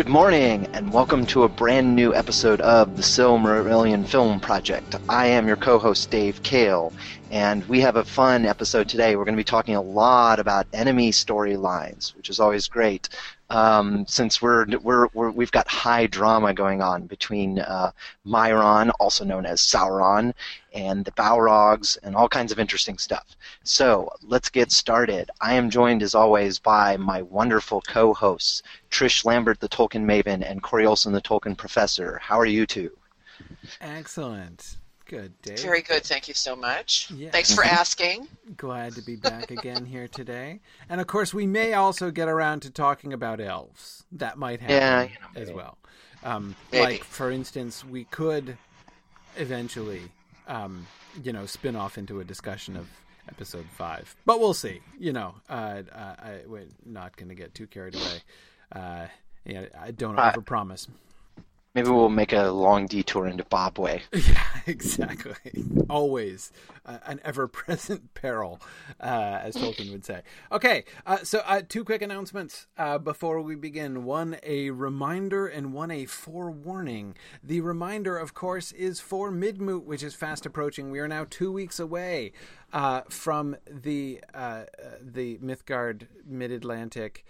Good 0.00 0.08
morning, 0.08 0.66
and 0.72 0.94
welcome 0.94 1.26
to 1.26 1.42
a 1.42 1.48
brand 1.50 1.94
new 1.94 2.14
episode 2.14 2.62
of 2.62 2.96
the 2.96 3.02
Silmarillion 3.02 4.08
Film 4.08 4.40
Project. 4.40 4.96
I 5.10 5.26
am 5.26 5.46
your 5.46 5.58
co 5.58 5.78
host, 5.78 6.10
Dave 6.10 6.42
Kale, 6.42 6.90
and 7.30 7.62
we 7.68 7.82
have 7.82 7.96
a 7.96 8.04
fun 8.04 8.46
episode 8.46 8.88
today. 8.88 9.14
We're 9.14 9.26
going 9.26 9.34
to 9.34 9.40
be 9.40 9.44
talking 9.44 9.76
a 9.76 9.82
lot 9.82 10.38
about 10.38 10.66
enemy 10.72 11.10
storylines, 11.10 12.16
which 12.16 12.30
is 12.30 12.40
always 12.40 12.66
great. 12.66 13.10
Um, 13.50 14.06
since 14.06 14.40
we're, 14.40 14.64
we're, 14.78 15.08
we're 15.12 15.30
we've 15.30 15.50
got 15.50 15.66
high 15.68 16.06
drama 16.06 16.54
going 16.54 16.80
on 16.80 17.06
between 17.06 17.58
uh, 17.58 17.90
Mairon, 18.24 18.92
also 19.00 19.24
known 19.24 19.44
as 19.44 19.60
Sauron, 19.60 20.32
and 20.72 21.04
the 21.04 21.10
Balrogs, 21.12 21.98
and 22.02 22.14
all 22.14 22.28
kinds 22.28 22.52
of 22.52 22.60
interesting 22.60 22.96
stuff. 22.96 23.36
So 23.64 24.08
let's 24.22 24.50
get 24.50 24.70
started. 24.70 25.30
I 25.40 25.54
am 25.54 25.68
joined, 25.68 26.02
as 26.02 26.14
always, 26.14 26.58
by 26.60 26.96
my 26.96 27.22
wonderful 27.22 27.80
co-hosts, 27.82 28.62
Trish 28.90 29.24
Lambert, 29.24 29.58
the 29.58 29.68
Tolkien 29.68 30.04
Maven, 30.04 30.48
and 30.48 30.62
Corey 30.62 30.86
Olsen, 30.86 31.12
the 31.12 31.20
Tolkien 31.20 31.56
Professor. 31.56 32.18
How 32.22 32.38
are 32.38 32.46
you 32.46 32.66
two? 32.66 32.92
Excellent. 33.80 34.76
Good, 35.10 35.42
Dave. 35.42 35.58
Very 35.58 35.82
good. 35.82 36.04
Thank 36.04 36.28
you 36.28 36.34
so 36.34 36.54
much. 36.54 37.10
Yeah. 37.10 37.32
Thanks 37.32 37.52
for 37.52 37.64
asking. 37.64 38.28
Glad 38.56 38.92
to 38.92 39.02
be 39.02 39.16
back 39.16 39.50
again 39.50 39.84
here 39.84 40.06
today. 40.06 40.60
And 40.88 41.00
of 41.00 41.08
course, 41.08 41.34
we 41.34 41.48
may 41.48 41.74
also 41.74 42.12
get 42.12 42.28
around 42.28 42.60
to 42.60 42.70
talking 42.70 43.12
about 43.12 43.40
elves. 43.40 44.04
That 44.12 44.38
might 44.38 44.60
happen 44.60 44.76
yeah, 44.76 45.02
you 45.02 45.08
know, 45.08 45.40
as 45.42 45.50
well. 45.50 45.78
Um, 46.22 46.54
like, 46.72 47.02
for 47.02 47.32
instance, 47.32 47.84
we 47.84 48.04
could 48.04 48.56
eventually, 49.36 50.02
um, 50.46 50.86
you 51.24 51.32
know, 51.32 51.44
spin 51.44 51.74
off 51.74 51.98
into 51.98 52.20
a 52.20 52.24
discussion 52.24 52.76
of 52.76 52.86
episode 53.28 53.66
five. 53.76 54.14
But 54.26 54.38
we'll 54.38 54.54
see. 54.54 54.80
You 54.96 55.12
know, 55.12 55.34
uh, 55.48 55.82
uh, 55.92 56.14
I, 56.20 56.38
we're 56.46 56.68
not 56.86 57.16
going 57.16 57.30
to 57.30 57.34
get 57.34 57.52
too 57.52 57.66
carried 57.66 57.96
away. 57.96 58.22
Uh, 58.70 59.06
yeah, 59.44 59.64
I 59.76 59.90
don't 59.90 60.14
overpromise. 60.14 60.86
Maybe 61.74 61.88
we'll 61.88 62.08
make 62.08 62.32
a 62.32 62.50
long 62.50 62.86
detour 62.86 63.26
into 63.26 63.44
Bobway. 63.44 64.02
Yeah, 64.30 64.44
exactly. 64.66 65.64
Always 65.88 66.52
uh, 66.84 66.98
an 67.06 67.20
ever-present 67.24 68.12
peril, 68.14 68.60
uh, 69.00 69.38
as 69.42 69.56
Tolkien 69.56 69.90
would 69.90 70.04
say. 70.04 70.22
Okay, 70.52 70.84
uh, 71.06 71.18
so 71.18 71.42
uh, 71.46 71.62
two 71.66 71.84
quick 71.84 72.02
announcements 72.02 72.66
uh, 72.76 72.98
before 72.98 73.40
we 73.40 73.54
begin. 73.54 74.04
One, 74.04 74.36
a 74.42 74.70
reminder, 74.70 75.46
and 75.46 75.72
one, 75.72 75.90
a 75.90 76.06
forewarning. 76.06 77.16
The 77.42 77.60
reminder, 77.60 78.16
of 78.18 78.34
course, 78.34 78.72
is 78.72 79.00
for 79.00 79.30
Midmoot, 79.32 79.84
which 79.84 80.02
is 80.02 80.14
fast 80.14 80.46
approaching. 80.46 80.90
We 80.90 80.98
are 80.98 81.08
now 81.08 81.26
two 81.28 81.50
weeks 81.50 81.80
away 81.80 82.32
uh, 82.72 83.02
from 83.08 83.56
the 83.68 84.20
the 85.00 85.38
Mythgard 85.38 86.06
Mid 86.26 86.50
Atlantic 86.50 87.24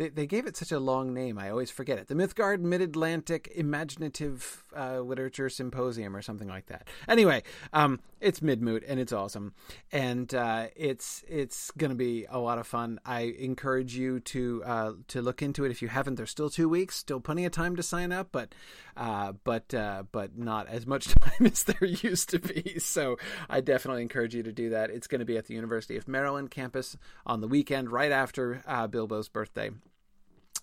they, 0.00 0.08
they 0.08 0.26
gave 0.26 0.46
it 0.46 0.56
such 0.56 0.72
a 0.72 0.80
long 0.80 1.12
name. 1.12 1.38
I 1.38 1.50
always 1.50 1.70
forget 1.70 1.98
it. 1.98 2.08
The 2.08 2.14
Mythgard 2.14 2.60
Mid 2.60 2.80
Atlantic 2.80 3.52
Imaginative 3.54 4.64
uh, 4.74 5.00
Literature 5.00 5.50
Symposium 5.50 6.16
or 6.16 6.22
something 6.22 6.48
like 6.48 6.66
that. 6.66 6.88
Anyway, 7.06 7.42
um, 7.74 8.00
it's 8.18 8.40
Midmoot 8.40 8.82
and 8.88 8.98
it's 8.98 9.12
awesome, 9.12 9.52
and 9.92 10.34
uh, 10.34 10.68
it's 10.74 11.22
it's 11.28 11.70
going 11.72 11.90
to 11.90 11.96
be 11.96 12.24
a 12.30 12.38
lot 12.38 12.56
of 12.56 12.66
fun. 12.66 12.98
I 13.04 13.34
encourage 13.38 13.94
you 13.94 14.20
to 14.20 14.62
uh, 14.64 14.92
to 15.08 15.20
look 15.20 15.42
into 15.42 15.66
it 15.66 15.70
if 15.70 15.82
you 15.82 15.88
haven't. 15.88 16.14
There's 16.14 16.30
still 16.30 16.48
two 16.48 16.70
weeks, 16.70 16.96
still 16.96 17.20
plenty 17.20 17.44
of 17.44 17.52
time 17.52 17.76
to 17.76 17.82
sign 17.82 18.10
up, 18.10 18.28
but 18.32 18.54
uh, 18.96 19.32
but 19.44 19.74
uh, 19.74 20.04
but 20.12 20.38
not 20.38 20.66
as 20.68 20.86
much 20.86 21.08
time 21.20 21.46
as 21.46 21.64
there 21.64 21.84
used 21.84 22.30
to 22.30 22.38
be. 22.38 22.78
So 22.78 23.18
I 23.50 23.60
definitely 23.60 24.00
encourage 24.00 24.34
you 24.34 24.42
to 24.44 24.52
do 24.52 24.70
that. 24.70 24.88
It's 24.88 25.06
going 25.06 25.18
to 25.18 25.26
be 25.26 25.36
at 25.36 25.44
the 25.44 25.54
University 25.54 25.98
of 25.98 26.08
Maryland 26.08 26.50
campus 26.50 26.96
on 27.26 27.42
the 27.42 27.48
weekend 27.48 27.90
right 27.90 28.12
after 28.12 28.62
uh, 28.66 28.86
Bilbo's 28.86 29.28
birthday 29.28 29.70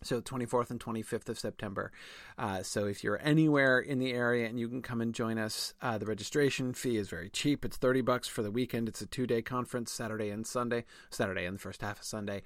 so 0.04 0.22
24th 0.22 0.70
and 0.72 0.80
25th 0.80 1.30
of 1.30 1.40
September. 1.40 1.92
Uh, 2.38 2.64
so 2.64 2.86
if 2.86 3.04
you're 3.04 3.20
anywhere 3.22 3.80
in 3.80 4.00
the 4.00 4.14
area 4.14 4.48
and 4.48 4.60
you 4.60 4.68
can 4.68 4.82
come 4.82 5.02
and 5.02 5.14
join 5.14 5.38
us, 5.38 5.74
uh, 5.82 5.98
the 5.98 6.06
registration 6.06 6.74
fee 6.74 6.98
is 6.98 7.10
very 7.10 7.30
cheap. 7.30 7.66
It's 7.66 7.78
30 7.78 8.02
bucks 8.02 8.28
for 8.28 8.42
the 8.42 8.52
weekend. 8.52 8.88
It's 8.88 9.02
a 9.02 9.06
two-day 9.06 9.42
conference, 9.42 9.92
Saturday 9.92 10.30
and 10.30 10.46
Sunday. 10.46 10.86
Saturday 11.10 11.46
and 11.46 11.56
the 11.56 11.62
first 11.62 11.82
half 11.82 12.00
of 12.00 12.06
Sunday. 12.06 12.44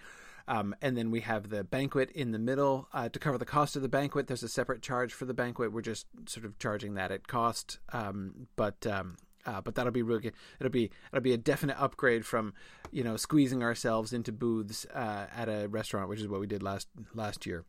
Um, 0.47 0.75
and 0.81 0.97
then 0.97 1.12
we 1.12 1.22
have 1.22 1.50
the 1.50 1.63
banquet 1.63 2.12
in 2.12 2.31
the 2.31 2.39
middle 2.39 2.88
uh, 2.94 3.09
to 3.09 3.19
cover 3.19 3.38
the 3.38 3.45
cost 3.45 3.75
of 3.75 3.81
the 3.81 3.89
banquet. 3.89 4.28
There's 4.28 4.44
a 4.44 4.50
separate 4.50 4.81
charge 4.81 5.13
for 5.13 5.25
the 5.25 5.33
banquet. 5.33 5.72
We're 5.72 5.81
just 5.81 6.07
sort 6.25 6.45
of 6.45 6.57
charging 6.59 6.95
that 6.95 7.12
at 7.12 7.28
cost, 7.28 7.79
um, 7.94 8.47
but 8.56 8.85
um, 8.88 9.18
uh, 9.46 9.62
but 9.62 9.75
that'll 9.75 9.91
be 9.91 10.02
really 10.02 10.22
good. 10.22 10.34
It'll 10.59 10.72
be 10.72 10.91
it'll 11.12 11.22
be 11.22 11.34
a 11.34 11.38
definite 11.38 11.81
upgrade 11.81 12.25
from 12.25 12.53
you 12.91 13.03
know 13.03 13.18
squeezing 13.18 13.63
ourselves 13.63 14.13
into 14.13 14.31
booths 14.31 14.85
uh, 14.94 15.28
at 15.35 15.50
a 15.50 15.68
restaurant, 15.68 16.09
which 16.09 16.19
is 16.19 16.28
what 16.28 16.40
we 16.40 16.47
did 16.47 16.63
last 16.63 16.88
last 17.13 17.46
year. 17.46 17.66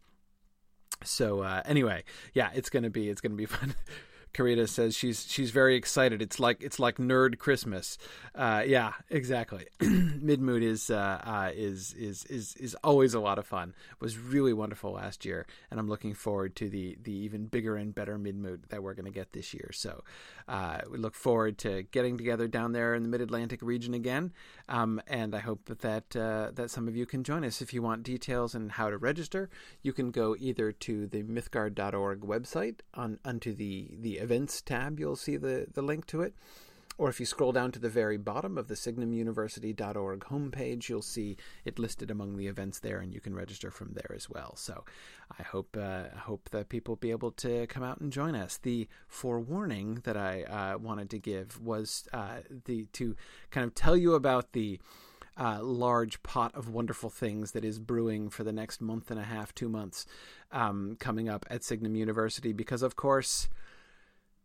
So 1.04 1.40
uh, 1.40 1.62
anyway, 1.64 2.04
yeah, 2.34 2.50
it's 2.54 2.70
gonna 2.70 2.90
be 2.90 3.08
it's 3.08 3.20
gonna 3.20 3.34
be 3.34 3.46
fun. 3.46 3.74
Karita 4.34 4.68
says 4.68 4.96
she's 4.96 5.26
she's 5.28 5.50
very 5.50 5.76
excited. 5.76 6.22
It's 6.22 6.40
like 6.40 6.62
it's 6.62 6.78
like 6.78 6.96
nerd 6.96 7.38
Christmas. 7.38 7.98
Uh, 8.34 8.62
yeah, 8.66 8.92
exactly. 9.10 9.66
Midmoot 9.80 10.62
is 10.62 10.90
uh, 10.90 11.20
uh, 11.22 11.50
is 11.54 11.92
is 11.94 12.24
is 12.24 12.54
is 12.56 12.74
always 12.82 13.14
a 13.14 13.20
lot 13.20 13.38
of 13.38 13.46
fun. 13.46 13.74
It 13.90 14.00
was 14.00 14.18
really 14.18 14.52
wonderful 14.52 14.92
last 14.92 15.24
year, 15.24 15.46
and 15.70 15.78
I'm 15.78 15.88
looking 15.88 16.14
forward 16.14 16.56
to 16.56 16.68
the 16.68 16.96
the 17.02 17.12
even 17.12 17.46
bigger 17.46 17.76
and 17.76 17.94
better 17.94 18.18
Midmoot 18.18 18.68
that 18.68 18.82
we're 18.82 18.94
going 18.94 19.04
to 19.06 19.10
get 19.10 19.32
this 19.32 19.52
year. 19.52 19.70
So 19.72 20.02
uh, 20.48 20.78
we 20.90 20.98
look 20.98 21.14
forward 21.14 21.58
to 21.58 21.82
getting 21.82 22.16
together 22.16 22.48
down 22.48 22.72
there 22.72 22.94
in 22.94 23.02
the 23.02 23.08
Mid 23.08 23.20
Atlantic 23.20 23.60
region 23.62 23.92
again, 23.92 24.32
um, 24.68 25.00
and 25.06 25.34
I 25.34 25.40
hope 25.40 25.66
that 25.66 25.80
that, 25.80 26.16
uh, 26.16 26.50
that 26.54 26.70
some 26.70 26.88
of 26.88 26.96
you 26.96 27.04
can 27.06 27.22
join 27.22 27.44
us. 27.44 27.60
If 27.60 27.74
you 27.74 27.82
want 27.82 28.02
details 28.02 28.54
and 28.54 28.72
how 28.72 28.88
to 28.88 28.96
register, 28.96 29.50
you 29.82 29.92
can 29.92 30.10
go 30.10 30.34
either 30.38 30.72
to 30.72 31.06
the 31.06 31.22
Mythgard.org 31.22 32.20
website 32.20 32.80
on 32.94 33.18
onto 33.24 33.54
the 33.54 33.90
the 34.00 34.21
events 34.22 34.62
tab, 34.62 34.98
you'll 34.98 35.16
see 35.16 35.36
the, 35.36 35.66
the 35.72 35.82
link 35.82 36.06
to 36.06 36.22
it. 36.22 36.34
Or 36.98 37.08
if 37.08 37.18
you 37.18 37.26
scroll 37.26 37.52
down 37.52 37.72
to 37.72 37.78
the 37.78 37.88
very 37.88 38.18
bottom 38.18 38.58
of 38.58 38.68
the 38.68 38.74
signumuniversity.org 38.74 40.20
homepage, 40.20 40.88
you'll 40.88 41.02
see 41.02 41.36
it 41.64 41.78
listed 41.78 42.10
among 42.10 42.36
the 42.36 42.46
events 42.46 42.80
there, 42.80 43.00
and 43.00 43.14
you 43.14 43.20
can 43.20 43.34
register 43.34 43.70
from 43.70 43.92
there 43.94 44.14
as 44.14 44.28
well. 44.28 44.54
So 44.56 44.84
I 45.38 45.42
hope 45.42 45.76
uh, 45.80 46.16
hope 46.16 46.50
that 46.50 46.68
people 46.68 46.96
be 46.96 47.10
able 47.10 47.32
to 47.32 47.66
come 47.68 47.82
out 47.82 48.00
and 48.00 48.12
join 48.12 48.34
us. 48.34 48.58
The 48.58 48.88
forewarning 49.08 50.02
that 50.04 50.16
I 50.16 50.42
uh, 50.42 50.78
wanted 50.78 51.08
to 51.10 51.18
give 51.18 51.60
was 51.60 52.08
uh, 52.12 52.40
the 52.66 52.84
to 52.92 53.16
kind 53.50 53.66
of 53.66 53.74
tell 53.74 53.96
you 53.96 54.14
about 54.14 54.52
the 54.52 54.78
uh, 55.36 55.62
large 55.62 56.22
pot 56.22 56.54
of 56.54 56.68
wonderful 56.68 57.08
things 57.08 57.52
that 57.52 57.64
is 57.64 57.78
brewing 57.78 58.28
for 58.28 58.44
the 58.44 58.52
next 58.52 58.82
month 58.82 59.10
and 59.10 59.18
a 59.18 59.24
half, 59.24 59.54
two 59.54 59.68
months, 59.68 60.04
um, 60.52 60.96
coming 61.00 61.28
up 61.28 61.46
at 61.48 61.64
Signum 61.64 61.96
University. 61.96 62.52
Because 62.52 62.82
of 62.82 62.96
course 62.96 63.48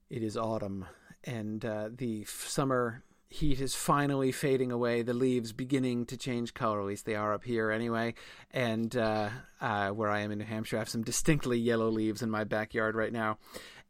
it 0.10 0.24
is 0.24 0.38
autumn, 0.38 0.86
and 1.24 1.64
uh, 1.64 1.90
the 1.96 2.24
summer 2.26 3.04
heat 3.30 3.60
is 3.60 3.76
finally 3.76 4.32
fading 4.32 4.72
away. 4.72 5.02
The 5.02 5.14
leaves 5.14 5.52
beginning 5.52 6.06
to 6.08 6.18
change 6.18 6.54
color. 6.54 6.80
At 6.80 6.88
least 6.88 7.06
they 7.06 7.16
are 7.16 7.34
up 7.34 7.44
here 7.44 7.72
anyway. 7.72 8.14
And 8.52 8.96
uh, 8.96 9.30
uh, 9.60 9.90
where 9.90 10.10
I 10.10 10.22
am 10.22 10.32
in 10.32 10.40
New 10.40 10.46
Hampshire, 10.46 10.78
I 10.78 10.80
have 10.80 10.90
some 10.90 11.04
distinctly 11.04 11.58
yellow 11.58 11.90
leaves 11.90 12.22
in 12.22 12.30
my 12.30 12.44
backyard 12.46 12.96
right 12.96 13.12
now. 13.12 13.38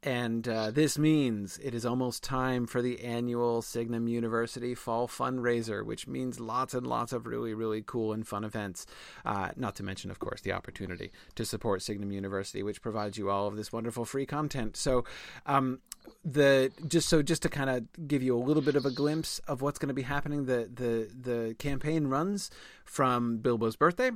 And 0.03 0.47
uh, 0.47 0.69
this 0.71 0.97
means 0.97 1.59
it 1.63 1.73
is 1.73 1.85
almost 1.85 2.23
time 2.23 2.67
for 2.67 2.83
the 2.83 3.03
annual 3.03 3.63
Signum 3.63 4.07
University 4.07 4.75
Fall 4.75 5.07
Fundraiser, 5.07 5.83
which 5.83 6.07
means 6.07 6.39
lots 6.39 6.75
and 6.75 6.85
lots 6.85 7.13
of 7.13 7.25
really, 7.25 7.53
really 7.55 7.81
cool 7.81 8.13
and 8.13 8.25
fun 8.27 8.43
events. 8.43 8.85
Uh, 9.25 9.49
not 9.55 9.75
to 9.75 9.83
mention, 9.83 10.11
of 10.11 10.19
course, 10.19 10.41
the 10.41 10.51
opportunity 10.51 11.11
to 11.35 11.45
support 11.45 11.81
Signum 11.81 12.11
University, 12.11 12.61
which 12.61 12.81
provides 12.81 13.17
you 13.17 13.29
all 13.29 13.47
of 13.47 13.55
this 13.55 13.73
wonderful 13.73 14.05
free 14.05 14.27
content. 14.27 14.77
So, 14.77 15.03
um, 15.47 15.79
the 16.23 16.71
just 16.87 17.09
so 17.09 17.21
just 17.21 17.41
to 17.41 17.49
kind 17.49 17.69
of 17.69 18.07
give 18.07 18.21
you 18.21 18.37
a 18.37 18.39
little 18.39 18.63
bit 18.63 18.75
of 18.75 18.85
a 18.85 18.91
glimpse 18.91 19.39
of 19.39 19.61
what's 19.61 19.79
going 19.79 19.89
to 19.89 19.93
be 19.93 20.03
happening, 20.03 20.45
the 20.45 20.69
the 20.73 21.09
the 21.13 21.55
campaign 21.55 22.07
runs 22.07 22.51
from 22.85 23.39
Bilbo's 23.39 23.75
birthday 23.75 24.11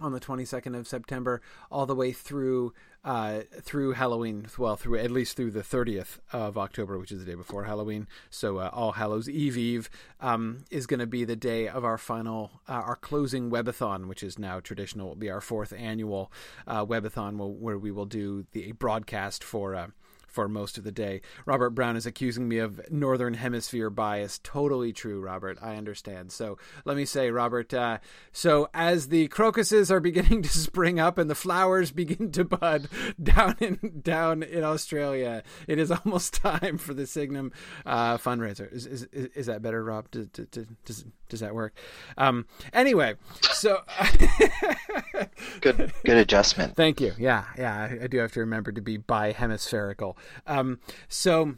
on 0.00 0.12
the 0.12 0.20
22nd 0.20 0.76
of 0.76 0.88
September 0.88 1.40
all 1.70 1.86
the 1.86 1.94
way 1.94 2.12
through 2.12 2.72
uh, 3.04 3.40
through 3.60 3.92
Halloween. 3.92 4.46
Well, 4.56 4.76
through 4.76 4.98
at 4.98 5.10
least 5.10 5.36
through 5.36 5.50
the 5.52 5.62
30th 5.62 6.18
of 6.32 6.56
October, 6.56 6.98
which 6.98 7.12
is 7.12 7.24
the 7.24 7.30
day 7.30 7.34
before 7.34 7.64
Halloween. 7.64 8.06
So 8.30 8.58
uh, 8.58 8.70
All 8.72 8.92
Hallows 8.92 9.28
Eve 9.28 9.56
Eve 9.56 9.90
um, 10.20 10.64
is 10.70 10.86
going 10.86 11.00
to 11.00 11.06
be 11.06 11.24
the 11.24 11.36
day 11.36 11.68
of 11.68 11.84
our 11.84 11.98
final, 11.98 12.50
uh, 12.68 12.72
our 12.72 12.96
closing 12.96 13.50
webathon, 13.50 14.06
which 14.06 14.22
is 14.22 14.38
now 14.38 14.60
traditional. 14.60 15.08
Will 15.08 15.16
be 15.16 15.30
our 15.30 15.40
fourth 15.40 15.72
annual 15.72 16.30
uh, 16.66 16.84
webathon, 16.84 17.36
where 17.58 17.78
we 17.78 17.90
will 17.90 18.06
do 18.06 18.46
the 18.52 18.72
broadcast 18.72 19.42
for 19.42 19.74
uh, 19.74 19.88
for 20.32 20.48
most 20.48 20.78
of 20.78 20.84
the 20.84 20.90
day. 20.90 21.20
Robert 21.46 21.70
Brown 21.70 21.96
is 21.96 22.06
accusing 22.06 22.48
me 22.48 22.58
of 22.58 22.80
Northern 22.90 23.34
Hemisphere 23.34 23.90
bias. 23.90 24.40
Totally 24.42 24.92
true, 24.92 25.20
Robert. 25.20 25.58
I 25.62 25.76
understand. 25.76 26.32
So 26.32 26.58
let 26.84 26.96
me 26.96 27.04
say, 27.04 27.30
Robert, 27.30 27.72
uh, 27.74 27.98
so 28.32 28.68
as 28.72 29.08
the 29.08 29.28
crocuses 29.28 29.90
are 29.90 30.00
beginning 30.12 30.42
to 30.42 30.48
spring 30.48 30.98
up 30.98 31.18
and 31.18 31.28
the 31.28 31.34
flowers 31.34 31.90
begin 31.90 32.32
to 32.32 32.44
bud 32.44 32.88
down 33.22 33.56
in 33.60 34.00
down 34.02 34.42
in 34.42 34.64
Australia, 34.64 35.42
it 35.68 35.78
is 35.78 35.90
almost 35.90 36.34
time 36.42 36.78
for 36.78 36.94
the 36.94 37.06
Signum 37.06 37.52
uh, 37.84 38.16
fundraiser. 38.16 38.72
Is, 38.72 38.86
is, 38.86 39.06
is 39.12 39.46
that 39.46 39.62
better, 39.62 39.84
Rob? 39.84 40.10
Does, 40.10 40.28
does, 40.28 41.04
does 41.28 41.40
that 41.40 41.54
work? 41.54 41.74
Um, 42.16 42.46
anyway, 42.72 43.14
so 43.52 43.82
good 45.60 45.92
good 46.04 46.16
adjustment. 46.16 46.76
Thank 46.76 47.00
you. 47.00 47.12
Yeah, 47.18 47.44
yeah. 47.58 47.74
I, 47.74 48.04
I, 48.04 48.06
do 48.06 48.18
have 48.18 48.32
to 48.32 48.40
remember 48.40 48.72
to 48.72 48.80
be 48.80 48.98
bihemispherical. 48.98 50.16
Um, 50.46 50.80
so 51.08 51.56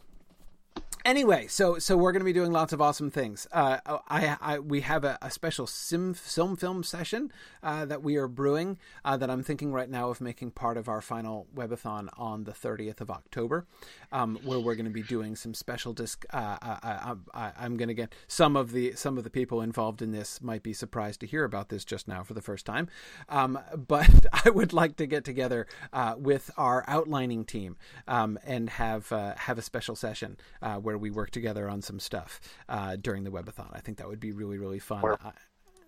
anyway, 1.05 1.47
so 1.47 1.79
so 1.79 1.97
we're 1.97 2.13
going 2.13 2.21
to 2.21 2.25
be 2.25 2.33
doing 2.33 2.53
lots 2.53 2.73
of 2.73 2.81
awesome 2.81 3.11
things. 3.11 3.47
Uh, 3.53 3.79
I, 4.09 4.37
I 4.41 4.59
we 4.59 4.81
have 4.81 5.05
a, 5.05 5.19
a 5.21 5.31
special 5.31 5.67
Sil 5.69 6.15
Film 6.15 6.57
film 6.57 6.83
session 6.83 7.33
uh, 7.63 7.85
that 7.87 8.03
we 8.03 8.17
are 8.17 8.29
brewing 8.29 8.79
uh, 9.05 9.17
that 9.17 9.31
I'm 9.31 9.43
thinking 9.43 9.73
right 9.73 9.89
now 9.89 10.11
of 10.11 10.21
making 10.21 10.53
part 10.53 10.77
of 10.77 10.89
our 10.89 11.01
final 11.01 11.47
webathon 11.55 12.09
on 12.17 12.45
the 12.45 12.53
30th 12.53 13.01
of 13.01 13.11
October, 13.11 13.67
um, 14.13 14.39
where 14.45 14.59
we're 14.59 14.75
going 14.75 14.87
to 14.87 14.91
be 14.91 15.03
doing 15.03 15.37
some 15.37 15.55
special 15.55 15.93
disc. 15.93 16.25
Uh, 16.33 16.57
uh, 16.63 17.15
I, 17.33 17.53
am 17.59 17.77
going 17.77 17.89
to 17.89 17.95
get 17.95 18.15
some 18.27 18.57
of 18.57 18.73
the 18.73 18.93
some 18.95 19.19
of 19.19 19.25
the 19.25 19.31
people 19.31 19.61
involved 19.61 20.03
in 20.03 20.11
this 20.11 20.43
might 20.43 20.63
be 20.63 20.73
surprised 20.73 21.21
to 21.21 21.27
hear 21.27 21.45
about 21.45 21.69
this 21.69 21.85
just 21.85 22.09
now 22.09 22.23
for 22.23 22.35
the 22.35 22.43
first 22.43 22.67
time, 22.67 22.89
um, 23.29 23.59
but 23.77 24.27
I 24.45 24.51
would 24.51 24.73
like 24.73 24.97
to 24.97 25.07
get 25.07 25.25
together 25.25 25.67
uh, 25.93 26.15
with 26.19 26.51
our 26.57 26.85
outlining 26.89 27.45
team 27.45 27.77
um, 28.09 28.39
and 28.45 28.71
have 28.71 29.09
have 29.09 29.59
a 29.59 29.63
special 29.63 29.97
session 29.97 30.37
where 30.81 30.94
where 30.95 30.99
we 30.99 31.11
work 31.11 31.31
together 31.31 31.69
on 31.69 31.83
some 31.83 31.99
stuff 31.99 32.41
uh, 32.69 32.95
during 32.97 33.25
the 33.25 33.31
webathon. 33.31 33.69
I 33.73 33.81
think 33.81 33.99
that 33.99 34.09
would 34.09 34.21
be 34.21 34.31
really 34.31 34.59
really 34.59 34.79
fun. 34.79 35.01
Where, 35.01 35.19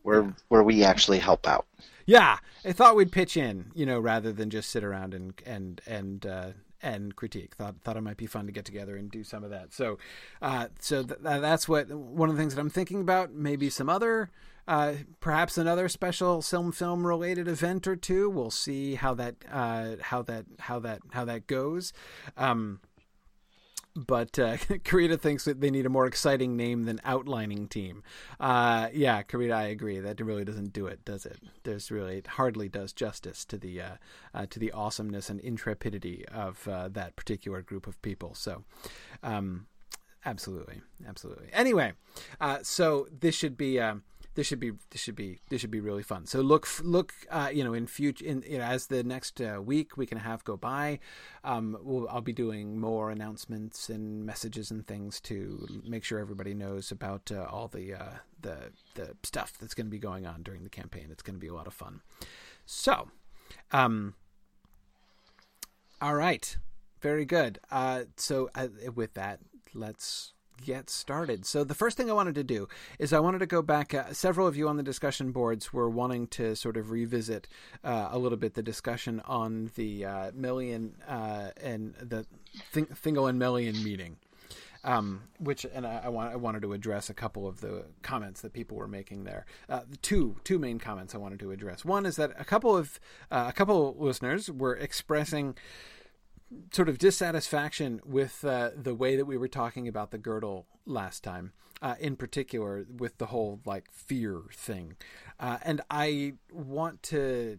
where, 0.03 0.23
yeah. 0.23 0.31
where 0.49 0.63
we 0.63 0.85
actually 0.85 1.19
help 1.19 1.47
out. 1.47 1.67
Yeah, 2.07 2.39
I 2.65 2.73
thought 2.73 2.97
we'd 2.97 3.13
pitch 3.13 3.37
in, 3.37 3.67
you 3.75 3.87
know, 3.87 4.01
rather 4.01 4.33
than 4.33 4.51
just 4.51 4.71
sit 4.71 4.83
around 4.83 5.15
and 5.15 5.41
and 5.47 5.81
and 5.87 6.27
uh, 6.27 6.51
and 6.83 7.15
critique. 7.15 7.55
Thought 7.55 7.77
thought 7.83 7.97
it 7.97 8.01
might 8.03 8.17
be 8.17 8.27
fun 8.27 8.47
to 8.47 8.53
get 8.53 8.65
together 8.65 8.97
and 8.97 9.11
do 9.11 9.23
some 9.23 9.45
of 9.45 9.51
that. 9.51 9.73
So, 9.73 9.99
uh, 10.43 10.69
so 10.81 11.05
th- 11.05 11.21
that's 11.23 11.69
what 11.69 11.89
one 11.91 12.29
of 12.29 12.37
the 12.37 12.43
things 12.43 12.55
that 12.55 12.61
I'm 12.61 12.71
thinking 12.71 13.01
about. 13.01 13.33
Maybe 13.33 13.71
some 13.71 13.89
other, 13.89 14.31
uh, 14.67 14.95
perhaps 15.21 15.57
another 15.57 15.89
special 15.89 16.43
film 16.43 16.73
film 16.73 17.07
related 17.07 17.47
event 17.47 17.87
or 17.87 17.97
two. 17.97 18.29
We'll 18.29 18.51
see 18.51 18.97
how 18.97 19.15
that 19.15 19.37
uh, 19.51 19.97
how 20.01 20.23
that 20.23 20.47
how 20.61 20.79
that 20.81 21.01
how 21.13 21.25
that 21.25 21.47
goes. 21.47 21.93
Um, 22.37 22.81
but 23.97 24.39
uh, 24.39 24.57
Karita 24.85 25.19
thinks 25.19 25.45
that 25.45 25.61
they 25.61 25.71
need 25.71 25.87
a 25.87 25.91
more 25.91 26.07
exciting 26.07 26.57
name 26.57 26.85
than 26.85 27.01
outlining 27.05 27.69
team. 27.69 28.03
Uh, 28.39 28.89
yeah, 28.93 29.23
Karita, 29.23 29.55
I 29.55 29.65
agree. 29.65 30.01
That 30.01 30.21
really 30.21 30.45
doesn't 30.45 30.73
do 30.73 30.87
it, 30.87 31.05
does 31.05 31.27
it? 31.27 31.39
There's 31.65 31.91
really 31.91 32.19
it 32.19 32.27
hardly 32.27 32.69
does 32.69 32.93
justice 32.93 33.45
to 33.47 33.59
the 33.59 33.81
uh, 33.81 33.97
uh 34.35 34.47
to 34.51 34.59
the 34.59 34.73
awesomeness 34.73 35.31
and 35.31 35.41
intrepidity 35.41 36.25
of 36.29 36.67
uh, 36.69 36.89
that 36.89 37.17
particular 37.17 37.63
group 37.63 37.87
of 37.87 38.01
people. 38.03 38.35
So. 38.35 38.65
Um, 39.23 39.67
absolutely, 40.25 40.81
absolutely. 41.07 41.49
Anyway, 41.53 41.93
uh, 42.41 42.59
so 42.63 43.07
this 43.17 43.35
should 43.35 43.57
be 43.57 43.81
um, 43.81 44.03
this 44.37 44.47
should 44.47 44.61
be 44.61 44.73
this 44.91 45.01
should 45.01 45.17
be 45.17 45.41
this 45.49 45.61
should 45.61 45.71
be 45.71 45.81
really 45.81 46.03
fun. 46.03 46.27
So 46.27 46.41
look 46.41 46.69
look 46.83 47.15
uh, 47.31 47.51
you 47.53 47.65
know 47.65 47.73
in 47.73 47.87
future 47.87 48.25
in 48.25 48.45
you 48.47 48.59
know, 48.59 48.65
as 48.65 48.87
the 48.87 49.03
next 49.03 49.41
uh, 49.41 49.61
week 49.61 49.97
we 49.97 50.07
can 50.07 50.19
have 50.19 50.45
go 50.45 50.57
by, 50.57 51.01
um, 51.43 51.77
we'll, 51.81 52.07
I'll 52.09 52.21
be 52.21 52.35
doing 52.35 52.79
more 52.79 53.11
announcements 53.11 53.89
and 53.89 54.25
messages 54.25 54.71
and 54.71 54.87
things 54.87 55.21
to 55.23 55.67
make 55.85 56.05
sure 56.05 56.19
everybody 56.19 56.55
knows 56.55 56.93
about 56.93 57.33
uh, 57.33 57.47
all 57.51 57.67
the 57.67 57.95
uh, 57.95 58.19
the 58.41 58.73
the 58.95 59.17
stuff 59.23 59.55
that's 59.59 59.75
going 59.75 59.87
to 59.87 59.91
be 59.91 59.99
going 59.99 60.27
on 60.27 60.43
during 60.43 60.63
the 60.63 60.71
campaign. 60.71 61.09
It's 61.11 61.23
going 61.23 61.37
to 61.37 61.41
be 61.41 61.49
a 61.49 61.55
lot 61.55 61.67
of 61.67 61.73
fun. 61.75 62.03
So, 62.67 63.09
um, 63.73 64.15
all 66.03 66.15
right, 66.15 66.59
very 67.01 67.25
good. 67.25 67.59
Uh, 67.71 68.05
so 68.17 68.51
uh, 68.55 68.69
with 68.95 69.15
that, 69.15 69.41
let's 69.73 70.35
get 70.65 70.91
started. 70.91 71.45
So 71.47 71.65
the 71.65 71.75
first 71.75 71.97
thing 71.97 72.11
I 72.11 72.15
wanted 72.15 72.35
to 72.37 72.45
do 72.45 72.69
is 72.99 73.13
I 73.13 73.21
wanted 73.21 73.39
to 73.39 73.47
go 73.47 73.63
back. 73.63 73.95
Uh, 73.95 74.13
several 74.13 74.47
of 74.47 74.57
you 74.57 74.69
on 74.69 74.77
the 74.77 74.83
discussion 74.83 75.33
boards 75.33 75.73
were 75.73 75.89
wanting 75.89 76.27
to 76.29 76.55
sort 76.57 76.77
of 76.77 76.91
revisit 76.91 77.49
uh, 77.85 78.09
a 78.11 78.19
little 78.19 78.39
bit 78.39 78.55
the 78.55 78.63
discussion 78.63 79.21
on 79.27 79.71
the 79.77 80.05
uh, 80.05 80.31
Melian 80.35 80.95
uh, 81.07 81.51
and 81.61 81.95
the 81.95 82.27
Th- 82.73 82.89
Thingol 82.89 83.29
and 83.29 83.39
Melian 83.39 83.83
meeting. 83.83 84.17
Um, 84.85 85.23
which 85.41 85.67
and 85.75 85.85
I, 85.85 86.03
I, 86.05 86.09
want, 86.11 86.33
I 86.33 86.37
wanted 86.37 86.63
to 86.63 86.73
address 86.73 87.11
a 87.11 87.15
couple 87.15 87.49
of 87.49 87.61
the 87.61 87.87
comments 88.03 88.43
that 88.43 88.53
people 88.53 88.77
were 88.77 88.87
making 88.87 89.25
there. 89.25 89.45
Uh, 89.69 89.81
two 90.01 90.37
two 90.45 90.61
main 90.61 90.79
comments 90.79 91.13
I 91.13 91.19
wanted 91.19 91.41
to 91.41 91.51
address. 91.51 91.85
One 91.85 92.07
is 92.07 92.15
that 92.17 92.31
a 92.39 92.45
couple 92.45 92.77
of 92.77 93.01
uh, 93.33 93.47
a 93.49 93.53
couple 93.53 93.89
of 93.89 93.99
listeners 93.99 94.49
were 94.49 94.77
expressing 94.77 95.57
sort 96.73 96.89
of 96.89 96.99
dissatisfaction 96.99 98.01
with 98.05 98.45
uh, 98.45 98.71
the 98.77 98.95
way 98.95 99.17
that 99.17 99.25
we 99.25 99.37
were 99.37 99.49
talking 99.49 99.89
about 99.89 100.11
the 100.11 100.19
girdle 100.19 100.67
last 100.85 101.25
time, 101.25 101.53
uh, 101.83 101.95
in 101.99 102.17
particular 102.17 102.87
with 102.99 103.19
the 103.19 103.27
whole 103.27 103.61
like 103.65 103.91
fear 103.91 104.43
thing. 104.53 104.97
Uh, 105.41 105.59
and 105.63 105.81
I 105.91 106.35
want 106.53 107.03
to 107.05 107.59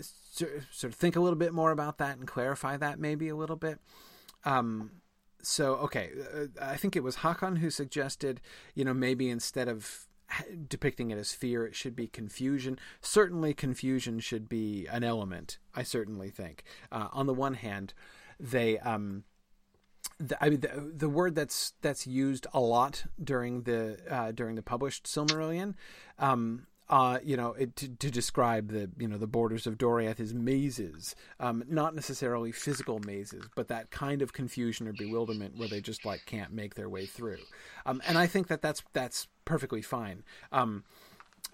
sort 0.00 0.92
of 0.92 0.94
think 0.94 1.16
a 1.16 1.20
little 1.20 1.38
bit 1.38 1.52
more 1.52 1.70
about 1.70 1.98
that 1.98 2.16
and 2.16 2.26
clarify 2.26 2.76
that 2.76 2.98
maybe 2.98 3.28
a 3.28 3.36
little 3.36 3.56
bit. 3.56 3.78
Um, 4.44 4.92
so, 5.42 5.74
okay, 5.74 6.10
uh, 6.34 6.46
I 6.60 6.76
think 6.76 6.96
it 6.96 7.04
was 7.04 7.16
Hakan 7.16 7.58
who 7.58 7.70
suggested, 7.70 8.40
you 8.74 8.84
know, 8.84 8.94
maybe 8.94 9.30
instead 9.30 9.68
of 9.68 10.08
depicting 10.68 11.10
it 11.10 11.18
as 11.18 11.32
fear. 11.32 11.66
It 11.66 11.74
should 11.74 11.96
be 11.96 12.06
confusion. 12.06 12.78
Certainly, 13.00 13.54
confusion 13.54 14.20
should 14.20 14.48
be 14.48 14.86
an 14.90 15.04
element. 15.04 15.58
I 15.74 15.82
certainly 15.82 16.30
think. 16.30 16.64
Uh, 16.90 17.08
on 17.12 17.26
the 17.26 17.34
one 17.34 17.54
hand, 17.54 17.94
they. 18.38 18.78
Um, 18.78 19.24
the, 20.18 20.42
I 20.42 20.48
mean, 20.48 20.60
the, 20.60 20.92
the, 20.96 21.08
word 21.10 21.34
that's 21.34 21.74
that's 21.82 22.06
used 22.06 22.46
a 22.54 22.60
lot 22.60 23.04
during 23.22 23.62
the 23.62 23.98
uh, 24.08 24.32
during 24.32 24.54
the 24.54 24.62
published 24.62 25.04
Silmarillion 25.04 25.74
um, 26.18 26.66
uh, 26.88 27.18
you 27.24 27.36
know, 27.36 27.52
it, 27.54 27.74
to, 27.76 27.88
to, 27.88 28.10
describe 28.10 28.68
the 28.68 28.88
you 28.96 29.08
know 29.08 29.18
the 29.18 29.26
borders 29.26 29.66
of 29.66 29.76
Doriath 29.76 30.20
is 30.20 30.32
mazes, 30.32 31.16
um, 31.40 31.64
not 31.68 31.96
necessarily 31.96 32.52
physical 32.52 33.00
mazes, 33.00 33.44
but 33.56 33.68
that 33.68 33.90
kind 33.90 34.22
of 34.22 34.32
confusion 34.32 34.86
or 34.86 34.92
bewilderment 34.92 35.56
where 35.56 35.68
they 35.68 35.80
just 35.80 36.04
like 36.04 36.24
can't 36.26 36.52
make 36.52 36.76
their 36.76 36.88
way 36.88 37.04
through. 37.04 37.38
Um, 37.86 38.00
and 38.06 38.16
I 38.16 38.28
think 38.28 38.46
that 38.48 38.62
that's 38.62 38.84
that's 38.92 39.26
perfectly 39.46 39.80
fine 39.80 40.22
um, 40.52 40.84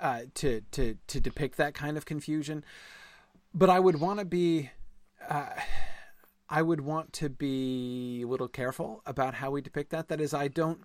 uh, 0.01 0.23
to 0.35 0.63
to 0.73 0.99
to 1.07 1.21
depict 1.21 1.57
that 1.59 1.75
kind 1.75 1.97
of 1.97 2.05
confusion. 2.05 2.65
But 3.55 3.71
I 3.71 3.79
would 3.79 4.01
want 4.01 4.19
to 4.19 4.25
be. 4.25 4.71
Uh, 5.29 5.51
I 6.51 6.61
would 6.61 6.83
want 6.83 7.15
to 7.15 7.31
be 7.31 8.23
a 8.23 8.27
little 8.27 8.49
careful 8.49 9.01
about 9.07 9.35
how 9.35 9.53
we 9.53 9.63
depict 9.63 9.89
that. 9.91 10.09
That 10.09 10.21
is, 10.21 10.35
I 10.35 10.49
don't 10.49 10.83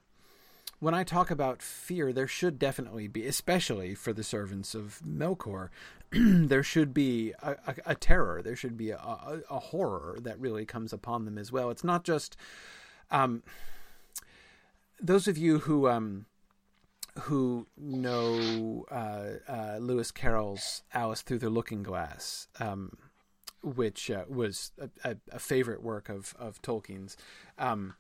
when 0.80 0.94
I 0.94 1.04
talk 1.04 1.32
about 1.32 1.62
fear, 1.62 2.14
there 2.14 2.28
should 2.28 2.60
definitely 2.60 3.08
be, 3.08 3.26
especially 3.26 3.96
for 3.96 4.14
the 4.14 4.24
servants 4.24 4.76
of 4.76 5.02
Melkor, 5.06 5.70
there 6.12 6.64
should 6.64 6.94
be 6.94 7.34
a, 7.42 7.52
a, 7.66 7.76
a, 7.88 7.96
terror. 7.96 8.42
There 8.42 8.56
should 8.56 8.78
be 8.78 8.92
a, 8.92 9.42
a, 9.50 9.60
horror 9.60 10.18
that 10.22 10.40
really 10.40 10.66
comes 10.66 10.94
upon 10.94 11.26
them 11.26 11.38
as 11.38 11.52
well. 11.52 11.70
It's 11.70 11.84
not 11.84 12.04
just 12.04 12.38
um, 13.12 13.44
those 15.02 15.28
of 15.28 15.38
you 15.38 15.60
who 15.60 15.90
um, 15.90 16.26
who 17.22 17.68
know 17.78 18.86
uh, 18.92 19.52
uh, 19.52 19.78
Lewis 19.80 20.12
Carroll's 20.12 20.84
Alice 20.94 21.22
Through 21.22 21.40
the 21.40 21.50
Looking 21.50 21.84
Glass. 21.84 22.48
Um, 22.60 22.92
which 23.64 24.10
uh, 24.12 24.24
was 24.30 24.72
a, 25.04 25.40
favorite 25.40 25.82
work 25.82 26.10
of 26.10 26.34
of 26.40 26.62
Tolkien's. 26.62 27.18
Um, 27.58 27.96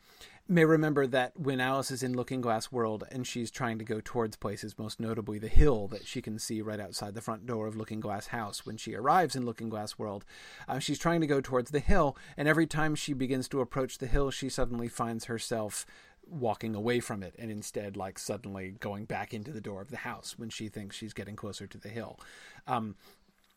may 0.48 0.64
remember 0.64 1.06
that 1.08 1.38
when 1.38 1.60
Alice 1.60 1.92
is 1.92 2.04
in 2.04 2.14
Looking 2.14 2.42
Glass 2.42 2.72
World 2.72 3.04
and 3.12 3.28
she's 3.28 3.52
trying 3.52 3.80
to 3.80 3.86
go 3.86 4.00
towards 4.04 4.38
places, 4.38 4.80
most 4.80 5.00
notably 5.00 5.40
the 5.40 5.48
hill 5.48 5.88
that 5.90 6.08
she 6.08 6.22
can 6.22 6.40
see 6.40 6.62
right 6.62 6.80
outside 6.80 7.16
the 7.16 7.22
front 7.22 7.46
door 7.46 7.68
of 7.68 7.76
Looking 7.76 8.00
Glass 8.00 8.28
House, 8.28 8.66
when 8.66 8.78
she 8.78 8.96
arrives 8.96 9.36
in 9.36 9.46
Looking 9.46 9.70
Glass 9.70 9.98
World, 9.98 10.24
uh, 10.68 10.80
she's 10.80 11.00
trying 11.00 11.22
to 11.22 11.28
go 11.28 11.42
towards 11.42 11.72
the 11.72 11.80
hill, 11.80 12.16
and 12.38 12.48
every 12.48 12.68
time 12.68 12.96
she 12.96 13.14
begins 13.14 13.50
to 13.50 13.62
approach 13.62 13.98
the 13.98 14.08
hill, 14.08 14.32
she 14.32 14.48
suddenly 14.48 14.88
finds 14.88 15.26
herself 15.26 15.86
walking 16.30 16.76
away 16.76 17.00
from 17.00 17.24
it 17.24 17.36
and 17.38 17.52
instead 17.52 17.98
like 17.98 18.20
suddenly 18.20 18.76
going 18.80 19.06
back 19.06 19.34
into 19.34 19.52
the 19.52 19.62
door 19.62 19.82
of 19.82 19.92
the 19.92 19.98
house 19.98 20.36
when 20.38 20.50
she 20.50 20.68
thinks 20.68 20.96
she's 20.96 21.14
getting 21.14 21.36
closer 21.36 21.68
to 21.68 21.78
the 21.78 21.90
hill 21.90 22.20
um, 22.68 22.96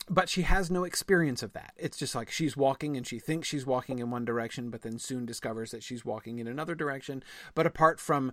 but 0.08 0.28
she 0.28 0.42
has 0.42 0.70
no 0.70 0.82
experience 0.82 1.42
of 1.42 1.52
that. 1.52 1.72
It's 1.76 1.96
just 1.96 2.16
like 2.16 2.30
she's 2.30 2.56
walking 2.56 2.96
and 2.96 3.06
she 3.06 3.20
thinks 3.20 3.46
she's 3.46 3.64
walking 3.64 4.00
in 4.00 4.10
one 4.10 4.24
direction, 4.24 4.68
but 4.68 4.82
then 4.82 4.98
soon 4.98 5.24
discovers 5.24 5.70
that 5.70 5.84
she's 5.84 6.04
walking 6.04 6.40
in 6.40 6.48
another 6.48 6.74
direction. 6.74 7.22
But 7.54 7.66
apart 7.66 8.00
from 8.00 8.32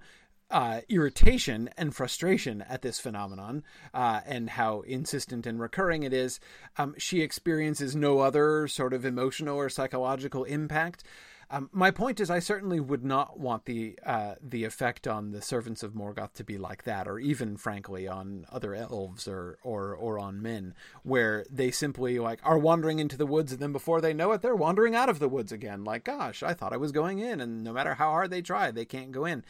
uh, 0.49 0.81
irritation 0.89 1.69
and 1.77 1.95
frustration 1.95 2.63
at 2.63 2.81
this 2.81 2.99
phenomenon 2.99 3.63
uh, 3.93 4.21
and 4.25 4.51
how 4.51 4.81
insistent 4.81 5.45
and 5.45 5.59
recurring 5.59 6.03
it 6.03 6.13
is, 6.13 6.39
um, 6.77 6.95
she 6.97 7.21
experiences 7.21 7.95
no 7.95 8.19
other 8.19 8.67
sort 8.67 8.93
of 8.93 9.05
emotional 9.05 9.57
or 9.57 9.69
psychological 9.69 10.45
impact. 10.45 11.03
Um, 11.49 11.69
my 11.71 11.91
point 11.91 12.19
is, 12.19 12.29
I 12.29 12.39
certainly 12.39 12.81
would 12.81 13.05
not 13.05 13.39
want 13.39 13.65
the 13.65 13.97
uh, 14.05 14.35
the 14.41 14.65
effect 14.65 15.07
on 15.07 15.31
the 15.31 15.41
servants 15.41 15.81
of 15.81 15.93
Morgoth 15.93 16.33
to 16.33 16.43
be 16.43 16.57
like 16.57 16.83
that, 16.83 17.07
or 17.07 17.19
even, 17.19 17.55
frankly, 17.55 18.05
on 18.05 18.45
other 18.51 18.75
elves 18.75 19.29
or 19.29 19.57
or 19.63 19.95
or 19.95 20.19
on 20.19 20.41
men, 20.41 20.75
where 21.03 21.45
they 21.49 21.71
simply 21.71 22.19
like 22.19 22.39
are 22.43 22.57
wandering 22.57 22.99
into 22.99 23.15
the 23.15 23.25
woods, 23.25 23.53
and 23.53 23.61
then 23.61 23.71
before 23.71 24.01
they 24.01 24.13
know 24.13 24.33
it, 24.33 24.41
they're 24.41 24.55
wandering 24.55 24.93
out 24.93 25.07
of 25.07 25.19
the 25.19 25.29
woods 25.29 25.53
again. 25.53 25.85
Like, 25.85 26.03
gosh, 26.03 26.43
I 26.43 26.53
thought 26.53 26.73
I 26.73 26.77
was 26.77 26.91
going 26.91 27.19
in, 27.19 27.39
and 27.39 27.63
no 27.63 27.71
matter 27.71 27.93
how 27.93 28.11
hard 28.11 28.29
they 28.29 28.41
try, 28.41 28.69
they 28.71 28.85
can't 28.85 29.13
go 29.13 29.23
in. 29.23 29.45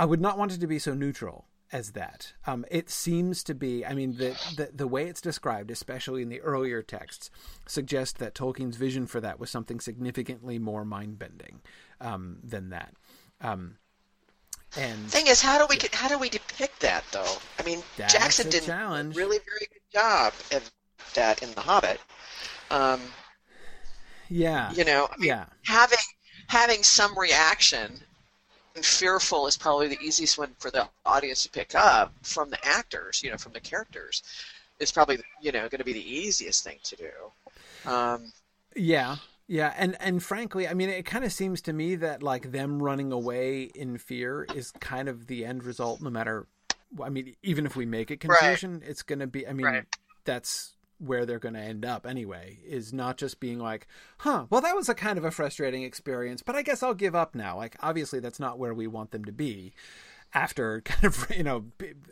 I 0.00 0.04
would 0.04 0.20
not 0.20 0.36
want 0.36 0.52
it 0.52 0.60
to 0.60 0.66
be 0.66 0.80
so 0.80 0.94
neutral 0.94 1.46
as 1.72 1.92
that. 1.92 2.32
Um, 2.46 2.64
it 2.70 2.90
seems 2.90 3.42
to 3.44 3.54
be. 3.54 3.84
I 3.84 3.94
mean, 3.94 4.16
the, 4.16 4.30
the 4.56 4.70
the 4.74 4.88
way 4.88 5.06
it's 5.06 5.20
described, 5.20 5.70
especially 5.70 6.22
in 6.22 6.28
the 6.28 6.40
earlier 6.40 6.82
texts, 6.82 7.30
suggests 7.66 8.18
that 8.18 8.34
Tolkien's 8.34 8.76
vision 8.76 9.06
for 9.06 9.20
that 9.20 9.38
was 9.38 9.50
something 9.50 9.80
significantly 9.80 10.58
more 10.58 10.84
mind 10.84 11.18
bending 11.18 11.60
um, 12.00 12.38
than 12.42 12.70
that. 12.70 12.94
Um, 13.40 13.76
and 14.76 15.10
thing 15.10 15.26
is, 15.26 15.40
how 15.40 15.58
do 15.58 15.66
we 15.68 15.76
yeah. 15.76 15.88
how 15.92 16.08
do 16.08 16.18
we 16.18 16.28
depict 16.28 16.80
that 16.80 17.04
though? 17.12 17.36
I 17.58 17.62
mean, 17.62 17.82
Jackson 17.96 18.50
did 18.50 18.68
a 18.68 19.10
really 19.14 19.38
very 19.38 19.66
good 19.72 19.92
job 19.92 20.32
of 20.52 20.70
that 21.14 21.42
in 21.42 21.52
The 21.54 21.60
Hobbit. 21.60 22.00
Um, 22.70 23.00
yeah, 24.28 24.72
you 24.72 24.84
know, 24.84 25.08
I 25.10 25.16
mean, 25.18 25.28
yeah, 25.28 25.46
having 25.64 25.98
having 26.48 26.82
some 26.82 27.18
reaction 27.18 28.00
fearful 28.84 29.46
is 29.46 29.56
probably 29.56 29.88
the 29.88 29.98
easiest 30.00 30.38
one 30.38 30.54
for 30.58 30.70
the 30.70 30.88
audience 31.04 31.42
to 31.44 31.50
pick 31.50 31.74
up 31.74 32.12
from 32.22 32.50
the 32.50 32.58
actors, 32.64 33.22
you 33.22 33.30
know, 33.30 33.36
from 33.36 33.52
the 33.52 33.60
characters. 33.60 34.22
It's 34.80 34.92
probably 34.92 35.18
you 35.40 35.52
know 35.52 35.68
going 35.68 35.78
to 35.78 35.84
be 35.84 35.92
the 35.92 36.14
easiest 36.14 36.64
thing 36.64 36.78
to 36.84 36.96
do. 36.96 37.90
Um, 37.90 38.32
yeah, 38.76 39.16
yeah, 39.48 39.72
and 39.76 39.96
and 39.98 40.22
frankly, 40.22 40.68
I 40.68 40.74
mean, 40.74 40.90
it 40.90 41.06
kind 41.06 41.24
of 41.24 41.32
seems 41.32 41.62
to 41.62 41.72
me 41.72 41.96
that 41.96 42.22
like 42.22 42.52
them 42.52 42.82
running 42.82 43.12
away 43.12 43.62
in 43.62 43.96
fear 43.96 44.46
is 44.54 44.72
kind 44.72 45.08
of 45.08 45.26
the 45.26 45.44
end 45.44 45.64
result. 45.64 46.02
No 46.02 46.10
matter, 46.10 46.46
I 47.02 47.08
mean, 47.08 47.34
even 47.42 47.64
if 47.64 47.74
we 47.74 47.86
make 47.86 48.10
it 48.10 48.20
confusion, 48.20 48.80
right. 48.80 48.88
it's 48.88 49.02
going 49.02 49.20
to 49.20 49.26
be. 49.26 49.48
I 49.48 49.54
mean, 49.54 49.66
right. 49.66 49.84
that's 50.24 50.74
where 50.98 51.24
they're 51.24 51.38
going 51.38 51.54
to 51.54 51.60
end 51.60 51.84
up 51.84 52.06
anyway. 52.06 52.58
Is 52.66 52.92
not 52.92 53.16
just 53.16 53.40
being 53.40 53.58
like, 53.58 53.86
huh, 54.18 54.46
well, 54.50 54.60
that 54.60 54.76
was 54.76 54.88
a 54.88 54.94
kind 54.94 55.18
of 55.18 55.24
a 55.24 55.30
frustrating 55.30 55.82
experience, 55.82 56.42
but 56.42 56.56
I 56.56 56.62
guess 56.62 56.82
I'll 56.82 56.94
give 56.94 57.14
up 57.14 57.34
now. 57.34 57.56
Like, 57.56 57.76
obviously, 57.80 58.20
that's 58.20 58.40
not 58.40 58.58
where 58.58 58.74
we 58.74 58.86
want 58.86 59.10
them 59.10 59.24
to 59.24 59.32
be 59.32 59.72
after 60.34 60.80
kind 60.84 61.04
of 61.04 61.26
you 61.34 61.42
know 61.42 61.64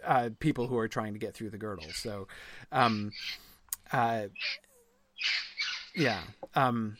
uh, 0.05 0.31
people 0.41 0.67
who 0.67 0.79
are 0.79 0.89
trying 0.89 1.13
to 1.13 1.19
get 1.19 1.35
through 1.35 1.51
the 1.51 1.59
girdle. 1.59 1.87
So, 1.95 2.29
um, 2.73 3.13
uh, 3.93 4.27
yeah. 5.95 6.21
Um, 6.55 6.97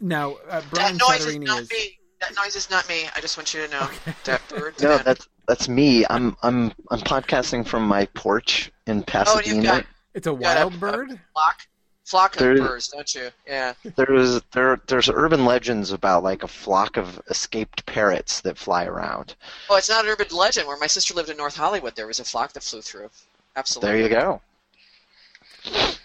now, 0.00 0.36
uh, 0.48 0.62
Brian 0.70 0.98
that 0.98 1.08
noise 1.08 1.26
is 1.26 1.38
not 1.38 1.62
is... 1.62 1.70
me. 1.70 1.98
That 2.20 2.36
noise 2.36 2.54
is 2.54 2.70
not 2.70 2.88
me. 2.88 3.08
I 3.16 3.20
just 3.20 3.36
want 3.36 3.52
you 3.52 3.66
to 3.66 3.68
know. 3.68 3.88
that 4.24 4.40
bird. 4.48 4.74
No, 4.80 4.98
that's 4.98 5.28
that's 5.48 5.68
me. 5.68 6.04
I'm 6.08 6.36
I'm 6.42 6.72
I'm 6.90 7.00
podcasting 7.00 7.66
from 7.66 7.86
my 7.86 8.06
porch 8.06 8.72
in 8.86 9.02
Pasadena. 9.02 9.58
Oh, 9.58 9.62
got, 9.62 9.86
it's 10.14 10.26
a 10.26 10.34
wild 10.34 10.74
a, 10.74 10.78
bird. 10.78 11.10
A 11.12 11.20
flock, 11.32 11.66
flock 12.04 12.34
of 12.34 12.40
there, 12.40 12.56
birds, 12.56 12.88
don't 12.88 13.14
you? 13.14 13.30
Yeah. 13.46 13.74
There's 13.96 14.40
there 14.52 14.80
there's 14.86 15.08
urban 15.08 15.44
legends 15.44 15.92
about 15.92 16.22
like 16.22 16.42
a 16.42 16.48
flock 16.48 16.96
of 16.96 17.20
escaped 17.30 17.86
parrots 17.86 18.40
that 18.42 18.58
fly 18.58 18.84
around. 18.84 19.34
Oh, 19.70 19.76
it's 19.76 19.88
not 19.88 20.04
an 20.04 20.10
urban 20.10 20.28
legend. 20.30 20.66
Where 20.66 20.78
my 20.78 20.86
sister 20.86 21.14
lived 21.14 21.30
in 21.30 21.36
North 21.36 21.56
Hollywood, 21.56 21.96
there 21.96 22.06
was 22.06 22.20
a 22.20 22.24
flock 22.24 22.52
that 22.52 22.62
flew 22.62 22.80
through. 22.80 23.10
Absolutely. 23.56 23.90
There 23.90 24.02
you 24.02 24.08
go. 24.08 24.40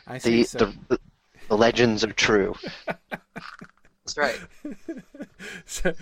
I 0.06 0.18
see. 0.18 0.42
The, 0.42 0.48
so. 0.48 0.58
the, 0.60 0.76
the, 0.90 1.00
the 1.50 1.58
legends 1.58 2.04
are 2.04 2.14
true. 2.14 2.56
That's 4.08 4.18
right. 4.18 4.40
so, 5.66 5.94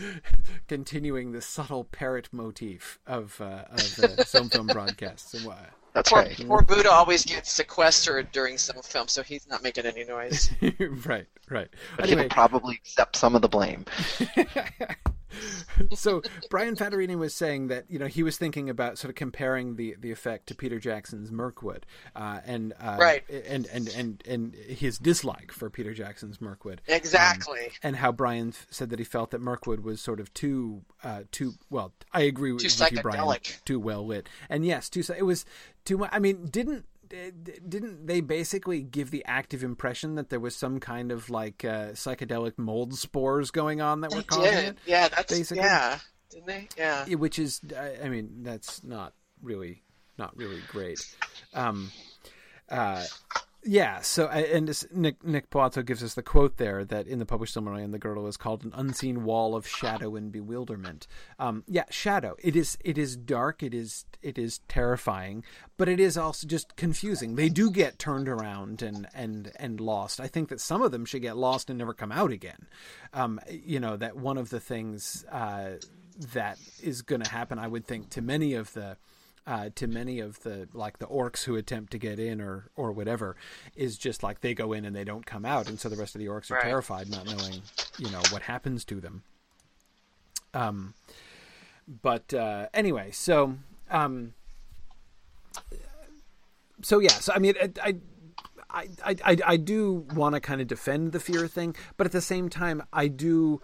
continuing 0.67 1.31
the 1.31 1.41
subtle 1.41 1.85
parrot 1.85 2.29
motif 2.31 2.99
of 3.07 3.41
uh, 3.41 3.63
of 3.71 3.95
the 3.95 4.25
film 4.27 4.49
film 4.49 4.67
broadcasts. 4.67 5.33
And 5.33 5.45
what? 5.45 5.71
That's 5.95 6.11
poor, 6.11 6.23
right. 6.23 6.45
Poor 6.45 6.61
Buddha 6.61 6.91
always 6.91 7.23
gets 7.23 7.53
sequestered 7.53 8.29
during 8.33 8.57
some 8.57 8.81
film, 8.81 9.07
so 9.07 9.23
he's 9.23 9.47
not 9.47 9.63
making 9.63 9.85
any 9.85 10.03
noise. 10.03 10.51
right, 11.05 11.25
right. 11.49 11.69
But 11.95 12.05
anyway, 12.05 12.23
he'll 12.23 12.29
probably 12.29 12.75
accept 12.75 13.15
some 13.15 13.33
of 13.33 13.41
the 13.41 13.47
blame. 13.47 13.85
so 15.93 16.21
Brian 16.49 16.75
Fattorini 16.75 17.17
was 17.17 17.33
saying 17.33 17.67
that 17.67 17.85
you 17.89 17.99
know 17.99 18.07
he 18.07 18.23
was 18.23 18.37
thinking 18.37 18.69
about 18.69 18.97
sort 18.97 19.09
of 19.09 19.15
comparing 19.15 19.75
the 19.75 19.95
the 19.99 20.11
effect 20.11 20.47
to 20.47 20.55
Peter 20.55 20.79
Jackson's 20.79 21.31
Mirkwood, 21.31 21.85
uh, 22.15 22.39
and 22.45 22.73
uh, 22.79 22.97
right, 22.99 23.23
and, 23.29 23.67
and 23.67 23.87
and 23.89 24.23
and 24.27 24.55
his 24.55 24.97
dislike 24.97 25.51
for 25.51 25.69
Peter 25.69 25.93
Jackson's 25.93 26.41
Mirkwood 26.41 26.81
exactly, 26.87 27.65
um, 27.65 27.71
and 27.83 27.95
how 27.97 28.11
Brian 28.11 28.53
said 28.69 28.89
that 28.89 28.99
he 28.99 29.05
felt 29.05 29.31
that 29.31 29.41
Mirkwood 29.41 29.81
was 29.81 30.01
sort 30.01 30.19
of 30.19 30.33
too 30.33 30.81
uh, 31.03 31.23
too 31.31 31.53
well. 31.69 31.93
I 32.11 32.21
agree 32.21 32.51
with, 32.51 32.63
with 32.63 32.91
you, 32.91 33.01
Brian. 33.01 33.39
Too 33.65 33.79
well 33.79 34.05
lit, 34.05 34.27
and 34.49 34.65
yes, 34.65 34.89
too. 34.89 35.03
It 35.17 35.23
was 35.23 35.45
too 35.83 35.97
much. 35.97 36.09
I 36.11 36.19
mean, 36.19 36.47
didn't 36.47 36.85
didn't 37.09 38.07
they 38.07 38.21
basically 38.21 38.81
give 38.81 39.11
the 39.11 39.23
active 39.25 39.63
impression 39.63 40.15
that 40.15 40.29
there 40.29 40.39
was 40.39 40.55
some 40.55 40.79
kind 40.79 41.11
of 41.11 41.29
like 41.29 41.63
uh, 41.65 41.89
psychedelic 41.91 42.57
mold 42.57 42.95
spores 42.95 43.51
going 43.51 43.81
on 43.81 44.01
that 44.01 44.13
were 44.13 44.23
causing 44.23 44.51
did. 44.51 44.65
it? 44.65 44.77
Yeah, 44.85 45.07
that's 45.09 45.33
basically. 45.33 45.63
Yeah, 45.63 45.99
didn't 46.29 46.47
they? 46.47 46.67
Yeah. 46.77 47.05
Which 47.15 47.39
is, 47.39 47.61
I 48.01 48.09
mean, 48.09 48.43
that's 48.43 48.83
not 48.83 49.13
really, 49.41 49.83
not 50.17 50.35
really 50.37 50.61
great. 50.69 50.99
Um, 51.53 51.91
uh, 52.69 53.05
yeah. 53.65 54.01
So, 54.01 54.27
and 54.27 54.67
this, 54.67 54.85
Nick 54.93 55.23
Nick 55.23 55.49
Poato 55.49 55.81
gives 55.81 56.03
us 56.03 56.13
the 56.13 56.21
quote 56.21 56.57
there 56.57 56.85
that 56.85 57.07
in 57.07 57.19
the 57.19 57.25
published 57.25 57.55
Silmarillion, 57.55 57.91
the 57.91 57.99
girdle 57.99 58.27
is 58.27 58.37
called 58.37 58.63
an 58.63 58.71
unseen 58.75 59.23
wall 59.23 59.55
of 59.55 59.67
shadow 59.67 60.15
and 60.15 60.31
bewilderment. 60.31 61.07
Um, 61.39 61.63
yeah, 61.67 61.85
shadow. 61.89 62.35
It 62.39 62.55
is. 62.55 62.77
It 62.83 62.97
is 62.97 63.15
dark. 63.15 63.63
It 63.63 63.73
is. 63.73 64.05
It 64.21 64.37
is 64.37 64.59
terrifying, 64.67 65.43
but 65.77 65.89
it 65.89 65.99
is 65.99 66.17
also 66.17 66.47
just 66.47 66.75
confusing. 66.75 67.35
They 67.35 67.49
do 67.49 67.71
get 67.71 67.99
turned 67.99 68.29
around 68.29 68.81
and 68.81 69.07
and 69.13 69.51
and 69.55 69.81
lost. 69.81 70.19
I 70.19 70.27
think 70.27 70.49
that 70.49 70.61
some 70.61 70.81
of 70.81 70.91
them 70.91 71.05
should 71.05 71.21
get 71.21 71.35
lost 71.35 71.69
and 71.69 71.79
never 71.79 71.93
come 71.93 72.11
out 72.11 72.31
again. 72.31 72.67
Um, 73.13 73.39
you 73.49 73.79
know 73.79 73.97
that 73.97 74.15
one 74.15 74.37
of 74.37 74.49
the 74.49 74.59
things 74.59 75.25
uh, 75.31 75.77
that 76.33 76.59
is 76.81 77.01
going 77.01 77.21
to 77.21 77.29
happen, 77.29 77.59
I 77.59 77.67
would 77.67 77.85
think, 77.85 78.09
to 78.11 78.21
many 78.21 78.53
of 78.53 78.73
the 78.73 78.97
uh, 79.47 79.69
to 79.75 79.87
many 79.87 80.19
of 80.19 80.41
the 80.41 80.67
like 80.73 80.97
the 80.97 81.07
orcs 81.07 81.43
who 81.43 81.55
attempt 81.55 81.91
to 81.91 81.97
get 81.97 82.19
in 82.19 82.41
or 82.41 82.69
or 82.75 82.91
whatever 82.91 83.35
is 83.75 83.97
just 83.97 84.23
like 84.23 84.41
they 84.41 84.53
go 84.53 84.73
in 84.73 84.85
and 84.85 84.95
they 84.95 85.03
don't 85.03 85.25
come 85.25 85.45
out, 85.45 85.69
and 85.69 85.79
so 85.79 85.89
the 85.89 85.95
rest 85.95 86.15
of 86.15 86.19
the 86.19 86.27
orcs 86.27 86.49
are 86.49 86.55
right. 86.55 86.63
terrified, 86.63 87.09
not 87.09 87.25
knowing 87.25 87.61
you 87.97 88.09
know 88.09 88.21
what 88.31 88.41
happens 88.41 88.83
to 88.85 88.99
them. 88.99 89.23
Um, 90.53 90.93
but 92.01 92.33
uh, 92.33 92.67
anyway, 92.73 93.11
so 93.11 93.55
um, 93.91 94.33
so 96.81 96.99
yeah, 96.99 97.09
so 97.09 97.33
I 97.33 97.39
mean, 97.39 97.53
I, 97.61 97.71
I 97.81 97.95
I, 99.05 99.15
I, 99.23 99.37
I 99.45 99.57
do 99.57 100.05
want 100.13 100.35
to 100.35 100.41
kind 100.41 100.59
of 100.59 100.67
defend 100.67 101.13
the 101.13 101.19
fear 101.19 101.47
thing, 101.47 101.75
but 101.95 102.05
at 102.05 102.11
the 102.11 102.21
same 102.21 102.49
time, 102.49 102.83
I 102.91 103.07
do 103.07 103.61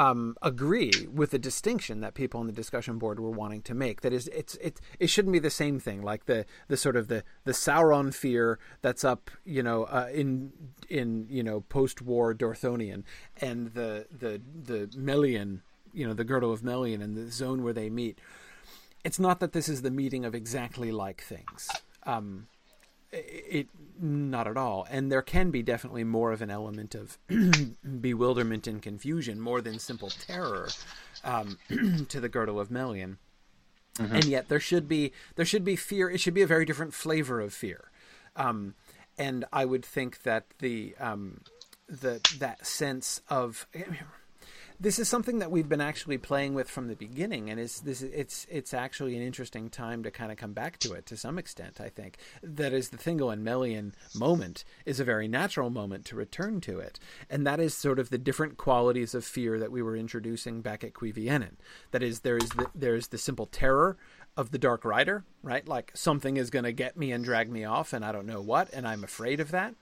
um, 0.00 0.34
agree 0.40 1.06
with 1.12 1.30
the 1.30 1.38
distinction 1.38 2.00
that 2.00 2.14
people 2.14 2.40
on 2.40 2.46
the 2.46 2.54
discussion 2.54 2.96
board 2.96 3.20
were 3.20 3.30
wanting 3.30 3.60
to 3.60 3.74
make. 3.74 4.00
That 4.00 4.14
is, 4.14 4.28
it's 4.28 4.54
it 4.54 4.80
it 4.98 5.08
shouldn't 5.08 5.34
be 5.34 5.38
the 5.38 5.50
same 5.50 5.78
thing. 5.78 6.00
Like 6.00 6.24
the 6.24 6.46
the 6.68 6.78
sort 6.78 6.96
of 6.96 7.08
the 7.08 7.22
the 7.44 7.52
Sauron 7.52 8.14
fear 8.14 8.58
that's 8.80 9.04
up, 9.04 9.30
you 9.44 9.62
know, 9.62 9.84
uh, 9.84 10.08
in 10.10 10.52
in 10.88 11.26
you 11.28 11.42
know 11.42 11.60
post 11.68 12.00
war 12.00 12.34
Dorthonion, 12.34 13.02
and 13.42 13.74
the 13.74 14.06
the 14.10 14.40
the 14.64 14.90
Melian, 14.96 15.60
you 15.92 16.06
know, 16.06 16.14
the 16.14 16.24
girdle 16.24 16.50
of 16.50 16.64
Melian 16.64 17.02
and 17.02 17.14
the 17.14 17.30
zone 17.30 17.62
where 17.62 17.74
they 17.74 17.90
meet. 17.90 18.18
It's 19.04 19.18
not 19.18 19.38
that 19.40 19.52
this 19.52 19.68
is 19.68 19.82
the 19.82 19.90
meeting 19.90 20.24
of 20.24 20.34
exactly 20.34 20.92
like 20.92 21.20
things. 21.20 21.68
Um, 22.04 22.46
it 23.12 23.68
not 24.00 24.46
at 24.46 24.56
all. 24.56 24.86
And 24.90 25.10
there 25.10 25.22
can 25.22 25.50
be 25.50 25.62
definitely 25.62 26.04
more 26.04 26.32
of 26.32 26.42
an 26.42 26.50
element 26.50 26.94
of 26.94 27.18
bewilderment 28.00 28.66
and 28.66 28.80
confusion 28.80 29.40
more 29.40 29.60
than 29.60 29.78
simple 29.78 30.10
terror 30.10 30.68
um, 31.24 31.58
to 32.08 32.20
the 32.20 32.28
girdle 32.28 32.60
of 32.60 32.70
melian. 32.70 33.18
Mm-hmm. 33.96 34.14
and 34.14 34.24
yet 34.26 34.48
there 34.48 34.60
should 34.60 34.88
be 34.88 35.12
there 35.34 35.44
should 35.44 35.64
be 35.64 35.76
fear. 35.76 36.08
It 36.08 36.20
should 36.20 36.32
be 36.32 36.42
a 36.42 36.46
very 36.46 36.64
different 36.64 36.94
flavor 36.94 37.40
of 37.40 37.52
fear. 37.52 37.90
Um, 38.36 38.74
and 39.18 39.44
i 39.52 39.64
would 39.64 39.84
think 39.84 40.22
that 40.22 40.46
the 40.58 40.94
um, 40.98 41.42
the 41.88 42.20
that 42.38 42.66
sense 42.66 43.20
of 43.28 43.66
this 44.80 44.98
is 44.98 45.08
something 45.08 45.40
that 45.40 45.50
we've 45.50 45.68
been 45.68 45.82
actually 45.82 46.16
playing 46.16 46.54
with 46.54 46.68
from 46.70 46.88
the 46.88 46.96
beginning, 46.96 47.50
and 47.50 47.60
it's 47.60 47.80
this 47.80 48.00
it's 48.00 48.46
it's 48.50 48.72
actually 48.72 49.14
an 49.14 49.22
interesting 49.22 49.68
time 49.68 50.02
to 50.02 50.10
kind 50.10 50.32
of 50.32 50.38
come 50.38 50.54
back 50.54 50.78
to 50.78 50.94
it 50.94 51.04
to 51.06 51.18
some 51.18 51.38
extent. 51.38 51.80
I 51.80 51.90
think 51.90 52.16
that 52.42 52.72
is 52.72 52.88
the 52.88 52.96
Thingol 52.96 53.30
and 53.30 53.44
Melian 53.44 53.94
moment 54.14 54.64
is 54.86 54.98
a 54.98 55.04
very 55.04 55.28
natural 55.28 55.68
moment 55.68 56.06
to 56.06 56.16
return 56.16 56.62
to 56.62 56.78
it, 56.78 56.98
and 57.28 57.46
that 57.46 57.60
is 57.60 57.74
sort 57.74 57.98
of 57.98 58.08
the 58.08 58.18
different 58.18 58.56
qualities 58.56 59.14
of 59.14 59.24
fear 59.24 59.58
that 59.58 59.70
we 59.70 59.82
were 59.82 59.96
introducing 59.96 60.62
back 60.62 60.82
at 60.82 60.94
Cuiviénen. 60.94 61.56
That 61.90 62.02
is, 62.02 62.20
there 62.20 62.38
is 62.38 62.48
the, 62.48 62.66
there 62.74 62.96
is 62.96 63.08
the 63.08 63.18
simple 63.18 63.46
terror 63.46 63.98
of 64.36 64.50
the 64.50 64.58
Dark 64.58 64.86
Rider, 64.86 65.24
right? 65.42 65.66
Like 65.68 65.92
something 65.94 66.38
is 66.38 66.48
going 66.48 66.64
to 66.64 66.72
get 66.72 66.96
me 66.96 67.12
and 67.12 67.22
drag 67.22 67.50
me 67.50 67.64
off, 67.64 67.92
and 67.92 68.02
I 68.02 68.12
don't 68.12 68.26
know 68.26 68.40
what, 68.40 68.72
and 68.72 68.88
I'm 68.88 69.04
afraid 69.04 69.40
of 69.40 69.50
that 69.50 69.74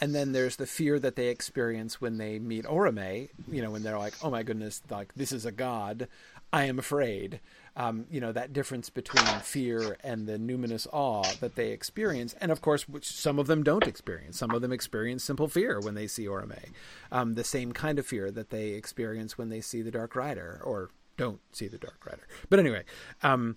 and 0.00 0.14
then 0.14 0.32
there's 0.32 0.56
the 0.56 0.66
fear 0.66 0.98
that 0.98 1.16
they 1.16 1.28
experience 1.28 2.00
when 2.00 2.18
they 2.18 2.38
meet 2.38 2.64
Orome, 2.64 3.28
you 3.50 3.62
know, 3.62 3.70
when 3.70 3.82
they're 3.82 3.98
like, 3.98 4.14
"Oh 4.22 4.30
my 4.30 4.42
goodness, 4.42 4.82
like 4.90 5.14
this 5.14 5.32
is 5.32 5.44
a 5.44 5.52
god, 5.52 6.08
I 6.52 6.64
am 6.64 6.78
afraid." 6.78 7.40
Um, 7.76 8.06
you 8.08 8.20
know 8.20 8.30
that 8.30 8.52
difference 8.52 8.88
between 8.88 9.24
fear 9.40 9.96
and 10.04 10.28
the 10.28 10.38
numinous 10.38 10.86
awe 10.92 11.24
that 11.40 11.56
they 11.56 11.70
experience, 11.72 12.34
and 12.40 12.52
of 12.52 12.60
course, 12.60 12.88
which 12.88 13.06
some 13.06 13.38
of 13.38 13.48
them 13.48 13.64
don't 13.64 13.86
experience. 13.86 14.38
Some 14.38 14.52
of 14.52 14.62
them 14.62 14.72
experience 14.72 15.24
simple 15.24 15.48
fear 15.48 15.80
when 15.80 15.94
they 15.94 16.06
see 16.06 16.26
Orome, 16.26 16.70
um, 17.10 17.34
the 17.34 17.42
same 17.42 17.72
kind 17.72 17.98
of 17.98 18.06
fear 18.06 18.30
that 18.30 18.50
they 18.50 18.68
experience 18.70 19.36
when 19.36 19.48
they 19.48 19.60
see 19.60 19.82
the 19.82 19.90
Dark 19.90 20.14
Rider, 20.14 20.60
or 20.64 20.90
don't 21.16 21.40
see 21.52 21.66
the 21.66 21.78
Dark 21.78 22.06
Rider. 22.06 22.26
But 22.48 22.60
anyway, 22.60 22.84
um, 23.22 23.56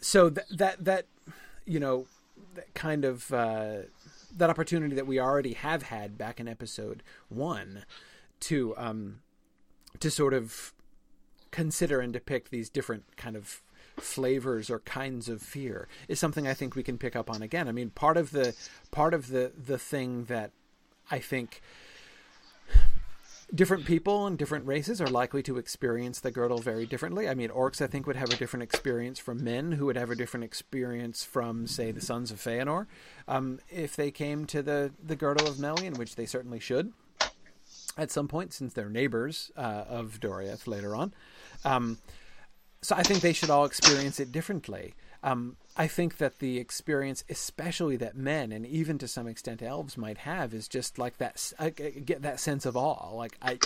so 0.00 0.30
th- 0.30 0.48
that 0.48 0.84
that 0.84 1.06
you 1.66 1.80
know 1.80 2.06
that 2.54 2.72
kind 2.74 3.04
of 3.04 3.32
uh, 3.32 3.82
that 4.36 4.50
opportunity 4.50 4.94
that 4.94 5.06
we 5.06 5.20
already 5.20 5.54
have 5.54 5.84
had 5.84 6.16
back 6.16 6.40
in 6.40 6.48
episode 6.48 7.02
one 7.28 7.84
to 8.40 8.74
um, 8.76 9.20
to 10.00 10.10
sort 10.10 10.34
of 10.34 10.72
consider 11.50 12.00
and 12.00 12.12
depict 12.12 12.50
these 12.50 12.68
different 12.70 13.16
kind 13.16 13.36
of 13.36 13.62
flavors 13.98 14.70
or 14.70 14.80
kinds 14.80 15.28
of 15.28 15.42
fear 15.42 15.86
is 16.08 16.18
something 16.18 16.48
I 16.48 16.54
think 16.54 16.74
we 16.74 16.82
can 16.82 16.98
pick 16.98 17.14
up 17.14 17.30
on 17.30 17.42
again. 17.42 17.68
I 17.68 17.72
mean, 17.72 17.90
part 17.90 18.16
of 18.16 18.30
the 18.30 18.54
part 18.90 19.14
of 19.14 19.28
the 19.28 19.52
the 19.56 19.78
thing 19.78 20.24
that 20.24 20.50
I 21.10 21.18
think 21.18 21.60
different 23.54 23.84
people 23.84 24.26
and 24.26 24.38
different 24.38 24.66
races 24.66 25.00
are 25.00 25.08
likely 25.08 25.42
to 25.42 25.58
experience 25.58 26.20
the 26.20 26.30
girdle 26.30 26.58
very 26.58 26.86
differently. 26.86 27.28
I 27.28 27.34
mean, 27.34 27.50
orcs, 27.50 27.82
I 27.82 27.86
think, 27.86 28.06
would 28.06 28.16
have 28.16 28.32
a 28.32 28.36
different 28.36 28.62
experience 28.62 29.18
from 29.18 29.44
men, 29.44 29.72
who 29.72 29.86
would 29.86 29.96
have 29.96 30.10
a 30.10 30.16
different 30.16 30.44
experience 30.44 31.24
from, 31.24 31.66
say, 31.66 31.90
the 31.90 32.00
sons 32.00 32.30
of 32.30 32.38
Feanor, 32.38 32.86
um, 33.28 33.60
if 33.70 33.94
they 33.96 34.10
came 34.10 34.46
to 34.46 34.62
the 34.62 34.92
the 35.02 35.16
girdle 35.16 35.46
of 35.46 35.58
Melian, 35.58 35.94
which 35.94 36.16
they 36.16 36.26
certainly 36.26 36.60
should 36.60 36.92
at 37.96 38.10
some 38.10 38.28
point, 38.28 38.52
since 38.52 38.72
they're 38.72 38.88
neighbors 38.88 39.50
uh, 39.56 39.84
of 39.88 40.18
Doriath 40.20 40.66
later 40.66 40.96
on. 40.96 41.12
Um, 41.64 41.98
so 42.80 42.96
I 42.96 43.02
think 43.02 43.20
they 43.20 43.32
should 43.32 43.50
all 43.50 43.64
experience 43.64 44.18
it 44.18 44.32
differently. 44.32 44.94
Um, 45.22 45.56
I 45.76 45.86
think 45.86 46.18
that 46.18 46.38
the 46.38 46.58
experience, 46.58 47.24
especially 47.30 47.96
that 47.96 48.16
men 48.16 48.52
and 48.52 48.66
even 48.66 48.98
to 48.98 49.08
some 49.08 49.26
extent 49.26 49.62
elves 49.62 49.96
might 49.96 50.18
have, 50.18 50.52
is 50.52 50.68
just 50.68 50.98
like 50.98 51.18
that. 51.18 51.52
I 51.58 51.70
get 51.70 52.22
that 52.22 52.40
sense 52.40 52.66
of 52.66 52.76
awe. 52.76 53.14
Like 53.14 53.36
I, 53.40 53.58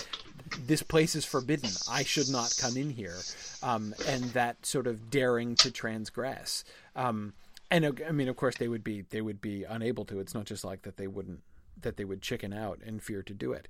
this 0.65 0.83
place 0.83 1.15
is 1.15 1.25
forbidden. 1.25 1.69
I 1.89 2.03
should 2.03 2.29
not 2.29 2.55
come 2.59 2.77
in 2.77 2.89
here, 2.89 3.17
um, 3.61 3.93
and 4.07 4.23
that 4.31 4.65
sort 4.65 4.87
of 4.87 5.09
daring 5.09 5.55
to 5.57 5.71
transgress. 5.71 6.63
Um, 6.95 7.33
and 7.69 7.85
uh, 7.85 7.91
I 8.07 8.11
mean, 8.11 8.29
of 8.29 8.37
course, 8.37 8.55
they 8.57 8.69
would 8.69 8.83
be 8.83 9.01
they 9.01 9.21
would 9.21 9.41
be 9.41 9.65
unable 9.65 10.05
to. 10.05 10.19
It's 10.19 10.33
not 10.33 10.45
just 10.45 10.63
like 10.63 10.83
that 10.83 10.97
they 10.97 11.07
wouldn't 11.07 11.41
that 11.81 11.97
they 11.97 12.05
would 12.05 12.21
chicken 12.21 12.53
out 12.53 12.79
and 12.85 13.03
fear 13.03 13.21
to 13.23 13.33
do 13.33 13.51
it, 13.51 13.67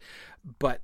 but 0.60 0.82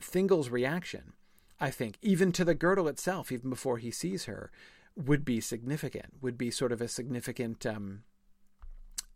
Thingol's 0.00 0.50
reaction 0.50 1.14
I 1.60 1.70
think, 1.70 1.98
even 2.02 2.32
to 2.32 2.44
the 2.44 2.54
girdle 2.54 2.88
itself, 2.88 3.32
even 3.32 3.50
before 3.50 3.78
he 3.78 3.90
sees 3.90 4.24
her, 4.24 4.50
would 4.96 5.24
be 5.24 5.40
significant, 5.40 6.14
would 6.20 6.38
be 6.38 6.50
sort 6.50 6.72
of 6.72 6.80
a 6.80 6.88
significant 6.88 7.66
um, 7.66 8.02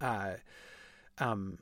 uh, 0.01 0.35
um, 1.19 1.59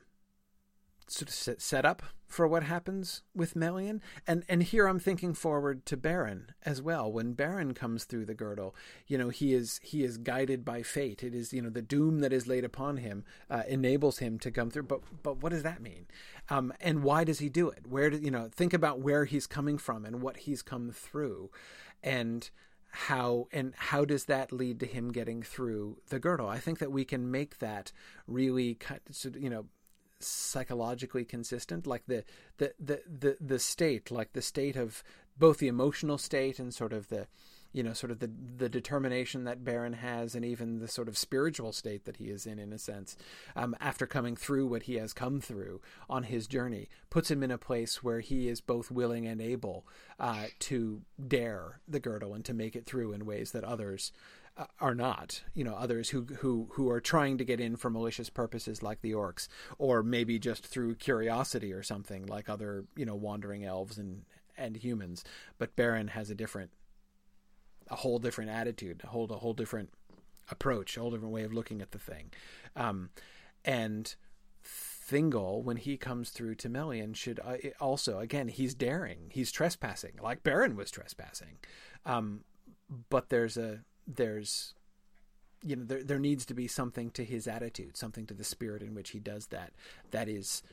sort 1.07 1.29
of 1.29 1.61
set 1.61 1.85
up 1.85 2.03
for 2.27 2.47
what 2.47 2.63
happens 2.63 3.23
with 3.35 3.55
Melian. 3.55 4.01
And 4.27 4.43
and 4.47 4.61
here 4.61 4.87
I'm 4.87 4.99
thinking 4.99 5.33
forward 5.33 5.85
to 5.87 5.97
Beren 5.97 6.49
as 6.63 6.81
well. 6.81 7.11
When 7.11 7.33
Beren 7.33 7.75
comes 7.75 8.03
through 8.03 8.25
the 8.25 8.35
girdle, 8.35 8.75
you 9.07 9.17
know, 9.17 9.29
he 9.29 9.53
is 9.53 9.79
he 9.83 10.03
is 10.03 10.17
guided 10.17 10.63
by 10.63 10.83
fate. 10.83 11.23
It 11.23 11.33
is, 11.33 11.51
you 11.51 11.61
know, 11.61 11.69
the 11.69 11.81
doom 11.81 12.19
that 12.19 12.33
is 12.33 12.47
laid 12.47 12.63
upon 12.63 12.97
him 12.97 13.23
uh, 13.49 13.63
enables 13.67 14.19
him 14.19 14.37
to 14.39 14.51
come 14.51 14.69
through. 14.69 14.83
But 14.83 15.01
but 15.23 15.41
what 15.41 15.51
does 15.51 15.63
that 15.63 15.81
mean? 15.81 16.05
Um, 16.49 16.73
and 16.79 17.03
why 17.03 17.23
does 17.23 17.39
he 17.39 17.49
do 17.49 17.69
it? 17.69 17.87
Where 17.87 18.09
do 18.09 18.17
you 18.17 18.31
know, 18.31 18.49
think 18.53 18.73
about 18.73 18.99
where 18.99 19.25
he's 19.25 19.47
coming 19.47 19.77
from 19.77 20.05
and 20.05 20.21
what 20.21 20.37
he's 20.37 20.61
come 20.61 20.91
through. 20.91 21.49
And 22.03 22.49
how 22.91 23.47
and 23.51 23.73
how 23.75 24.05
does 24.05 24.25
that 24.25 24.51
lead 24.51 24.79
to 24.79 24.85
him 24.85 25.11
getting 25.11 25.43
through 25.43 25.97
the 26.09 26.19
girdle? 26.19 26.47
I 26.47 26.59
think 26.59 26.79
that 26.79 26.91
we 26.91 27.05
can 27.05 27.31
make 27.31 27.59
that 27.59 27.91
really, 28.27 28.77
you 29.39 29.49
know, 29.49 29.65
psychologically 30.19 31.23
consistent 31.23 31.87
like 31.87 32.03
the, 32.07 32.23
the 32.57 32.73
the 32.79 33.01
the 33.07 33.37
the 33.39 33.59
state 33.59 34.11
like 34.11 34.33
the 34.33 34.41
state 34.41 34.75
of 34.75 35.01
both 35.37 35.59
the 35.59 35.69
emotional 35.69 36.17
state 36.17 36.59
and 36.59 36.73
sort 36.73 36.91
of 36.91 37.07
the 37.07 37.27
you 37.71 37.83
know 37.83 37.93
sort 37.93 38.11
of 38.11 38.19
the 38.19 38.29
the 38.57 38.69
determination 38.69 39.43
that 39.43 39.63
Beren 39.63 39.95
has 39.95 40.35
and 40.35 40.43
even 40.43 40.79
the 40.79 40.87
sort 40.87 41.07
of 41.07 41.17
spiritual 41.17 41.71
state 41.71 42.05
that 42.05 42.17
he 42.17 42.25
is 42.25 42.45
in 42.45 42.59
in 42.59 42.73
a 42.73 42.79
sense 42.79 43.15
um, 43.55 43.75
after 43.79 44.05
coming 44.07 44.35
through 44.35 44.67
what 44.67 44.83
he 44.83 44.95
has 44.95 45.13
come 45.13 45.39
through 45.39 45.81
on 46.09 46.23
his 46.23 46.47
journey 46.47 46.89
puts 47.09 47.29
him 47.29 47.43
in 47.43 47.51
a 47.51 47.57
place 47.57 48.03
where 48.03 48.19
he 48.19 48.47
is 48.47 48.61
both 48.61 48.91
willing 48.91 49.27
and 49.27 49.41
able 49.41 49.85
uh, 50.19 50.45
to 50.59 51.01
dare 51.27 51.79
the 51.87 51.99
girdle 51.99 52.33
and 52.33 52.45
to 52.45 52.53
make 52.53 52.75
it 52.75 52.85
through 52.85 53.13
in 53.13 53.25
ways 53.25 53.51
that 53.51 53.63
others 53.63 54.11
uh, 54.57 54.65
are 54.81 54.95
not, 54.95 55.41
you 55.53 55.63
know, 55.63 55.75
others 55.75 56.09
who 56.09 56.25
who 56.39 56.67
who 56.73 56.89
are 56.89 56.99
trying 56.99 57.37
to 57.37 57.45
get 57.45 57.61
in 57.61 57.77
for 57.77 57.89
malicious 57.89 58.29
purposes, 58.29 58.83
like 58.83 59.01
the 59.01 59.13
orcs, 59.13 59.47
or 59.77 60.03
maybe 60.03 60.37
just 60.37 60.65
through 60.65 60.95
curiosity 60.95 61.71
or 61.71 61.81
something, 61.81 62.25
like 62.25 62.49
other, 62.49 62.83
you 62.97 63.05
know, 63.05 63.15
wandering 63.15 63.63
elves 63.63 63.97
and 63.97 64.23
and 64.57 64.75
humans. 64.75 65.23
But 65.57 65.77
Beren 65.77 66.09
has 66.09 66.29
a 66.29 66.35
different, 66.35 66.71
a 67.89 67.95
whole 67.95 68.19
different 68.19 68.51
attitude, 68.51 69.01
a 69.03 69.07
whole 69.07 69.25
a 69.31 69.37
whole 69.37 69.53
different 69.53 69.89
approach, 70.51 70.97
a 70.97 71.01
whole 71.01 71.11
different 71.11 71.33
way 71.33 71.43
of 71.43 71.53
looking 71.53 71.81
at 71.81 71.91
the 71.91 71.99
thing, 71.99 72.31
um, 72.75 73.09
and. 73.65 74.15
Thingol, 75.09 75.63
when 75.63 75.77
he 75.77 75.97
comes 75.97 76.29
through 76.29 76.53
to 76.55 76.69
Melian, 76.69 77.15
should 77.15 77.39
uh, 77.39 77.55
also 77.79 78.19
again 78.19 78.47
he's 78.47 78.75
daring, 78.75 79.31
he's 79.31 79.51
trespassing, 79.51 80.19
like 80.21 80.43
Beren 80.43 80.75
was 80.75 80.91
trespassing, 80.91 81.57
um, 82.05 82.41
but 83.09 83.29
there's 83.29 83.57
a 83.57 83.79
there's 84.07 84.75
you 85.63 85.75
know 85.75 85.83
there 85.83 86.03
there 86.03 86.19
needs 86.19 86.45
to 86.45 86.53
be 86.53 86.67
something 86.67 87.09
to 87.11 87.23
his 87.23 87.47
attitude, 87.47 87.97
something 87.97 88.25
to 88.27 88.33
the 88.33 88.43
spirit 88.43 88.81
in 88.81 88.93
which 88.93 89.11
he 89.11 89.19
does 89.19 89.47
that 89.47 89.71
that 90.11 90.29
is 90.29 90.63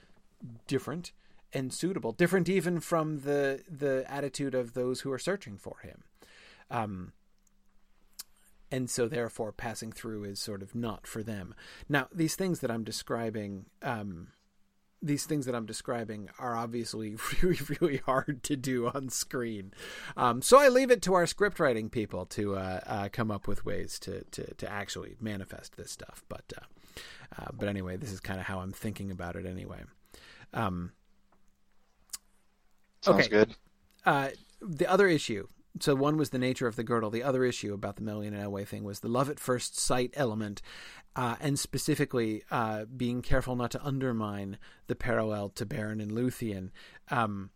different 0.67 1.13
and 1.53 1.73
suitable, 1.73 2.13
different 2.13 2.49
even 2.49 2.81
from 2.81 3.21
the 3.21 3.63
the 3.69 4.05
attitude 4.09 4.55
of 4.55 4.75
those 4.75 5.01
who 5.01 5.13
are 5.13 5.19
searching 5.19 5.57
for 5.57 5.79
him. 5.83 6.03
Um, 6.71 7.13
and 8.71 8.91
so 8.91 9.09
therefore 9.09 9.53
passing 9.53 9.93
through 9.93 10.25
is 10.25 10.41
sort 10.41 10.63
of 10.63 10.75
not 10.75 11.07
for 11.07 11.23
them. 11.23 11.55
Now, 11.89 12.09
these 12.13 12.35
things 12.35 12.61
that 12.61 12.71
I'm 12.71 12.85
describing 12.85 13.67
um, 13.83 14.29
these 15.03 15.25
things 15.25 15.47
that 15.47 15.55
I'm 15.55 15.67
describing 15.67 16.29
are 16.39 16.57
obviously 16.57 17.17
really, 17.43 17.59
really 17.81 17.99
hard 17.99 18.43
to 18.45 18.57
do 18.57 18.89
on 18.89 19.09
screen. 19.11 19.73
Um, 20.17 20.43
so 20.43 20.59
I 20.59 20.69
leave 20.69 20.91
it 20.91 21.03
to 21.03 21.15
our 21.15 21.27
script 21.27 21.61
writing 21.61 21.89
people 21.91 22.27
to 22.27 22.57
uh, 22.57 22.81
uh, 22.87 23.09
come 23.13 23.31
up 23.31 23.47
with 23.47 23.65
ways 23.65 23.99
to, 24.01 24.25
to, 24.25 24.55
to 24.55 24.71
actually 24.71 25.17
manifest 25.21 25.77
this 25.77 25.91
stuff. 25.91 26.25
But 26.29 26.53
uh, 26.57 27.01
uh 27.39 27.51
but 27.53 27.69
anyway, 27.69 27.97
this 27.97 28.13
is 28.13 28.21
kind 28.21 28.41
of 28.41 28.47
how 28.47 28.61
I'm 28.61 28.73
thinking 28.73 29.11
about 29.11 29.37
it. 29.37 29.47
Anyway, 29.47 29.83
um, 30.55 30.93
sounds 33.03 33.27
okay. 33.27 33.29
good. 33.29 33.55
Uh, 34.05 34.29
the 34.61 34.91
other 34.91 35.09
issue 35.09 35.47
so 35.81 35.95
one 35.95 36.17
was 36.17 36.31
the 36.31 36.39
nature 36.39 36.67
of 36.67 36.77
the 36.77 36.85
girdle. 36.85 37.11
The 37.11 37.23
other 37.23 37.45
issue 37.45 37.75
about 37.75 37.97
the 37.97 38.03
Melian 38.03 38.35
and 38.35 38.45
Elwë 38.45 38.67
thing 38.67 38.85
was 38.85 39.01
the 39.01 39.09
love 39.09 39.31
at 39.31 39.41
first 39.41 39.79
sight 39.79 40.13
element, 40.15 40.63
uh, 41.15 41.37
and 41.41 41.59
specifically 41.59 42.43
uh, 42.51 42.85
being 42.85 43.23
careful 43.23 43.57
not 43.57 43.71
to 43.73 43.85
undermine 43.85 44.59
the 44.87 44.95
parallel 44.95 45.49
to 45.51 45.67
Beren 45.67 46.03
and 46.03 46.13
Luthien. 46.13 46.71
Um, 47.11 47.51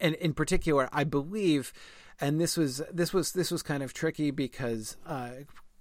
and 0.00 0.14
in 0.16 0.34
particular, 0.34 0.88
I 0.92 1.04
believe, 1.04 1.72
and 2.20 2.40
this 2.40 2.56
was 2.56 2.82
this 2.92 3.12
was 3.12 3.32
this 3.32 3.50
was 3.50 3.62
kind 3.62 3.82
of 3.82 3.92
tricky 3.92 4.30
because 4.30 4.96
uh, 5.06 5.30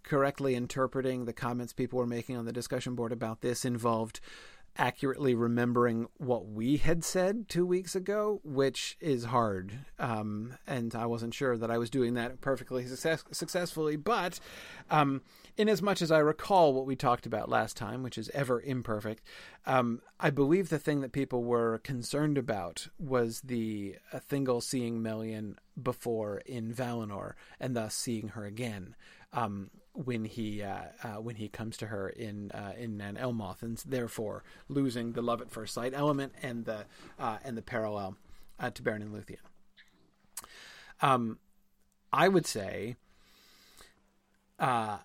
correctly 0.03 0.55
interpreting 0.55 1.25
the 1.25 1.33
comments 1.33 1.73
people 1.73 1.97
were 1.97 2.05
making 2.05 2.37
on 2.37 2.45
the 2.45 2.53
discussion 2.53 2.95
board 2.95 3.11
about 3.11 3.41
this 3.41 3.65
involved 3.65 4.19
accurately 4.77 5.35
remembering 5.35 6.07
what 6.17 6.47
we 6.47 6.77
had 6.77 7.03
said 7.03 7.47
two 7.47 7.65
weeks 7.65 7.95
ago, 7.95 8.41
which 8.43 8.97
is 8.99 9.25
hard. 9.25 9.73
Um, 9.99 10.55
and 10.65 10.95
I 10.95 11.05
wasn't 11.05 11.33
sure 11.33 11.57
that 11.57 11.69
I 11.69 11.77
was 11.77 11.89
doing 11.89 12.15
that 12.15 12.41
perfectly 12.41 12.85
success- 12.87 13.23
successfully. 13.31 13.95
But 13.95 14.39
um, 14.89 15.21
in 15.57 15.69
as 15.69 15.81
much 15.81 16.01
as 16.01 16.11
I 16.11 16.17
recall 16.19 16.73
what 16.73 16.85
we 16.85 16.95
talked 16.95 17.25
about 17.25 17.49
last 17.49 17.77
time, 17.77 18.01
which 18.01 18.17
is 18.17 18.29
ever 18.33 18.61
imperfect, 18.61 19.23
um, 19.65 20.01
I 20.19 20.29
believe 20.31 20.69
the 20.69 20.79
thing 20.79 21.01
that 21.01 21.11
people 21.11 21.43
were 21.43 21.77
concerned 21.79 22.37
about 22.37 22.87
was 22.97 23.41
the 23.41 23.97
uh, 24.11 24.19
Thingol 24.19 24.63
seeing 24.63 25.01
Melian 25.01 25.57
before 25.81 26.39
in 26.45 26.73
Valinor 26.73 27.33
and 27.59 27.75
thus 27.75 27.93
seeing 27.95 28.29
her 28.29 28.45
again. 28.45 28.95
Um, 29.31 29.69
when 29.93 30.25
he 30.25 30.63
uh, 30.63 30.83
uh, 31.03 31.21
when 31.21 31.35
he 31.35 31.47
comes 31.47 31.77
to 31.77 31.87
her 31.87 32.09
in 32.09 32.51
uh, 32.51 32.73
in 32.77 32.97
Nan 32.97 33.15
Elmoth, 33.15 33.61
and 33.61 33.77
therefore 33.85 34.43
losing 34.67 35.13
the 35.13 35.21
love 35.21 35.41
at 35.41 35.51
first 35.51 35.73
sight 35.73 35.93
element 35.95 36.33
and 36.41 36.65
the 36.65 36.85
uh, 37.19 37.37
and 37.43 37.57
the 37.57 37.61
parallel 37.61 38.17
uh, 38.59 38.69
to 38.71 38.81
Beren 38.81 39.01
and 39.01 39.13
Luthien. 39.13 39.37
Um, 41.01 41.37
I 42.11 42.27
would 42.27 42.45
say, 42.45 42.95
uh, 44.59 44.97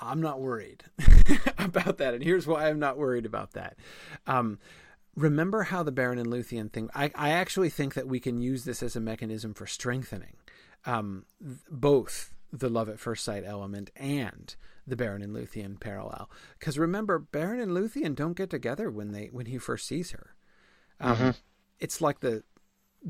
I'm 0.00 0.20
not 0.20 0.40
worried 0.40 0.84
about 1.58 1.98
that, 1.98 2.14
and 2.14 2.22
here's 2.22 2.46
why 2.46 2.68
I'm 2.68 2.78
not 2.78 2.98
worried 2.98 3.26
about 3.26 3.52
that. 3.52 3.76
Um, 4.26 4.58
remember 5.14 5.64
how 5.64 5.82
the 5.82 5.92
Beren 5.92 6.18
and 6.18 6.26
Luthien 6.26 6.72
thing? 6.72 6.90
I, 6.94 7.10
I 7.14 7.30
actually 7.30 7.70
think 7.70 7.94
that 7.94 8.08
we 8.08 8.20
can 8.20 8.40
use 8.40 8.64
this 8.64 8.82
as 8.82 8.96
a 8.96 9.00
mechanism 9.00 9.54
for 9.54 9.66
strengthening 9.66 10.36
um, 10.86 11.24
both 11.70 12.34
the 12.52 12.68
love 12.68 12.88
at 12.88 12.98
first 12.98 13.24
sight 13.24 13.44
element 13.46 13.90
and 13.96 14.54
the 14.86 14.96
Beren 14.96 15.22
and 15.22 15.34
Luthien 15.34 15.78
parallel. 15.78 16.30
Because 16.58 16.78
remember, 16.78 17.20
Beren 17.20 17.62
and 17.62 17.72
Luthien 17.72 18.14
don't 18.14 18.36
get 18.36 18.50
together 18.50 18.90
when 18.90 19.12
they 19.12 19.26
when 19.26 19.46
he 19.46 19.58
first 19.58 19.86
sees 19.86 20.10
her. 20.10 20.34
Um, 21.00 21.16
mm-hmm. 21.16 21.30
It's 21.78 22.00
like 22.00 22.20
the 22.20 22.42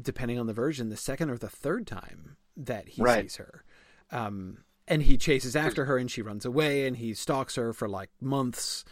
depending 0.00 0.38
on 0.38 0.46
the 0.46 0.52
version, 0.52 0.88
the 0.88 0.96
second 0.96 1.30
or 1.30 1.38
the 1.38 1.48
third 1.48 1.86
time 1.86 2.36
that 2.56 2.88
he 2.88 3.02
right. 3.02 3.24
sees 3.24 3.36
her. 3.36 3.64
Um, 4.12 4.58
and 4.86 5.02
he 5.02 5.16
chases 5.16 5.54
after 5.54 5.84
her, 5.84 5.96
and 5.98 6.10
she 6.10 6.22
runs 6.22 6.44
away, 6.44 6.86
and 6.86 6.96
he 6.96 7.14
stalks 7.14 7.54
her 7.54 7.72
for 7.72 7.88
like 7.88 8.10
months. 8.20 8.84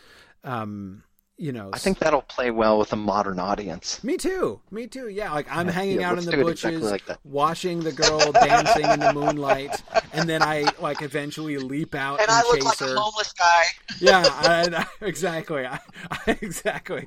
Um, 0.44 1.02
you 1.38 1.52
know, 1.52 1.70
I 1.72 1.78
think 1.78 2.00
that'll 2.00 2.22
play 2.22 2.50
well 2.50 2.78
with 2.78 2.92
a 2.92 2.96
modern 2.96 3.38
audience. 3.38 4.02
Me 4.02 4.16
too. 4.16 4.60
Me 4.72 4.88
too. 4.88 5.08
Yeah, 5.08 5.32
like 5.32 5.46
I'm 5.48 5.68
hanging 5.68 6.00
yeah, 6.00 6.10
out 6.10 6.18
in 6.18 6.24
the 6.24 6.32
bushes, 6.36 6.64
exactly 6.76 6.90
like 6.90 7.18
watching 7.24 7.80
the 7.80 7.92
girl 7.92 8.32
dancing 8.32 8.84
in 8.84 8.98
the 8.98 9.12
moonlight, 9.12 9.80
and 10.12 10.28
then 10.28 10.42
I 10.42 10.66
like 10.80 11.00
eventually 11.00 11.56
leap 11.58 11.94
out 11.94 12.20
And 12.20 12.28
and, 12.28 12.30
I 12.30 12.42
look 12.42 12.56
chase 12.56 12.64
like 12.64 12.78
her. 12.80 12.94
a 12.96 12.98
homeless 13.00 13.32
guy. 13.32 13.62
yeah, 14.00 14.24
I, 14.26 14.84
I- 14.84 14.86
exactly, 15.06 15.64
I, 15.64 15.78
I, 16.10 16.38
exactly, 16.42 17.06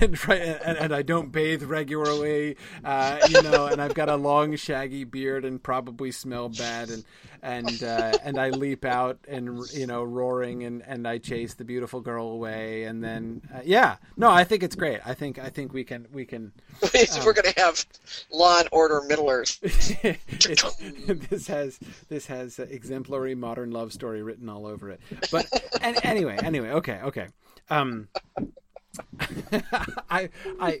and, 0.00 0.28
right, 0.28 0.40
and 0.40 0.78
and 0.78 0.94
I 0.94 1.02
don't 1.02 1.32
bathe 1.32 1.64
regularly, 1.64 2.56
uh, 2.84 3.18
you 3.28 3.42
know, 3.42 3.66
and 3.66 3.82
I've 3.82 3.94
got 3.94 4.08
a 4.08 4.16
long 4.16 4.54
shaggy 4.54 5.02
beard 5.02 5.44
and 5.44 5.60
probably 5.60 6.12
smell 6.12 6.48
bad, 6.48 6.90
and 6.90 7.04
and 7.42 7.82
uh, 7.82 8.12
and 8.22 8.38
I 8.38 8.50
leap 8.50 8.84
out 8.84 9.18
and 9.28 9.60
you 9.72 9.86
know 9.86 10.02
roaring 10.02 10.64
and 10.64 10.82
and 10.86 11.06
I 11.06 11.18
chase 11.18 11.54
the 11.54 11.64
beautiful 11.64 12.00
girl 12.00 12.28
away, 12.28 12.84
and 12.84 13.02
then 13.02 13.42
uh, 13.54 13.60
yeah, 13.64 13.96
no, 14.16 14.30
I 14.30 14.44
think 14.44 14.62
it's 14.62 14.76
great. 14.76 15.00
I 15.04 15.14
think 15.14 15.38
I 15.38 15.48
think 15.48 15.72
we 15.72 15.84
can 15.84 16.06
we 16.12 16.24
can. 16.24 16.52
We're 17.24 17.32
going 17.32 17.52
to 17.52 17.60
have 17.60 17.84
Law 18.32 18.60
and 18.60 18.68
Order 18.72 19.02
Middle 19.02 19.30
Earth. 19.30 19.58
This 21.28 21.46
has 21.46 21.78
this 22.08 22.26
has 22.26 22.58
exemplary 22.58 23.34
modern 23.34 23.70
love 23.70 23.92
story 23.92 24.22
written 24.22 24.48
all 24.48 24.66
over 24.66 24.90
it. 24.90 25.00
But 25.30 25.46
and, 25.82 25.98
anyway, 26.04 26.38
anyway, 26.42 26.70
okay, 26.70 27.00
okay. 27.02 27.28
Um, 27.70 28.08
I 30.10 30.30
I 30.60 30.80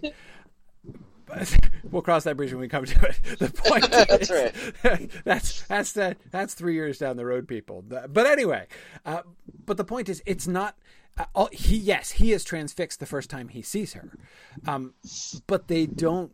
we'll 1.90 2.02
cross 2.02 2.24
that 2.24 2.36
bridge 2.36 2.52
when 2.52 2.60
we 2.60 2.68
come 2.68 2.84
to 2.84 3.06
it. 3.06 3.20
The 3.38 3.50
point 3.50 3.90
That's 3.90 4.30
is, 4.30 5.22
that's 5.24 5.62
that's 5.62 5.92
that 5.92 6.16
that's 6.30 6.54
three 6.54 6.74
years 6.74 6.98
down 6.98 7.16
the 7.16 7.26
road, 7.26 7.46
people. 7.46 7.82
But 7.82 8.26
anyway, 8.26 8.66
uh, 9.04 9.22
but 9.64 9.76
the 9.76 9.84
point 9.84 10.08
is, 10.08 10.22
it's 10.26 10.46
not. 10.46 10.76
Uh, 11.16 11.24
all, 11.34 11.48
he 11.52 11.76
yes, 11.76 12.12
he 12.12 12.32
is 12.32 12.44
transfixed 12.44 13.00
the 13.00 13.06
first 13.06 13.30
time 13.30 13.48
he 13.48 13.62
sees 13.62 13.92
her, 13.92 14.16
um, 14.66 14.94
but 15.46 15.68
they 15.68 15.86
don't. 15.86 16.32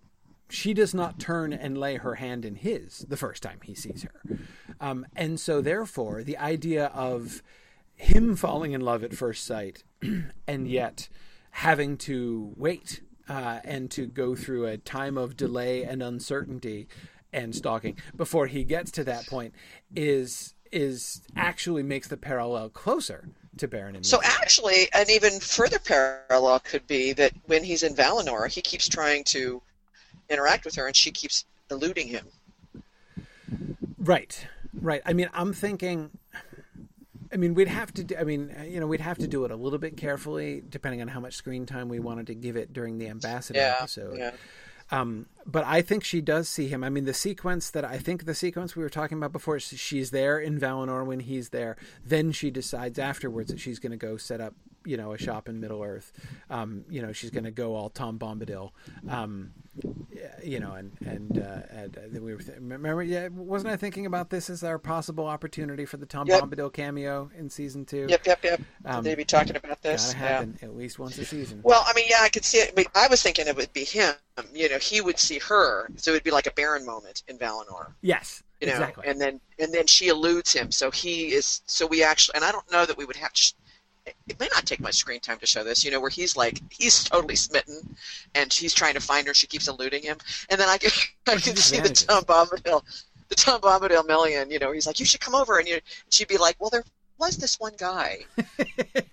She 0.48 0.72
does 0.74 0.94
not 0.94 1.18
turn 1.18 1.52
and 1.52 1.76
lay 1.76 1.96
her 1.96 2.16
hand 2.16 2.44
in 2.44 2.54
his 2.56 2.98
the 3.08 3.16
first 3.16 3.42
time 3.42 3.58
he 3.62 3.74
sees 3.74 4.02
her, 4.04 4.38
um, 4.80 5.06
and 5.16 5.38
so 5.40 5.60
therefore 5.60 6.22
the 6.22 6.38
idea 6.38 6.86
of 6.86 7.42
him 7.94 8.36
falling 8.36 8.72
in 8.72 8.80
love 8.80 9.02
at 9.04 9.14
first 9.14 9.44
sight, 9.44 9.84
and 10.46 10.68
yet 10.68 11.08
having 11.50 11.96
to 11.96 12.52
wait 12.56 13.00
uh, 13.28 13.60
and 13.64 13.90
to 13.92 14.06
go 14.06 14.34
through 14.34 14.66
a 14.66 14.76
time 14.76 15.16
of 15.16 15.36
delay 15.36 15.84
and 15.84 16.02
uncertainty 16.02 16.88
and 17.32 17.54
stalking 17.54 17.96
before 18.16 18.46
he 18.46 18.64
gets 18.64 18.90
to 18.92 19.04
that 19.04 19.26
point 19.26 19.54
is 19.94 20.54
is 20.70 21.22
actually 21.36 21.82
makes 21.82 22.08
the 22.08 22.16
parallel 22.16 22.68
closer 22.68 23.28
to 23.58 23.68
Beren 23.68 23.94
and 23.94 24.04
So 24.04 24.20
actually, 24.24 24.88
an 24.92 25.08
even 25.08 25.38
further 25.40 25.78
parallel 25.78 26.58
could 26.60 26.86
be 26.86 27.12
that 27.12 27.32
when 27.46 27.62
he's 27.62 27.82
in 27.82 27.94
Valinor, 27.94 28.50
he 28.50 28.60
keeps 28.60 28.88
trying 28.88 29.24
to 29.24 29.62
interact 30.28 30.64
with 30.64 30.74
her, 30.74 30.86
and 30.86 30.96
she 30.96 31.12
keeps 31.12 31.44
eluding 31.70 32.08
him. 32.08 32.26
Right, 33.98 34.46
right. 34.74 35.02
I 35.06 35.12
mean, 35.12 35.30
I'm 35.32 35.52
thinking. 35.52 36.10
I 37.34 37.36
mean, 37.36 37.54
we'd 37.54 37.68
have 37.68 37.92
to. 37.94 38.04
Do, 38.04 38.14
I 38.16 38.22
mean, 38.24 38.54
you 38.68 38.78
know, 38.80 38.86
we'd 38.86 39.00
have 39.00 39.18
to 39.18 39.26
do 39.26 39.44
it 39.44 39.50
a 39.50 39.56
little 39.56 39.80
bit 39.80 39.96
carefully, 39.96 40.62
depending 40.68 41.02
on 41.02 41.08
how 41.08 41.18
much 41.20 41.34
screen 41.34 41.66
time 41.66 41.88
we 41.88 41.98
wanted 41.98 42.28
to 42.28 42.34
give 42.34 42.56
it 42.56 42.72
during 42.72 42.98
the 42.98 43.08
ambassador 43.08 43.58
Yeah, 43.58 43.74
episode. 43.80 44.16
yeah. 44.16 44.30
Um, 44.90 45.26
but 45.46 45.64
I 45.64 45.80
think 45.82 46.04
she 46.04 46.20
does 46.20 46.48
see 46.48 46.68
him. 46.68 46.84
I 46.84 46.90
mean, 46.90 47.06
the 47.06 47.14
sequence 47.14 47.70
that 47.70 47.84
I 47.84 47.98
think 47.98 48.26
the 48.26 48.34
sequence 48.34 48.76
we 48.76 48.82
were 48.82 48.90
talking 48.90 49.16
about 49.18 49.32
before, 49.32 49.58
she's 49.58 50.10
there 50.10 50.38
in 50.38 50.60
Valinor 50.60 51.04
when 51.06 51.20
he's 51.20 51.48
there. 51.48 51.76
Then 52.04 52.32
she 52.32 52.50
decides 52.50 52.98
afterwards 52.98 53.50
that 53.50 53.58
she's 53.58 53.78
going 53.78 53.92
to 53.92 53.98
go 53.98 54.16
set 54.18 54.40
up, 54.42 54.54
you 54.84 54.96
know, 54.98 55.12
a 55.12 55.18
shop 55.18 55.48
in 55.48 55.58
Middle 55.58 55.82
Earth. 55.82 56.12
Um, 56.50 56.84
you 56.90 57.00
know, 57.02 57.12
she's 57.12 57.30
going 57.30 57.44
to 57.44 57.50
go 57.50 57.74
all 57.74 57.88
Tom 57.88 58.18
Bombadil. 58.18 58.70
Um, 59.08 59.52
you 60.42 60.60
know, 60.60 60.72
and 60.74 60.92
and, 61.04 61.38
uh, 61.38 61.60
and 61.70 61.96
uh, 61.98 62.20
we 62.20 62.34
were 62.34 62.40
th- 62.40 62.56
remember, 62.58 63.02
yeah, 63.02 63.28
wasn't 63.28 63.72
I 63.72 63.76
thinking 63.76 64.06
about 64.06 64.30
this 64.30 64.48
as 64.50 64.62
our 64.62 64.78
possible 64.78 65.26
opportunity 65.26 65.84
for 65.84 65.96
the 65.96 66.06
Tom 66.06 66.26
Yep. 66.28 66.42
Bombadil 66.44 66.72
cameo 66.72 67.30
in 67.36 67.48
season 67.50 67.84
two? 67.84 68.06
Yep, 68.08 68.26
yep, 68.26 68.44
yep. 68.44 68.60
Um, 68.84 69.02
They'd 69.04 69.16
be 69.16 69.24
talking 69.24 69.56
about 69.56 69.82
this. 69.82 70.12
Gotta 70.12 70.18
Yeah. 70.18 70.28
happen 70.28 70.58
at 70.62 70.76
least 70.76 70.98
once 70.98 71.18
a 71.18 71.24
season. 71.24 71.60
Well, 71.62 71.84
I 71.86 71.92
mean, 71.94 72.06
yeah, 72.08 72.18
I 72.20 72.28
could 72.28 72.44
see 72.44 72.58
it. 72.58 72.74
But 72.74 72.86
I 72.94 73.08
was 73.08 73.22
thinking 73.22 73.46
it 73.46 73.56
would 73.56 73.72
be 73.72 73.84
him. 73.84 74.14
You 74.52 74.68
know, 74.68 74.78
he 74.78 75.00
would 75.00 75.18
see 75.18 75.38
her, 75.40 75.88
so 75.96 76.10
it 76.10 76.14
would 76.14 76.24
be 76.24 76.30
like 76.30 76.46
a 76.46 76.50
Beren 76.52 76.84
moment 76.84 77.22
in 77.28 77.38
Valinor. 77.38 77.92
yes, 78.02 78.42
You 78.60 78.66
know, 78.68 78.72
exactly. 78.74 79.06
and 79.06 79.20
then 79.20 79.40
and 79.58 79.72
then 79.72 79.86
she 79.86 80.08
eludes 80.08 80.52
him, 80.52 80.70
so 80.70 80.90
he 80.90 81.32
is. 81.32 81.62
So 81.66 81.86
we 81.86 82.02
actually, 82.02 82.36
and 82.36 82.44
I 82.44 82.52
don't 82.52 82.70
know 82.70 82.84
that 82.86 82.96
we 82.96 83.04
would 83.04 83.16
have. 83.16 83.32
To, 83.32 83.54
it 84.06 84.38
may 84.38 84.48
not 84.52 84.66
take 84.66 84.80
much 84.80 84.94
screen 84.94 85.20
time 85.20 85.38
to 85.38 85.46
show 85.46 85.64
this. 85.64 85.84
You 85.84 85.90
know, 85.90 86.00
where 86.00 86.10
he's 86.10 86.36
like 86.36 86.60
he's 86.70 87.04
totally 87.04 87.36
smitten, 87.36 87.96
and 88.34 88.52
she's 88.52 88.74
trying 88.74 88.94
to 88.94 89.00
find 89.00 89.26
her. 89.26 89.34
She 89.34 89.46
keeps 89.46 89.68
eluding 89.68 90.02
him, 90.02 90.18
and 90.50 90.60
then 90.60 90.68
I 90.68 90.78
can 90.78 90.90
I 91.26 91.36
can 91.36 91.56
see 91.56 91.80
the 91.80 91.88
Tom 91.90 92.24
Bombadil, 92.24 92.82
the 93.28 93.34
Tom 93.34 93.60
Bombadil 93.60 94.06
Melian. 94.06 94.50
You 94.50 94.58
know, 94.58 94.72
he's 94.72 94.86
like, 94.86 95.00
you 95.00 95.06
should 95.06 95.20
come 95.20 95.34
over, 95.34 95.58
and 95.58 95.68
you, 95.68 95.80
she'd 96.10 96.28
be 96.28 96.36
like, 96.36 96.56
well, 96.60 96.70
there 96.70 96.84
was 97.18 97.36
this 97.36 97.58
one 97.58 97.74
guy. 97.78 98.18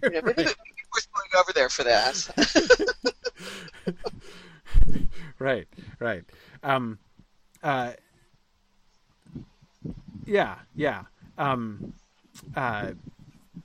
You 0.03 0.09
know, 0.09 0.21
maybe, 0.23 0.43
maybe 0.43 0.55
we're 0.93 1.01
going 1.13 1.29
over 1.39 1.53
there 1.53 1.69
for 1.69 1.83
that. 1.83 2.27
right, 5.39 5.67
right. 5.99 6.23
Um, 6.63 6.97
uh, 7.61 7.91
yeah, 10.25 10.55
yeah, 10.75 11.03
um, 11.37 11.93
uh, 12.55 12.91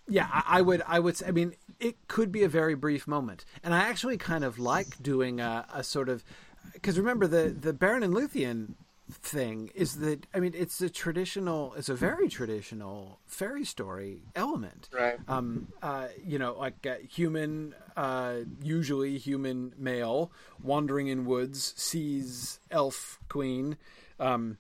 yeah. 0.09 0.29
I, 0.33 0.59
I 0.59 0.61
would, 0.63 0.83
I 0.87 0.99
would. 1.01 1.17
say- 1.17 1.27
I 1.27 1.31
mean, 1.31 1.55
it 1.81 2.09
could 2.09 2.33
be 2.33 2.43
a 2.43 2.49
very 2.49 2.75
brief 2.75 3.07
moment, 3.07 3.45
and 3.63 3.75
I 3.75 3.81
actually 3.81 4.17
kind 4.19 4.45
of 4.45 4.59
like 4.59 5.03
doing 5.03 5.41
a, 5.41 5.67
a 5.73 5.83
sort 5.85 6.09
of 6.09 6.25
because 6.73 6.99
remember 6.99 7.27
the 7.27 7.49
the 7.49 7.73
Beren 7.73 8.05
and 8.05 8.15
Luthien 8.15 8.75
thing 9.09 9.71
is 9.75 10.01
that 10.01 10.27
I 10.35 10.41
mean 10.41 10.53
it's 10.57 10.81
a 10.81 10.91
traditional, 10.91 11.75
it's 11.75 11.89
a 11.89 11.95
very 11.95 12.29
traditional 12.29 13.21
fairy 13.25 13.65
story 13.65 14.23
element 14.35 14.89
right. 14.93 15.19
um, 15.29 15.69
uh, 15.83 16.09
you 16.25 16.39
know, 16.39 16.55
like 16.59 16.85
uh, 16.87 16.97
human, 17.09 17.75
uh, 17.97 18.39
usually 18.63 19.17
human 19.17 19.73
male, 19.79 20.33
wandering 20.63 21.07
in 21.07 21.25
woods, 21.25 21.73
sees 21.77 22.59
elf 22.71 23.21
queen, 23.29 23.77
um, 24.19 24.59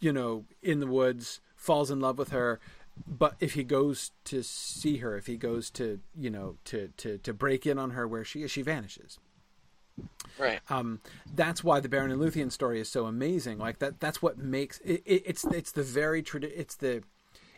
you 0.00 0.12
know, 0.12 0.44
in 0.62 0.80
the 0.80 0.86
woods, 0.86 1.40
falls 1.54 1.90
in 1.90 2.00
love 2.00 2.18
with 2.18 2.30
her. 2.30 2.60
But 3.06 3.36
if 3.40 3.54
he 3.54 3.64
goes 3.64 4.12
to 4.24 4.42
see 4.42 4.98
her, 4.98 5.16
if 5.16 5.26
he 5.26 5.36
goes 5.36 5.70
to, 5.70 6.00
you 6.16 6.30
know, 6.30 6.56
to, 6.66 6.88
to, 6.98 7.18
to 7.18 7.34
break 7.34 7.66
in 7.66 7.78
on 7.78 7.90
her 7.90 8.06
where 8.06 8.24
she 8.24 8.42
is, 8.42 8.50
she 8.50 8.62
vanishes. 8.62 9.18
Right. 10.38 10.60
Um, 10.68 11.00
that's 11.34 11.64
why 11.64 11.80
the 11.80 11.88
Beren 11.88 12.12
and 12.12 12.20
Luthien 12.20 12.52
story 12.52 12.80
is 12.80 12.88
so 12.88 13.06
amazing. 13.06 13.58
Like 13.58 13.78
that, 13.78 14.00
that's 14.00 14.20
what 14.20 14.38
makes 14.38 14.78
it, 14.80 15.02
it, 15.06 15.22
it's 15.24 15.44
it's 15.44 15.72
the 15.72 15.82
very 15.82 16.22
tradi- 16.22 16.52
it's 16.54 16.74
the 16.76 17.02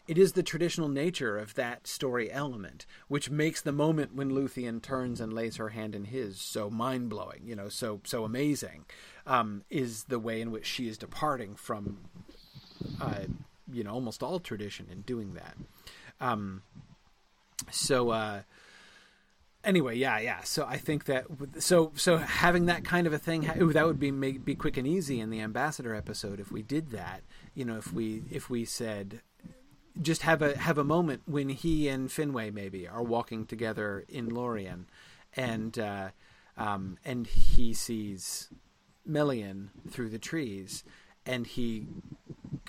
it 0.07 0.17
is 0.17 0.33
the 0.33 0.43
traditional 0.43 0.89
nature 0.89 1.37
of 1.37 1.55
that 1.55 1.87
story 1.87 2.31
element, 2.31 2.87
which 3.09 3.29
makes 3.29 3.61
the 3.61 3.73
moment 3.73 4.15
when 4.15 4.31
Luthien 4.31 4.81
turns 4.81 5.21
and 5.21 5.33
lays 5.33 5.57
her 5.57 5.71
hand 5.71 5.95
in 5.95 6.05
his 6.05 6.41
so 6.41 6.71
mind 6.71 7.11
blowing. 7.11 7.43
You 7.45 7.57
know, 7.57 7.69
so 7.69 8.01
so 8.05 8.25
amazing. 8.25 8.85
Um, 9.27 9.65
is 9.69 10.05
the 10.05 10.19
way 10.19 10.41
in 10.41 10.51
which 10.51 10.65
she 10.65 10.89
is 10.89 10.97
departing 10.97 11.55
from, 11.55 11.99
uh, 12.99 13.25
you 13.73 13.85
know, 13.85 13.93
almost 13.93 14.23
all 14.23 14.41
tradition 14.41 14.87
in 14.91 15.03
doing 15.03 15.35
that. 15.35 15.57
Um, 16.21 16.63
so. 17.71 18.11
Uh, 18.11 18.43
anyway, 19.65 19.97
yeah, 19.97 20.19
yeah. 20.19 20.43
So 20.43 20.65
I 20.67 20.79
think 20.79 21.05
that 21.05 21.27
so 21.59 21.93
so 21.95 22.17
having 22.17 22.67
that 22.67 22.85
kind 22.85 23.07
of 23.07 23.13
a 23.13 23.19
thing 23.19 23.43
that 23.43 23.87
would 23.87 24.01
be 24.01 24.11
make, 24.11 24.45
be 24.45 24.55
quick 24.55 24.77
and 24.77 24.87
easy 24.87 25.21
in 25.21 25.31
the 25.31 25.41
ambassador 25.41 25.95
episode 25.95 26.41
if 26.41 26.51
we 26.51 26.63
did 26.63 26.91
that. 26.91 27.23
You 27.55 27.65
know, 27.65 27.77
if 27.77 27.93
we 27.93 28.23
if 28.31 28.49
we 28.49 28.65
said 28.65 29.21
just 30.01 30.23
have 30.23 30.43
a 30.43 30.57
have 30.57 30.79
a 30.79 30.85
moment 30.85 31.23
when 31.27 31.49
he 31.49 31.89
and 31.89 32.09
Finwë 32.09 32.53
maybe 32.53 32.87
are 32.87 33.03
walking 33.03 33.47
together 33.47 34.05
in 34.09 34.29
Lorien, 34.29 34.87
and 35.35 35.79
uh, 35.79 36.09
um, 36.57 36.99
and 37.05 37.27
he 37.27 37.75
sees 37.75 38.49
Melian 39.05 39.71
through 39.91 40.11
the 40.11 40.19
trees, 40.19 40.85
and 41.27 41.47
he 41.47 41.87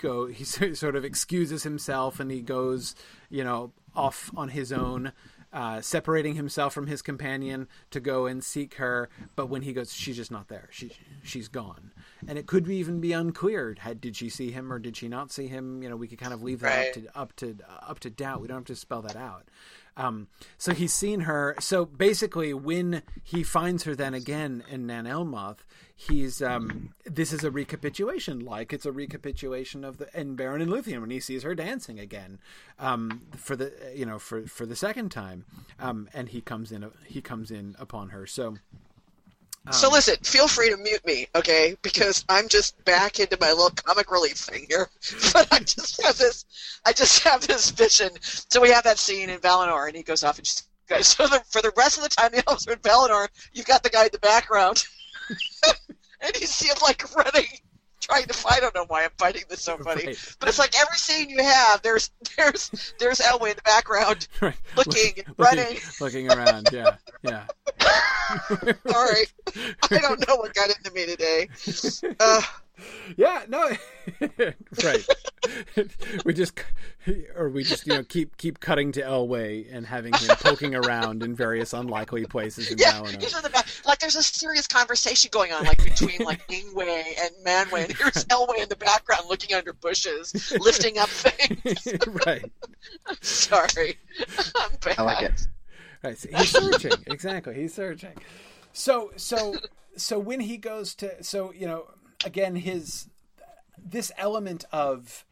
go 0.00 0.26
he 0.26 0.44
sort 0.44 0.96
of 0.96 1.04
excuses 1.04 1.62
himself 1.62 2.20
and 2.20 2.30
he 2.30 2.40
goes 2.40 2.94
you 3.28 3.44
know 3.44 3.72
off 3.94 4.30
on 4.36 4.48
his 4.50 4.72
own 4.72 5.12
uh, 5.52 5.80
separating 5.80 6.36
himself 6.36 6.72
from 6.72 6.86
his 6.86 7.02
companion 7.02 7.66
to 7.90 7.98
go 7.98 8.26
and 8.26 8.44
seek 8.44 8.74
her. 8.74 9.08
But 9.34 9.48
when 9.48 9.62
he 9.62 9.72
goes 9.72 9.92
she's 9.92 10.14
just 10.14 10.30
not 10.30 10.46
there. 10.46 10.68
She 10.70 10.92
she's 11.24 11.48
gone. 11.48 11.90
And 12.28 12.38
it 12.38 12.46
could 12.46 12.68
even 12.68 13.00
be 13.00 13.12
unclear 13.12 13.74
had 13.80 14.00
did 14.00 14.14
she 14.14 14.28
see 14.28 14.52
him 14.52 14.72
or 14.72 14.78
did 14.78 14.96
she 14.96 15.08
not 15.08 15.32
see 15.32 15.48
him? 15.48 15.82
You 15.82 15.88
know 15.88 15.96
we 15.96 16.06
could 16.06 16.20
kind 16.20 16.32
of 16.32 16.40
leave 16.44 16.60
that 16.60 16.94
Right. 16.96 17.08
up 17.16 17.34
to 17.34 17.50
up 17.50 17.58
to 17.58 17.88
up 17.90 17.98
to 18.00 18.10
doubt. 18.10 18.40
We 18.40 18.46
don't 18.46 18.58
have 18.58 18.64
to 18.66 18.76
spell 18.76 19.02
that 19.02 19.16
out. 19.16 19.48
Um, 19.96 20.28
so 20.56 20.72
he's 20.72 20.92
seen 20.92 21.20
her. 21.22 21.56
So 21.58 21.84
basically, 21.84 22.54
when 22.54 23.02
he 23.24 23.42
finds 23.42 23.82
her 23.82 23.96
then 23.96 24.14
again 24.14 24.62
in 24.70 24.86
Nan 24.86 25.04
Elmoth, 25.04 25.58
he's 26.08 26.40
um, 26.40 26.94
this 27.04 27.32
is 27.32 27.44
a 27.44 27.50
recapitulation, 27.50 28.40
like 28.40 28.72
it's 28.72 28.86
a 28.86 28.92
recapitulation 28.92 29.84
of 29.84 29.98
the 29.98 30.08
in 30.18 30.36
Beren 30.36 30.62
and 30.62 30.70
Luthien 30.70 31.00
when 31.00 31.10
he 31.10 31.20
sees 31.20 31.42
her 31.42 31.54
dancing 31.54 31.98
again 31.98 32.38
um, 32.78 33.22
for 33.36 33.56
the 33.56 33.72
you 33.94 34.06
know 34.06 34.18
for 34.18 34.46
for 34.46 34.66
the 34.66 34.76
second 34.76 35.10
time, 35.10 35.44
um, 35.78 36.08
and 36.14 36.30
he 36.30 36.40
comes 36.40 36.72
in 36.72 36.90
he 37.04 37.20
comes 37.20 37.50
in 37.50 37.76
upon 37.78 38.10
her. 38.10 38.26
So. 38.26 38.56
Um, 39.66 39.74
so 39.74 39.90
listen, 39.90 40.16
feel 40.22 40.48
free 40.48 40.70
to 40.70 40.78
mute 40.78 41.04
me, 41.04 41.26
okay? 41.34 41.76
Because 41.82 42.24
I'm 42.30 42.48
just 42.48 42.82
back 42.86 43.20
into 43.20 43.36
my 43.38 43.50
little 43.50 43.68
comic 43.68 44.10
relief 44.10 44.38
thing 44.38 44.64
here. 44.70 44.88
But 45.34 45.48
I 45.52 45.58
just 45.58 46.00
have 46.02 46.16
this, 46.16 46.46
I 46.86 46.94
just 46.94 47.22
have 47.24 47.46
this 47.46 47.68
vision. 47.70 48.08
So 48.22 48.62
we 48.62 48.70
have 48.70 48.84
that 48.84 48.96
scene 48.96 49.28
in 49.28 49.38
Valinor, 49.38 49.86
and 49.86 49.94
he 49.94 50.02
goes 50.02 50.24
off 50.24 50.38
and 50.38 50.46
just 50.46 50.66
goes. 50.88 51.08
So 51.08 51.26
the, 51.26 51.40
for 51.50 51.60
the 51.60 51.72
rest 51.76 51.98
of 51.98 52.04
the 52.04 52.08
time, 52.08 52.32
the 52.32 52.42
elves 52.48 52.66
are 52.66 52.72
in 52.72 52.78
Valinor. 52.78 53.28
You've 53.52 53.66
got 53.66 53.82
the 53.82 53.90
guy 53.90 54.04
in 54.04 54.10
the 54.12 54.18
background, 54.18 54.84
and 56.20 56.32
you 56.40 56.46
see 56.46 56.68
him 56.68 56.76
like 56.82 57.14
running 57.14 57.46
trying 58.00 58.26
to 58.26 58.32
fight. 58.32 58.58
I 58.58 58.60
don't 58.60 58.74
know 58.74 58.84
why 58.88 59.04
I'm 59.04 59.10
fighting 59.18 59.42
this 59.48 59.62
so 59.62 59.76
funny, 59.78 60.06
right. 60.06 60.36
but 60.38 60.48
it's 60.48 60.58
like 60.58 60.78
every 60.78 60.96
scene 60.96 61.30
you 61.30 61.42
have, 61.42 61.82
there's 61.82 62.10
there's 62.36 62.94
there's 62.98 63.18
Elwë 63.18 63.50
in 63.50 63.56
the 63.56 63.62
background, 63.62 64.28
right. 64.40 64.54
looking 64.76 65.24
and 65.24 65.34
running, 65.38 65.78
looking, 66.00 66.26
looking 66.26 66.32
around. 66.32 66.68
Yeah, 66.72 66.96
yeah. 67.22 67.46
Sorry, 68.88 69.26
I 69.90 69.98
don't 69.98 70.26
know 70.26 70.36
what 70.36 70.54
got 70.54 70.70
into 70.70 70.90
me 70.92 71.06
today. 71.06 71.48
Uh, 72.18 72.42
yeah, 73.16 73.44
no, 73.48 73.70
right. 74.84 75.06
we 76.24 76.32
just, 76.32 76.62
or 77.50 77.52
we 77.52 77.64
just, 77.64 77.86
you 77.86 77.94
know, 77.94 78.02
keep 78.02 78.36
keep 78.36 78.60
cutting 78.60 78.92
to 78.92 79.02
Elwë 79.02 79.66
and 79.72 79.86
having 79.86 80.12
him 80.14 80.28
poking 80.40 80.74
around 80.74 81.22
in 81.22 81.34
various 81.34 81.72
unlikely 81.72 82.24
places 82.26 82.70
in 82.70 82.78
yeah, 82.78 83.04
he's 83.06 83.36
in 83.36 83.42
the 83.42 83.50
back. 83.50 83.66
Like 83.84 83.98
there's 83.98 84.16
a 84.16 84.22
serious 84.22 84.66
conversation 84.66 85.30
going 85.32 85.52
on, 85.52 85.64
like 85.64 85.82
between 85.82 86.20
like 86.20 86.46
Ingwe 86.48 87.04
and 87.20 87.30
Manwë, 87.44 87.84
and 87.84 87.96
here's 87.96 88.24
Elwë 88.26 88.62
in 88.62 88.68
the 88.68 88.76
background 88.76 89.24
looking 89.28 89.54
under 89.54 89.72
bushes, 89.72 90.52
lifting 90.60 90.98
up 90.98 91.08
things. 91.08 91.86
right. 92.26 92.50
I'm 93.06 93.16
sorry. 93.20 93.98
I'm 94.56 94.70
bad. 94.82 94.98
I 94.98 95.02
like 95.02 95.22
it. 95.22 95.46
Right, 96.02 96.16
so 96.16 96.28
he's 96.34 96.50
searching. 96.50 96.92
exactly, 97.06 97.54
he's 97.54 97.74
searching. 97.74 98.14
So, 98.72 99.10
so, 99.16 99.56
so 99.96 100.18
when 100.18 100.40
he 100.40 100.56
goes 100.56 100.94
to, 100.96 101.22
so 101.22 101.52
you 101.52 101.66
know, 101.66 101.88
again, 102.24 102.56
his 102.56 103.08
this 103.82 104.12
element 104.16 104.64
of 104.72 105.24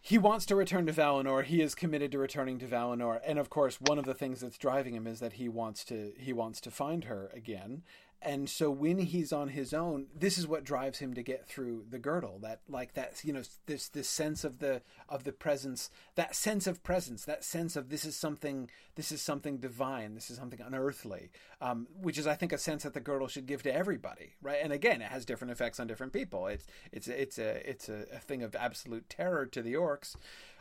he 0.00 0.18
wants 0.18 0.46
to 0.46 0.56
return 0.56 0.86
to 0.86 0.92
Valinor. 0.92 1.44
He 1.44 1.60
is 1.60 1.74
committed 1.74 2.12
to 2.12 2.18
returning 2.18 2.58
to 2.58 2.66
Valinor, 2.66 3.20
and 3.24 3.38
of 3.38 3.50
course, 3.50 3.80
one 3.80 3.98
of 3.98 4.04
the 4.04 4.14
things 4.14 4.40
that's 4.40 4.58
driving 4.58 4.94
him 4.94 5.06
is 5.06 5.20
that 5.20 5.34
he 5.34 5.48
wants 5.48 5.84
to 5.86 6.12
he 6.16 6.32
wants 6.32 6.60
to 6.62 6.70
find 6.70 7.04
her 7.04 7.30
again 7.34 7.82
and 8.22 8.48
so 8.48 8.70
when 8.70 8.98
he's 8.98 9.32
on 9.32 9.48
his 9.48 9.72
own 9.72 10.06
this 10.14 10.38
is 10.38 10.46
what 10.46 10.64
drives 10.64 10.98
him 10.98 11.14
to 11.14 11.22
get 11.22 11.46
through 11.46 11.84
the 11.88 11.98
girdle 11.98 12.38
that 12.40 12.60
like 12.68 12.94
that 12.94 13.20
you 13.24 13.32
know 13.32 13.42
this 13.66 13.88
this 13.88 14.08
sense 14.08 14.44
of 14.44 14.58
the 14.58 14.82
of 15.08 15.24
the 15.24 15.32
presence 15.32 15.90
that 16.14 16.34
sense 16.34 16.66
of 16.66 16.82
presence 16.82 17.24
that 17.24 17.44
sense 17.44 17.76
of 17.76 17.88
this 17.88 18.04
is 18.04 18.16
something 18.16 18.68
this 18.94 19.12
is 19.12 19.22
something 19.22 19.58
divine 19.58 20.14
this 20.14 20.30
is 20.30 20.36
something 20.36 20.60
unearthly 20.60 21.30
um, 21.60 21.86
which 22.00 22.18
is 22.18 22.26
i 22.26 22.34
think 22.34 22.52
a 22.52 22.58
sense 22.58 22.82
that 22.82 22.94
the 22.94 23.00
girdle 23.00 23.28
should 23.28 23.46
give 23.46 23.62
to 23.62 23.74
everybody 23.74 24.30
right? 24.42 24.58
And 24.62 24.72
again 24.72 25.00
it 25.02 25.10
has 25.10 25.24
different 25.24 25.52
effects 25.52 25.80
on 25.80 25.86
different 25.86 26.12
people. 26.12 26.46
It's 26.46 26.66
it's 26.92 27.08
it's 27.08 27.38
a 27.38 27.68
it's 27.68 27.88
a, 27.88 28.06
a 28.12 28.18
thing 28.18 28.42
of 28.42 28.54
absolute 28.54 29.08
terror 29.08 29.46
to 29.46 29.62
the 29.62 29.74
orcs. 29.74 30.16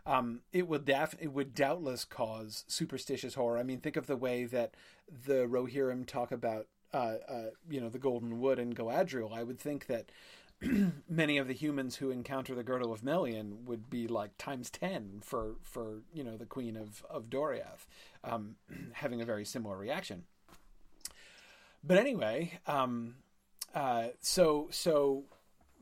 Um, 0.06 0.42
it 0.54 0.68
would 0.68 0.86
def- 0.86 1.16
it 1.20 1.34
would 1.34 1.54
doubtless 1.54 2.06
cause 2.06 2.64
superstitious 2.68 3.36
horror. 3.36 3.58
I 3.58 3.64
mean, 3.64 3.80
think 3.80 3.98
of 3.98 4.08
the 4.08 4.16
way 4.16 4.46
that 4.46 4.76
the 5.10 5.46
Rohirrim 5.46 6.06
talk 6.06 6.32
about 6.32 6.68
uh, 6.94 7.16
uh, 7.28 7.44
you 7.70 7.80
know, 7.80 7.90
the 7.90 8.00
Golden 8.00 8.40
Wood 8.40 8.60
and 8.60 8.76
Galadriel, 8.76 9.34
I 9.34 9.44
would 9.44 9.60
think 9.60 9.88
that 9.88 10.12
many 11.10 11.38
of 11.38 11.48
the 11.48 11.54
humans 11.54 11.98
who 11.98 12.12
encounter 12.12 12.54
the 12.54 12.64
Girdle 12.64 12.92
of 12.92 13.04
Melian 13.04 13.66
would 13.66 13.90
be 13.90 14.08
like 14.08 14.38
times 14.38 14.70
ten 14.70 15.22
for 15.24 15.56
for 15.64 16.02
you 16.14 16.24
know 16.24 16.38
the 16.38 16.46
Queen 16.46 16.76
of 16.76 17.06
of 17.10 17.30
Doriath, 17.30 17.86
um, 18.24 18.56
having 18.94 19.22
a 19.22 19.26
very 19.26 19.46
similar 19.46 19.78
reaction. 19.78 20.24
But 21.84 21.98
anyway, 21.98 22.60
um, 22.68 23.16
uh, 23.74 24.10
so 24.20 24.68
so, 24.72 25.24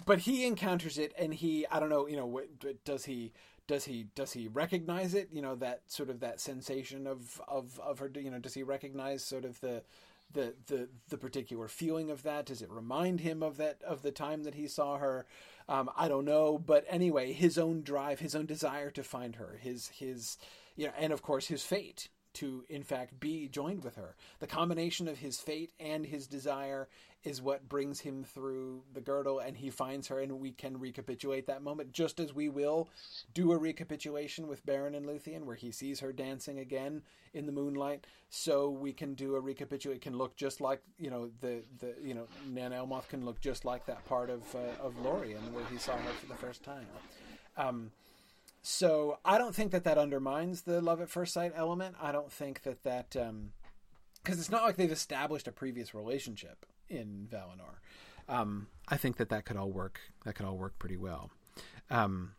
but 0.05 0.19
he 0.19 0.45
encounters 0.45 0.97
it, 0.97 1.13
and 1.17 1.33
he 1.33 1.65
I 1.71 1.79
don't 1.79 1.89
know, 1.89 2.07
you 2.07 2.17
know, 2.17 2.41
does 2.85 3.05
he 3.05 3.31
does 3.67 3.85
he 3.85 4.07
does 4.15 4.33
he 4.33 4.47
recognize 4.47 5.13
it? 5.13 5.29
You 5.31 5.41
know 5.41 5.55
that 5.55 5.81
sort 5.87 6.09
of 6.09 6.19
that 6.19 6.39
sensation 6.39 7.07
of 7.07 7.41
of 7.47 7.79
of 7.79 7.99
her. 7.99 8.11
You 8.13 8.31
know, 8.31 8.39
does 8.39 8.53
he 8.53 8.63
recognize 8.63 9.23
sort 9.23 9.43
of 9.43 9.59
the 9.61 9.83
the 10.31 10.53
the 10.67 10.89
the 11.09 11.17
particular 11.17 11.67
feeling 11.67 12.09
of 12.09 12.23
that? 12.23 12.45
Does 12.45 12.61
it 12.61 12.69
remind 12.69 13.21
him 13.21 13.41
of 13.41 13.57
that 13.57 13.81
of 13.83 14.01
the 14.01 14.11
time 14.11 14.43
that 14.43 14.55
he 14.55 14.67
saw 14.67 14.97
her? 14.97 15.25
Um, 15.69 15.89
I 15.97 16.07
don't 16.07 16.25
know, 16.25 16.57
but 16.57 16.85
anyway, 16.87 17.33
his 17.33 17.57
own 17.57 17.81
drive, 17.81 18.19
his 18.19 18.35
own 18.35 18.45
desire 18.45 18.89
to 18.91 19.03
find 19.03 19.35
her, 19.35 19.59
his 19.61 19.89
his 19.89 20.37
you 20.75 20.87
know, 20.87 20.93
and 20.97 21.11
of 21.11 21.21
course 21.21 21.47
his 21.47 21.63
fate 21.63 22.09
to 22.37 22.63
in 22.69 22.83
fact 22.83 23.19
be 23.19 23.47
joined 23.47 23.83
with 23.83 23.95
her. 23.95 24.15
The 24.39 24.47
combination 24.47 25.07
of 25.07 25.17
his 25.17 25.39
fate 25.39 25.71
and 25.79 26.05
his 26.05 26.27
desire 26.27 26.87
is 27.23 27.41
what 27.41 27.67
brings 27.67 27.99
him 27.99 28.23
through 28.23 28.83
the 28.93 29.01
girdle 29.01 29.39
and 29.39 29.57
he 29.57 29.69
finds 29.69 30.07
her 30.07 30.19
and 30.19 30.39
we 30.39 30.51
can 30.51 30.79
recapitulate 30.79 31.47
that 31.47 31.63
moment 31.63 31.91
just 31.91 32.19
as 32.19 32.33
we 32.33 32.47
will 32.47 32.87
do 33.33 33.51
a 33.51 33.57
recapitulation 33.57 34.47
with 34.47 34.65
Beren 34.65 34.95
and 34.95 35.05
Luthien 35.05 35.43
where 35.43 35.55
he 35.55 35.71
sees 35.71 35.99
her 35.99 36.13
dancing 36.13 36.59
again 36.59 37.01
in 37.33 37.45
the 37.45 37.51
moonlight 37.51 38.05
so 38.29 38.69
we 38.69 38.93
can 38.93 39.15
do 39.15 39.35
a 39.35 39.39
recapitulate 39.39 39.97
it 39.97 40.01
can 40.01 40.17
look 40.17 40.35
just 40.35 40.61
like 40.61 40.81
you 40.99 41.09
know 41.09 41.29
the 41.41 41.63
the 41.79 41.95
you 42.01 42.13
know 42.13 42.27
Nan 42.47 42.71
Elmoth 42.71 43.07
can 43.09 43.25
look 43.25 43.41
just 43.41 43.65
like 43.65 43.85
that 43.87 44.05
part 44.05 44.29
of 44.29 44.43
uh, 44.55 44.59
of 44.81 44.97
Lorien 44.99 45.53
where 45.53 45.65
he 45.65 45.77
saw 45.77 45.97
her 45.97 46.11
for 46.13 46.27
the 46.27 46.35
first 46.35 46.63
time 46.63 46.85
um, 47.57 47.91
so 48.61 49.19
I 49.23 49.37
don't 49.37 49.55
think 49.55 49.71
that 49.71 49.83
that 49.85 49.97
undermines 49.97 50.63
the 50.63 50.81
love 50.81 51.01
at 51.01 51.09
first 51.09 51.33
sight 51.33 51.53
element 51.55 51.95
I 52.01 52.11
don't 52.11 52.31
think 52.31 52.63
that 52.63 52.83
that 52.83 53.15
um, 53.15 53.51
because 54.23 54.39
it's 54.39 54.51
not 54.51 54.63
like 54.63 54.75
they've 54.75 54.91
established 54.91 55.47
a 55.47 55.51
previous 55.51 55.93
relationship 55.93 56.65
in 56.89 57.27
Valinor. 57.31 57.79
Um, 58.27 58.67
I 58.87 58.97
think 58.97 59.17
that 59.17 59.29
that 59.29 59.45
could 59.45 59.55
all 59.57 59.71
work. 59.71 60.01
That 60.25 60.33
could 60.33 60.45
all 60.45 60.57
work 60.57 60.77
pretty 60.79 60.97
well. 60.97 61.31
Um, 61.89 62.33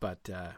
but 0.00 0.30
uh, 0.32 0.52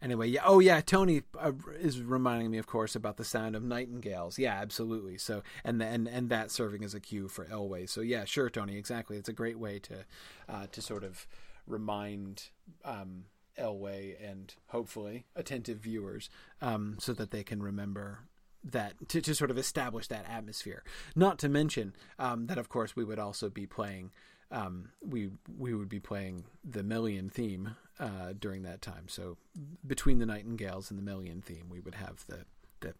anyway, 0.00 0.28
yeah. 0.28 0.42
Oh, 0.44 0.58
yeah. 0.58 0.80
Tony 0.80 1.22
uh, 1.38 1.52
is 1.78 2.00
reminding 2.00 2.50
me, 2.50 2.58
of 2.58 2.66
course, 2.66 2.96
about 2.96 3.16
the 3.16 3.24
sound 3.24 3.54
of 3.54 3.62
nightingales. 3.62 4.38
Yeah, 4.38 4.54
absolutely. 4.54 5.18
So, 5.18 5.42
and 5.64 5.80
and 5.82 6.08
and 6.08 6.28
that 6.30 6.50
serving 6.50 6.84
as 6.84 6.94
a 6.94 7.00
cue 7.00 7.28
for 7.28 7.44
Elwë. 7.46 7.88
So, 7.88 8.00
yeah, 8.00 8.24
sure, 8.24 8.50
Tony. 8.50 8.76
Exactly. 8.76 9.16
It's 9.16 9.28
a 9.28 9.32
great 9.32 9.58
way 9.58 9.78
to 9.80 10.04
uh, 10.48 10.66
to 10.72 10.82
sort 10.82 11.04
of 11.04 11.26
remind 11.66 12.50
um, 12.84 13.24
Elwë 13.58 14.16
and 14.22 14.54
hopefully 14.68 15.26
attentive 15.36 15.78
viewers 15.78 16.30
um, 16.60 16.96
so 16.98 17.12
that 17.12 17.30
they 17.30 17.42
can 17.42 17.62
remember 17.62 18.20
that 18.64 19.08
to, 19.08 19.20
to 19.20 19.34
sort 19.34 19.50
of 19.50 19.58
establish 19.58 20.08
that 20.08 20.28
atmosphere. 20.28 20.84
Not 21.16 21.38
to 21.40 21.48
mention 21.48 21.94
um, 22.18 22.46
that, 22.46 22.58
of 22.58 22.68
course, 22.68 22.94
we 22.94 23.04
would 23.04 23.18
also 23.18 23.48
be 23.48 23.66
playing. 23.66 24.12
Um, 24.50 24.90
we 25.00 25.30
we 25.58 25.74
would 25.74 25.88
be 25.88 26.00
playing 26.00 26.44
the 26.62 26.82
Melian 26.82 27.30
theme 27.30 27.76
uh, 27.98 28.34
during 28.38 28.62
that 28.64 28.82
time. 28.82 29.08
So 29.08 29.38
between 29.86 30.18
the 30.18 30.26
Nightingales 30.26 30.90
and 30.90 30.98
the 30.98 31.02
Melian 31.02 31.40
theme, 31.40 31.68
we 31.70 31.80
would 31.80 31.94
have 31.94 32.24
the 32.28 32.44
the 32.80 32.94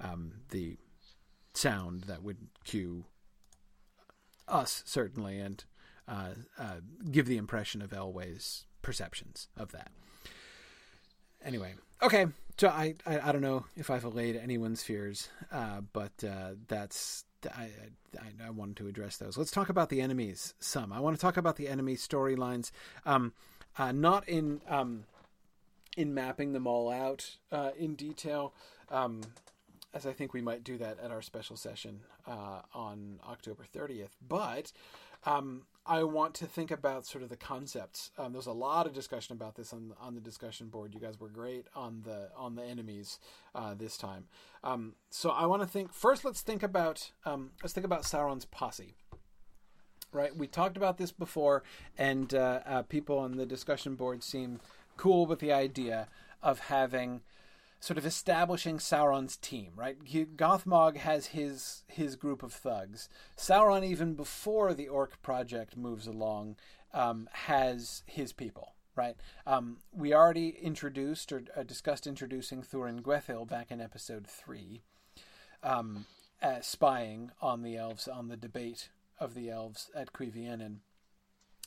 um, 0.00 0.32
the 0.50 0.78
sound 1.54 2.04
that 2.04 2.22
would 2.22 2.38
cue 2.64 3.04
us 4.48 4.82
certainly 4.86 5.38
and 5.38 5.64
uh, 6.08 6.30
uh, 6.58 6.80
give 7.10 7.26
the 7.26 7.36
impression 7.36 7.82
of 7.82 7.90
Elwë's 7.90 8.64
perceptions 8.82 9.48
of 9.56 9.72
that. 9.72 9.90
Anyway, 11.44 11.74
okay, 12.02 12.26
so 12.58 12.68
I, 12.68 12.94
I, 13.06 13.20
I 13.28 13.32
don't 13.32 13.42
know 13.42 13.64
if 13.76 13.90
I've 13.90 14.04
allayed 14.04 14.36
anyone's 14.36 14.82
fears, 14.82 15.28
uh, 15.52 15.80
but 15.92 16.12
uh, 16.24 16.54
that's 16.66 17.24
I, 17.54 17.70
I, 18.18 18.46
I 18.46 18.50
wanted 18.50 18.76
to 18.78 18.88
address 18.88 19.18
those. 19.18 19.36
Let's 19.36 19.52
talk 19.52 19.68
about 19.68 19.88
the 19.88 20.00
enemies. 20.00 20.54
Some 20.58 20.92
I 20.92 20.98
want 21.00 21.16
to 21.16 21.20
talk 21.20 21.36
about 21.36 21.56
the 21.56 21.68
enemy 21.68 21.94
storylines, 21.94 22.72
um, 23.04 23.32
not 23.78 24.28
in 24.28 24.60
um, 24.68 25.04
in 25.96 26.14
mapping 26.14 26.52
them 26.52 26.66
all 26.66 26.90
out 26.90 27.36
in 27.78 27.94
detail, 27.94 28.52
um, 28.90 29.20
as 29.94 30.06
I 30.06 30.12
think 30.12 30.32
we 30.32 30.40
might 30.40 30.64
do 30.64 30.78
that 30.78 30.98
at 31.00 31.10
our 31.10 31.22
special 31.22 31.56
session 31.56 32.00
uh, 32.26 32.62
on 32.74 33.20
October 33.28 33.64
thirtieth, 33.64 34.16
but 34.26 34.72
um, 35.24 35.62
I 35.86 36.02
want 36.02 36.34
to 36.34 36.46
think 36.46 36.70
about 36.70 37.06
sort 37.06 37.22
of 37.22 37.30
the 37.30 37.36
concepts. 37.36 38.10
Um, 38.18 38.32
there's 38.32 38.46
a 38.46 38.52
lot 38.52 38.86
of 38.86 38.92
discussion 38.92 39.34
about 39.34 39.54
this 39.54 39.72
on 39.72 39.92
on 40.00 40.14
the 40.14 40.20
discussion 40.20 40.68
board. 40.68 40.94
You 40.94 41.00
guys 41.00 41.20
were 41.20 41.28
great 41.28 41.66
on 41.74 42.02
the 42.04 42.30
on 42.36 42.56
the 42.56 42.64
enemies 42.64 43.18
uh, 43.54 43.74
this 43.74 43.96
time. 43.96 44.24
Um, 44.64 44.94
so 45.10 45.30
I 45.30 45.46
want 45.46 45.62
to 45.62 45.68
think 45.68 45.92
first. 45.92 46.24
Let's 46.24 46.42
think 46.42 46.62
about 46.62 47.12
um, 47.24 47.52
let's 47.62 47.72
think 47.72 47.86
about 47.86 48.02
Sauron's 48.02 48.44
posse. 48.44 48.94
Right, 50.12 50.34
we 50.34 50.46
talked 50.46 50.76
about 50.76 50.98
this 50.98 51.12
before, 51.12 51.62
and 51.98 52.32
uh, 52.32 52.60
uh, 52.64 52.82
people 52.82 53.18
on 53.18 53.36
the 53.36 53.44
discussion 53.44 53.96
board 53.96 54.22
seem 54.22 54.60
cool 54.96 55.26
with 55.26 55.40
the 55.40 55.52
idea 55.52 56.08
of 56.42 56.58
having 56.60 57.20
sort 57.86 57.98
of 57.98 58.04
establishing 58.04 58.78
Sauron's 58.78 59.36
team, 59.36 59.70
right? 59.76 59.96
Gothmog 60.36 60.96
has 60.96 61.28
his 61.28 61.84
his 61.86 62.16
group 62.16 62.42
of 62.42 62.52
thugs. 62.52 63.08
Sauron, 63.36 63.84
even 63.84 64.14
before 64.14 64.74
the 64.74 64.88
Orc 64.88 65.22
project 65.22 65.76
moves 65.76 66.08
along, 66.08 66.56
um, 66.92 67.28
has 67.32 68.02
his 68.06 68.32
people, 68.32 68.74
right? 68.96 69.14
Um, 69.46 69.76
we 69.92 70.12
already 70.12 70.48
introduced 70.48 71.30
or 71.30 71.44
uh, 71.56 71.62
discussed 71.62 72.08
introducing 72.08 72.60
Thuringwethil 72.60 73.48
back 73.48 73.70
in 73.70 73.80
episode 73.80 74.26
three, 74.26 74.82
um, 75.62 76.06
uh, 76.42 76.60
spying 76.62 77.30
on 77.40 77.62
the 77.62 77.76
elves 77.76 78.08
on 78.08 78.26
the 78.26 78.36
debate 78.36 78.88
of 79.20 79.34
the 79.34 79.48
elves 79.48 79.90
at 79.94 80.12
Cuiviénen 80.12 80.78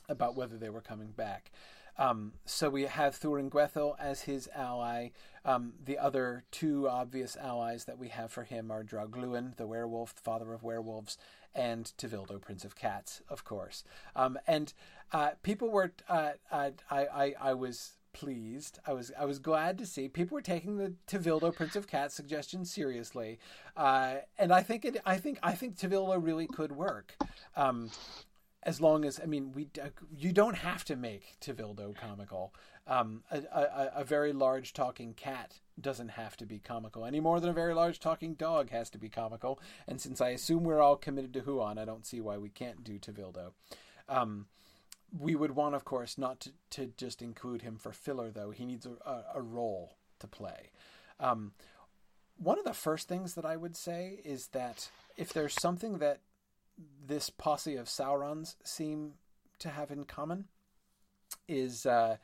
about 0.06 0.36
whether 0.36 0.58
they 0.58 0.68
were 0.68 0.82
coming 0.82 1.12
back. 1.12 1.50
Um, 1.98 2.32
so 2.44 2.70
we 2.70 2.84
have 2.84 3.18
Thurin 3.18 3.96
as 3.98 4.22
his 4.22 4.48
ally. 4.54 5.08
Um, 5.44 5.74
the 5.82 5.98
other 5.98 6.44
two 6.50 6.88
obvious 6.88 7.36
allies 7.36 7.84
that 7.84 7.98
we 7.98 8.08
have 8.08 8.30
for 8.30 8.44
him 8.44 8.70
are 8.70 8.84
Draugluin, 8.84 9.56
the 9.56 9.66
werewolf, 9.66 10.10
father 10.10 10.52
of 10.52 10.62
werewolves, 10.62 11.18
and 11.54 11.92
Tevildo, 11.98 12.40
Prince 12.40 12.64
of 12.64 12.76
Cats, 12.76 13.22
of 13.28 13.44
course. 13.44 13.84
Um, 14.14 14.38
and 14.46 14.72
uh, 15.12 15.30
people 15.42 15.70
were, 15.70 15.92
uh, 16.08 16.32
I, 16.52 16.72
I, 16.90 17.34
I 17.40 17.54
was 17.54 17.92
pleased. 18.12 18.78
I 18.86 18.92
was 18.92 19.12
I 19.18 19.24
was 19.24 19.38
glad 19.38 19.78
to 19.78 19.86
see 19.86 20.08
people 20.08 20.34
were 20.34 20.42
taking 20.42 20.76
the 20.76 20.94
Tevildo 21.06 21.54
Prince 21.54 21.76
of 21.76 21.86
Cats 21.86 22.14
suggestion 22.14 22.64
seriously, 22.64 23.38
uh, 23.76 24.16
and 24.38 24.52
I 24.52 24.62
think 24.62 24.84
it. 24.84 25.00
I 25.06 25.16
think 25.16 25.38
I 25.42 25.52
think 25.52 25.76
Tevildo 25.76 26.22
really 26.22 26.46
could 26.46 26.72
work. 26.72 27.14
Um, 27.56 27.90
as 28.62 28.80
long 28.80 29.04
as 29.04 29.18
I 29.22 29.26
mean, 29.26 29.52
we 29.52 29.68
you 30.16 30.32
don't 30.32 30.56
have 30.56 30.84
to 30.84 30.96
make 30.96 31.36
Tevildo 31.40 31.96
comical. 31.96 32.54
Um, 32.86 33.22
a, 33.30 33.38
a, 33.38 33.90
a, 33.96 34.04
very 34.04 34.32
large 34.32 34.72
talking 34.72 35.14
cat 35.14 35.60
doesn't 35.80 36.08
have 36.08 36.36
to 36.38 36.46
be 36.46 36.58
comical 36.58 37.04
any 37.04 37.20
more 37.20 37.38
than 37.38 37.50
a 37.50 37.54
very 37.54 37.74
large 37.74 38.00
talking 38.00 38.34
dog 38.34 38.70
has 38.70 38.90
to 38.90 38.98
be 38.98 39.08
comical. 39.08 39.60
And 39.86 40.00
since 40.00 40.20
I 40.20 40.30
assume 40.30 40.64
we're 40.64 40.80
all 40.80 40.96
committed 40.96 41.32
to 41.34 41.40
Huan, 41.40 41.78
I 41.78 41.84
don't 41.84 42.06
see 42.06 42.20
why 42.20 42.36
we 42.38 42.48
can't 42.48 42.82
do 42.82 42.98
Tevildo. 42.98 43.52
Um, 44.08 44.46
we 45.16 45.34
would 45.34 45.52
want, 45.52 45.74
of 45.74 45.84
course, 45.84 46.18
not 46.18 46.40
to, 46.40 46.52
to 46.70 46.92
just 46.96 47.22
include 47.22 47.62
him 47.62 47.76
for 47.76 47.92
filler, 47.92 48.30
though. 48.30 48.50
He 48.50 48.64
needs 48.64 48.86
a, 48.86 48.92
a, 49.08 49.24
a 49.36 49.42
role 49.42 49.96
to 50.18 50.26
play. 50.26 50.70
Um, 51.20 51.52
one 52.38 52.58
of 52.58 52.64
the 52.64 52.72
first 52.72 53.08
things 53.08 53.34
that 53.34 53.44
I 53.44 53.56
would 53.56 53.76
say 53.76 54.20
is 54.24 54.48
that 54.48 54.90
if 55.16 55.32
there's 55.32 55.54
something 55.60 55.98
that 55.98 56.20
this 57.06 57.30
posse 57.30 57.76
of 57.76 57.88
Saurons 57.88 58.56
seem 58.62 59.14
to 59.58 59.68
have 59.68 59.90
in 59.90 60.04
common 60.04 60.46
is 61.48 61.86
uh, 61.86 62.16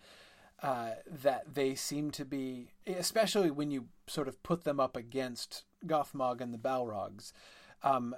uh, 0.63 0.91
that 1.07 1.55
they 1.55 1.75
seem 1.75 2.11
to 2.13 2.25
be, 2.25 2.71
especially 2.87 3.51
when 3.51 3.71
you 3.71 3.87
sort 4.07 4.29
of 4.29 4.43
put 4.43 4.65
them 4.65 4.81
up 4.81 4.97
against 4.97 5.65
Gothmog 5.87 6.41
and 6.41 6.53
the 6.53 6.59
Balrogs, 6.59 7.33
um, 7.83 8.15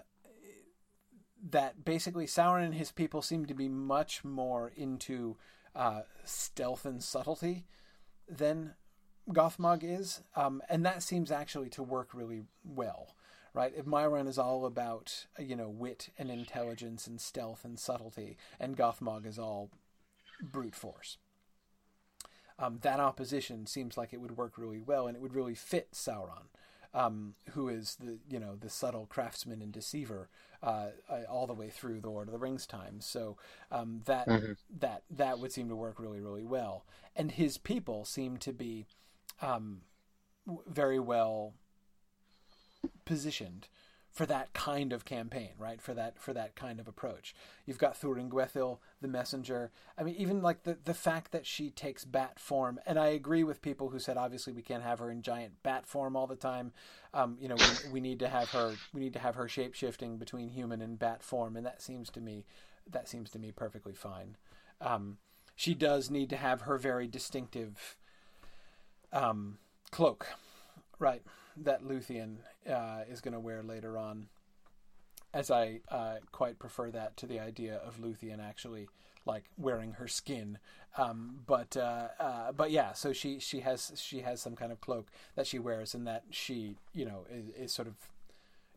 that 1.51 1.85
basically 1.85 2.27
Sauron 2.27 2.64
and 2.64 2.74
his 2.74 2.92
people 2.92 3.22
seem 3.22 3.46
to 3.46 3.55
be 3.55 3.68
much 3.68 4.24
more 4.24 4.72
into 4.77 5.37
uh, 5.74 6.03
stealth 6.24 6.85
and 6.85 7.03
subtlety 7.03 7.66
than 8.29 8.74
Gothmog 9.33 9.81
is, 9.83 10.22
um, 10.37 10.62
and 10.68 10.85
that 10.85 11.03
seems 11.03 11.31
actually 11.31 11.68
to 11.70 11.83
work 11.83 12.11
really 12.12 12.42
well 12.64 13.14
right? 13.58 13.72
If 13.76 13.86
Mairon 13.86 14.28
is 14.28 14.38
all 14.38 14.64
about 14.64 15.26
you 15.36 15.56
know 15.56 15.68
wit 15.68 16.10
and 16.16 16.30
intelligence 16.30 17.08
and 17.08 17.20
stealth 17.20 17.64
and 17.64 17.76
subtlety, 17.76 18.36
and 18.60 18.76
Gothmog 18.76 19.26
is 19.26 19.36
all 19.36 19.70
brute 20.40 20.76
force. 20.76 21.18
Um, 22.60 22.78
that 22.82 23.00
opposition 23.00 23.66
seems 23.66 23.96
like 23.96 24.12
it 24.12 24.20
would 24.20 24.36
work 24.36 24.58
really 24.58 24.80
well, 24.80 25.08
and 25.08 25.16
it 25.16 25.20
would 25.20 25.34
really 25.34 25.56
fit 25.56 25.90
Sauron, 25.92 26.46
um, 26.94 27.34
who 27.50 27.68
is 27.68 27.96
the 27.96 28.18
you 28.30 28.38
know 28.38 28.54
the 28.54 28.70
subtle 28.70 29.06
craftsman 29.06 29.60
and 29.60 29.72
deceiver 29.72 30.28
uh, 30.62 30.90
uh, 31.10 31.22
all 31.28 31.48
the 31.48 31.52
way 31.52 31.68
through 31.68 32.00
the 32.00 32.10
Lord 32.10 32.28
of 32.28 32.32
the 32.32 32.38
Rings 32.38 32.64
times. 32.64 33.06
So 33.06 33.38
um, 33.72 34.02
that 34.04 34.28
mm-hmm. 34.28 34.52
that 34.78 35.02
that 35.10 35.40
would 35.40 35.50
seem 35.50 35.68
to 35.68 35.76
work 35.76 35.98
really 35.98 36.20
really 36.20 36.44
well, 36.44 36.84
and 37.16 37.32
his 37.32 37.58
people 37.58 38.04
seem 38.04 38.36
to 38.36 38.52
be 38.52 38.86
um, 39.42 39.80
very 40.68 41.00
well 41.00 41.54
positioned 43.08 43.68
for 44.10 44.26
that 44.26 44.52
kind 44.52 44.92
of 44.92 45.04
campaign, 45.04 45.50
right? 45.58 45.80
For 45.80 45.94
that 45.94 46.18
for 46.18 46.32
that 46.34 46.54
kind 46.54 46.78
of 46.80 46.88
approach. 46.88 47.34
You've 47.64 47.78
got 47.78 47.98
Thurin 47.98 48.78
the 49.00 49.08
messenger. 49.08 49.70
I 49.96 50.02
mean, 50.02 50.16
even 50.16 50.42
like 50.42 50.64
the 50.64 50.76
the 50.84 50.92
fact 50.92 51.32
that 51.32 51.46
she 51.46 51.70
takes 51.70 52.04
bat 52.04 52.38
form, 52.38 52.80
and 52.86 52.98
I 52.98 53.06
agree 53.06 53.44
with 53.44 53.62
people 53.62 53.88
who 53.88 53.98
said 53.98 54.16
obviously 54.16 54.52
we 54.52 54.62
can't 54.62 54.82
have 54.82 54.98
her 54.98 55.10
in 55.10 55.22
giant 55.22 55.62
bat 55.62 55.86
form 55.86 56.16
all 56.16 56.26
the 56.26 56.36
time. 56.36 56.72
Um, 57.14 57.38
you 57.40 57.48
know, 57.48 57.56
we, 57.56 57.92
we 57.92 58.00
need 58.00 58.18
to 58.18 58.28
have 58.28 58.50
her 58.50 58.74
we 58.92 59.00
need 59.00 59.14
to 59.14 59.20
have 59.20 59.36
her 59.36 59.48
shape 59.48 59.74
shifting 59.74 60.18
between 60.18 60.48
human 60.48 60.82
and 60.82 60.98
bat 60.98 61.22
form, 61.22 61.56
and 61.56 61.64
that 61.64 61.80
seems 61.80 62.10
to 62.10 62.20
me 62.20 62.44
that 62.90 63.08
seems 63.08 63.30
to 63.30 63.38
me 63.38 63.52
perfectly 63.52 63.94
fine. 63.94 64.36
Um, 64.80 65.18
she 65.54 65.74
does 65.74 66.10
need 66.10 66.28
to 66.30 66.36
have 66.36 66.62
her 66.62 66.76
very 66.76 67.06
distinctive 67.06 67.96
um, 69.12 69.58
cloak, 69.90 70.26
right? 70.98 71.22
That 71.62 71.84
Luthien 71.84 72.36
uh, 72.68 73.02
is 73.10 73.20
going 73.20 73.34
to 73.34 73.40
wear 73.40 73.62
later 73.62 73.98
on, 73.98 74.28
as 75.32 75.50
I 75.50 75.80
uh, 75.90 76.16
quite 76.32 76.58
prefer 76.58 76.90
that 76.90 77.16
to 77.18 77.26
the 77.26 77.40
idea 77.40 77.76
of 77.76 77.98
Luthien 77.98 78.40
actually 78.40 78.88
like 79.24 79.44
wearing 79.56 79.92
her 79.92 80.08
skin. 80.08 80.58
Um, 80.96 81.40
but 81.46 81.76
uh, 81.76 82.08
uh, 82.18 82.52
but 82.52 82.70
yeah, 82.70 82.92
so 82.94 83.12
she 83.12 83.38
she 83.38 83.60
has 83.60 83.92
she 83.96 84.20
has 84.20 84.40
some 84.40 84.56
kind 84.56 84.72
of 84.72 84.80
cloak 84.80 85.08
that 85.36 85.46
she 85.46 85.58
wears, 85.58 85.94
and 85.94 86.06
that 86.06 86.24
she 86.30 86.76
you 86.92 87.04
know 87.04 87.26
is, 87.30 87.48
is 87.66 87.72
sort 87.72 87.88
of 87.88 87.94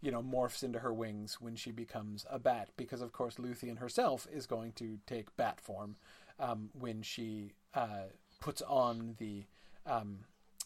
you 0.01 0.11
know 0.11 0.21
morphs 0.21 0.63
into 0.63 0.79
her 0.79 0.93
wings 0.93 1.37
when 1.39 1.55
she 1.55 1.71
becomes 1.71 2.25
a 2.29 2.37
bat, 2.37 2.69
because 2.77 3.01
of 3.01 3.11
course 3.11 3.35
Luthien 3.35 3.79
herself 3.79 4.27
is 4.31 4.45
going 4.45 4.73
to 4.73 4.99
take 5.07 5.35
bat 5.37 5.59
form 5.59 5.95
um, 6.39 6.69
when 6.77 7.01
she 7.01 7.53
uh, 7.73 8.09
puts 8.39 8.61
on 8.63 9.15
the 9.19 9.45
um, 9.85 10.19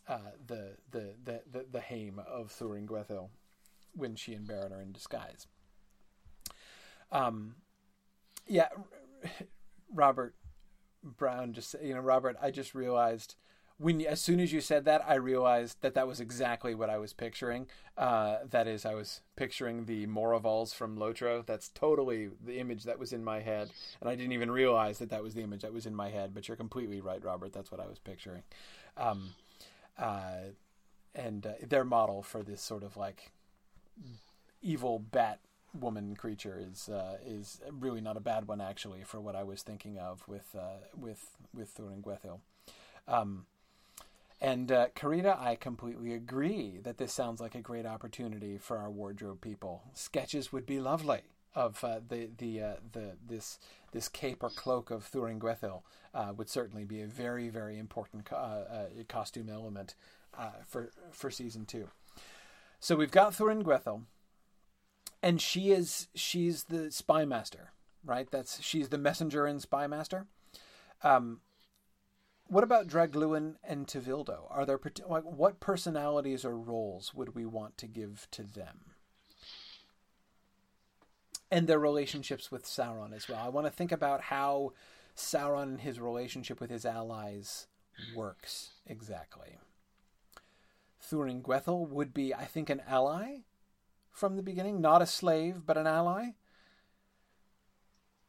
uh, 0.08 0.18
the, 0.46 0.72
the, 0.92 1.14
the, 1.24 1.42
the, 1.52 1.66
the 1.72 1.80
hame 1.82 2.20
of 2.20 2.50
Thurin 2.52 2.88
when 3.96 4.16
she 4.16 4.34
and 4.34 4.48
Beren 4.48 4.72
are 4.72 4.82
in 4.82 4.92
disguise. 4.92 5.48
Um, 7.12 7.56
yeah, 8.48 8.70
Robert 9.94 10.36
Brown 11.04 11.54
just, 11.54 11.76
you 11.82 11.94
know, 11.94 12.02
Robert, 12.02 12.36
I 12.42 12.52
just 12.52 12.76
realized 12.76 13.36
when 13.78 14.02
as 14.06 14.22
soon 14.22 14.40
as 14.40 14.54
you 14.54 14.62
said 14.62 14.86
that, 14.86 15.04
I 15.08 15.16
realized 15.16 15.82
that 15.82 15.96
that 15.96 16.08
was 16.08 16.20
exactly 16.22 16.74
what 16.74 16.90
I 16.90 16.98
was 16.98 17.14
picturing. 17.14 17.68
Uh, 17.98 18.38
that 18.50 18.68
is, 18.68 18.86
I 18.86 18.94
was 18.94 19.22
picturing 19.36 19.86
the 19.86 20.08
Morrovals 20.08 20.74
from 20.74 20.98
Lotro. 20.98 21.46
That's 21.46 21.70
totally 21.70 22.30
the 22.44 22.60
image 22.60 22.84
that 22.84 23.00
was 23.00 23.12
in 23.12 23.24
my 23.24 23.42
head, 23.42 23.70
and 24.00 24.10
I 24.10 24.16
didn't 24.16 24.32
even 24.32 24.50
realize 24.50 25.00
that 25.00 25.10
that 25.10 25.24
was 25.24 25.34
the 25.34 25.42
image 25.42 25.62
that 25.62 25.74
was 25.74 25.86
in 25.86 25.96
my 25.96 26.10
head. 26.10 26.34
But 26.34 26.48
you're 26.48 26.58
completely 26.58 27.02
right, 27.02 27.24
Robert. 27.24 27.52
That's 27.52 27.72
what 27.72 27.82
I 27.82 27.88
was 27.88 28.00
picturing. 28.00 28.44
Um, 28.98 29.34
uh, 29.98 30.52
and 31.14 31.46
uh, 31.46 31.54
their 31.68 31.84
model 31.84 32.22
for 32.22 32.44
this 32.44 32.62
sort 32.62 32.84
of 32.84 32.98
like 32.98 33.32
evil 34.62 35.00
bat 35.00 35.40
woman 35.80 36.16
creature 36.16 36.58
is 36.60 36.90
uh, 36.90 37.18
is 37.26 37.62
really 37.72 38.02
not 38.02 38.18
a 38.18 38.22
bad 38.22 38.48
one 38.48 38.62
actually 38.62 39.04
for 39.04 39.20
what 39.20 39.36
I 39.36 39.44
was 39.44 39.62
thinking 39.62 39.98
of 39.98 40.28
with 40.28 40.56
uh, 40.58 40.78
with 40.98 41.32
with 41.54 41.76
Thurin 41.76 42.02
Um, 43.08 43.46
and 44.42 44.72
uh, 44.72 44.88
Karina, 44.96 45.38
I 45.40 45.56
completely 45.56 46.14
agree 46.14 46.80
that 46.84 46.98
this 46.98 47.14
sounds 47.14 47.40
like 47.40 47.56
a 47.56 47.62
great 47.62 47.86
opportunity 47.86 48.58
for 48.58 48.78
our 48.78 48.92
wardrobe 48.92 49.42
people. 49.42 49.84
Sketches 49.94 50.52
would 50.52 50.66
be 50.66 50.80
lovely 50.80 51.22
of 51.54 51.84
uh, 51.84 52.00
the 52.08 52.30
the 52.38 52.62
uh, 52.62 52.74
the 52.92 53.14
this 53.28 53.60
this 53.96 54.10
cape 54.10 54.44
or 54.44 54.50
cloak 54.50 54.92
of 54.92 55.10
Thurin 55.10 55.42
uh, 56.14 56.34
would 56.36 56.50
certainly 56.50 56.84
be 56.84 57.02
a 57.02 57.08
very 57.08 57.48
very 57.50 57.80
important 57.80 58.26
co- 58.26 58.36
uh, 58.36 58.88
costume 59.08 59.50
element 59.50 59.96
uh, 60.38 60.52
for 60.68 60.92
for 61.12 61.32
season 61.32 61.66
two. 61.66 61.88
So 62.80 62.96
we've 62.96 63.10
got 63.10 63.32
Thuringwethil, 63.32 64.04
and 65.24 65.42
she 65.42 65.72
is 65.72 66.10
she's 66.14 66.66
the 66.66 66.92
spy 66.92 67.24
master, 67.26 67.72
right? 68.04 68.30
That's 68.30 68.62
she's 68.62 68.90
the 68.90 68.98
messenger 68.98 69.46
and 69.46 69.62
spy 69.62 69.88
master. 69.88 70.28
Um, 71.02 71.40
what 72.48 72.64
about 72.64 72.88
Draugluin 72.88 73.56
and 73.64 73.88
Tevildo? 73.88 74.46
Are 74.50 74.66
there 74.66 74.80
like 75.08 75.24
what 75.24 75.60
personalities 75.60 76.44
or 76.44 76.58
roles 76.58 77.14
would 77.14 77.34
we 77.34 77.46
want 77.46 77.78
to 77.78 77.88
give 77.88 78.28
to 78.32 78.44
them? 78.44 78.95
And 81.56 81.68
their 81.68 81.80
relationships 81.80 82.52
with 82.52 82.66
Sauron 82.66 83.16
as 83.16 83.30
well. 83.30 83.40
I 83.42 83.48
want 83.48 83.66
to 83.66 83.72
think 83.72 83.94
about 83.94 84.24
how 84.24 84.74
Sauron 85.16 85.64
and 85.64 85.82
his 85.82 86.02
relationship 86.02 86.60
with 86.60 86.70
his 86.70 86.86
allies 86.86 87.68
works 88.14 88.72
exactly. 88.86 89.58
Thurin 91.02 91.42
would 91.88 92.14
be, 92.14 92.34
I 92.34 92.44
think, 92.44 92.70
an 92.70 92.82
ally 92.86 93.44
from 94.12 94.36
the 94.36 94.44
beginning, 94.44 94.82
not 94.82 95.02
a 95.02 95.06
slave, 95.06 95.66
but 95.66 95.78
an 95.78 95.88
ally. 95.88 96.32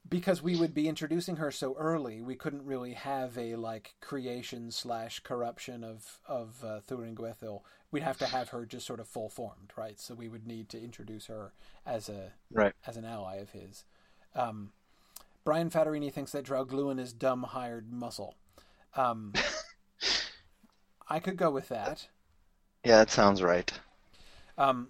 Because 0.09 0.43
we 0.43 0.57
would 0.57 0.75
be 0.75 0.89
introducing 0.89 1.37
her 1.37 1.51
so 1.51 1.75
early, 1.79 2.23
we 2.23 2.35
couldn't 2.35 2.65
really 2.65 2.93
have 2.95 3.37
a 3.37 3.57
like 3.57 3.95
creation 4.01 4.71
slash 4.71 5.21
corruption 5.21 5.83
of 5.85 6.21
of 6.27 6.63
uh, 6.65 6.81
Thuringwethil. 6.87 7.63
We'd 7.91 8.03
have 8.03 8.19
to 8.19 8.27
have 8.27 8.51
her 8.51 8.67
just 8.67 8.87
sort 8.87 9.01
of 9.01 9.09
full 9.09 9.29
formed, 9.29 9.73
right? 9.77 9.99
So 9.99 10.15
we 10.15 10.29
would 10.29 10.47
need 10.47 10.69
to 10.71 10.83
introduce 10.83 11.27
her 11.27 11.53
as 11.85 12.09
a 12.09 12.33
right 12.53 12.75
as 12.87 12.97
an 12.97 13.05
ally 13.05 13.37
of 13.37 13.51
his. 13.51 13.85
Um, 14.35 14.73
Brian 15.45 15.71
Fattorini 15.71 16.13
thinks 16.13 16.33
that 16.33 16.45
Draugluin 16.45 16.99
is 16.99 17.13
dumb 17.13 17.45
hired 17.45 17.93
muscle. 17.93 18.35
Um, 18.97 19.33
I 21.09 21.21
could 21.21 21.37
go 21.37 21.51
with 21.51 21.69
that. 21.69 22.09
Yeah, 22.85 22.99
that 22.99 23.11
sounds 23.11 23.43
right. 23.43 23.73
Um, 24.59 24.89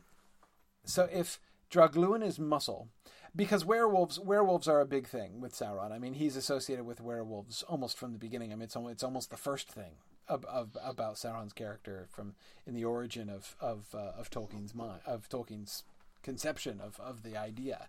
so 0.85 1.09
if 1.13 1.39
Draugluin 1.71 2.25
is 2.25 2.39
muscle, 2.39 2.89
because 3.37 3.65
werewolves 3.65 4.19
werewolves 4.19 4.67
are 4.67 4.81
a 4.81 4.87
big 4.87 5.07
thing 5.07 5.41
with 5.41 5.55
Sauron. 5.55 5.93
I 5.93 5.99
mean, 5.99 6.15
he's 6.15 6.37
associated 6.37 6.87
with 6.87 7.01
werewolves 7.01 7.63
almost 7.65 7.99
from 7.99 8.13
the 8.13 8.19
beginning. 8.19 8.53
I 8.53 8.57
mean, 8.57 8.63
it's 8.63 8.77
almost, 8.77 8.93
it's 8.93 9.05
almost 9.05 9.31
the 9.31 9.37
first 9.37 9.69
thing 9.69 9.93
of, 10.27 10.45
of, 10.47 10.77
about 10.83 11.17
Sauron's 11.17 11.53
character 11.53 12.07
from 12.11 12.35
in 12.67 12.75
the 12.75 12.85
origin 12.85 13.29
of 13.29 13.55
of 13.61 13.95
uh, 13.95 14.19
of 14.19 14.31
Tolkien's 14.31 14.75
mind 14.75 15.01
of 15.07 15.29
Tolkien's 15.29 15.85
conception 16.23 16.81
of 16.81 16.99
of 16.99 17.23
the 17.23 17.37
idea. 17.37 17.89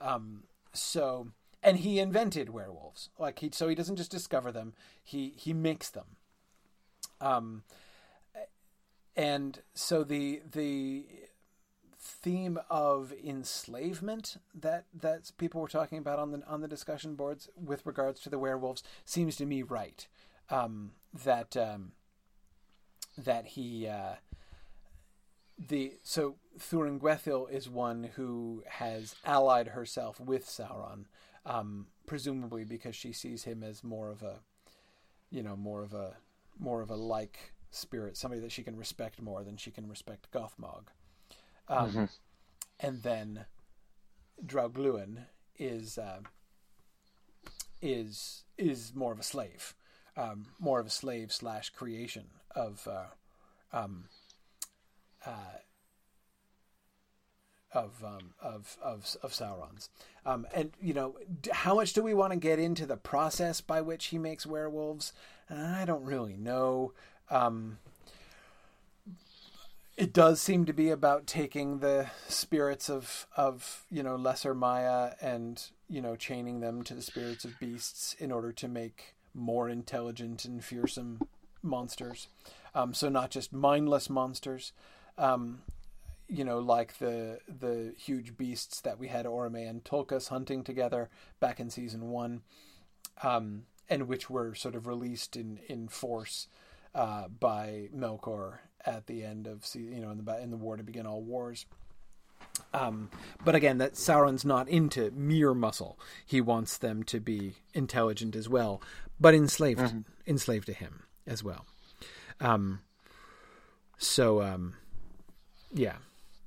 Um, 0.00 0.44
so 0.72 1.28
and 1.62 1.78
he 1.78 1.98
invented 1.98 2.50
werewolves 2.50 3.10
like 3.18 3.38
he 3.40 3.50
so 3.52 3.68
he 3.68 3.74
doesn't 3.74 3.96
just 3.96 4.10
discover 4.10 4.52
them 4.52 4.74
he 5.02 5.32
he 5.36 5.52
makes 5.52 5.90
them 5.90 6.16
um 7.20 7.62
and 9.16 9.60
so 9.74 10.04
the 10.04 10.42
the 10.52 11.06
theme 12.06 12.58
of 12.70 13.12
enslavement 13.12 14.36
that 14.54 14.84
that 14.94 15.32
people 15.38 15.60
were 15.60 15.68
talking 15.68 15.98
about 15.98 16.18
on 16.18 16.30
the 16.32 16.42
on 16.46 16.60
the 16.60 16.68
discussion 16.68 17.14
boards 17.14 17.48
with 17.56 17.84
regards 17.84 18.20
to 18.20 18.30
the 18.30 18.38
werewolves 18.38 18.82
seems 19.04 19.36
to 19.36 19.46
me 19.46 19.62
right. 19.62 20.06
Um, 20.48 20.92
that 21.24 21.56
um, 21.56 21.92
that 23.18 23.46
he 23.48 23.88
uh, 23.88 24.14
the 25.58 25.94
so 26.02 26.36
Thuringwethil 26.58 27.50
is 27.50 27.68
one 27.68 28.10
who 28.14 28.62
has 28.66 29.16
allied 29.24 29.68
herself 29.68 30.20
with 30.20 30.46
Sauron 30.46 31.06
um, 31.44 31.86
presumably 32.06 32.64
because 32.64 32.94
she 32.94 33.12
sees 33.12 33.44
him 33.44 33.62
as 33.62 33.82
more 33.82 34.10
of 34.10 34.22
a 34.22 34.40
you 35.30 35.42
know 35.42 35.56
more 35.56 35.82
of 35.82 35.94
a 35.94 36.14
more 36.58 36.82
of 36.82 36.90
a 36.90 36.96
like 36.96 37.52
spirit 37.70 38.16
somebody 38.16 38.40
that 38.40 38.52
she 38.52 38.62
can 38.62 38.76
respect 38.76 39.20
more 39.20 39.42
than 39.42 39.56
she 39.56 39.70
can 39.70 39.88
respect 39.88 40.30
Gothmog 40.30 40.88
um, 41.68 41.88
mm-hmm. 41.90 42.04
And 42.78 43.02
then 43.02 43.46
Draugluin 44.44 45.26
is 45.58 45.98
uh, 45.98 46.20
is 47.80 48.44
is 48.58 48.92
more 48.94 49.12
of 49.12 49.18
a 49.18 49.22
slave, 49.22 49.74
um, 50.16 50.46
more 50.58 50.80
of 50.80 50.86
a 50.86 50.90
slave 50.90 51.32
slash 51.32 51.70
creation 51.70 52.24
of 52.54 52.86
uh, 52.86 53.76
um, 53.76 54.04
uh, 55.24 55.30
of, 57.72 58.04
um, 58.04 58.34
of 58.40 58.76
of 58.82 59.16
of 59.22 59.32
Sauron's. 59.32 59.88
Um, 60.24 60.46
and 60.54 60.72
you 60.80 60.92
know, 60.92 61.16
how 61.50 61.74
much 61.74 61.92
do 61.92 62.02
we 62.02 62.14
want 62.14 62.32
to 62.32 62.38
get 62.38 62.58
into 62.58 62.84
the 62.84 62.96
process 62.96 63.60
by 63.60 63.80
which 63.80 64.06
he 64.06 64.18
makes 64.18 64.46
werewolves? 64.46 65.12
I 65.48 65.84
don't 65.86 66.04
really 66.04 66.36
know. 66.36 66.92
Um, 67.30 67.78
it 69.96 70.12
does 70.12 70.40
seem 70.40 70.66
to 70.66 70.72
be 70.72 70.90
about 70.90 71.26
taking 71.26 71.78
the 71.78 72.10
spirits 72.28 72.90
of 72.90 73.26
of 73.36 73.84
you 73.90 74.02
know 74.02 74.16
lesser 74.16 74.54
Maia 74.54 75.12
and 75.20 75.70
you 75.88 76.02
know 76.02 76.16
chaining 76.16 76.60
them 76.60 76.82
to 76.84 76.94
the 76.94 77.02
spirits 77.02 77.44
of 77.44 77.58
beasts 77.58 78.14
in 78.18 78.30
order 78.30 78.52
to 78.52 78.68
make 78.68 79.14
more 79.34 79.68
intelligent 79.68 80.44
and 80.44 80.64
fearsome 80.64 81.20
monsters. 81.62 82.28
Um, 82.74 82.94
so 82.94 83.08
not 83.08 83.30
just 83.30 83.52
mindless 83.52 84.08
monsters, 84.10 84.72
um, 85.18 85.62
you 86.28 86.44
know, 86.44 86.58
like 86.58 86.98
the 86.98 87.40
the 87.48 87.94
huge 87.96 88.36
beasts 88.36 88.80
that 88.82 88.98
we 88.98 89.08
had 89.08 89.26
Orome 89.26 89.68
and 89.68 89.84
Tulkas 89.84 90.28
hunting 90.28 90.62
together 90.62 91.08
back 91.40 91.58
in 91.58 91.70
season 91.70 92.10
one, 92.10 92.42
um, 93.22 93.64
and 93.88 94.08
which 94.08 94.28
were 94.28 94.54
sort 94.54 94.74
of 94.74 94.86
released 94.86 95.36
in 95.36 95.58
in 95.68 95.88
force 95.88 96.48
uh, 96.94 97.28
by 97.28 97.88
Melkor 97.94 98.58
at 98.86 99.06
the 99.06 99.24
end 99.24 99.46
of 99.46 99.66
you 99.74 100.00
know 100.00 100.10
in 100.10 100.24
the 100.24 100.40
in 100.40 100.50
the 100.50 100.56
war 100.56 100.76
to 100.76 100.82
begin 100.82 101.06
all 101.06 101.22
wars. 101.22 101.66
Um, 102.72 103.10
but 103.44 103.54
again, 103.54 103.78
that 103.78 103.94
Sauron's 103.94 104.44
not 104.44 104.68
into 104.68 105.10
mere 105.12 105.54
muscle. 105.54 105.98
He 106.24 106.40
wants 106.40 106.78
them 106.78 107.02
to 107.04 107.20
be 107.20 107.54
intelligent 107.74 108.36
as 108.36 108.48
well, 108.48 108.82
but 109.18 109.34
enslaved 109.34 109.80
mm-hmm. 109.80 110.00
enslaved 110.26 110.66
to 110.66 110.72
him 110.72 111.04
as 111.26 111.42
well. 111.42 111.66
Um, 112.40 112.80
so 113.98 114.42
um, 114.42 114.74
yeah, 115.72 115.96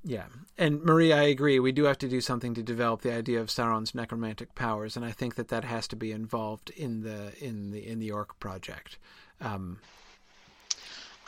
yeah. 0.04 0.26
And 0.56 0.82
Marie, 0.82 1.12
I 1.12 1.24
agree. 1.24 1.58
We 1.58 1.72
do 1.72 1.84
have 1.84 1.98
to 1.98 2.08
do 2.08 2.20
something 2.20 2.54
to 2.54 2.62
develop 2.62 3.02
the 3.02 3.12
idea 3.12 3.40
of 3.40 3.48
Sauron's 3.48 3.94
necromantic 3.94 4.54
powers, 4.54 4.96
and 4.96 5.04
I 5.04 5.12
think 5.12 5.34
that 5.34 5.48
that 5.48 5.64
has 5.64 5.88
to 5.88 5.96
be 5.96 6.12
involved 6.12 6.70
in 6.70 7.02
the 7.02 7.32
in 7.44 7.70
the 7.72 7.86
in 7.86 7.98
the 7.98 8.10
Orc 8.10 8.38
project. 8.40 8.98
Um, 9.40 9.78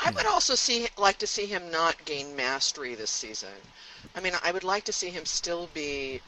I 0.05 0.11
would 0.11 0.27
also 0.27 0.55
see 0.55 0.89
like 0.99 1.19
to 1.19 1.27
see 1.27 1.47
him 1.47 1.71
not 1.71 2.05
gain 2.05 2.35
mastery 2.35 2.95
this 2.95 3.11
season. 3.11 3.51
I 4.15 4.21
mean, 4.21 4.33
I 4.43 4.53
would 4.53 4.65
like 4.65 4.85
to 4.85 4.93
see 4.93 5.11
him 5.11 5.25
still 5.25 5.69
be. 5.75 6.21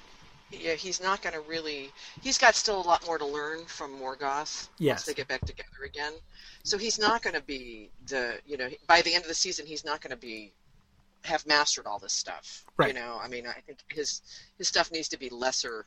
Yeah, 0.50 0.74
he's 0.74 1.02
not 1.02 1.22
going 1.22 1.34
to 1.34 1.40
really. 1.40 1.90
He's 2.22 2.38
got 2.38 2.54
still 2.54 2.80
a 2.80 2.86
lot 2.86 3.04
more 3.06 3.18
to 3.18 3.26
learn 3.26 3.64
from 3.66 3.98
Morgoth 3.98 4.68
yes. 4.78 4.98
once 4.98 5.04
they 5.04 5.14
get 5.14 5.26
back 5.26 5.40
together 5.40 5.84
again. 5.84 6.12
So 6.62 6.78
he's 6.78 6.98
not 6.98 7.22
going 7.22 7.34
to 7.34 7.42
be 7.42 7.90
the. 8.06 8.38
You 8.46 8.56
know, 8.56 8.68
by 8.86 9.02
the 9.02 9.14
end 9.14 9.24
of 9.24 9.28
the 9.28 9.34
season, 9.34 9.66
he's 9.66 9.84
not 9.84 10.00
going 10.00 10.12
to 10.12 10.16
be 10.16 10.52
have 11.24 11.46
mastered 11.46 11.86
all 11.86 11.98
this 11.98 12.12
stuff. 12.12 12.64
Right. 12.76 12.88
You 12.88 13.00
know, 13.00 13.18
I 13.20 13.28
mean, 13.28 13.46
I 13.46 13.60
think 13.66 13.78
his 13.90 14.22
his 14.58 14.68
stuff 14.68 14.92
needs 14.92 15.08
to 15.08 15.18
be 15.18 15.28
lesser 15.30 15.84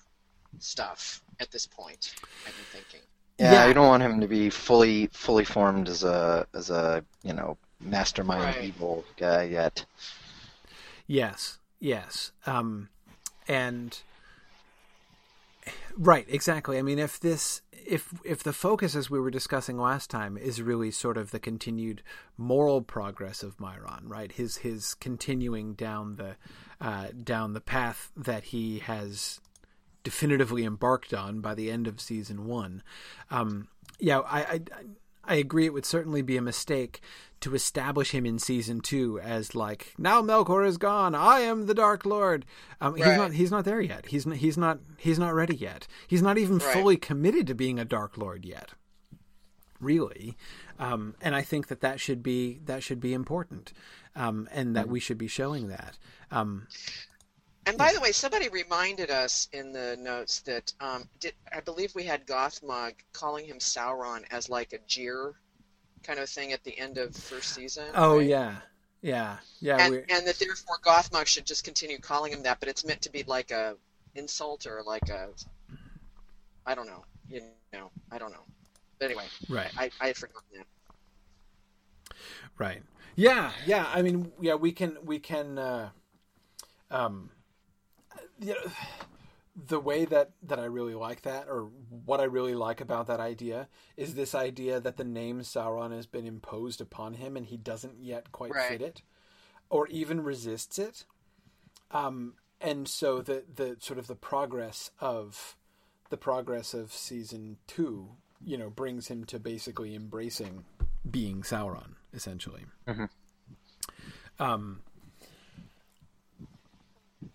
stuff 0.60 1.22
at 1.40 1.52
this 1.52 1.68
point. 1.68 2.14
I've 2.46 2.56
been 2.56 2.82
thinking. 2.82 3.02
Yeah, 3.38 3.54
yeah, 3.54 3.68
you 3.68 3.74
don't 3.76 3.88
want 3.88 4.02
him 4.02 4.20
to 4.22 4.28
be 4.28 4.50
fully 4.50 5.08
fully 5.08 5.46
formed 5.46 5.90
as 5.90 6.04
a 6.04 6.48
as 6.54 6.70
a 6.72 7.04
you 7.24 7.34
know 7.34 7.58
mastermind 7.80 8.56
right. 8.56 8.66
evil 8.66 9.06
guy 9.18 9.44
yet. 9.44 9.86
Yes, 11.06 11.60
yes, 11.80 12.32
um, 12.46 12.90
and 13.48 14.02
right, 15.96 16.26
exactly. 16.28 16.78
I 16.78 16.82
mean, 16.82 17.00
if 17.00 17.20
this, 17.20 17.62
if 17.72 18.14
if 18.26 18.44
the 18.44 18.54
focus, 18.54 18.96
as 18.96 19.10
we 19.10 19.20
were 19.20 19.32
discussing 19.32 19.78
last 19.78 20.10
time, 20.10 20.38
is 20.38 20.62
really 20.62 20.92
sort 20.92 21.18
of 21.18 21.32
the 21.32 21.40
continued 21.40 22.04
moral 22.38 22.82
progress 22.82 23.42
of 23.42 23.58
Mairon, 23.58 24.02
right? 24.04 24.32
His 24.32 24.58
his 24.58 24.96
continuing 24.96 25.74
down 25.74 26.18
the 26.18 26.36
uh, 26.82 27.08
down 27.24 27.54
the 27.54 27.62
path 27.62 28.12
that 28.18 28.46
he 28.46 28.80
has 28.80 29.40
definitively 30.04 30.64
embarked 30.64 31.14
on 31.14 31.42
by 31.42 31.54
the 31.54 31.72
end 31.72 31.88
of 31.88 32.00
season 32.00 32.48
one. 32.48 32.84
Um, 33.32 33.70
yeah, 34.00 34.20
I, 34.20 34.40
I 34.40 34.54
I 34.54 34.60
agree. 35.36 35.66
It 35.66 35.74
would 35.74 35.86
certainly 35.86 36.22
be 36.22 36.38
a 36.38 36.42
mistake 36.42 37.02
to 37.40 37.54
establish 37.54 38.12
him 38.12 38.26
in 38.26 38.40
season 38.40 38.82
two 38.82 39.20
as 39.20 39.54
like 39.54 39.94
now 39.98 40.22
Melkor 40.22 40.66
is 40.66 40.78
gone. 40.78 41.14
I 41.14 41.42
am 41.42 41.68
the 41.68 41.74
Dark 41.74 42.06
Lord. 42.06 42.46
Um, 42.82 42.94
right. 42.94 43.06
He's 43.06 43.18
not. 43.18 43.32
He's 43.34 43.52
not 43.52 43.66
there 43.66 43.82
yet. 43.82 44.08
He's 44.08 44.26
not, 44.26 44.38
he's 44.38 44.58
not. 44.58 44.80
He's 44.98 45.20
not 45.20 45.34
ready 45.34 45.56
yet. 45.56 45.88
He's 46.08 46.22
not 46.22 46.38
even 46.38 46.58
right. 46.58 46.74
fully 46.74 46.98
committed 46.98 47.48
to 47.48 47.56
being 47.56 47.80
a 47.80 47.86
Dark 47.86 48.18
Lord 48.18 48.46
yet. 48.46 48.72
Really, 49.80 50.36
um, 50.80 51.14
and 51.22 51.36
I 51.36 51.44
think 51.44 51.68
that 51.68 51.82
that 51.82 52.00
should 52.00 52.24
be 52.24 52.60
that 52.66 52.82
should 52.82 53.00
be 53.00 53.14
important, 53.14 53.74
um, 54.16 54.50
and 54.52 54.76
that 54.76 54.86
mm-hmm. 54.86 54.94
we 54.94 55.00
should 55.00 55.20
be 55.20 55.28
showing 55.28 55.68
that. 55.68 56.00
And 57.68 57.78
by 57.78 57.92
the 57.92 58.00
way, 58.00 58.14
somebody 58.14 58.48
reminded 58.48 59.12
us 59.12 59.50
in 59.52 59.74
the 59.74 59.98
notes 60.00 60.40
that 60.42 60.72
um, 60.80 61.04
did, 61.20 61.34
I 61.54 61.60
believe 61.60 61.94
we 61.96 62.04
had 62.04 62.26
Gothmog 62.26 62.94
calling 63.12 63.46
him 63.46 63.58
Sauron 63.58 64.24
as 64.32 64.50
like 64.50 64.72
a 64.72 64.78
jeer 64.88 65.34
kind 66.02 66.18
of 66.18 66.30
thing 66.30 66.54
at 66.54 66.64
the 66.64 66.80
end 66.80 66.98
of 66.98 67.14
first 67.14 67.54
season. 67.54 67.88
Oh 67.94 68.20
right? 68.20 68.28
yeah, 68.28 68.56
yeah, 69.02 69.38
yeah. 69.60 69.78
And, 69.82 69.96
and, 70.10 70.26
that 70.26 70.40
therefore 70.40 70.78
Gothmog 70.82 71.28
should 71.28 71.46
just 71.46 71.66
continue 71.66 72.00
calling 72.00 72.32
him 72.32 72.42
that, 72.44 72.62
but 72.62 72.70
it's 72.70 72.86
meant 72.86 73.02
to 73.02 73.12
be 73.12 73.24
like 73.28 73.52
a 73.52 73.76
insult 74.16 74.66
or 74.66 74.82
like 74.82 75.10
a 75.10 75.28
I 76.66 76.74
don't 76.74 76.88
know, 76.88 77.04
you 77.30 77.42
know, 77.74 77.92
I 78.14 78.18
don't 78.18 78.32
know. 78.32 78.46
But 78.98 79.08
anyway, 79.08 79.26
right. 79.50 79.72
I 79.78 79.92
I 80.00 80.08
had 80.08 80.16
forgotten 80.16 80.48
that. 80.56 82.16
Right. 82.58 82.82
Yeah, 83.18 83.52
yeah. 83.66 83.88
I 83.94 84.02
mean, 84.04 84.32
yeah, 84.40 84.56
we 84.56 84.72
can 84.72 84.98
we 85.04 85.20
can. 85.20 85.58
Uh, 85.58 85.90
um, 86.90 87.30
you 88.40 88.54
know, 88.54 88.72
the 89.68 89.80
way 89.80 90.06
that 90.06 90.32
that 90.44 90.60
I 90.60 90.66
really 90.66 90.94
like 90.94 91.24
that, 91.24 91.48
or 91.48 91.70
what 92.06 92.20
I 92.20 92.26
really 92.26 92.56
like 92.56 92.82
about 92.82 93.08
that 93.08 93.20
idea, 93.20 93.68
is 93.96 94.14
this 94.14 94.36
idea 94.36 94.80
that 94.80 94.98
the 94.98 95.04
name 95.04 95.42
Sauron 95.42 95.96
has 95.96 96.06
been 96.06 96.28
imposed 96.28 96.82
upon 96.82 97.16
him, 97.16 97.36
and 97.36 97.46
he 97.46 97.58
doesn't 97.58 98.00
yet 98.00 98.32
quite 98.32 98.54
right. 98.54 98.70
fit 98.70 98.82
it, 98.82 99.02
or 99.70 99.88
even 99.88 100.24
resists 100.24 100.78
it. 100.78 101.06
Um, 101.92 102.36
and 102.62 102.88
so 102.88 103.22
the 103.22 103.44
the 103.54 103.78
sort 103.80 104.00
of 104.00 104.08
the 104.08 104.16
progress 104.16 104.92
of 105.00 105.56
the 106.10 106.18
progress 106.18 106.74
of 106.74 106.94
season 106.94 107.58
two, 107.68 108.10
you 108.44 108.58
know, 108.58 108.70
brings 108.70 109.08
him 109.08 109.26
to 109.26 109.40
basically 109.40 109.96
embracing 109.96 110.66
being 111.10 111.42
Sauron, 111.42 111.96
essentially. 112.14 112.66
Mm-hmm. 112.88 113.06
Um, 114.40 114.82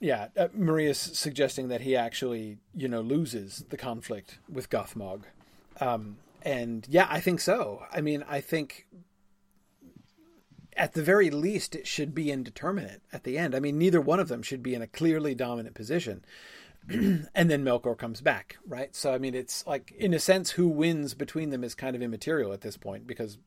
yeah, 0.00 0.28
uh, 0.36 0.48
Maria's 0.54 0.98
suggesting 0.98 1.68
that 1.68 1.80
he 1.80 1.96
actually, 1.96 2.58
you 2.74 2.88
know, 2.88 3.00
loses 3.00 3.64
the 3.68 3.76
conflict 3.76 4.38
with 4.50 4.70
Gothmog. 4.70 5.22
Um, 5.80 6.18
and 6.42 6.86
yeah, 6.88 7.06
I 7.10 7.20
think 7.20 7.40
so. 7.40 7.82
I 7.92 8.00
mean, 8.00 8.24
I 8.28 8.40
think 8.40 8.86
at 10.76 10.94
the 10.94 11.02
very 11.02 11.30
least 11.30 11.74
it 11.74 11.86
should 11.86 12.14
be 12.14 12.30
indeterminate 12.30 13.02
at 13.12 13.24
the 13.24 13.38
end. 13.38 13.54
I 13.54 13.60
mean, 13.60 13.78
neither 13.78 14.00
one 14.00 14.20
of 14.20 14.28
them 14.28 14.42
should 14.42 14.62
be 14.62 14.74
in 14.74 14.82
a 14.82 14.86
clearly 14.86 15.34
dominant 15.34 15.74
position. 15.74 16.24
and 16.88 17.28
then 17.34 17.64
Melkor 17.64 17.96
comes 17.96 18.20
back, 18.20 18.56
right? 18.66 18.94
So 18.94 19.14
I 19.14 19.18
mean, 19.18 19.34
it's 19.34 19.66
like 19.66 19.92
in 19.92 20.14
a 20.14 20.18
sense, 20.18 20.50
who 20.50 20.66
wins 20.66 21.14
between 21.14 21.50
them 21.50 21.62
is 21.62 21.74
kind 21.74 21.94
of 21.94 22.02
immaterial 22.02 22.52
at 22.52 22.62
this 22.62 22.76
point 22.76 23.06
because 23.06 23.38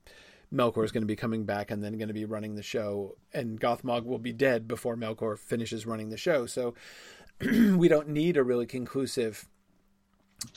Melkor 0.53 0.83
is 0.83 0.91
going 0.91 1.03
to 1.03 1.07
be 1.07 1.15
coming 1.15 1.45
back 1.45 1.71
and 1.71 1.83
then 1.83 1.97
going 1.97 2.07
to 2.07 2.13
be 2.13 2.25
running 2.25 2.55
the 2.55 2.63
show, 2.63 3.17
and 3.33 3.59
Gothmog 3.59 4.05
will 4.05 4.19
be 4.19 4.33
dead 4.33 4.67
before 4.67 4.95
Melkor 4.95 5.37
finishes 5.37 5.85
running 5.85 6.09
the 6.09 6.17
show. 6.17 6.45
So 6.45 6.73
we 7.41 7.87
don't 7.87 8.09
need 8.09 8.37
a 8.37 8.43
really 8.43 8.65
conclusive 8.65 9.47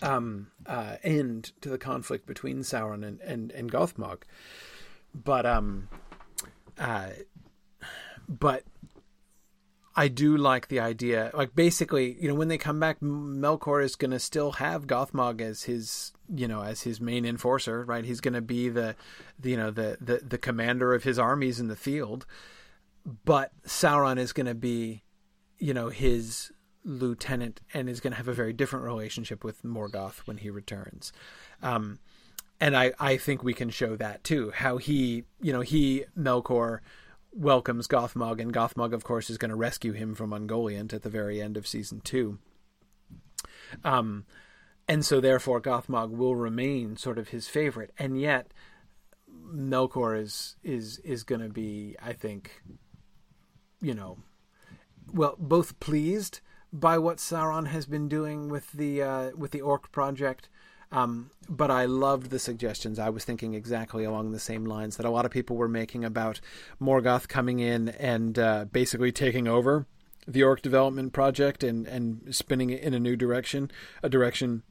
um, 0.03 0.49
uh, 0.66 0.97
end 1.03 1.53
to 1.61 1.68
the 1.68 1.78
conflict 1.78 2.26
between 2.26 2.61
Sauron 2.61 3.07
and 3.07 3.20
and, 3.20 3.51
and 3.53 3.70
Gothmog. 3.70 4.22
But 5.14 5.47
um, 5.47 5.89
uh, 6.78 7.11
but 8.28 8.64
I 9.99 10.07
do 10.07 10.37
like 10.37 10.69
the 10.69 10.79
idea. 10.79 11.33
Like 11.35 11.57
basically, 11.57 12.17
you 12.21 12.29
know, 12.29 12.35
when 12.37 12.47
they 12.47 12.57
come 12.57 12.79
back, 12.79 13.01
Melkor 13.01 13.83
is 13.83 13.97
going 13.97 14.13
to 14.13 14.21
still 14.21 14.53
have 14.53 14.87
Gothmog 14.87 15.41
as 15.41 15.65
his, 15.65 16.13
you 16.33 16.47
know, 16.47 16.63
as 16.63 16.83
his 16.83 17.01
main 17.01 17.25
enforcer, 17.25 17.85
right? 17.85 18.05
He's 18.05 18.21
going 18.21 18.35
to 18.35 18.41
be 18.41 18.69
the, 18.69 18.95
the, 19.41 19.51
you 19.51 19.57
know, 19.57 19.73
the, 19.73 19.99
the 20.01 20.21
the 20.25 20.39
commander 20.39 20.95
of 20.95 21.03
his 21.03 21.19
armies 21.19 21.59
in 21.59 21.67
the 21.67 21.75
field. 21.75 22.27
But 23.25 23.51
Sauron 23.67 24.19
is 24.19 24.33
going 24.33 24.47
to 24.47 24.55
be, 24.55 25.03
you 25.59 25.75
know, 25.75 25.89
his 25.89 26.53
lieutenant 26.85 27.61
and 27.75 27.89
is 27.89 27.99
going 27.99 28.13
to 28.13 28.19
have 28.19 28.29
a 28.29 28.33
very 28.33 28.53
different 28.53 28.85
relationship 28.85 29.43
with 29.43 29.65
Morgoth 29.65 30.19
when 30.27 30.37
he 30.37 30.49
returns. 30.49 31.13
Um, 31.61 31.99
and 32.61 32.77
I, 32.77 32.93
I 33.01 33.17
think 33.17 33.43
we 33.43 33.53
can 33.53 33.71
show 33.71 33.97
that 33.97 34.23
too. 34.23 34.53
How 34.55 34.77
he, 34.77 35.25
you 35.41 35.53
know, 35.53 35.63
he 35.63 36.05
Melkor 36.17 36.83
welcomes 37.33 37.87
Gothmog, 37.87 38.41
and 38.41 38.53
Gothmog, 38.53 38.93
of 38.93 39.05
course, 39.05 39.31
is 39.31 39.39
going 39.39 39.51
to 39.51 39.57
rescue 39.57 39.93
him 39.93 40.14
from 40.14 40.31
Ungoliant 40.31 40.93
at 40.93 41.03
the 41.03 41.11
very 41.11 41.41
end 41.41 41.57
of 41.57 41.66
season 41.66 42.01
two. 42.01 42.39
Um, 43.85 44.24
and 44.87 45.05
so 45.05 45.20
therefore 45.20 45.61
Gothmog 45.61 46.11
will 46.11 46.35
remain 46.35 46.97
sort 46.97 47.18
of 47.18 47.29
his 47.29 47.49
favorite, 47.49 47.93
and 47.99 48.20
yet 48.20 48.53
Melkor 49.31 50.18
is 50.18 50.57
is 50.62 50.99
is 50.99 51.22
going 51.22 51.43
to 51.43 51.49
be, 51.49 51.97
I 52.03 52.12
think, 52.12 52.62
you 53.81 53.95
know, 53.95 54.18
well, 55.12 55.37
both 55.39 55.79
pleased 55.81 56.41
by 56.72 56.99
what 56.99 57.18
Sauron 57.18 57.68
has 57.68 57.87
been 57.87 58.09
doing 58.09 58.49
with 58.49 58.72
the 58.72 59.03
uh, 59.03 59.31
with 59.37 59.53
the 59.53 59.61
Orc 59.61 59.93
project, 59.93 60.49
um, 60.91 61.30
but 61.49 61.70
I 61.70 61.84
loved 61.84 62.30
the 62.30 62.39
suggestions. 62.39 62.99
I 62.99 63.11
was 63.11 63.24
thinking 63.24 63.55
exactly 63.55 64.05
along 64.05 64.32
the 64.32 64.39
same 64.39 64.64
lines 64.64 64.97
that 64.97 65.07
a 65.07 65.11
lot 65.11 65.24
of 65.24 65.30
people 65.30 65.57
were 65.57 65.68
making 65.68 66.05
about 66.05 66.41
Morgoth 66.80 67.28
coming 67.28 67.59
in 67.59 67.91
and 67.91 68.39
uh, 68.39 68.64
basically 68.66 69.12
taking 69.12 69.47
over 69.47 69.86
the 70.26 70.43
Orc 70.43 70.62
development 70.62 71.12
project 71.12 71.62
and, 71.62 71.86
and 71.86 72.34
spinning 72.34 72.70
it 72.70 72.82
in 72.82 72.95
a 72.95 73.01
new 73.01 73.16
direction, 73.16 73.70
a 74.03 74.09
direction 74.09 74.62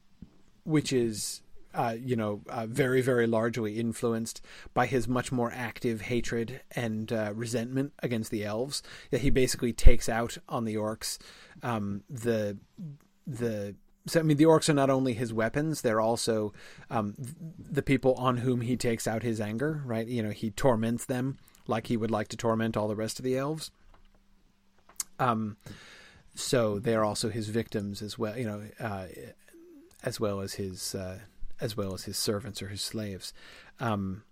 which 0.63 0.91
is 0.91 1.41
uh, 1.73 1.95
you 1.99 2.15
know, 2.15 2.41
uh, 2.49 2.65
very, 2.65 3.01
very 3.01 3.27
largely 3.27 3.77
influenced 3.79 4.41
by 4.73 4.87
his 4.87 5.07
much 5.07 5.31
more 5.31 5.51
active 5.53 6.01
hatred 6.01 6.61
and 6.71 7.13
uh, 7.13 7.31
resentment 7.35 7.93
against 8.01 8.31
the 8.31 8.43
elves. 8.43 8.81
That 9.11 9.21
he 9.21 9.29
basically 9.29 9.73
takes 9.73 10.09
out 10.09 10.39
on 10.49 10.65
the 10.65 10.73
orcs 10.73 11.19
um, 11.61 12.03
the 12.09 12.57
the 13.27 13.75
so 14.07 14.19
I 14.19 14.23
mean, 14.23 14.37
the 14.37 14.45
orcs 14.45 14.69
are 14.69 14.73
not 14.73 14.89
only 14.89 15.13
his 15.13 15.33
weapons; 15.33 15.81
they're 15.81 16.01
also 16.01 16.53
um, 16.89 17.15
the 17.17 17.81
people 17.81 18.13
on 18.15 18.37
whom 18.37 18.61
he 18.61 18.75
takes 18.75 19.07
out 19.07 19.23
his 19.23 19.39
anger. 19.39 19.81
Right? 19.85 20.07
You 20.07 20.23
know, 20.23 20.31
he 20.31 20.51
torments 20.51 21.05
them 21.05 21.37
like 21.67 21.87
he 21.87 21.97
would 21.97 22.11
like 22.11 22.29
to 22.29 22.37
torment 22.37 22.77
all 22.77 22.87
the 22.87 22.95
rest 22.95 23.19
of 23.19 23.25
the 23.25 23.37
elves. 23.37 23.71
Um, 25.19 25.57
so 26.35 26.79
they 26.79 26.95
are 26.95 27.03
also 27.03 27.29
his 27.29 27.49
victims 27.49 28.01
as 28.01 28.17
well. 28.17 28.37
You 28.37 28.45
know, 28.45 28.63
uh, 28.79 29.07
as 30.03 30.19
well 30.19 30.39
as 30.39 30.53
his 30.53 30.95
uh, 30.95 31.19
as 31.59 31.75
well 31.75 31.93
as 31.93 32.03
his 32.03 32.17
servants 32.17 32.61
or 32.61 32.67
his 32.67 32.81
slaves. 32.81 33.33
Um, 33.79 34.23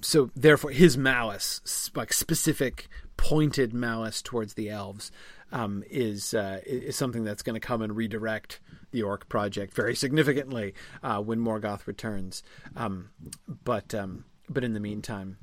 so 0.00 0.30
therefore, 0.34 0.70
his 0.70 0.96
malice, 0.96 1.90
like 1.94 2.12
specific, 2.12 2.88
pointed 3.16 3.74
malice 3.74 4.22
towards 4.22 4.54
the 4.54 4.70
elves, 4.70 5.12
um, 5.52 5.84
is 5.90 6.34
uh, 6.34 6.60
is 6.64 6.96
something 6.96 7.24
that's 7.24 7.42
going 7.42 7.54
to 7.54 7.66
come 7.66 7.82
and 7.82 7.96
redirect 7.96 8.60
the 8.90 9.02
Orc 9.02 9.28
project 9.28 9.74
very 9.74 9.94
significantly 9.94 10.74
uh, 11.02 11.20
when 11.20 11.40
Morgoth 11.40 11.86
returns. 11.86 12.42
Um, 12.76 13.10
but 13.64 13.94
um, 13.94 14.24
but 14.48 14.64
in 14.64 14.74
the 14.74 14.80
meantime, 14.80 15.38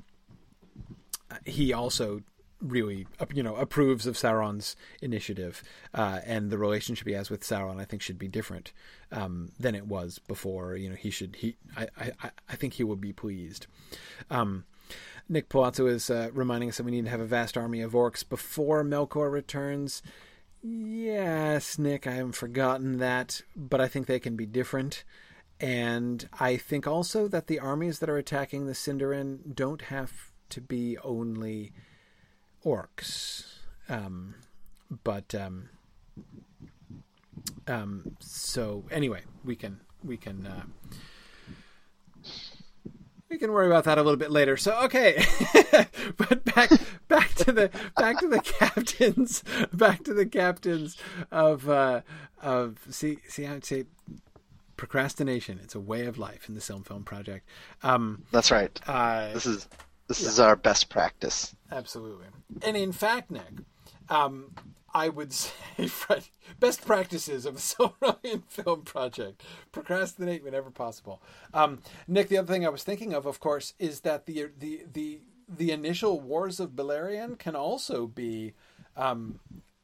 uh, 1.30 1.36
he 1.44 1.72
also 1.72 2.22
really 2.60 3.06
you 3.32 3.42
know 3.42 3.56
approves 3.56 4.06
of 4.06 4.16
Sauron's 4.16 4.74
initiative 5.00 5.62
uh, 5.94 6.20
and 6.24 6.50
the 6.50 6.58
relationship 6.58 7.06
he 7.06 7.14
has 7.14 7.30
with 7.30 7.42
Sauron 7.42 7.80
I 7.80 7.84
think 7.84 8.02
should 8.02 8.18
be 8.18 8.28
different 8.28 8.72
um, 9.12 9.52
than 9.58 9.74
it 9.74 9.86
was 9.86 10.18
before. 10.18 10.76
You 10.76 10.90
know 10.90 10.96
he 10.96 11.10
should 11.10 11.36
he 11.36 11.56
I 11.76 11.88
I, 11.96 12.30
I 12.48 12.56
think 12.56 12.74
he 12.74 12.84
will 12.84 12.96
be 12.96 13.12
pleased. 13.12 13.66
Um, 14.30 14.64
Nick 15.28 15.50
Palazzo 15.50 15.86
is 15.86 16.08
uh, 16.08 16.30
reminding 16.32 16.70
us 16.70 16.78
that 16.78 16.84
we 16.84 16.90
need 16.90 17.04
to 17.04 17.10
have 17.10 17.20
a 17.20 17.26
vast 17.26 17.58
army 17.58 17.82
of 17.82 17.92
orcs 17.92 18.26
before 18.26 18.82
Melkor 18.82 19.30
returns 19.30 20.02
Yes, 20.62 21.78
Nick, 21.78 22.06
I 22.06 22.12
haven't 22.12 22.32
forgotten 22.32 22.98
that, 22.98 23.42
but 23.54 23.80
I 23.80 23.88
think 23.88 24.06
they 24.06 24.18
can 24.18 24.36
be 24.36 24.46
different. 24.46 25.04
And 25.60 26.28
I 26.38 26.56
think 26.56 26.86
also 26.86 27.28
that 27.28 27.46
the 27.46 27.58
armies 27.58 27.98
that 27.98 28.08
are 28.08 28.16
attacking 28.16 28.66
the 28.66 28.72
Sindarin 28.72 29.54
don't 29.54 29.82
have 29.82 30.30
to 30.50 30.60
be 30.60 30.96
only 30.98 31.72
orcs. 32.64 33.44
Um, 33.88 34.34
but 35.04 35.34
um, 35.34 35.68
um, 37.66 38.16
so 38.20 38.84
anyway, 38.90 39.22
we 39.44 39.56
can 39.56 39.80
we 40.04 40.16
can 40.16 40.46
uh, 40.46 40.64
we 43.38 43.46
can 43.46 43.52
worry 43.52 43.68
about 43.68 43.84
that 43.84 43.98
a 43.98 44.02
little 44.02 44.16
bit 44.18 44.32
later. 44.32 44.56
So 44.56 44.76
okay, 44.86 45.24
but 46.16 46.44
back 46.44 46.70
back 47.06 47.34
to 47.36 47.52
the 47.52 47.70
back 47.96 48.18
to 48.18 48.26
the 48.26 48.40
captains, 48.40 49.44
back 49.72 50.02
to 50.04 50.12
the 50.12 50.26
captains 50.26 50.96
of 51.30 51.68
uh, 51.70 52.00
of 52.42 52.80
see 52.90 53.18
see 53.28 53.46
I 53.46 53.52
would 53.52 53.64
say 53.64 53.84
procrastination. 54.76 55.60
It's 55.62 55.76
a 55.76 55.80
way 55.80 56.06
of 56.06 56.18
life 56.18 56.48
in 56.48 56.56
the 56.56 56.60
Film 56.60 56.82
Film 56.82 57.04
Project. 57.04 57.48
Um, 57.84 58.24
That's 58.32 58.50
right. 58.50 58.76
uh, 58.88 59.32
This 59.34 59.46
is 59.46 59.68
this 60.08 60.22
yeah. 60.22 60.28
is 60.30 60.40
our 60.40 60.56
best 60.56 60.88
practice. 60.88 61.54
Absolutely. 61.70 62.26
And 62.62 62.76
in 62.76 62.90
fact, 62.90 63.30
Nick, 63.30 63.44
um, 64.08 64.52
I 64.94 65.08
would 65.08 65.32
say 65.32 65.88
best 66.58 66.84
practices 66.86 67.46
of 67.46 67.56
a 67.56 67.58
Silmarillion 67.58 68.42
film 68.48 68.82
project: 68.82 69.42
procrastinate 69.72 70.44
whenever 70.44 70.70
possible. 70.70 71.22
Um, 71.52 71.80
Nick, 72.06 72.28
the 72.28 72.38
other 72.38 72.52
thing 72.52 72.66
I 72.66 72.70
was 72.70 72.84
thinking 72.84 73.12
of, 73.14 73.26
of 73.26 73.40
course, 73.40 73.74
is 73.78 74.00
that 74.00 74.26
the 74.26 74.50
the 74.58 74.84
the 74.92 75.20
the 75.48 75.72
initial 75.72 76.20
wars 76.20 76.60
of 76.60 76.70
Beleriand 76.70 77.38
can 77.38 77.56
also 77.56 78.06
be. 78.06 78.54
Um, 78.96 79.40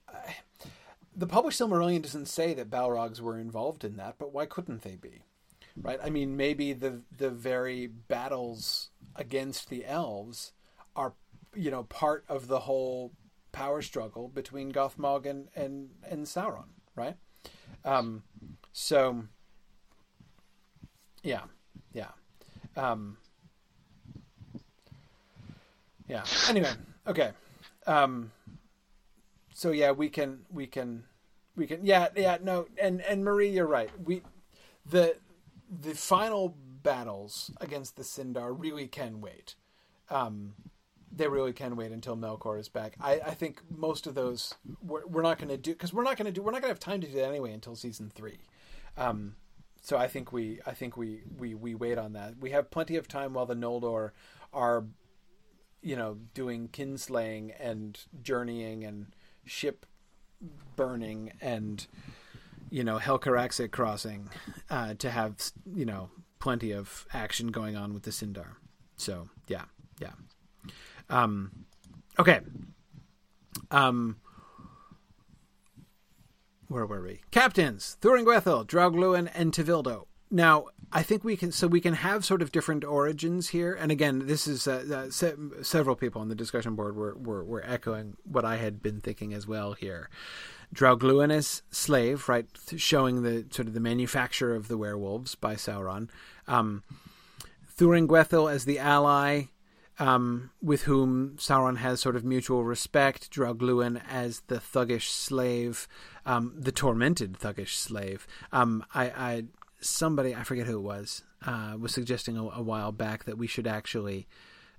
the 1.16 1.26
published 1.26 1.60
Silmarillion 1.60 2.02
doesn't 2.02 2.26
say 2.26 2.54
that 2.54 2.70
Balrogs 2.70 3.20
were 3.20 3.38
involved 3.38 3.84
in 3.84 3.96
that, 3.96 4.16
but 4.18 4.32
why 4.32 4.46
couldn't 4.46 4.82
they 4.82 4.96
be? 4.96 5.22
Right? 5.80 6.00
I 6.02 6.10
mean, 6.10 6.36
maybe 6.36 6.72
the 6.72 7.02
the 7.16 7.30
very 7.30 7.86
battles 7.86 8.90
against 9.16 9.70
the 9.70 9.86
elves 9.86 10.52
are, 10.96 11.12
you 11.54 11.70
know, 11.70 11.84
part 11.84 12.24
of 12.28 12.48
the 12.48 12.60
whole 12.60 13.12
power 13.54 13.80
struggle 13.80 14.28
between 14.28 14.72
Gothmog 14.72 15.26
and 15.26 15.48
and, 15.54 15.90
and 16.10 16.26
Sauron, 16.26 16.68
right? 16.96 17.16
Um, 17.84 18.24
so, 18.72 19.24
yeah, 21.22 21.42
yeah, 21.92 22.10
um, 22.76 23.16
yeah. 26.08 26.24
Anyway, 26.48 26.72
okay. 27.06 27.30
Um, 27.86 28.32
so 29.52 29.70
yeah, 29.70 29.92
we 29.92 30.08
can 30.08 30.40
we 30.50 30.66
can 30.66 31.04
we 31.56 31.66
can 31.66 31.86
yeah 31.86 32.08
yeah 32.16 32.38
no 32.42 32.66
and 32.80 33.00
and 33.02 33.24
Marie, 33.24 33.50
you're 33.50 33.66
right. 33.66 33.90
We 34.04 34.22
the 34.84 35.16
the 35.70 35.94
final 35.94 36.56
battles 36.82 37.50
against 37.60 37.96
the 37.96 38.02
Sindar 38.02 38.54
really 38.56 38.88
can 38.88 39.20
wait. 39.20 39.54
Um, 40.10 40.54
they 41.16 41.28
really 41.28 41.52
can 41.52 41.76
wait 41.76 41.92
until 41.92 42.16
Melkor 42.16 42.58
is 42.58 42.68
back. 42.68 42.96
I, 43.00 43.20
I 43.20 43.34
think 43.34 43.60
most 43.70 44.06
of 44.06 44.14
those 44.14 44.54
we're, 44.82 45.06
we're 45.06 45.22
not 45.22 45.38
going 45.38 45.48
to 45.48 45.56
do 45.56 45.72
because 45.72 45.92
we're 45.92 46.02
not 46.02 46.16
going 46.16 46.26
to 46.26 46.32
do 46.32 46.42
we're 46.42 46.50
not 46.50 46.62
going 46.62 46.74
to 46.74 46.74
have 46.74 46.80
time 46.80 47.00
to 47.00 47.06
do 47.06 47.14
that 47.14 47.28
anyway 47.28 47.52
until 47.52 47.76
season 47.76 48.10
three. 48.14 48.38
Um, 48.96 49.36
so 49.84 49.98
I 49.98 50.08
think 50.08 50.32
we 50.32 50.60
I 50.66 50.72
think 50.72 50.96
we, 50.96 51.22
we 51.38 51.54
we 51.54 51.74
wait 51.74 51.98
on 51.98 52.14
that. 52.14 52.38
We 52.40 52.50
have 52.50 52.70
plenty 52.70 52.96
of 52.96 53.06
time 53.06 53.34
while 53.34 53.46
the 53.46 53.54
Noldor 53.54 54.10
are, 54.52 54.84
you 55.82 55.94
know, 55.94 56.18
doing 56.32 56.68
kinslaying 56.68 57.52
and 57.60 57.98
journeying 58.22 58.84
and 58.84 59.14
ship 59.44 59.84
burning 60.74 61.32
and 61.40 61.86
you 62.70 62.82
know 62.82 62.98
Helcaraxes 62.98 63.70
crossing 63.70 64.30
uh, 64.70 64.94
to 64.94 65.10
have 65.10 65.36
you 65.74 65.84
know 65.84 66.10
plenty 66.38 66.72
of 66.72 67.06
action 67.12 67.48
going 67.48 67.76
on 67.76 67.92
with 67.92 68.04
the 68.04 68.10
Sindar. 68.10 68.56
So 68.96 69.28
yeah, 69.48 69.64
yeah. 70.00 70.12
Um, 71.10 71.64
okay. 72.18 72.40
Um, 73.70 74.16
where 76.68 76.86
were 76.86 77.02
we? 77.02 77.20
Captains: 77.30 77.96
Thuringwethil, 78.00 78.66
Draugluin, 78.66 79.30
and 79.34 79.52
Tevildo. 79.52 80.06
Now, 80.30 80.66
I 80.92 81.02
think 81.02 81.24
we 81.24 81.36
can 81.36 81.52
so 81.52 81.66
we 81.66 81.80
can 81.80 81.94
have 81.94 82.24
sort 82.24 82.42
of 82.42 82.52
different 82.52 82.84
origins 82.84 83.48
here. 83.48 83.74
And 83.74 83.92
again, 83.92 84.26
this 84.26 84.46
is 84.46 84.66
uh, 84.66 84.84
uh, 84.92 85.10
se- 85.10 85.34
several 85.62 85.96
people 85.96 86.20
on 86.20 86.28
the 86.28 86.34
discussion 86.34 86.74
board 86.74 86.96
were, 86.96 87.14
were 87.16 87.44
were 87.44 87.64
echoing 87.64 88.16
what 88.24 88.44
I 88.44 88.56
had 88.56 88.82
been 88.82 89.00
thinking 89.00 89.34
as 89.34 89.46
well 89.46 89.72
here. 89.72 90.08
Draugluin 90.74 91.32
as 91.32 91.62
slave, 91.70 92.28
right, 92.28 92.46
showing 92.76 93.22
the 93.22 93.46
sort 93.50 93.68
of 93.68 93.74
the 93.74 93.80
manufacture 93.80 94.54
of 94.54 94.68
the 94.68 94.78
werewolves 94.78 95.34
by 95.34 95.54
Sauron. 95.54 96.08
Um, 96.48 96.82
Thuringwethil 97.76 98.52
as 98.52 98.64
the 98.64 98.78
ally, 98.78 99.44
um, 99.98 100.50
with 100.62 100.82
whom 100.82 101.36
Sauron 101.36 101.78
has 101.78 102.00
sort 102.00 102.16
of 102.16 102.24
mutual 102.24 102.64
respect. 102.64 103.30
Draugluin 103.30 104.00
as 104.08 104.40
the 104.48 104.56
thuggish 104.56 105.08
slave, 105.08 105.88
um, 106.26 106.52
the 106.56 106.72
tormented 106.72 107.38
thuggish 107.38 107.74
slave. 107.74 108.26
Um, 108.52 108.84
I, 108.94 109.04
I, 109.04 109.44
somebody 109.80 110.34
I 110.34 110.42
forget 110.42 110.66
who 110.66 110.78
it 110.78 110.82
was 110.82 111.22
uh, 111.46 111.76
was 111.78 111.92
suggesting 111.92 112.36
a, 112.36 112.42
a, 112.42 112.62
while 112.62 112.92
back 112.92 113.24
that 113.24 113.38
we 113.38 113.46
should 113.46 113.66
actually 113.66 114.26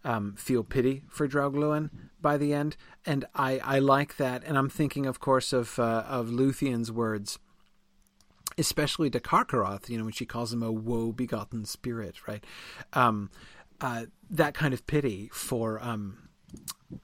um, 0.04 0.36
feel 0.38 0.64
pity 0.64 1.04
for 1.10 1.28
Draugluin 1.28 1.90
by 2.22 2.38
the 2.38 2.54
end, 2.54 2.76
and 3.06 3.26
I, 3.34 3.60
I 3.64 3.80
like 3.80 4.18
that. 4.18 4.44
And 4.46 4.58
I'm 4.58 4.70
thinking, 4.70 5.06
of 5.06 5.20
course, 5.20 5.54
of 5.54 5.80
uh, 5.80 6.04
of 6.08 6.28
Luthien's 6.30 6.92
words 6.92 7.40
especially 8.58 9.10
to 9.10 9.20
Carcharoth, 9.20 9.90
you 9.90 9.98
know, 9.98 10.06
when 10.06 10.14
she 10.14 10.26
calls 10.26 10.54
him 10.54 10.64
a 10.64 10.72
woe 10.72 11.12
begotten 11.12 11.66
spirit, 11.66 12.28
right? 12.28 12.44
Um, 12.94 13.30
uh, 13.82 14.06
that 14.30 14.54
kind 14.54 14.74
of 14.74 14.86
pity 14.88 15.30
for 15.34 15.84
um, 15.84 16.30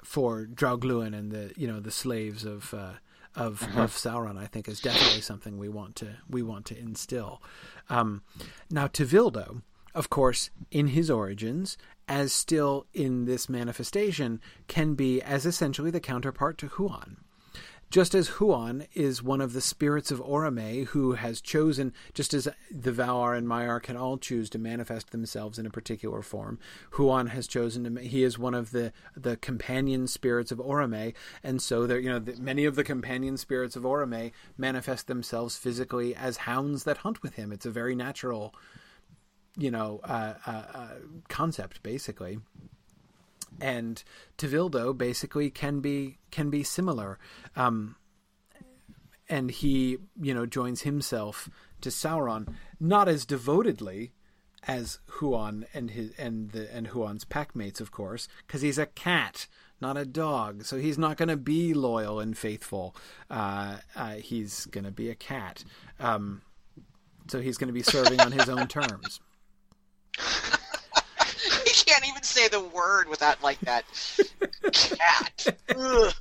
for 0.03 0.45
Draugluin 0.45 1.17
and 1.17 1.31
the 1.31 1.53
you 1.55 1.67
know 1.67 1.79
the 1.79 1.91
slaves 1.91 2.45
of 2.45 2.73
uh, 2.73 2.93
of 3.35 3.63
uh-huh. 3.63 3.81
of 3.81 3.91
Sauron, 3.91 4.37
I 4.37 4.45
think, 4.45 4.67
is 4.67 4.79
definitely 4.79 5.21
something 5.21 5.57
we 5.57 5.69
want 5.69 5.95
to 5.97 6.17
we 6.29 6.41
want 6.41 6.65
to 6.67 6.77
instill. 6.77 7.41
Um, 7.89 8.23
now, 8.69 8.87
Tevildo, 8.87 9.61
of 9.93 10.09
course, 10.09 10.49
in 10.69 10.87
his 10.87 11.09
origins, 11.09 11.77
as 12.07 12.33
still 12.33 12.87
in 12.93 13.25
this 13.25 13.49
manifestation, 13.49 14.41
can 14.67 14.95
be 14.95 15.21
as 15.21 15.45
essentially 15.45 15.91
the 15.91 15.99
counterpart 15.99 16.57
to 16.59 16.67
Huan. 16.67 17.17
Just 17.91 18.15
as 18.15 18.29
Huan 18.29 18.87
is 18.93 19.21
one 19.21 19.41
of 19.41 19.51
the 19.51 19.59
spirits 19.59 20.11
of 20.11 20.21
Orome 20.21 20.85
who 20.85 21.11
has 21.11 21.41
chosen, 21.41 21.91
just 22.13 22.33
as 22.33 22.47
the 22.71 22.91
Valar 22.93 23.37
and 23.37 23.45
Maiar 23.45 23.83
can 23.83 23.97
all 23.97 24.17
choose 24.17 24.49
to 24.51 24.57
manifest 24.57 25.11
themselves 25.11 25.59
in 25.59 25.65
a 25.65 25.69
particular 25.69 26.21
form, 26.21 26.57
Huan 26.91 27.27
has 27.27 27.47
chosen 27.47 27.83
to. 27.83 28.01
He 28.01 28.23
is 28.23 28.39
one 28.39 28.53
of 28.53 28.71
the 28.71 28.93
the 29.13 29.35
companion 29.35 30.07
spirits 30.07 30.53
of 30.53 30.59
Orome, 30.59 31.13
and 31.43 31.61
so 31.61 31.85
there, 31.85 31.99
you 31.99 32.07
know, 32.07 32.19
the, 32.19 32.37
many 32.37 32.63
of 32.63 32.77
the 32.77 32.85
companion 32.85 33.35
spirits 33.35 33.75
of 33.75 33.83
Orome 33.83 34.31
manifest 34.57 35.07
themselves 35.07 35.57
physically 35.57 36.15
as 36.15 36.37
hounds 36.37 36.85
that 36.85 36.99
hunt 36.99 37.21
with 37.21 37.33
him. 37.33 37.51
It's 37.51 37.65
a 37.65 37.71
very 37.71 37.93
natural, 37.93 38.55
you 39.57 39.69
know, 39.69 39.99
uh, 40.05 40.35
uh, 40.47 40.63
uh, 40.73 40.87
concept, 41.27 41.83
basically 41.83 42.39
and 43.61 44.03
Tevildo 44.37 44.97
basically 44.97 45.49
can 45.49 45.79
be 45.79 46.17
can 46.31 46.49
be 46.49 46.63
similar. 46.63 47.19
Um, 47.55 47.95
and 49.29 49.49
he, 49.49 49.97
you 50.21 50.33
know, 50.33 50.45
joins 50.45 50.81
himself 50.81 51.49
to 51.79 51.89
Sauron 51.89 52.53
not 52.79 53.07
as 53.07 53.25
devotedly 53.25 54.11
as 54.67 54.99
Huan 55.07 55.65
and 55.73 55.91
his 55.91 56.11
and 56.17 56.51
the 56.51 56.73
and 56.73 56.87
Huan's 56.87 57.23
packmates, 57.23 57.79
of 57.79 57.91
course, 57.91 58.27
because 58.45 58.61
he's 58.61 58.77
a 58.77 58.87
cat, 58.87 59.47
not 59.79 59.97
a 59.97 60.05
dog. 60.05 60.65
So 60.65 60.77
he's 60.77 60.97
not 60.97 61.17
going 61.17 61.29
to 61.29 61.37
be 61.37 61.73
loyal 61.73 62.19
and 62.19 62.37
faithful. 62.37 62.95
Uh, 63.29 63.77
uh, 63.95 64.15
he's 64.15 64.65
going 64.65 64.85
to 64.85 64.91
be 64.91 65.09
a 65.09 65.15
cat. 65.15 65.63
Um, 65.99 66.41
so 67.27 67.39
he's 67.39 67.57
going 67.57 67.69
to 67.69 67.73
be 67.73 67.83
serving 67.83 68.19
on 68.19 68.31
his 68.31 68.49
own 68.49 68.67
terms. 68.67 69.21
can't 71.91 72.07
even 72.07 72.23
say 72.23 72.47
the 72.47 72.61
word 72.61 73.09
without 73.09 73.41
like 73.43 73.59
that 73.61 73.83
cat. 74.71 75.47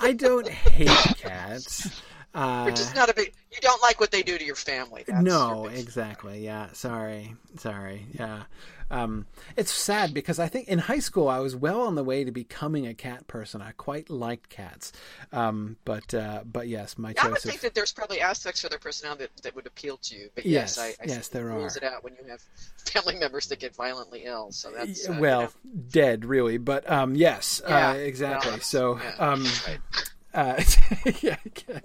I 0.00 0.12
don't 0.12 0.48
hate 0.48 1.16
cats. 1.16 2.02
Uh, 2.34 2.64
You're 2.66 2.76
just 2.76 2.94
not 2.94 3.08
a 3.08 3.14
big. 3.14 3.32
You 3.50 3.58
don't 3.60 3.82
like 3.82 4.00
what 4.00 4.10
they 4.10 4.22
do 4.22 4.36
to 4.36 4.44
your 4.44 4.54
family. 4.54 5.04
That's 5.06 5.22
no, 5.22 5.66
exactly. 5.66 6.44
Yeah. 6.44 6.68
Sorry. 6.72 7.34
Sorry. 7.56 8.06
Yeah. 8.12 8.42
Um, 8.90 9.26
it's 9.56 9.70
sad 9.70 10.14
because 10.14 10.38
I 10.38 10.48
think 10.48 10.68
in 10.68 10.78
high 10.78 10.98
school 10.98 11.28
I 11.28 11.40
was 11.40 11.54
well 11.54 11.82
on 11.82 11.94
the 11.94 12.04
way 12.04 12.24
to 12.24 12.30
becoming 12.30 12.86
a 12.86 12.94
cat 12.94 13.26
person. 13.26 13.60
I 13.60 13.72
quite 13.72 14.08
liked 14.08 14.48
cats, 14.48 14.92
um, 15.32 15.76
but 15.84 16.14
uh, 16.14 16.42
but 16.50 16.68
yes, 16.68 16.96
my 16.96 17.12
choice. 17.12 17.24
I 17.24 17.28
would 17.28 17.38
think 17.38 17.56
of... 17.56 17.62
that 17.62 17.74
there's 17.74 17.92
probably 17.92 18.20
aspects 18.20 18.64
of 18.64 18.70
their 18.70 18.78
personality 18.78 19.24
that, 19.24 19.42
that 19.42 19.54
would 19.54 19.66
appeal 19.66 19.98
to 19.98 20.16
you. 20.16 20.30
But 20.34 20.46
yes, 20.46 20.78
yes, 20.78 20.96
I, 21.00 21.02
I 21.02 21.06
yes 21.06 21.28
there 21.28 21.46
rules 21.46 21.76
are. 21.76 21.84
it 21.84 21.84
out 21.84 22.02
when 22.02 22.14
you 22.14 22.30
have 22.30 22.40
family 22.86 23.16
members 23.18 23.46
that 23.48 23.58
get 23.58 23.74
violently 23.74 24.22
ill. 24.24 24.52
So 24.52 24.70
that's 24.70 25.08
uh, 25.08 25.18
well, 25.20 25.40
you 25.40 25.46
know. 25.46 25.82
dead 25.90 26.24
really, 26.24 26.56
but 26.56 26.90
um, 26.90 27.14
yes, 27.14 27.60
uh, 27.66 27.94
exactly. 27.98 28.52
Well, 28.52 28.60
so. 28.60 28.98
Yeah, 28.98 29.14
um, 29.18 29.44
right. 29.66 29.78
Uh, 30.34 30.62
yeah, 31.22 31.36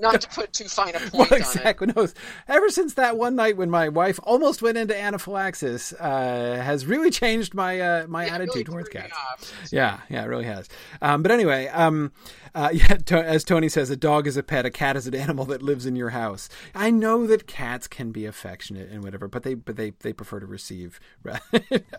Not 0.02 0.20
to 0.22 0.28
put 0.28 0.52
too 0.52 0.66
fine 0.66 0.96
a 0.96 1.00
point 1.00 1.14
well, 1.14 1.34
exactly. 1.34 1.88
No, 1.96 2.08
ever 2.48 2.70
since 2.70 2.96
that 2.96 3.18
one 3.18 3.36
night 3.38 3.56
when 3.56 3.70
my 3.70 3.88
wife 3.88 4.20
almost 4.24 4.62
went 4.62 4.78
into 4.78 5.00
anaphylaxis, 5.00 5.94
uh, 5.94 6.62
has 6.62 6.86
really 6.86 7.10
changed 7.10 7.54
my 7.54 7.80
uh, 7.80 8.08
my 8.08 8.26
yeah, 8.26 8.36
attitude 8.36 8.68
really 8.68 8.84
towards 8.84 8.90
cats. 8.90 9.54
Yeah, 9.72 10.02
yeah, 10.10 10.24
it 10.24 10.28
really 10.28 10.44
has. 10.44 10.68
Um, 11.02 11.24
but 11.24 11.32
anyway, 11.32 11.68
um, 11.68 12.12
uh, 12.54 12.70
yeah, 12.74 12.98
to, 12.98 13.24
as 13.24 13.46
Tony 13.46 13.70
says, 13.70 13.90
a 13.90 13.96
dog 13.96 14.28
is 14.28 14.36
a 14.36 14.44
pet, 14.44 14.66
a 14.66 14.70
cat 14.70 14.98
is 14.98 15.08
an 15.08 15.16
animal 15.16 15.46
that 15.46 15.64
lives 15.64 15.86
in 15.86 15.96
your 15.96 16.10
house. 16.10 16.50
I 16.76 16.92
know 16.92 17.26
that 17.28 17.48
cats 17.48 17.88
can 17.88 18.12
be 18.12 18.26
affectionate 18.26 18.90
and 18.90 19.04
whatever, 19.04 19.30
but 19.30 19.44
they 19.44 19.54
but 19.54 19.78
they 19.78 19.92
they 20.02 20.12
prefer 20.12 20.42
to 20.42 20.46
receive 20.46 21.00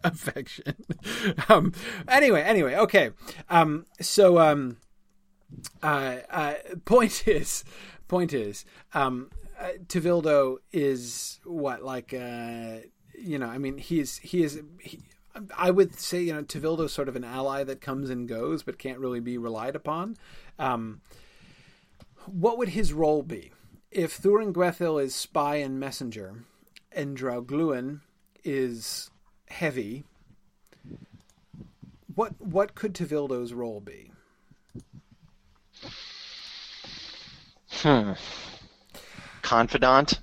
affection. 0.05 0.75
um, 1.49 1.73
anyway, 2.07 2.43
anyway, 2.43 2.75
okay. 2.77 3.13
Um, 3.49 3.87
so 4.01 4.39
um 4.39 4.77
uh, 5.83 6.17
uh, 6.31 6.55
point 6.85 7.25
is, 7.29 7.65
point 8.09 8.33
is, 8.33 8.65
um, 8.93 9.31
uh, 9.59 10.57
is 10.73 11.41
what 11.45 11.83
like 11.83 12.13
uh, 12.13 12.79
you 13.19 13.39
know. 13.39 13.47
I 13.47 13.59
mean, 13.59 13.79
he's 13.79 14.19
he 14.19 14.43
is. 14.43 14.61
He, 14.81 15.01
I 15.57 15.71
would 15.71 15.99
say 15.99 16.23
you 16.23 16.33
know 16.33 16.43
Tevildo 16.43 16.85
is 16.85 16.93
sort 16.93 17.09
of 17.09 17.17
an 17.17 17.25
ally 17.25 17.65
that 17.65 17.81
comes 17.81 18.11
and 18.11 18.29
goes, 18.29 18.63
but 18.63 18.79
can't 18.79 18.99
really 18.99 19.21
be 19.21 19.39
relied 19.39 19.77
upon. 19.77 20.17
Um, 20.59 21.01
what 22.27 22.59
would 22.59 22.71
his 22.71 22.93
role 22.93 23.23
be 23.23 23.53
if 23.91 24.21
Thuringwethil 24.21 25.03
is 25.03 25.15
spy 25.15 25.57
and 25.57 25.79
messenger, 25.79 26.45
and 26.93 27.17
Draugluin 27.17 28.01
is 28.45 29.11
heavy? 29.49 30.05
What 32.15 32.41
what 32.41 32.75
could 32.75 32.95
Tevildo's 32.95 33.53
role 33.53 33.81
be? 33.81 34.11
Hmm. 37.85 38.13
Confidant. 39.43 40.21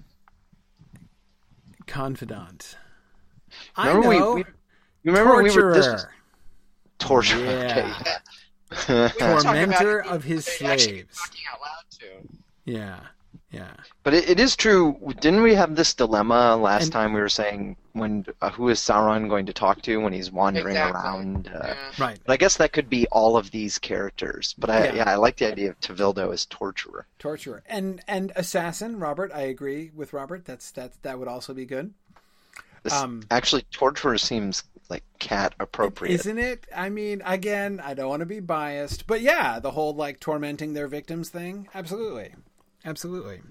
Confidant. 1.85 2.75
Remember 3.77 4.07
I 4.09 4.17
know. 4.17 4.33
We, 4.33 4.41
we, 4.41 4.49
remember 5.03 5.33
Torturer. 5.43 5.43
we 5.43 5.67
were 5.67 5.73
this 5.75 6.05
torture. 6.97 7.37
Yeah. 7.37 7.93
Okay. 8.71 9.09
Tormentor 9.19 10.03
of 10.05 10.23
his 10.23 10.45
slaves. 10.45 11.19
Talking 11.19 11.41
out 11.53 11.61
loud 11.61 11.83
to. 11.99 12.27
Yeah. 12.65 12.99
Yeah. 13.51 13.73
But 14.01 14.15
it, 14.15 14.27
it 14.27 14.39
is 14.39 14.55
true. 14.55 14.97
Didn't 15.19 15.43
we 15.43 15.53
have 15.53 15.75
this 15.75 15.93
dilemma 15.93 16.55
last 16.55 16.85
And- 16.85 16.91
time? 16.91 17.13
We 17.13 17.19
were 17.21 17.29
saying 17.29 17.77
when 17.93 18.25
uh, 18.41 18.49
who 18.51 18.69
is 18.69 18.79
Sauron 18.79 19.27
going 19.29 19.45
to 19.47 19.53
talk 19.53 19.81
to 19.83 19.97
when 19.97 20.13
he's 20.13 20.31
wandering 20.31 20.75
Exactly. 20.75 21.01
around? 21.01 21.47
Uh, 21.53 21.59
Yeah. 21.67 21.75
Right. 21.99 22.19
But 22.25 22.33
I 22.33 22.37
guess 22.37 22.57
that 22.57 22.73
could 22.73 22.89
be 22.89 23.07
all 23.07 23.37
of 23.37 23.51
these 23.51 23.77
characters. 23.79 24.55
But 24.57 24.69
I, 24.69 24.85
Yeah. 24.85 24.93
yeah. 24.95 25.09
I 25.11 25.15
like 25.15 25.37
the 25.37 25.51
idea 25.51 25.69
of 25.69 25.79
Tevildo 25.79 26.31
as 26.33 26.45
torturer. 26.45 27.05
Torturer. 27.19 27.63
And 27.67 28.01
and 28.07 28.31
assassin, 28.35 28.99
Robert, 28.99 29.31
I 29.33 29.41
agree 29.41 29.91
with 29.95 30.13
Robert. 30.13 30.45
That's 30.45 30.71
that 30.71 31.01
that 31.03 31.19
would 31.19 31.27
also 31.27 31.53
be 31.53 31.65
good. 31.65 31.93
This, 32.83 32.93
Um, 32.93 33.23
actually, 33.29 33.61
torturer 33.71 34.17
seems 34.17 34.63
like 34.89 35.03
cat 35.19 35.53
appropriate. 35.59 36.13
Isn't 36.15 36.39
it? 36.39 36.65
I 36.75 36.89
mean, 36.89 37.21
again, 37.25 37.79
I 37.83 37.93
don't 37.93 38.09
want 38.09 38.21
to 38.21 38.25
be 38.25 38.39
biased, 38.39 39.05
but 39.07 39.21
yeah, 39.21 39.59
the 39.59 39.71
whole 39.71 39.93
like 39.93 40.19
tormenting 40.19 40.73
their 40.73 40.87
victims 40.87 41.29
thing. 41.29 41.67
Absolutely. 41.75 42.33
Absolutely. 42.83 43.41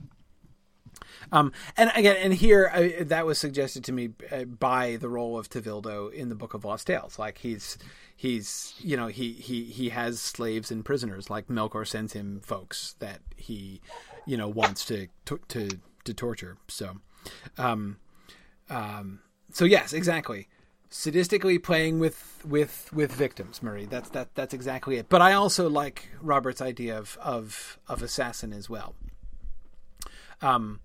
Um, 1.33 1.53
and 1.77 1.91
again, 1.95 2.17
and 2.21 2.35
here 2.35 2.71
uh, 2.73 3.05
that 3.05 3.27
was 3.27 3.39
suggested 3.39 3.85
to 3.85 3.93
me 3.93 4.11
uh, 4.31 4.45
by 4.45 4.97
the 4.97 5.09
role 5.09 5.39
of 5.39 5.49
Tevildo 5.49 6.13
in 6.13 6.29
the 6.29 6.35
Book 6.35 6.55
of 6.55 6.65
Lost 6.65 6.87
Tales. 6.87 7.19
Like 7.19 7.39
he's 7.39 7.79
he's 8.17 8.75
you 8.79 8.97
know 8.97 9.07
he 9.07 9.33
he 9.33 9.65
he 9.65 9.91
has 9.91 10.21
slaves 10.21 10.71
and 10.71 10.85
prisoners. 10.85 11.31
Like 11.31 11.49
Melkor 11.49 11.87
sends 11.87 12.13
him 12.13 12.41
folks 12.41 12.95
that 12.99 13.21
he 13.37 13.81
you 14.27 14.37
know 14.37 14.49
wants 14.49 14.85
to 14.87 15.09
to 15.27 15.41
to, 15.49 15.69
to 16.05 16.15
torture. 16.15 16.57
So, 16.69 16.97
um, 17.59 17.99
um, 18.69 19.21
so 19.53 19.65
yes, 19.65 19.93
exactly. 19.93 20.49
Sadistically 20.91 21.63
playing 21.63 22.01
with 22.01 22.45
with 22.45 22.93
with 22.93 23.13
victims, 23.13 23.63
Murray. 23.63 23.87
That's 23.87 24.11
that 24.11 24.35
that's 24.35 24.53
exactly 24.53 24.97
it. 24.97 25.09
But 25.09 25.23
I 25.23 25.35
also 25.35 25.69
like 25.71 26.09
Robert's 26.21 26.61
idea 26.61 26.99
of 26.99 27.17
of 27.23 27.79
of 27.89 28.03
assassin 28.03 28.53
as 28.53 28.69
well. 28.69 28.95
Um, 30.43 30.81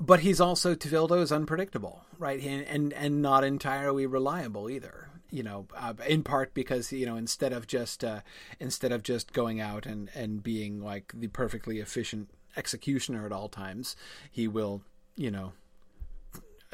but 0.00 0.20
he's 0.20 0.40
also 0.40 0.74
Tevildo 0.74 1.20
is 1.22 1.32
unpredictable, 1.32 2.04
right? 2.18 2.40
And, 2.42 2.66
and 2.66 2.92
and 2.92 3.22
not 3.22 3.44
entirely 3.44 4.06
reliable 4.06 4.68
either. 4.70 5.08
You 5.30 5.42
know, 5.42 5.66
uh, 5.76 5.94
in 6.06 6.22
part 6.22 6.52
because 6.54 6.92
you 6.92 7.06
know 7.06 7.16
instead 7.16 7.52
of 7.52 7.66
just 7.66 8.04
uh, 8.04 8.20
instead 8.60 8.92
of 8.92 9.02
just 9.02 9.32
going 9.32 9.60
out 9.60 9.86
and 9.86 10.10
and 10.14 10.42
being 10.42 10.82
like 10.82 11.12
the 11.14 11.28
perfectly 11.28 11.78
efficient 11.78 12.28
executioner 12.56 13.24
at 13.24 13.32
all 13.32 13.48
times, 13.48 13.96
he 14.30 14.46
will 14.48 14.82
you 15.16 15.30
know 15.30 15.52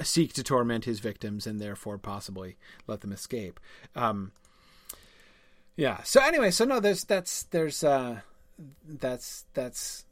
seek 0.02 0.32
to 0.32 0.42
torment 0.42 0.84
his 0.84 1.00
victims 1.00 1.46
and 1.46 1.60
therefore 1.60 1.98
possibly 1.98 2.56
let 2.86 3.00
them 3.00 3.12
escape. 3.12 3.60
Um, 3.94 4.32
yeah. 5.76 6.02
So 6.02 6.20
anyway, 6.20 6.50
so 6.50 6.64
no, 6.64 6.80
there's 6.80 7.04
that's 7.04 7.44
there's 7.44 7.84
uh, 7.84 8.20
that's 8.84 9.44
that's 9.54 10.04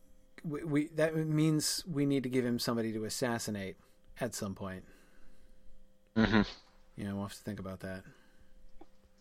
we, 0.46 0.64
we 0.64 0.86
that 0.94 1.16
means 1.16 1.84
we 1.90 2.06
need 2.06 2.22
to 2.22 2.28
give 2.28 2.44
him 2.44 2.58
somebody 2.58 2.92
to 2.92 3.04
assassinate 3.04 3.76
at 4.20 4.34
some 4.34 4.54
point. 4.54 4.84
Mm-hmm. 6.16 6.42
You 6.96 7.04
know, 7.04 7.14
we'll 7.16 7.24
have 7.24 7.34
to 7.34 7.42
think 7.42 7.60
about 7.60 7.80
that. 7.80 8.02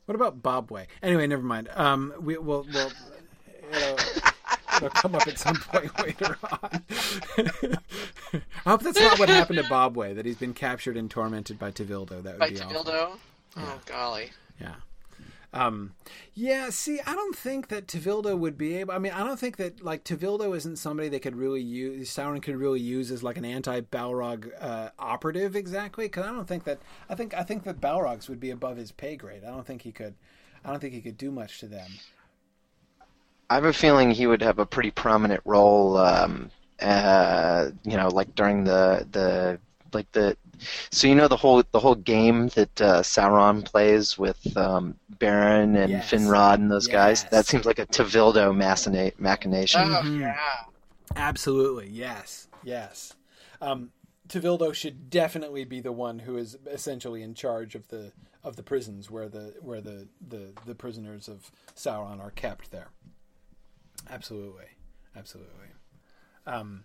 What 0.06 0.16
about 0.16 0.42
Bobway? 0.42 0.86
Anyway, 1.02 1.28
never 1.28 1.42
mind. 1.44 1.70
Um, 1.76 2.14
we 2.20 2.38
will 2.38 2.66
we'll, 2.72 2.92
it'll, 3.72 3.98
it'll 4.78 4.90
come 4.90 5.16
up 5.16 5.28
at 5.28 5.40
some 5.40 5.56
point 5.56 5.98
later 6.06 6.38
on. 6.52 6.82
I 8.66 8.70
hope 8.70 8.84
that's 8.84 9.00
not 9.00 9.18
what 9.20 9.30
happened 9.30 9.58
to 9.60 9.66
Bobway. 9.66 10.16
That 10.16 10.26
he's 10.26 10.38
been 10.38 10.54
captured 10.54 10.96
and 10.96 11.10
tormented 11.10 11.58
by 11.58 11.72
Tevildo. 11.72 12.22
That 12.22 12.34
would 12.34 12.40
By 12.40 12.50
be 12.52 12.56
Tevildo? 12.56 12.88
awful. 12.88 13.20
Oh, 13.58 13.80
golly. 13.86 14.32
Yeah. 14.62 14.76
Um, 15.56 15.94
yeah, 16.34 16.70
see, 16.70 17.00
I 17.08 17.14
don't 17.14 17.36
think 17.36 17.70
that 17.70 17.88
Tevildo 17.88 18.38
would 18.38 18.58
be 18.58 18.76
able. 18.76 18.94
I 18.94 19.00
mean, 19.00 19.14
I 19.14 19.24
don't 19.24 19.40
think 19.40 19.56
that 19.56 19.82
like 19.82 20.04
Tevildo 20.04 20.56
isn't 20.56 20.76
somebody 20.76 21.08
they 21.08 21.20
could 21.20 21.36
really 21.36 21.62
use 21.62 22.14
Sauron 22.14 22.42
could 22.42 22.58
really 22.58 22.82
use 22.82 23.10
as 23.10 23.24
like 23.24 23.38
an 23.38 23.46
anti-Balrog 23.46 24.52
uh, 24.62 24.90
operative 25.00 25.56
exactly. 25.56 26.06
Because 26.06 26.26
I 26.26 26.34
don't 26.34 26.48
think 26.48 26.66
that 26.66 26.80
I 27.10 27.16
think 27.16 27.34
I 27.34 27.44
think 27.44 27.64
that 27.64 27.80
Balrogs 27.80 28.28
would 28.28 28.42
be 28.42 28.50
above 28.50 28.76
his 28.76 28.92
pay 28.92 29.16
grade. 29.16 29.44
I 29.46 29.50
don't 29.50 29.66
think 29.66 29.82
he 29.82 29.94
could. 29.94 30.16
I 30.66 30.72
don't 30.72 30.80
think 30.82 30.94
he 30.94 31.02
could 31.02 31.18
do 31.18 31.32
much 31.32 31.60
to 31.62 31.68
them. 31.68 31.90
I 33.50 33.56
have 33.56 33.66
a 33.66 33.74
feeling 33.74 34.12
he 34.12 34.28
would 34.28 34.42
have 34.42 34.60
a 34.60 34.66
pretty 34.66 34.92
prominent 34.92 35.42
role. 35.46 35.98
Um, 35.98 36.50
uh, 36.82 37.70
you 37.86 37.96
know, 37.96 38.10
like 38.10 38.36
during 38.36 38.66
the 38.66 39.08
the 39.10 39.60
like 39.96 40.12
the 40.12 40.38
so 40.92 41.08
you 41.08 41.16
know 41.16 41.28
the 41.28 41.36
whole 41.38 41.64
the 41.72 41.80
whole 41.80 41.96
game 41.96 42.50
that 42.50 42.82
uh, 42.82 43.02
Sauron 43.02 43.66
plays 43.66 44.18
with 44.18 44.56
um, 44.56 44.96
Beren 45.18 45.76
and 45.78 45.90
Yes. 45.92 46.12
Finrod 46.12 46.56
and 46.56 46.70
those 46.72 46.88
guys. 46.88 47.24
That 47.32 47.46
seems 47.48 47.66
like 47.66 47.80
a 47.80 47.88
Tevildo 47.88 48.54
machinate, 48.56 49.20
machination. 49.20 49.82
Oh, 49.82 50.02
Mhm. 50.04 50.20
yeah. 50.20 50.38
Absolutely, 51.16 51.88
yes, 51.90 52.48
yes. 52.64 53.16
Um, 53.62 53.92
Tevildo 54.28 54.74
should 54.74 55.10
definitely 55.10 55.66
be 55.66 55.82
the 55.82 55.92
one 55.92 56.20
who 56.20 56.36
is 56.38 56.58
essentially 56.66 57.22
in 57.24 57.34
charge 57.36 57.76
of 57.76 57.88
the 57.90 58.12
of 58.44 58.56
the 58.56 58.64
prisons 58.64 59.10
where 59.10 59.30
the 59.30 59.54
where 59.62 59.82
the 59.82 60.08
the, 60.28 60.54
the 60.66 60.76
prisoners 60.76 61.28
of 61.28 61.52
Sauron 61.76 62.20
are 62.20 62.32
kept 62.32 62.72
there. 62.72 62.90
Absolutely, 64.10 64.66
absolutely. 65.16 65.68
Um, 66.46 66.84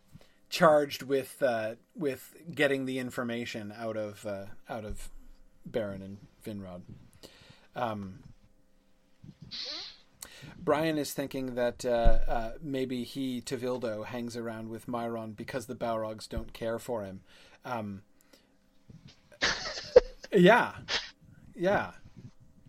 charged 0.50 1.02
with 1.02 1.42
uh, 1.42 1.76
with 1.96 2.34
getting 2.52 2.84
the 2.84 2.98
information 2.98 3.72
out 3.76 3.96
of 3.96 4.26
uh, 4.26 4.46
out 4.68 4.84
of 4.84 5.08
Beren 5.68 6.04
and 6.04 6.18
Finrod. 6.44 6.82
Um, 7.74 8.18
Brian 10.58 10.98
is 10.98 11.12
thinking 11.12 11.54
that 11.54 11.84
uh, 11.84 12.18
uh, 12.28 12.52
maybe 12.60 13.04
he, 13.04 13.40
Tevildo, 13.40 14.04
hangs 14.04 14.36
around 14.36 14.68
with 14.68 14.86
Mairon 14.86 15.36
because 15.36 15.66
the 15.66 15.74
Balrogs 15.74 16.28
don't 16.28 16.52
care 16.52 16.78
for 16.78 17.02
him. 17.02 17.20
Um, 17.64 18.02
yeah, 20.32 20.72
yeah. 21.54 21.92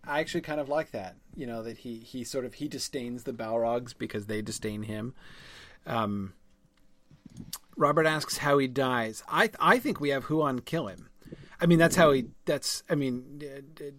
I 0.04 0.20
actually 0.20 0.40
kind 0.40 0.60
of 0.60 0.68
like 0.68 0.90
that. 0.92 1.16
You 1.34 1.46
know 1.46 1.62
that 1.62 1.78
he 1.78 1.98
he 1.98 2.24
sort 2.24 2.44
of 2.44 2.54
he 2.54 2.68
disdains 2.68 3.24
the 3.24 3.32
Balrogs 3.32 3.94
because 3.96 4.26
they 4.26 4.42
disdain 4.42 4.84
him. 4.84 5.14
Um, 5.86 6.34
Robert 7.76 8.06
asks 8.06 8.38
how 8.38 8.58
he 8.58 8.66
dies. 8.68 9.22
I 9.28 9.50
I 9.58 9.78
think 9.78 10.00
we 10.00 10.10
have 10.10 10.24
Huan 10.24 10.60
kill 10.60 10.88
him. 10.88 11.08
I 11.60 11.66
mean 11.66 11.78
that's 11.78 11.96
how 11.96 12.12
he. 12.12 12.26
That's 12.44 12.82
I 12.90 12.94
mean 12.94 13.42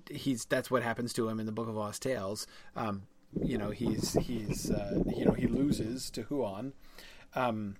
he's 0.09 0.45
that's 0.45 0.69
what 0.69 0.83
happens 0.83 1.13
to 1.13 1.27
him 1.27 1.39
in 1.39 1.45
the 1.45 1.51
Book 1.51 1.67
of 1.67 1.75
Lost 1.75 2.01
Tales. 2.01 2.45
Um, 2.75 3.03
you 3.41 3.57
know 3.57 3.71
he's 3.71 4.13
he's 4.13 4.69
uh, 4.69 5.01
you 5.15 5.25
know 5.25 5.31
he 5.31 5.47
loses 5.47 6.09
to 6.11 6.23
Huan. 6.23 6.73
Um, 7.35 7.77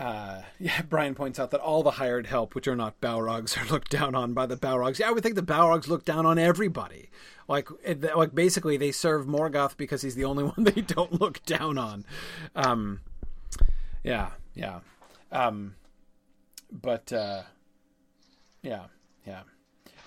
uh, 0.00 0.42
yeah, 0.58 0.82
Brian 0.82 1.14
points 1.14 1.38
out 1.38 1.50
that 1.50 1.60
all 1.60 1.82
the 1.82 1.92
hired 1.92 2.26
help, 2.26 2.54
which 2.54 2.66
are 2.66 2.74
not 2.74 3.00
Balrogs, 3.00 3.56
are 3.62 3.70
looked 3.70 3.90
down 3.90 4.14
on 4.14 4.32
by 4.32 4.46
the 4.46 4.56
Balrogs. 4.56 4.98
Yeah, 4.98 5.08
I 5.08 5.12
would 5.12 5.22
think 5.22 5.36
the 5.36 5.42
Balrogs 5.42 5.86
look 5.86 6.04
down 6.04 6.26
on 6.26 6.38
everybody. 6.38 7.10
Like, 7.46 7.68
like 8.14 8.34
basically, 8.34 8.76
they 8.76 8.92
serve 8.92 9.26
Morgoth 9.26 9.76
because 9.76 10.02
he's 10.02 10.14
the 10.14 10.24
only 10.24 10.44
one 10.56 10.64
they 10.64 10.80
don't 10.80 11.20
look 11.20 11.44
down 11.44 11.78
on. 11.78 12.04
Um, 12.54 13.00
yeah, 14.02 14.30
yeah. 14.54 14.80
Um, 15.32 15.74
but 16.70 17.12
uh, 17.12 17.42
yeah, 18.62 18.84
yeah. 19.26 19.42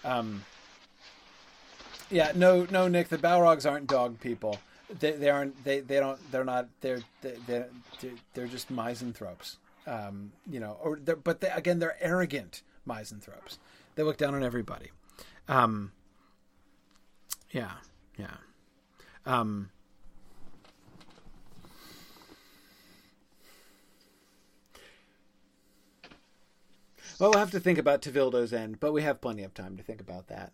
Um, 0.03 0.43
yeah, 2.09 2.31
no, 2.35 2.67
no, 2.69 2.87
Nick. 2.87 3.09
The 3.09 3.17
Balrogs 3.17 3.69
aren't 3.69 3.87
dog 3.87 4.19
people. 4.19 4.59
They, 4.99 5.11
they 5.11 5.29
aren't. 5.29 5.63
They, 5.63 5.79
they 5.79 5.99
don't. 5.99 6.19
They're 6.31 6.43
not. 6.43 6.67
They're 6.81 7.01
they, 7.21 7.35
they're 7.47 7.69
they're 8.33 8.47
just 8.47 8.69
misanthropes. 8.69 9.57
Um, 9.85 10.31
you 10.49 10.59
know, 10.59 10.77
or 10.81 10.99
they're, 11.03 11.15
but 11.15 11.41
they, 11.41 11.49
again, 11.49 11.79
they're 11.79 11.97
arrogant 12.01 12.61
misanthropes. 12.85 13.59
They 13.95 14.03
look 14.03 14.17
down 14.17 14.33
on 14.35 14.43
everybody. 14.43 14.91
Um, 15.47 15.91
yeah, 17.51 17.71
yeah. 18.17 18.37
Um, 19.25 19.69
well, 27.23 27.31
we'll 27.31 27.39
have 27.39 27.51
to 27.51 27.59
think 27.61 27.77
about 27.77 28.01
Tevildo's 28.01 28.51
end, 28.51 28.81
but 28.81 28.91
we 28.91 29.01
have 29.03 29.21
plenty 29.21 29.43
of 29.43 29.53
time 29.53 29.77
to 29.77 29.83
think 29.83 30.01
about 30.01 30.27
that. 30.27 30.51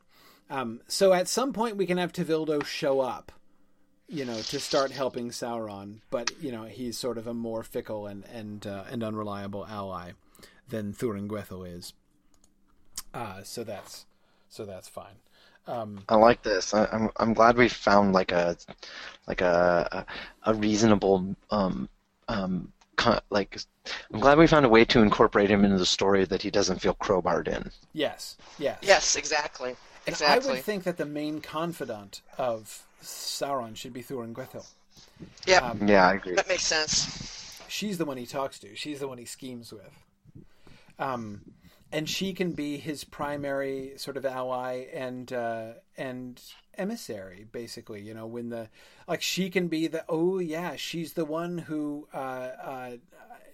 Um, 0.52 0.82
so 0.88 1.14
at 1.14 1.28
some 1.28 1.52
point, 1.52 1.78
we 1.78 1.88
can 1.88 1.98
have 1.98 2.14
Tevildo 2.14 2.64
show 2.64 3.00
up, 3.00 3.32
you 4.08 4.24
know, 4.24 4.40
to 4.40 4.60
start 4.60 4.92
helping 4.92 5.32
Sauron. 5.32 6.02
But 6.12 6.32
you 6.40 6.52
know, 6.52 6.66
he's 6.66 6.96
sort 6.96 7.18
of 7.18 7.26
a 7.26 7.34
more 7.34 7.64
fickle 7.64 8.06
and 8.06 8.24
and 8.32 8.68
uh, 8.68 8.84
and 8.92 9.04
unreliable 9.04 9.66
ally 9.66 10.12
than 10.68 10.94
Thuringwethil 10.94 11.76
is. 11.76 11.94
Uh, 13.16 13.42
so 13.42 13.64
that's 13.64 14.06
so 14.48 14.64
that's 14.64 14.88
fine. 14.88 15.16
Um, 15.66 16.04
I 16.08 16.18
like 16.18 16.44
this. 16.44 16.76
I, 16.76 16.86
I'm 16.92 17.10
I'm 17.18 17.34
glad 17.34 17.58
we 17.58 17.68
found 17.68 18.14
like 18.14 18.32
a 18.32 18.56
like 19.28 19.42
a 19.42 20.06
a, 20.44 20.54
reasonable 20.54 21.36
um 21.50 21.90
um 22.28 22.72
like 23.30 23.58
I'm 24.14 24.20
glad 24.20 24.38
we 24.38 24.48
found 24.48 24.66
a 24.66 24.70
way 24.70 24.86
to 24.86 25.02
incorporate 25.02 25.50
him 25.50 25.64
into 25.66 25.78
the 25.78 25.86
story 25.86 26.26
that 26.26 26.42
he 26.42 26.52
doesn't 26.52 26.80
feel 26.80 26.94
crowbarred 26.96 27.48
in. 27.48 27.72
yes, 27.94 28.38
yes, 28.58 28.78
Yes, 28.82 29.16
exactly. 29.16 29.70
And 30.08 30.14
Exactly. 30.16 30.50
I 30.50 30.54
would 30.56 30.64
think 30.64 30.84
that 30.86 30.98
the 30.98 31.06
main 31.06 31.40
confidant 31.42 32.22
of 32.38 32.86
Sauron 33.04 33.76
should 33.76 33.94
be 33.94 34.02
Thuringwethil. 34.02 34.66
yeah, 35.46 35.58
Um, 35.60 35.88
Yeah, 35.88 36.08
I 36.08 36.14
agree. 36.14 36.36
that 36.36 36.48
makes 36.48 36.64
sense. 36.66 37.62
she's 37.68 37.98
the 37.98 38.06
one 38.06 38.18
he 38.18 38.26
talks 38.26 38.58
to. 38.60 38.76
She's 38.76 39.00
the 39.00 39.08
one 39.08 39.18
he 39.20 39.26
schemes 39.26 39.72
with. 39.72 39.92
Um, 40.98 41.42
and 41.92 42.10
she 42.10 42.34
can 42.34 42.52
be 42.54 42.78
his 42.78 43.04
primary 43.04 43.94
sort 43.98 44.18
of 44.18 44.26
ally 44.26 44.86
and 44.94 45.32
uh, 45.34 45.74
and 45.98 46.42
emissary, 46.80 47.46
basically. 47.52 48.02
You 48.02 48.14
know, 48.14 48.26
when 48.26 48.50
the 48.50 48.70
like 49.08 49.22
she 49.22 49.50
can 49.50 49.68
be 49.68 49.88
the 49.88 50.04
oh 50.10 50.40
yeah, 50.40 50.76
she's 50.76 51.14
the 51.14 51.26
one 51.26 51.58
who 51.58 52.08
uh, 52.14 52.18
uh, 52.18 52.92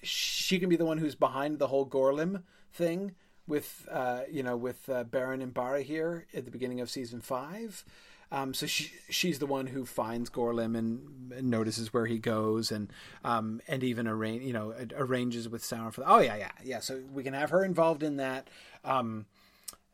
she 0.04 0.60
can 0.60 0.70
be 0.70 0.76
the 0.76 0.86
one 0.86 1.00
who's 1.00 1.16
behind 1.16 1.60
the 1.60 1.68
whole 1.68 1.86
Gorlim 1.86 2.44
thing 2.74 3.16
with 3.48 3.88
uh, 3.92 4.22
you 4.32 4.44
know 4.44 4.56
with 4.56 4.88
uh, 4.90 5.04
Beren 5.04 5.42
and 5.42 5.54
Barahir 5.54 6.24
at 6.34 6.46
the 6.46 6.52
beginning 6.52 6.80
of 6.80 6.90
season 6.90 7.22
five. 7.22 7.84
Um, 8.32 8.54
so 8.54 8.66
she 8.66 8.92
she's 9.10 9.40
the 9.40 9.46
one 9.46 9.68
who 9.68 9.86
finds 9.86 10.30
Gorlim 10.30 10.78
and, 10.78 11.32
and 11.32 11.50
notices 11.50 11.94
where 11.94 12.06
he 12.06 12.18
goes, 12.18 12.72
and 12.72 12.92
um, 13.24 13.62
and 13.68 13.84
even 13.84 14.08
arrange 14.08 14.44
you 14.44 14.54
know 14.54 14.74
arranges 14.96 15.48
with 15.48 15.64
Sauron 15.64 15.94
for. 15.94 16.02
The, 16.02 16.12
oh 16.12 16.20
yeah, 16.20 16.36
yeah, 16.36 16.52
yeah. 16.64 16.80
So 16.80 17.02
we 17.14 17.24
can 17.24 17.34
have 17.34 17.52
her 17.52 17.64
involved 17.64 18.04
in 18.04 18.18
that. 18.18 18.48
Um, 18.84 19.26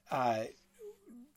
uh, 0.09 0.45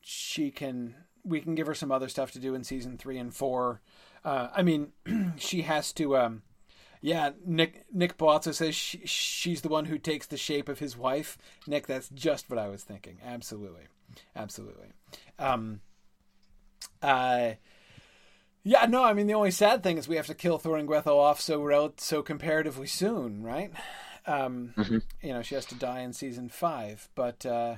she 0.01 0.51
can 0.51 0.95
we 1.25 1.41
can 1.41 1.55
give 1.55 1.67
her 1.67 1.75
some 1.75 1.91
other 1.91 2.07
stuff 2.07 2.31
to 2.31 2.39
do 2.39 2.55
in 2.55 2.63
season 2.63 2.97
three 2.97 3.17
and 3.17 3.33
four. 3.33 3.81
Uh, 4.23 4.49
I 4.55 4.61
mean, 4.61 4.93
she 5.37 5.63
has 5.63 5.91
to. 5.93 6.17
Um, 6.17 6.43
yeah, 7.01 7.31
Nick 7.45 7.85
Nick 7.93 8.17
Palazzo 8.17 8.51
says 8.51 8.75
she, 8.75 9.01
she's 9.05 9.61
the 9.61 9.69
one 9.69 9.85
who 9.85 9.97
takes 9.97 10.27
the 10.27 10.37
shape 10.37 10.69
of 10.69 10.79
his 10.79 10.97
wife. 10.97 11.37
Nick, 11.67 11.87
that's 11.87 12.09
just 12.09 12.49
what 12.49 12.59
I 12.59 12.67
was 12.67 12.83
thinking. 12.83 13.17
Absolutely, 13.23 13.83
absolutely. 14.35 14.87
Um, 15.37 15.81
uh, 17.01 17.51
yeah, 18.63 18.85
no, 18.87 19.03
I 19.03 19.13
mean 19.13 19.27
the 19.27 19.35
only 19.35 19.51
sad 19.51 19.83
thing 19.83 19.97
is 19.97 20.07
we 20.07 20.15
have 20.15 20.25
to 20.27 20.33
kill 20.33 20.57
Thuringwethil 20.57 21.07
off 21.07 21.39
so 21.39 21.71
out 21.71 22.01
so 22.01 22.23
comparatively 22.23 22.87
soon, 22.87 23.43
right? 23.43 23.71
Um, 24.25 24.73
mm-hmm. 24.75 24.97
You 25.21 25.33
know, 25.33 25.43
she 25.43 25.53
has 25.55 25.65
to 25.67 25.75
die 25.75 25.99
in 25.99 26.13
season 26.13 26.49
five, 26.49 27.09
but 27.13 27.45
uh, 27.45 27.75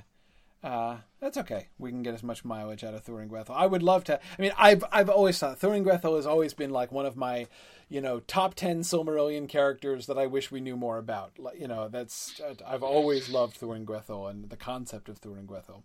uh, 0.62 0.96
that's 1.20 1.36
okay. 1.36 1.68
We 1.78 1.90
can 1.90 2.02
get 2.02 2.14
as 2.14 2.22
much 2.22 2.44
mileage 2.44 2.82
out 2.82 2.94
of 2.94 3.04
Thuringwethil. 3.04 3.50
I 3.50 3.66
would 3.66 3.82
love 3.82 4.04
to. 4.04 4.18
I 4.18 4.42
mean, 4.42 4.52
I've 4.58 4.84
I've 4.90 5.08
always 5.08 5.38
thought 5.38 5.60
Thuringwethil 5.60 6.16
has 6.16 6.26
always 6.26 6.52
been 6.52 6.70
like 6.70 6.90
one 6.90 7.06
of 7.06 7.16
my, 7.16 7.46
you 7.88 8.00
know, 8.00 8.20
top 8.20 8.54
ten 8.54 8.80
Silmarillion 8.80 9.48
characters 9.48 10.06
that 10.06 10.18
I 10.18 10.26
wish 10.26 10.50
we 10.50 10.60
knew 10.60 10.76
more 10.76 10.98
about. 10.98 11.32
You 11.56 11.68
know, 11.68 11.88
that's 11.88 12.40
I've 12.66 12.82
always 12.82 13.28
loved 13.28 13.60
Thuringwethil 13.60 14.28
and 14.30 14.50
the 14.50 14.56
concept 14.56 15.08
of 15.08 15.20
Thuringwethil. 15.20 15.82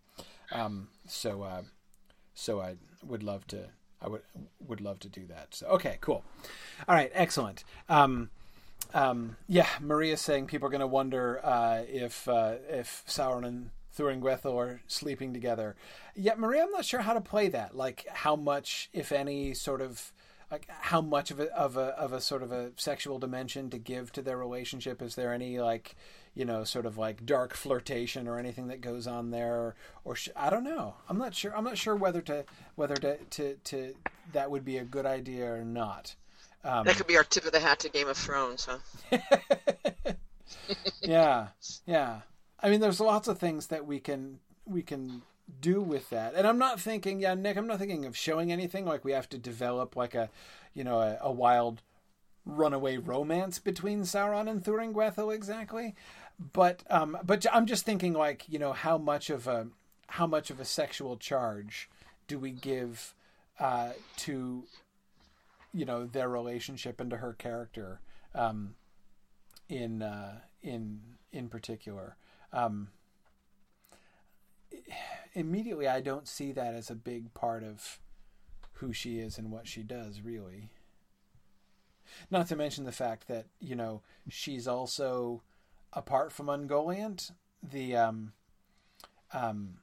Um, 0.51 0.89
so, 1.07 1.43
uh, 1.43 1.61
so 2.33 2.59
I 2.59 2.75
would 3.05 3.21
love 3.21 3.45
to. 3.47 3.69
I 4.01 4.07
would 4.09 4.21
would 4.67 4.81
love 4.81 4.99
to 5.01 5.07
do 5.07 5.27
that. 5.27 5.53
So 5.53 5.67
okay, 5.67 5.97
cool. 6.01 6.23
All 6.87 6.95
right, 6.95 7.11
excellent. 7.13 7.63
Um, 7.89 8.31
um, 8.95 9.37
yeah, 9.47 9.67
Maria's 9.79 10.21
saying 10.21 10.47
people 10.47 10.67
are 10.67 10.71
going 10.71 10.81
to 10.81 10.87
wonder 10.87 11.39
uh, 11.43 11.83
if 11.87 12.27
uh, 12.27 12.55
if 12.67 13.03
Sauron 13.07 13.45
and 13.45 13.69
Thuringwethil 13.97 14.55
are 14.55 14.81
sleeping 14.87 15.33
together. 15.33 15.75
Yet 16.15 16.39
Maria, 16.39 16.63
I'm 16.63 16.71
not 16.71 16.85
sure 16.85 17.01
how 17.01 17.13
to 17.13 17.21
play 17.21 17.47
that. 17.49 17.75
Like 17.75 18.05
how 18.09 18.35
much, 18.35 18.89
if 18.93 19.11
any, 19.11 19.53
sort 19.53 19.81
of 19.81 20.11
like 20.53 20.67
how 20.69 21.01
much 21.01 21.31
of 21.31 21.39
a 21.39 21.51
of 21.55 21.77
a 21.77 21.97
of 21.97 22.13
a 22.13 22.21
sort 22.21 22.43
of 22.43 22.51
a 22.51 22.71
sexual 22.75 23.17
dimension 23.17 23.69
to 23.71 23.77
give 23.79 24.11
to 24.13 24.21
their 24.21 24.37
relationship. 24.37 25.01
Is 25.01 25.15
there 25.15 25.33
any 25.33 25.59
like 25.59 25.95
you 26.35 26.45
know 26.45 26.63
sort 26.63 26.85
of 26.85 26.97
like 26.97 27.25
dark 27.25 27.53
flirtation 27.55 28.27
or 28.27 28.37
anything 28.37 28.67
that 28.67 28.79
goes 28.79 29.07
on 29.07 29.31
there 29.31 29.55
or, 29.55 29.75
or 30.03 30.15
sh- 30.15 30.29
I 30.35 30.49
don't 30.49 30.63
know. 30.63 30.95
I'm 31.09 31.17
not 31.17 31.33
sure. 31.33 31.55
I'm 31.57 31.63
not 31.63 31.77
sure 31.77 31.95
whether 31.95 32.21
to 32.21 32.45
whether 32.75 32.95
to 32.95 33.17
to, 33.17 33.55
to 33.55 33.95
that 34.33 34.51
would 34.51 34.63
be 34.63 34.77
a 34.77 34.83
good 34.83 35.07
idea 35.07 35.51
or 35.51 35.63
not. 35.63 36.15
Um, 36.63 36.85
that 36.85 36.95
could 36.95 37.07
be 37.07 37.17
our 37.17 37.23
tip 37.23 37.45
of 37.45 37.51
the 37.51 37.59
hat 37.59 37.79
to 37.79 37.89
Game 37.89 38.07
of 38.07 38.15
Thrones, 38.15 38.69
huh? 38.69 39.17
yeah, 41.01 41.47
yeah. 41.85 42.21
I 42.63 42.69
mean, 42.69 42.79
there's 42.79 43.01
lots 43.01 43.27
of 43.27 43.37
things 43.37 43.67
that 43.67 43.85
we 43.85 43.99
can 43.99 44.39
we 44.65 44.81
can 44.81 45.21
do 45.59 45.81
with 45.81 46.09
that. 46.09 46.33
And 46.35 46.47
I'm 46.47 46.57
not 46.57 46.79
thinking, 46.79 47.19
yeah, 47.19 47.33
Nick, 47.33 47.57
I'm 47.57 47.67
not 47.67 47.77
thinking 47.79 48.05
of 48.05 48.15
showing 48.15 48.51
anything 48.51 48.85
like 48.85 49.03
we 49.03 49.11
have 49.11 49.27
to 49.29 49.37
develop 49.37 49.97
like 49.97 50.15
a, 50.15 50.29
you 50.73 50.85
know, 50.85 50.99
a, 50.99 51.17
a 51.21 51.31
wild 51.31 51.81
runaway 52.45 52.97
romance 52.97 53.59
between 53.59 54.01
Sauron 54.01 54.49
and 54.49 54.63
Thuringwethil 54.63 55.33
exactly. 55.35 55.93
But 56.53 56.83
um, 56.89 57.17
but 57.23 57.45
I'm 57.51 57.65
just 57.65 57.85
thinking 57.85 58.13
like, 58.13 58.45
you 58.47 58.57
know, 58.57 58.73
how 58.73 58.97
much 58.97 59.29
of 59.29 59.47
a 59.47 59.67
how 60.07 60.25
much 60.25 60.49
of 60.49 60.59
a 60.59 60.65
sexual 60.65 61.17
charge 61.17 61.89
do 62.27 62.39
we 62.39 62.51
give 62.51 63.13
uh, 63.59 63.89
to 64.17 64.63
you 65.73 65.85
know 65.85 66.05
their 66.05 66.29
relationship 66.29 67.01
and 67.01 67.09
to 67.09 67.17
her 67.17 67.33
character 67.33 67.99
um, 68.33 68.75
in 69.67 70.01
uh, 70.01 70.39
in 70.61 71.01
in 71.31 71.49
particular 71.49 72.15
um, 72.53 72.89
immediately 75.33 75.87
I 75.87 75.99
don't 75.99 76.27
see 76.27 76.51
that 76.53 76.73
as 76.73 76.89
a 76.89 76.95
big 76.95 77.33
part 77.33 77.63
of 77.63 77.99
who 78.73 78.93
she 78.93 79.19
is 79.19 79.37
and 79.37 79.51
what 79.51 79.67
she 79.67 79.81
does, 79.81 80.21
really. 80.21 80.69
Not 82.29 82.47
to 82.49 82.55
mention 82.55 82.83
the 82.83 82.91
fact 82.91 83.27
that 83.27 83.47
you 83.59 83.75
know 83.75 84.01
she's 84.29 84.67
also, 84.67 85.41
apart 85.91 86.31
from 86.31 86.47
Ungoliant, 86.47 87.31
the 87.61 87.95
um, 87.95 88.33
um, 89.33 89.75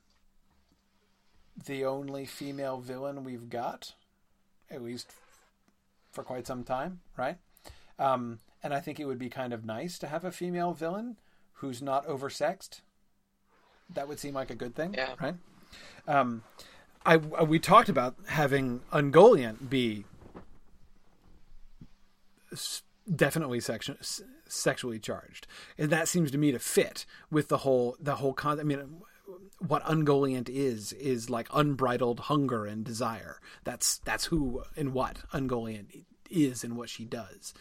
the 1.67 1.85
only 1.85 2.25
female 2.25 2.79
villain 2.79 3.25
we've 3.25 3.51
got, 3.51 3.95
at 4.71 4.83
least 4.83 5.13
for 6.13 6.23
quite 6.23 6.47
some 6.47 6.63
time, 6.63 7.01
right? 7.17 7.39
Um, 7.99 8.41
and 8.63 8.73
I 8.73 8.81
think 8.81 9.01
it 9.01 9.07
would 9.07 9.19
be 9.19 9.29
kind 9.29 9.53
of 9.53 9.65
nice 9.65 9.99
to 9.99 10.07
have 10.07 10.25
a 10.25 10.33
female 10.33 10.73
villain 10.73 11.17
who's 11.61 11.83
not 11.83 12.07
oversexed. 12.07 12.81
That 13.95 14.09
would 14.09 14.19
seem 14.19 14.35
like 14.35 14.51
a 14.51 14.55
good 14.55 14.75
thing, 14.75 14.95
yeah. 14.95 15.15
right? 15.21 15.35
Um, 16.07 16.43
I, 17.05 17.15
I, 17.15 17.43
we 17.43 17.59
talked 17.59 17.89
about 17.89 18.17
having 18.27 18.81
Ungoliant 18.93 19.69
be 19.69 20.05
definitely 23.15 23.61
section, 23.61 23.97
sexually 24.49 24.99
charged, 24.99 25.47
and 25.77 25.91
that 25.91 26.09
seems 26.09 26.31
to 26.31 26.39
me 26.39 26.53
to 26.53 26.59
fit 26.59 27.05
with 27.31 27.49
the 27.49 27.59
whole 27.59 27.97
the 28.01 28.17
whole 28.17 28.33
con. 28.33 28.59
I 28.59 28.63
mean, 28.63 29.03
what 29.59 29.85
Ungoliant 29.85 30.49
is 30.49 30.93
is 30.95 31.29
like 31.29 31.49
unbridled 31.53 32.21
hunger 32.21 32.65
and 32.65 32.85
desire. 32.85 33.39
That's 33.65 33.99
that's 33.99 34.27
who 34.27 34.63
and 34.77 34.93
what 34.93 35.19
Ungoliant 35.33 36.05
is 36.31 36.65
and 36.65 36.77
what 36.77 36.89
she 36.89 37.05
does. 37.05 37.53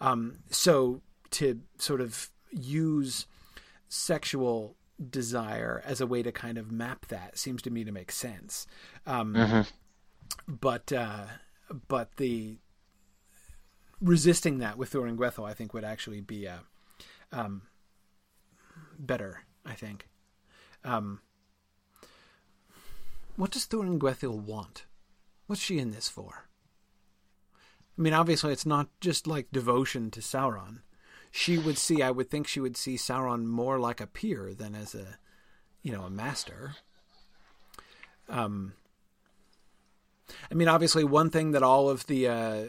Um, 0.00 0.38
so 0.50 1.02
to 1.30 1.60
sort 1.78 2.00
of 2.00 2.30
use 2.50 3.26
sexual 3.88 4.76
desire 5.10 5.82
as 5.84 6.00
a 6.00 6.06
way 6.06 6.22
to 6.22 6.32
kind 6.32 6.58
of 6.58 6.72
map 6.72 7.06
that 7.06 7.38
seems 7.38 7.62
to 7.62 7.70
me 7.70 7.84
to 7.84 7.92
make 7.92 8.10
sense. 8.10 8.66
Um, 9.06 9.34
mm-hmm. 9.34 9.60
But 10.46 10.92
uh, 10.92 11.24
but 11.88 12.16
the 12.16 12.58
resisting 14.00 14.58
that 14.58 14.76
with 14.76 14.92
Thuringwethil, 14.92 15.48
I 15.48 15.54
think, 15.54 15.72
would 15.74 15.84
actually 15.84 16.20
be 16.20 16.48
uh, 16.48 16.58
um, 17.32 17.62
better. 18.98 19.42
I 19.64 19.74
think. 19.74 20.08
Um, 20.84 21.20
what 23.36 23.50
does 23.50 23.66
Thuringwethil 23.66 24.40
want? 24.42 24.84
What's 25.46 25.62
she 25.62 25.78
in 25.78 25.90
this 25.90 26.08
for? 26.08 26.48
I 27.96 28.02
mean, 28.02 28.12
obviously, 28.12 28.52
it's 28.52 28.66
not 28.66 28.88
just 29.00 29.26
like 29.26 29.50
devotion 29.50 30.10
to 30.12 30.20
Sauron 30.20 30.80
she 31.30 31.58
would 31.58 31.78
see, 31.78 32.02
I 32.02 32.10
would 32.10 32.30
think 32.30 32.46
she 32.46 32.60
would 32.60 32.76
see 32.76 32.96
Sauron 32.96 33.44
more 33.44 33.78
like 33.78 34.00
a 34.00 34.06
peer 34.06 34.54
than 34.54 34.74
as 34.74 34.94
a, 34.94 35.18
you 35.82 35.92
know, 35.92 36.02
a 36.02 36.10
master. 36.10 36.76
Um, 38.28 38.74
I 40.50 40.54
mean, 40.54 40.68
obviously, 40.68 41.04
one 41.04 41.30
thing 41.30 41.52
that 41.52 41.62
all 41.62 41.88
of 41.88 42.06
the 42.06 42.28
uh, 42.28 42.64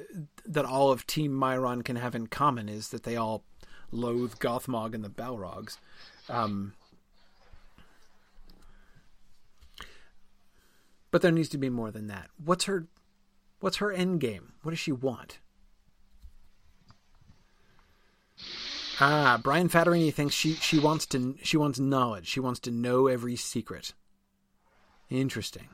that 0.46 0.66
all 0.66 0.92
of 0.92 1.06
Team 1.06 1.32
Mairon 1.32 1.84
can 1.84 1.98
have 1.98 2.16
in 2.16 2.28
common 2.28 2.70
is 2.70 2.90
that 2.90 3.04
they 3.04 3.18
all 3.18 3.44
loathe 3.92 4.36
Gothmog 4.36 4.94
and 4.94 5.04
the 5.04 5.10
Balrogs. 5.10 5.78
Um, 6.30 6.74
but 11.12 11.22
there 11.22 11.32
needs 11.32 11.50
to 11.50 11.58
be 11.58 11.70
more 11.70 11.92
than 11.92 12.08
that. 12.08 12.30
What's 12.44 12.66
her 12.66 12.88
What's 13.60 13.78
her 13.78 13.92
end 13.92 14.22
game? 14.22 14.54
What 14.64 14.72
does 14.72 14.80
she 14.80 14.92
want? 14.92 15.40
Ah, 19.00 19.40
Brian 19.42 19.70
Fatterini 19.70 20.14
thinks 20.14 20.36
she, 20.36 20.54
she 20.56 20.80
wants 20.80 21.06
to 21.08 21.36
she 21.44 21.58
wants 21.58 21.80
knowledge. 21.80 22.28
She 22.28 22.40
wants 22.40 22.60
to 22.62 22.72
know 22.72 23.08
every 23.08 23.36
secret. 23.36 23.94
Interesting. 25.10 25.70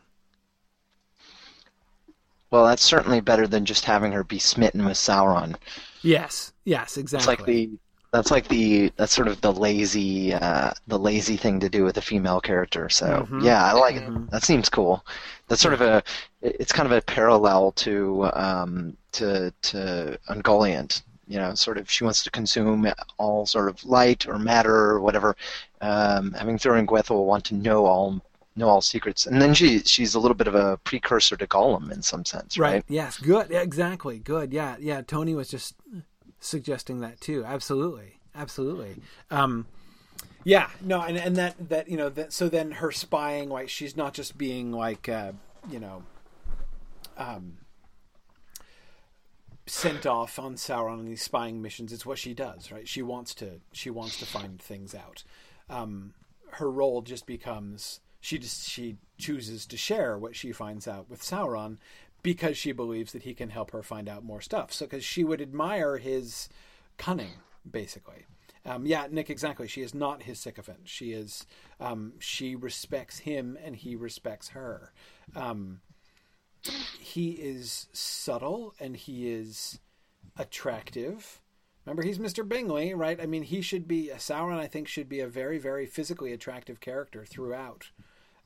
Well, 2.51 2.65
that's 2.65 2.83
certainly 2.83 3.21
better 3.21 3.47
than 3.47 3.65
just 3.65 3.85
having 3.85 4.11
her 4.11 4.23
be 4.23 4.39
smitten 4.39 4.85
with 4.85 4.97
Sauron. 4.97 5.55
Yes, 6.03 6.53
yes, 6.63 6.97
exactly. 6.97 7.33
It's 7.33 7.39
like 7.39 7.45
the 7.45 7.69
that's 8.11 8.31
like 8.31 8.47
the 8.47 8.93
that's 8.95 9.11
sort 9.11 9.27
of 9.27 9.41
the 9.41 9.51
lazy 9.51 10.33
uh, 10.33 10.71
the 10.87 10.99
lazy 10.99 11.35
thing 11.35 11.59
to 11.59 11.69
do 11.69 11.83
with 11.83 11.97
a 11.97 12.01
female 12.01 12.39
character. 12.39 12.87
So 12.89 13.07
mm-hmm. 13.07 13.41
yeah, 13.41 13.65
I 13.65 13.73
like 13.73 13.95
mm-hmm. 13.95 14.23
it. 14.23 14.31
That 14.31 14.43
seems 14.43 14.69
cool. 14.69 15.05
That's 15.47 15.61
sort 15.61 15.73
of 15.73 15.81
a 15.81 16.03
it's 16.41 16.71
kind 16.71 16.85
of 16.85 16.93
a 16.93 17.01
parallel 17.01 17.73
to 17.73 18.29
um, 18.33 18.97
to 19.13 19.51
to 19.63 20.17
Ungoliant 20.29 21.01
you 21.27 21.37
know, 21.37 21.55
sort 21.55 21.77
of 21.77 21.89
she 21.89 22.03
wants 22.03 22.23
to 22.23 22.31
consume 22.31 22.91
all 23.17 23.45
sort 23.45 23.69
of 23.69 23.83
light 23.85 24.27
or 24.27 24.37
matter 24.37 24.75
or 24.75 25.01
whatever. 25.01 25.35
Um, 25.81 26.33
having 26.33 26.57
Thuringwethil 26.57 27.11
will 27.11 27.25
want 27.25 27.45
to 27.45 27.55
know 27.55 27.85
all 27.85 28.21
know 28.55 28.69
all 28.69 28.81
secrets, 28.81 29.25
and 29.25 29.41
then 29.41 29.53
she 29.53 29.79
she's 29.79 30.15
a 30.15 30.19
little 30.19 30.35
bit 30.35 30.47
of 30.47 30.55
a 30.55 30.77
precursor 30.77 31.35
to 31.37 31.47
Gollum 31.47 31.91
in 31.91 32.01
some 32.01 32.25
sense, 32.25 32.57
right? 32.57 32.73
right? 32.73 32.85
Yes. 32.87 33.17
Good. 33.17 33.49
Yeah, 33.49 33.61
exactly. 33.61 34.19
Good. 34.19 34.53
Yeah. 34.53 34.77
Yeah. 34.79 35.01
Tony 35.01 35.35
was 35.35 35.49
just 35.49 35.75
suggesting 36.39 37.01
that 37.01 37.19
too. 37.19 37.43
Absolutely. 37.45 38.19
Absolutely. 38.33 38.97
Um, 39.31 39.67
yeah. 40.43 40.69
No. 40.81 41.01
And 41.01 41.17
and 41.17 41.35
that 41.35 41.69
that 41.69 41.89
you 41.89 41.97
know 41.97 42.09
that 42.09 42.33
so 42.33 42.49
then 42.49 42.71
her 42.71 42.91
spying 42.91 43.49
like 43.49 43.69
she's 43.69 43.97
not 43.97 44.13
just 44.13 44.37
being 44.37 44.71
like 44.71 45.09
uh, 45.09 45.33
you 45.69 45.79
know 45.79 46.03
um, 47.17 47.57
sent 49.67 50.05
off 50.05 50.37
on 50.37 50.55
Sauron 50.55 50.99
on 50.99 51.05
these 51.05 51.21
spying 51.21 51.61
missions. 51.61 51.91
It's 51.91 52.05
what 52.05 52.19
she 52.19 52.33
does, 52.33 52.71
right? 52.71 52.87
She 52.87 53.01
wants 53.01 53.33
to 53.35 53.61
she 53.71 53.89
wants 53.89 54.19
to 54.19 54.25
find 54.25 54.61
things 54.61 54.93
out. 54.93 55.23
Um, 55.69 56.13
her 56.51 56.69
role 56.69 57.01
just 57.01 57.25
becomes 57.25 57.99
she 58.21 58.37
just 58.37 58.67
she 58.67 58.97
chooses 59.17 59.65
to 59.67 59.77
share 59.77 60.17
what 60.17 60.35
she 60.35 60.51
finds 60.51 60.87
out 60.87 61.09
with 61.09 61.21
Sauron 61.21 61.77
because 62.21 62.57
she 62.57 62.71
believes 62.71 63.11
that 63.11 63.23
he 63.23 63.33
can 63.33 63.49
help 63.49 63.71
her 63.71 63.83
find 63.83 64.09
out 64.09 64.23
more 64.23 64.41
stuff. 64.41 64.73
So 64.73 64.85
because 64.85 65.05
she 65.05 65.23
would 65.23 65.41
admire 65.41 65.97
his 65.97 66.49
cunning, 66.97 67.33
basically. 67.69 68.25
Um, 68.65 68.87
yeah, 68.87 69.07
Nick, 69.11 69.29
exactly. 69.29 69.67
She 69.67 69.83
is 69.83 69.93
not 69.93 70.23
his 70.23 70.39
sycophant. 70.39 70.81
She 70.85 71.11
is. 71.11 71.45
Um, 71.79 72.13
she 72.17 72.55
respects 72.55 73.19
him, 73.19 73.59
and 73.63 73.75
he 73.75 73.95
respects 73.95 74.49
her. 74.49 74.91
Um, 75.35 75.81
he 76.99 77.31
is 77.31 77.87
subtle, 77.93 78.73
and 78.79 78.95
he 78.95 79.31
is 79.31 79.79
attractive. 80.37 81.41
Remember, 81.85 82.03
he's 82.03 82.17
Mr. 82.17 82.47
Bingley, 82.47 82.93
right? 82.93 83.19
I 83.21 83.25
mean, 83.25 83.43
he 83.43 83.61
should 83.61 83.87
be. 83.87 84.09
Sauron, 84.15 84.57
I 84.57 84.67
think, 84.67 84.87
should 84.87 85.07
be 85.07 85.19
a 85.19 85.27
very, 85.27 85.57
very 85.59 85.85
physically 85.85 86.33
attractive 86.33 86.79
character 86.79 87.25
throughout, 87.25 87.91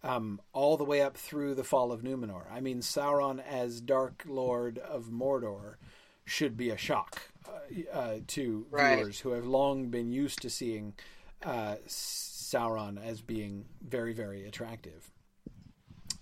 um, 0.04 0.42
all 0.54 0.76
the 0.76 0.84
way 0.84 1.02
up 1.02 1.16
through 1.16 1.56
the 1.56 1.64
fall 1.64 1.92
of 1.92 2.02
Numenor. 2.02 2.52
I 2.52 2.60
mean, 2.60 2.82
Sauron 2.82 3.42
as 3.46 3.80
Dark 3.82 4.24
Lord 4.28 4.78
of 4.80 5.06
Mordor 5.06 5.76
should 6.26 6.58
be 6.58 6.70
a 6.70 6.78
shock 6.78 7.22
uh, 7.48 7.98
uh, 7.98 8.16
to 8.28 8.68
Right. 8.70 8.98
viewers 8.98 9.20
who 9.22 9.32
have 9.32 9.46
long 9.46 9.90
been 9.90 10.12
used 10.12 10.42
to 10.42 10.50
seeing 10.50 10.94
uh, 11.44 11.76
Sauron 11.88 13.04
as 13.04 13.22
being 13.22 13.66
very, 13.82 14.14
very 14.14 14.46
attractive. 14.46 15.12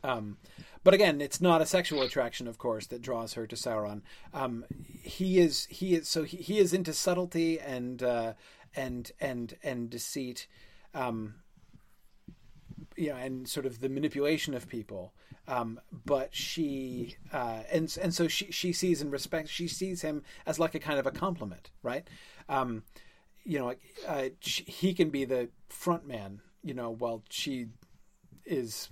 Um, 0.03 0.37
but 0.83 0.93
again, 0.93 1.21
it's 1.21 1.41
not 1.41 1.61
a 1.61 1.65
sexual 1.65 2.01
attraction, 2.01 2.47
of 2.47 2.57
course, 2.57 2.87
that 2.87 3.01
draws 3.01 3.33
her 3.33 3.45
to 3.47 3.55
Sauron. 3.55 4.01
Um, 4.33 4.65
he 5.01 5.39
is 5.39 5.65
he 5.69 5.95
is 5.95 6.07
so 6.07 6.23
he, 6.23 6.37
he 6.37 6.59
is 6.59 6.73
into 6.73 6.93
subtlety 6.93 7.59
and 7.59 8.01
uh, 8.01 8.33
and 8.75 9.11
and 9.19 9.55
and 9.63 9.89
deceit, 9.89 10.47
um, 10.93 11.35
you 12.95 13.09
know, 13.09 13.15
and 13.15 13.47
sort 13.49 13.65
of 13.65 13.81
the 13.81 13.89
manipulation 13.89 14.53
of 14.53 14.69
people. 14.69 15.13
Um, 15.47 15.79
but 16.05 16.35
she 16.35 17.15
uh, 17.33 17.63
and 17.71 17.95
and 18.01 18.13
so 18.13 18.27
she 18.27 18.51
she 18.51 18.71
sees 18.71 19.01
and 19.01 19.11
respects. 19.11 19.49
She 19.49 19.67
sees 19.67 20.01
him 20.01 20.23
as 20.45 20.59
like 20.59 20.75
a 20.75 20.79
kind 20.79 20.99
of 20.99 21.07
a 21.07 21.11
compliment, 21.11 21.71
right? 21.83 22.07
Um, 22.47 22.83
you 23.43 23.59
know, 23.59 23.73
uh, 24.07 24.29
she, 24.41 24.63
he 24.63 24.93
can 24.93 25.09
be 25.09 25.23
the 25.25 25.49
front 25.69 26.05
man, 26.05 26.41
you 26.63 26.73
know, 26.73 26.89
while 26.89 27.23
she 27.29 27.67
is 28.45 28.89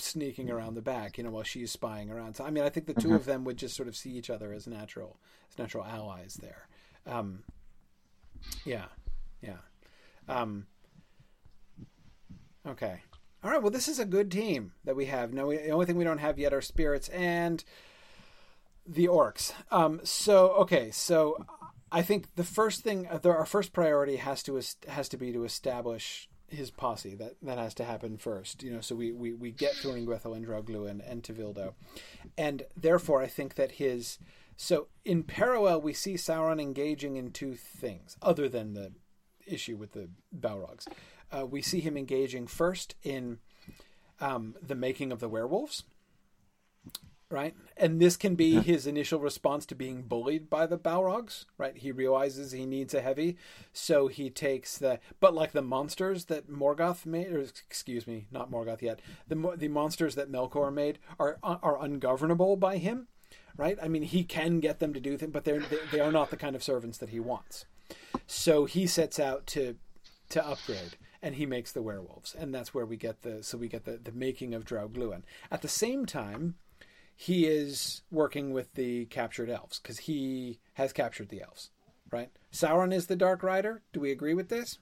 sneaking 0.00 0.50
around 0.50 0.74
the 0.74 0.82
back, 0.82 1.18
you 1.18 1.24
know, 1.24 1.30
while 1.30 1.42
she's 1.42 1.70
spying 1.70 2.10
around. 2.10 2.36
So 2.36 2.44
I 2.44 2.50
mean, 2.50 2.64
I 2.64 2.68
think 2.68 2.86
the 2.86 2.94
2 2.94 3.14
of 3.14 3.24
them 3.24 3.44
would 3.44 3.56
just 3.56 3.76
sort 3.76 3.88
of 3.88 3.96
see 3.96 4.10
each 4.10 4.30
other 4.30 4.52
as 4.52 4.66
natural, 4.66 5.16
as 5.50 5.58
natural 5.58 5.84
allies 5.84 6.38
there. 6.40 6.68
Um, 7.06 7.44
yeah, 8.64 8.86
yeah. 9.42 9.58
Um, 10.28 10.66
okay. 12.66 13.02
All 13.42 13.50
right. 13.50 13.62
Well, 13.62 13.70
this 13.70 13.88
is 13.88 13.98
a 13.98 14.04
good 14.04 14.30
team 14.30 14.72
that 14.84 14.96
we 14.96 15.06
have. 15.06 15.32
No, 15.32 15.46
we, 15.46 15.56
the 15.56 15.70
only 15.70 15.86
thing 15.86 15.96
we 15.96 16.04
don't 16.04 16.18
have 16.18 16.38
yet 16.38 16.52
are 16.52 16.60
spirits 16.60 17.08
and 17.08 17.64
the 18.86 19.06
orcs. 19.06 19.52
Um, 19.70 20.00
so 20.04 20.50
okay, 20.52 20.90
so 20.90 21.44
I 21.92 22.02
think 22.02 22.34
the 22.36 22.44
first 22.44 22.82
thing, 22.82 23.06
our 23.06 23.46
first 23.46 23.72
priority 23.72 24.16
has 24.16 24.42
to 24.44 24.60
has 24.88 25.08
to 25.10 25.16
be 25.16 25.32
to 25.32 25.44
establish 25.44 26.28
his 26.50 26.70
posse. 26.70 27.14
That 27.14 27.36
that 27.42 27.58
has 27.58 27.74
to 27.74 27.84
happen 27.84 28.16
first. 28.18 28.62
You 28.62 28.72
know, 28.72 28.80
so 28.80 28.94
we 28.94 29.12
we, 29.12 29.32
we 29.32 29.50
get 29.50 29.74
Thuringwethil 29.74 30.36
and 30.36 30.46
Draugluin 30.46 31.00
and 31.08 31.22
Tevildo, 31.22 31.74
and 32.36 32.64
therefore 32.76 33.22
I 33.22 33.26
think 33.26 33.54
that 33.54 33.72
his 33.72 34.18
so 34.56 34.88
in 35.04 35.22
parallel 35.22 35.80
we 35.80 35.92
see 35.92 36.14
Sauron 36.14 36.60
engaging 36.60 37.16
in 37.16 37.30
two 37.30 37.54
things 37.54 38.16
other 38.20 38.48
than 38.48 38.74
the 38.74 38.92
issue 39.46 39.76
with 39.76 39.92
the 39.92 40.08
Balrogs. 40.36 40.86
Uh, 41.32 41.46
we 41.46 41.62
see 41.62 41.80
him 41.80 41.96
engaging 41.96 42.46
first 42.46 42.96
in 43.02 43.38
um, 44.20 44.56
the 44.60 44.74
making 44.74 45.12
of 45.12 45.20
the 45.20 45.28
werewolves 45.28 45.84
right? 47.30 47.54
And 47.76 48.00
this 48.00 48.16
can 48.16 48.34
be 48.34 48.60
his 48.60 48.86
initial 48.86 49.20
response 49.20 49.64
to 49.66 49.74
being 49.74 50.02
bullied 50.02 50.50
by 50.50 50.66
the 50.66 50.76
Balrogs, 50.76 51.46
right? 51.56 51.76
He 51.76 51.92
realizes 51.92 52.50
he 52.50 52.66
needs 52.66 52.92
a 52.92 53.00
heavy, 53.00 53.36
so 53.72 54.08
he 54.08 54.28
takes 54.28 54.76
the. 54.76 54.98
But 55.20 55.32
like 55.32 55.52
the 55.52 55.62
monsters 55.62 56.26
that 56.26 56.50
Morgoth 56.50 57.06
made, 57.06 57.32
or 57.32 57.40
excuse 57.40 58.06
me, 58.06 58.26
not 58.30 58.50
Morgoth 58.50 58.82
yet, 58.82 59.00
the 59.28 59.54
the 59.56 59.68
monsters 59.68 60.16
that 60.16 60.30
Melkor 60.30 60.72
made 60.72 60.98
are 61.18 61.38
are 61.42 61.82
ungovernable 61.82 62.56
by 62.56 62.78
him, 62.78 63.06
right? 63.56 63.78
I 63.80 63.88
mean, 63.88 64.02
he 64.02 64.24
can 64.24 64.58
get 64.58 64.80
them 64.80 64.92
to 64.92 65.00
do 65.00 65.16
things, 65.16 65.32
but 65.32 65.44
they're 65.44 65.60
they, 65.60 65.78
they 65.92 66.00
are 66.00 66.12
not 66.12 66.30
the 66.30 66.36
kind 66.36 66.56
of 66.56 66.64
servants 66.64 66.98
that 66.98 67.10
he 67.10 67.20
wants. 67.20 67.64
So 68.26 68.64
he 68.64 68.86
sets 68.86 69.20
out 69.20 69.46
to 69.48 69.76
to 70.30 70.46
upgrade 70.46 70.96
and 71.22 71.34
he 71.34 71.44
makes 71.44 71.72
the 71.72 71.82
werewolves 71.82 72.34
and 72.38 72.54
that's 72.54 72.72
where 72.72 72.86
we 72.86 72.96
get 72.96 73.22
the 73.22 73.42
so 73.42 73.58
we 73.58 73.68
get 73.68 73.84
the, 73.84 73.98
the 74.02 74.12
making 74.12 74.54
of 74.54 74.64
Draugluin. 74.64 75.22
At 75.50 75.62
the 75.62 75.68
same 75.68 76.06
time, 76.06 76.54
he 77.22 77.44
is 77.44 78.00
working 78.10 78.50
with 78.50 78.72
the 78.76 79.04
captured 79.04 79.50
elves 79.50 79.78
because 79.78 79.98
he 79.98 80.58
has 80.72 80.90
captured 80.90 81.28
the 81.28 81.42
elves, 81.42 81.68
right? 82.10 82.30
Sauron 82.50 82.94
is 82.94 83.08
the 83.08 83.14
Dark 83.14 83.42
Rider. 83.42 83.82
Do 83.92 84.00
we 84.00 84.10
agree 84.10 84.32
with 84.32 84.48
this? 84.48 84.78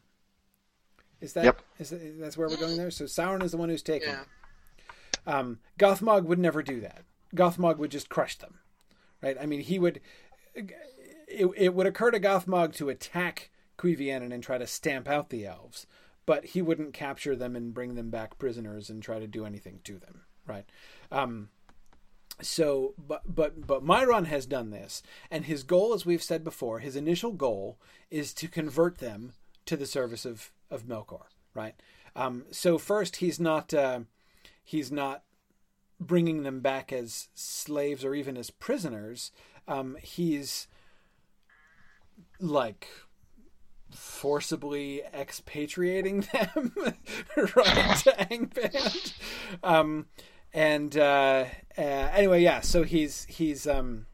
Is 1.20 1.32
that 1.32 1.47
Yep. 1.47 1.62
is 1.80 1.91
that, 1.91 2.20
that's 2.20 2.36
where 2.36 2.47
we're 2.49 2.57
going 2.57 2.76
there? 2.76 2.93
So 2.93 3.07
Sauron 3.07 3.43
is 3.43 3.51
the 3.51 3.57
one 3.57 3.70
who's 3.70 3.82
taken. 3.82 4.11
Yeah. 4.11 4.24
Um, 5.26 5.59
Gothmog 5.80 6.26
would 6.26 6.39
never 6.39 6.62
do 6.62 6.80
that. 6.80 7.03
Gothmog 7.34 7.78
would 7.78 7.91
just 7.91 8.09
crush 8.09 8.36
them, 8.36 8.61
right? 9.20 9.36
I 9.41 9.45
mean, 9.45 9.61
he 9.61 9.80
would. 9.80 10.01
It, 10.55 11.51
it 11.57 11.74
would 11.74 11.89
occur 11.89 12.12
to 12.12 12.20
Gothmog 12.20 12.72
to 12.76 12.89
attack 12.89 13.51
Cuiviénen 13.78 14.32
and 14.32 14.45
try 14.45 14.59
to 14.59 14.66
stamp 14.68 15.09
out 15.09 15.30
the 15.30 15.45
elves, 15.45 15.89
but 16.24 16.45
he 16.45 16.62
wouldn't 16.62 16.95
capture 16.95 17.34
them 17.34 17.57
and 17.57 17.74
bring 17.74 17.97
them 17.97 18.11
back 18.11 18.39
prisoners 18.39 18.89
and 18.89 19.03
try 19.03 19.18
to 19.18 19.26
do 19.26 19.45
anything 19.45 19.80
to 19.82 19.99
them, 19.99 20.22
right? 20.47 20.66
Um, 21.11 21.49
so, 22.41 22.95
but 22.99 23.22
but 23.26 23.66
but 23.66 23.84
Mairon 23.84 24.26
has 24.26 24.47
done 24.47 24.70
this, 24.70 25.03
and 25.30 25.45
his 25.45 25.62
goal, 25.62 25.93
as 25.93 26.07
we've 26.07 26.22
said 26.22 26.45
before, 26.45 26.78
his 26.78 26.97
initial 26.97 27.32
goal 27.32 27.78
is 28.11 28.32
to 28.34 28.49
convert 28.49 28.99
them 28.99 29.32
to 29.66 29.76
the 29.76 29.86
service 29.86 30.24
of 30.24 30.53
of 30.70 30.84
Melkor, 30.84 31.24
right? 31.55 31.74
Um, 32.14 32.45
so 32.51 32.78
first, 32.78 33.16
he's 33.16 33.41
not 33.41 33.74
uh, 33.74 34.01
he's 34.62 34.93
not 34.93 35.22
bringing 36.01 36.43
them 36.43 36.61
back 36.61 36.93
as 36.93 37.28
slaves 37.34 38.05
or 38.05 38.14
even 38.14 38.36
as 38.36 38.51
prisoners. 38.51 39.32
Um, 39.66 39.97
he's 40.01 40.68
like 42.41 42.89
forcibly 43.91 45.03
expatriating 45.14 46.20
them, 46.32 46.72
right, 47.36 47.97
to 47.97 48.12
Angband. 48.30 49.12
Um, 49.62 50.07
and 50.53 50.96
uh, 50.96 51.44
uh, 51.76 51.80
anyway, 51.80 52.42
yeah. 52.42 52.61
So 52.61 52.82
he's 52.82 53.24
he's 53.24 53.66
um, 53.66 54.07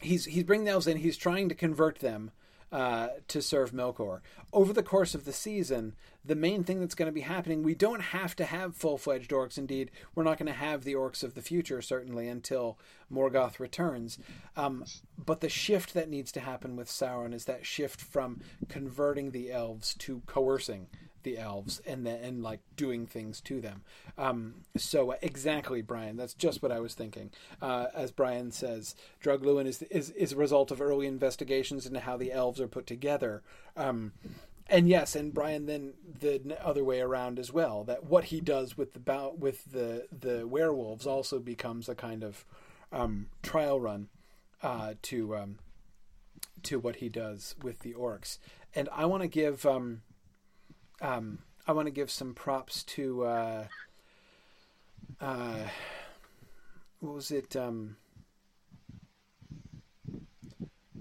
he's 0.00 0.24
he's 0.26 0.44
bringing 0.44 0.68
elves 0.68 0.86
in. 0.86 0.98
He's 0.98 1.16
trying 1.16 1.48
to 1.48 1.54
convert 1.54 2.00
them 2.00 2.30
uh, 2.70 3.08
to 3.28 3.40
serve 3.40 3.72
Melkor. 3.72 4.20
Over 4.52 4.72
the 4.72 4.82
course 4.82 5.14
of 5.14 5.24
the 5.24 5.32
season, 5.32 5.94
the 6.24 6.34
main 6.34 6.64
thing 6.64 6.80
that's 6.80 6.94
going 6.94 7.08
to 7.08 7.12
be 7.12 7.22
happening, 7.22 7.62
we 7.62 7.74
don't 7.74 8.00
have 8.00 8.36
to 8.36 8.44
have 8.44 8.76
full 8.76 8.98
fledged 8.98 9.30
orcs. 9.30 9.58
Indeed, 9.58 9.90
we're 10.14 10.24
not 10.24 10.38
going 10.38 10.52
to 10.52 10.52
have 10.52 10.84
the 10.84 10.94
orcs 10.94 11.22
of 11.22 11.34
the 11.34 11.42
future 11.42 11.80
certainly 11.80 12.28
until 12.28 12.78
Morgoth 13.12 13.58
returns. 13.58 14.18
Um, 14.56 14.84
but 15.22 15.40
the 15.40 15.48
shift 15.48 15.94
that 15.94 16.10
needs 16.10 16.30
to 16.32 16.40
happen 16.40 16.76
with 16.76 16.88
Sauron 16.88 17.34
is 17.34 17.46
that 17.46 17.66
shift 17.66 18.00
from 18.00 18.40
converting 18.68 19.30
the 19.30 19.50
elves 19.50 19.94
to 19.94 20.22
coercing 20.26 20.88
the 21.22 21.38
elves 21.38 21.80
and 21.86 22.06
then 22.06 22.22
and 22.22 22.42
like 22.42 22.60
doing 22.76 23.06
things 23.06 23.40
to 23.42 23.60
them. 23.60 23.82
Um, 24.16 24.54
so 24.76 25.14
exactly, 25.22 25.82
Brian. 25.82 26.16
That's 26.16 26.34
just 26.34 26.62
what 26.62 26.72
I 26.72 26.80
was 26.80 26.94
thinking. 26.94 27.30
Uh, 27.60 27.86
as 27.94 28.10
Brian 28.10 28.50
says, 28.50 28.94
Draugluin 29.22 29.66
is, 29.66 29.82
is 29.82 30.10
is 30.10 30.32
a 30.32 30.36
result 30.36 30.70
of 30.70 30.80
early 30.80 31.06
investigations 31.06 31.86
into 31.86 32.00
how 32.00 32.16
the 32.16 32.32
elves 32.32 32.60
are 32.60 32.68
put 32.68 32.86
together. 32.86 33.42
Um, 33.76 34.12
and 34.70 34.88
yes, 34.88 35.16
and 35.16 35.32
Brian 35.32 35.66
then 35.66 35.94
the 36.20 36.56
other 36.62 36.84
way 36.84 37.00
around 37.00 37.38
as 37.38 37.52
well. 37.52 37.84
That 37.84 38.04
what 38.04 38.24
he 38.24 38.40
does 38.40 38.76
with 38.76 38.92
the 38.92 39.32
with 39.36 39.72
the 39.72 40.06
the 40.16 40.46
werewolves 40.46 41.06
also 41.06 41.38
becomes 41.38 41.88
a 41.88 41.94
kind 41.94 42.22
of 42.22 42.44
um, 42.92 43.28
trial 43.42 43.80
run 43.80 44.08
uh, 44.62 44.94
to 45.02 45.36
um, 45.36 45.58
to 46.64 46.78
what 46.78 46.96
he 46.96 47.08
does 47.08 47.54
with 47.62 47.80
the 47.80 47.94
orcs. 47.94 48.38
And 48.74 48.88
I 48.92 49.06
want 49.06 49.22
to 49.22 49.28
give 49.28 49.64
um, 49.64 50.02
um, 51.00 51.38
I 51.66 51.72
want 51.72 51.86
to 51.86 51.92
give 51.92 52.10
some 52.10 52.34
props 52.34 52.82
to 52.84 53.24
uh, 53.24 53.64
uh, 55.20 55.58
what 57.00 57.14
was 57.14 57.30
it? 57.30 57.54
Um, 57.56 57.96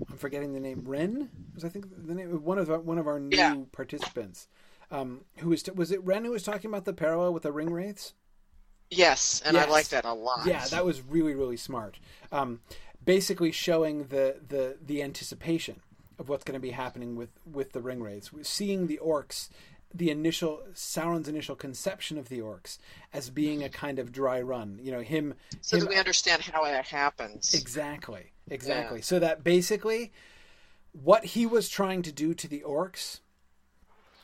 I'm 0.09 0.17
forgetting 0.17 0.53
the 0.53 0.59
name. 0.59 0.83
Ren 0.85 1.29
was 1.53 1.63
I 1.65 1.69
think 1.69 1.85
the 2.07 2.13
name 2.15 2.29
one 2.43 2.57
of 2.57 2.69
our, 2.69 2.79
one 2.79 2.97
of 2.97 3.07
our 3.07 3.19
new 3.19 3.35
Yeah. 3.37 3.55
participants. 3.71 4.47
Um, 4.89 5.21
who 5.39 5.49
was 5.49 5.63
was 5.75 5.91
it 5.91 6.03
Ren 6.03 6.23
who 6.23 6.31
was 6.31 6.43
talking 6.43 6.69
about 6.71 6.85
the 6.85 6.93
parallel 6.93 7.33
with 7.33 7.43
the 7.43 7.51
ring 7.51 7.71
wraiths? 7.71 8.13
Yes, 8.89 9.41
and 9.45 9.55
Yes. 9.55 9.67
I 9.67 9.69
like 9.69 9.89
that 9.89 10.05
a 10.05 10.13
lot. 10.13 10.45
Yeah, 10.45 10.65
that 10.67 10.85
was 10.85 11.01
really 11.01 11.33
really 11.33 11.57
smart. 11.57 11.99
Um, 12.31 12.61
basically 13.03 13.51
showing 13.51 14.07
the 14.07 14.37
the 14.47 14.77
the 14.81 15.03
anticipation 15.03 15.81
of 16.19 16.29
what's 16.29 16.43
going 16.43 16.53
to 16.53 16.59
be 16.61 16.71
happening 16.71 17.15
with 17.15 17.29
with 17.45 17.73
the 17.73 17.81
ring 17.81 18.01
wraiths, 18.01 18.31
seeing 18.43 18.87
the 18.87 18.99
orcs. 19.03 19.49
The 19.93 20.11
initial 20.11 20.61
Sauron's 20.73 21.27
initial 21.27 21.55
conception 21.55 22.17
of 22.17 22.29
the 22.29 22.39
orcs 22.39 22.77
as 23.13 23.29
being 23.29 23.63
a 23.63 23.69
kind 23.69 23.99
of 23.99 24.11
dry 24.11 24.41
run, 24.41 24.79
you 24.81 24.91
know, 24.91 25.01
him. 25.01 25.33
so 25.61 25.77
him 25.77 25.83
that 25.83 25.89
we 25.89 25.95
understand 25.97 26.41
how 26.41 26.65
it 26.65 26.85
happens. 26.85 27.53
Exactly, 27.53 28.31
exactly. 28.49 28.99
Yeah. 28.99 29.03
So 29.03 29.19
that 29.19 29.43
basically, 29.43 30.11
what 30.91 31.25
he 31.25 31.45
was 31.45 31.69
trying 31.69 32.01
to 32.03 32.11
do 32.11 32.33
to 32.33 32.47
the 32.47 32.63
orcs, 32.67 33.21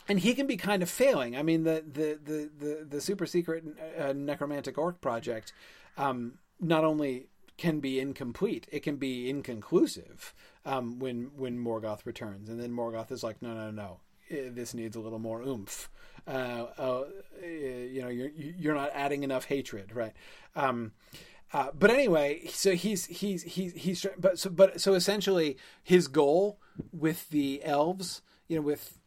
and 0.08 0.20
he 0.20 0.34
can 0.34 0.46
be 0.46 0.56
kind 0.56 0.82
of 0.82 0.90
failing. 0.90 1.36
I 1.36 1.42
mean, 1.42 1.64
the 1.64 1.82
the 1.86 2.18
the 2.22 2.50
the, 2.58 2.86
the 2.88 3.00
super 3.00 3.26
secret 3.26 3.64
uh, 3.98 4.12
necromantic 4.12 4.76
orc 4.78 5.00
project, 5.00 5.52
um, 5.96 6.34
not 6.60 6.84
only 6.84 7.28
can 7.56 7.80
be 7.80 8.00
incomplete, 8.00 8.66
it 8.72 8.80
can 8.80 8.96
be 8.96 9.30
inconclusive 9.30 10.34
um, 10.64 10.98
when 10.98 11.30
when 11.36 11.58
Morgoth 11.58 12.04
returns, 12.04 12.48
and 12.48 12.60
then 12.60 12.72
Morgoth 12.72 13.12
is 13.12 13.22
like, 13.22 13.40
no, 13.40 13.54
no, 13.54 13.70
no, 13.70 14.00
this 14.48 14.74
needs 14.74 14.96
a 14.96 15.00
little 15.00 15.18
more 15.18 15.42
oomph. 15.42 15.90
Uh, 16.26 16.66
uh, 16.78 17.04
eh, 17.42 17.86
you 17.90 18.02
know, 18.02 18.08
you're 18.08 18.30
you're 18.30 18.74
not 18.74 18.90
adding 18.94 19.22
enough 19.22 19.44
hatred, 19.44 19.94
right? 19.94 20.12
Um, 20.56 20.92
uh, 21.52 21.68
but 21.78 21.90
anyway, 21.90 22.46
so 22.48 22.72
he's 22.72 23.06
he's 23.06 23.42
he's 23.42 23.72
he's 23.74 24.06
but 24.18 24.38
so 24.38 24.50
but 24.50 24.80
so 24.80 24.94
essentially 24.94 25.56
his 25.82 26.08
goal 26.08 26.58
with 26.92 27.28
the 27.30 27.62
elves, 27.64 28.22
you 28.48 28.56
know, 28.56 28.62
with 28.62 28.98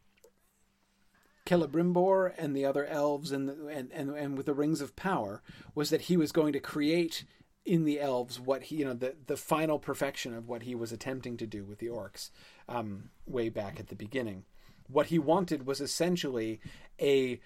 Celebrimbor 1.46 2.34
and 2.38 2.56
the 2.56 2.66
other 2.66 2.86
elves 2.86 3.32
and, 3.32 3.50
the, 3.50 3.68
and 3.68 3.92
and 3.92 4.12
and 4.12 4.38
with 4.38 4.46
the 4.46 4.54
rings 4.54 4.82
of 4.82 4.96
power 4.96 5.42
was 5.74 5.90
that 5.90 6.02
he 6.02 6.18
was 6.18 6.32
going 6.32 6.54
to 6.54 6.60
create 6.60 7.26
in 7.66 7.84
the 7.84 8.00
elves 8.00 8.40
what 8.40 8.64
he 8.64 8.78
you 8.78 8.86
know 8.86 8.94
the 8.94 9.16
the 9.28 9.38
final 9.38 9.78
perfection 9.80 10.34
of 10.34 10.48
what 10.48 10.64
he 10.64 10.74
was 10.74 10.92
attempting 10.92 11.36
to 11.38 11.46
do 11.46 11.66
with 11.66 11.80
the 11.80 11.88
orcs 11.88 12.32
um, 12.70 13.10
way 13.26 13.50
back 13.50 13.80
at 13.80 13.88
the 13.88 13.96
beginning. 13.96 14.46
What 14.88 15.08
he 15.08 15.20
wanted 15.20 15.66
was 15.66 15.82
essentially 15.82 16.60
a 17.00 17.40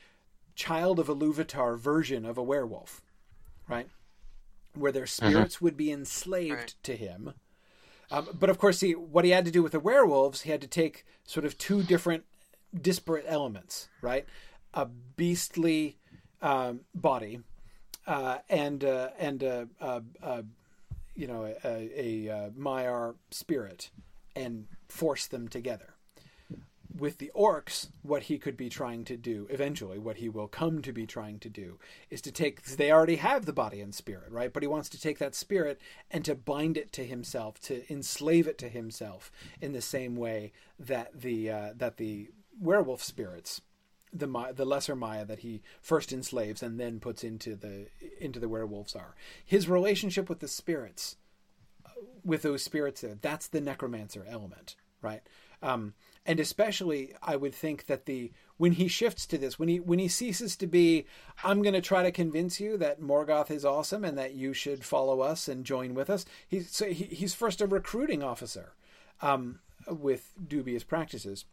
child 0.56 1.00
of 1.00 1.10
a 1.10 1.16
Iluvatar 1.16 1.78
version 1.78 2.26
of 2.26 2.38
a 2.38 2.44
werewolf, 2.44 3.02
right? 3.68 3.88
Where 4.76 4.92
their 4.92 5.08
spirits 5.08 5.60
would 5.62 5.76
be 5.78 5.92
enslaved 5.92 6.52
Right. 6.58 6.76
to 6.84 6.96
him. 6.96 7.34
Um, 8.12 8.28
but 8.38 8.50
of 8.50 8.58
course, 8.58 8.80
see 8.80 8.94
what 8.94 9.24
he 9.26 9.32
had 9.32 9.46
to 9.46 9.52
do 9.52 9.64
with 9.64 9.72
the 9.72 9.80
werewolves. 9.80 10.42
He 10.42 10.52
had 10.52 10.62
to 10.62 10.68
take 10.68 11.06
sort 11.26 11.46
of 11.46 11.58
two 11.58 11.82
different 11.82 12.26
disparate 12.80 13.26
elements, 13.28 13.88
right? 14.02 14.26
A 14.74 14.86
beastly 14.86 15.98
um, 16.42 16.82
body 16.94 17.40
uh, 18.08 18.40
and 18.50 18.84
uh, 18.84 19.10
and 19.18 19.44
uh, 19.44 19.66
uh, 19.80 20.02
uh, 20.22 20.42
you 21.16 21.28
know 21.28 21.46
a, 21.46 21.68
a, 21.68 22.28
a 22.28 22.36
uh, 22.36 22.50
Maiar 22.52 23.16
spirit, 23.30 23.92
and 24.36 24.68
force 24.90 25.28
them 25.28 25.48
together. 25.48 25.91
With 26.98 27.20
the 27.20 27.32
orcs, 27.36 27.90
what 28.02 28.24
he 28.24 28.38
could 28.38 28.58
be 28.58 28.70
trying 28.70 29.06
to 29.06 29.16
do 29.16 29.48
eventually, 29.50 29.98
what 29.98 30.18
he 30.18 30.28
will 30.28 30.48
come 30.48 30.82
to 30.82 30.92
be 30.92 31.06
trying 31.06 31.40
to 31.40 31.50
do, 31.50 31.80
is 32.10 32.22
to 32.22 32.32
take. 32.32 32.64
They 32.64 32.92
already 32.92 33.16
have 33.16 33.46
the 33.46 33.54
body 33.54 33.80
and 33.80 33.96
spirit, 33.96 34.30
right? 34.30 34.52
But 34.52 34.64
he 34.64 34.68
wants 34.68 34.90
to 34.90 35.00
take 35.00 35.18
that 35.20 35.36
spirit 35.36 35.80
and 36.10 36.26
to 36.26 36.36
bind 36.36 36.78
it 36.78 36.92
to 36.94 37.06
himself, 37.06 37.60
to 37.62 37.90
enslave 37.92 38.48
it 38.48 38.58
to 38.60 38.70
himself, 38.70 39.32
in 39.62 39.72
the 39.72 39.82
same 39.82 40.16
way 40.16 40.52
that 40.80 41.22
the 41.22 41.50
uh, 41.50 41.70
that 41.78 41.98
the 41.98 42.30
werewolf 42.60 43.02
spirits 43.02 43.62
the 44.14 44.54
the 44.54 44.66
lesser 44.66 44.96
Maia 44.96 45.26
that 45.26 45.40
he 45.40 45.62
first 45.82 46.12
enslaves 46.12 46.62
and 46.62 46.80
then 46.80 47.00
puts 47.00 47.24
into 47.24 47.56
the 47.56 47.88
into 48.20 48.40
the 48.40 48.50
werewolves 48.50 48.96
are. 48.96 49.16
His 49.46 49.70
relationship 49.70 50.30
with 50.30 50.40
the 50.40 50.48
spirits, 50.48 51.16
uh, 51.86 51.90
with 52.24 52.42
those 52.42 52.64
spirits 52.64 53.02
there, 53.02 53.18
that's 53.22 53.48
the 53.48 53.62
necromancer 53.62 54.26
element, 54.28 54.76
right? 55.02 55.22
Um, 55.62 55.94
and 56.26 56.40
especially, 56.40 57.14
I 57.22 57.36
would 57.36 57.56
think 57.56 57.88
that 57.88 58.06
the 58.06 58.32
when 58.58 58.74
he 58.74 58.88
shifts 58.88 59.26
to 59.28 59.38
this, 59.38 59.58
when 59.58 59.70
he 59.70 59.80
when 59.80 60.00
he 60.00 60.08
ceases 60.08 60.56
to 60.58 60.68
be, 60.68 61.06
I'm 61.44 61.62
going 61.62 61.74
to 61.74 61.82
try 61.82 62.04
to 62.04 62.12
convince 62.12 62.60
you 62.60 62.78
that 62.78 63.02
Morgoth 63.02 63.50
is 63.50 63.66
awesome 63.66 64.04
and 64.04 64.18
that 64.18 64.36
you 64.36 64.54
should 64.54 64.84
follow 64.84 65.22
us 65.22 65.48
and 65.48 65.66
join 65.66 65.96
with 65.96 66.10
us. 66.10 66.26
He's 66.48 66.70
so 66.70 66.86
he, 66.86 67.06
he's 67.06 67.34
first 67.34 67.62
a 67.62 67.68
recruiting 67.68 68.22
officer 68.22 68.74
um, 69.22 69.60
with 69.88 70.34
dubious 70.48 70.84
practices 70.84 71.46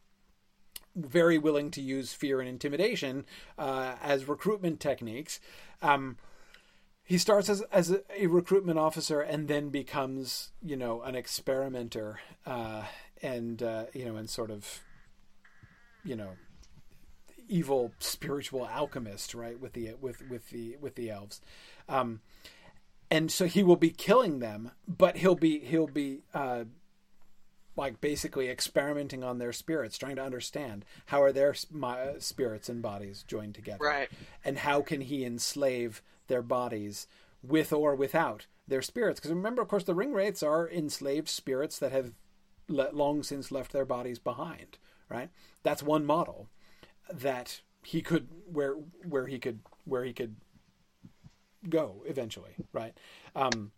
very 0.94 1.38
willing 1.38 1.70
to 1.70 1.80
use 1.80 2.12
fear 2.12 2.40
and 2.40 2.48
intimidation 2.48 3.24
uh, 3.56 3.94
as 4.02 4.26
recruitment 4.26 4.80
techniques. 4.80 5.38
Um, 5.80 6.16
he 7.04 7.16
starts 7.16 7.48
as, 7.48 7.62
as 7.72 7.90
a, 7.90 8.02
a 8.14 8.26
recruitment 8.26 8.78
officer 8.78 9.20
and 9.20 9.48
then 9.48 9.70
becomes, 9.70 10.52
you 10.62 10.76
know, 10.76 11.00
an 11.02 11.14
experimenter 11.14 12.20
uh, 12.44 12.82
and, 13.22 13.62
uh, 13.62 13.84
you 13.92 14.04
know, 14.04 14.16
and 14.16 14.28
sort 14.28 14.50
of, 14.50 14.80
you 16.04 16.16
know, 16.16 16.30
evil 17.48 17.92
spiritual 17.98 18.66
alchemist, 18.66 19.34
right? 19.34 19.58
With 19.58 19.72
the 19.72 19.94
with 20.00 20.28
with 20.28 20.50
the 20.50 20.76
with 20.80 20.94
the 20.94 21.10
elves, 21.10 21.40
um, 21.88 22.20
and 23.10 23.30
so 23.32 23.46
he 23.46 23.62
will 23.62 23.76
be 23.76 23.90
killing 23.90 24.38
them, 24.38 24.72
but 24.86 25.16
he'll 25.16 25.34
be 25.34 25.58
he'll 25.60 25.86
be 25.86 26.20
uh, 26.34 26.64
like 27.76 28.00
basically 28.00 28.48
experimenting 28.48 29.22
on 29.24 29.38
their 29.38 29.52
spirits, 29.52 29.96
trying 29.96 30.16
to 30.16 30.22
understand 30.22 30.84
how 31.06 31.22
are 31.22 31.32
their 31.32 31.54
my, 31.70 32.14
spirits 32.18 32.68
and 32.68 32.82
bodies 32.82 33.24
joined 33.26 33.54
together, 33.54 33.84
Right. 33.84 34.08
and 34.44 34.58
how 34.58 34.82
can 34.82 35.00
he 35.00 35.24
enslave 35.24 36.02
their 36.26 36.42
bodies 36.42 37.06
with 37.42 37.72
or 37.72 37.94
without 37.94 38.46
their 38.66 38.82
spirits? 38.82 39.20
Because 39.20 39.32
remember, 39.32 39.62
of 39.62 39.68
course, 39.68 39.84
the 39.84 39.94
ring 39.94 40.12
wraiths 40.12 40.42
are 40.42 40.68
enslaved 40.68 41.28
spirits 41.28 41.78
that 41.78 41.92
have 41.92 42.12
long 42.68 43.22
since 43.22 43.50
left 43.50 43.72
their 43.72 43.84
bodies 43.84 44.18
behind. 44.18 44.78
Right. 45.08 45.30
That's 45.62 45.82
one 45.82 46.04
model 46.04 46.48
that 47.12 47.60
he 47.82 48.02
could 48.02 48.28
where 48.52 48.74
where 49.04 49.26
he 49.26 49.38
could 49.38 49.60
where 49.84 50.04
he 50.04 50.12
could 50.12 50.36
go 51.68 52.02
eventually. 52.06 52.52
Right. 52.72 52.94
Um, 53.34 53.72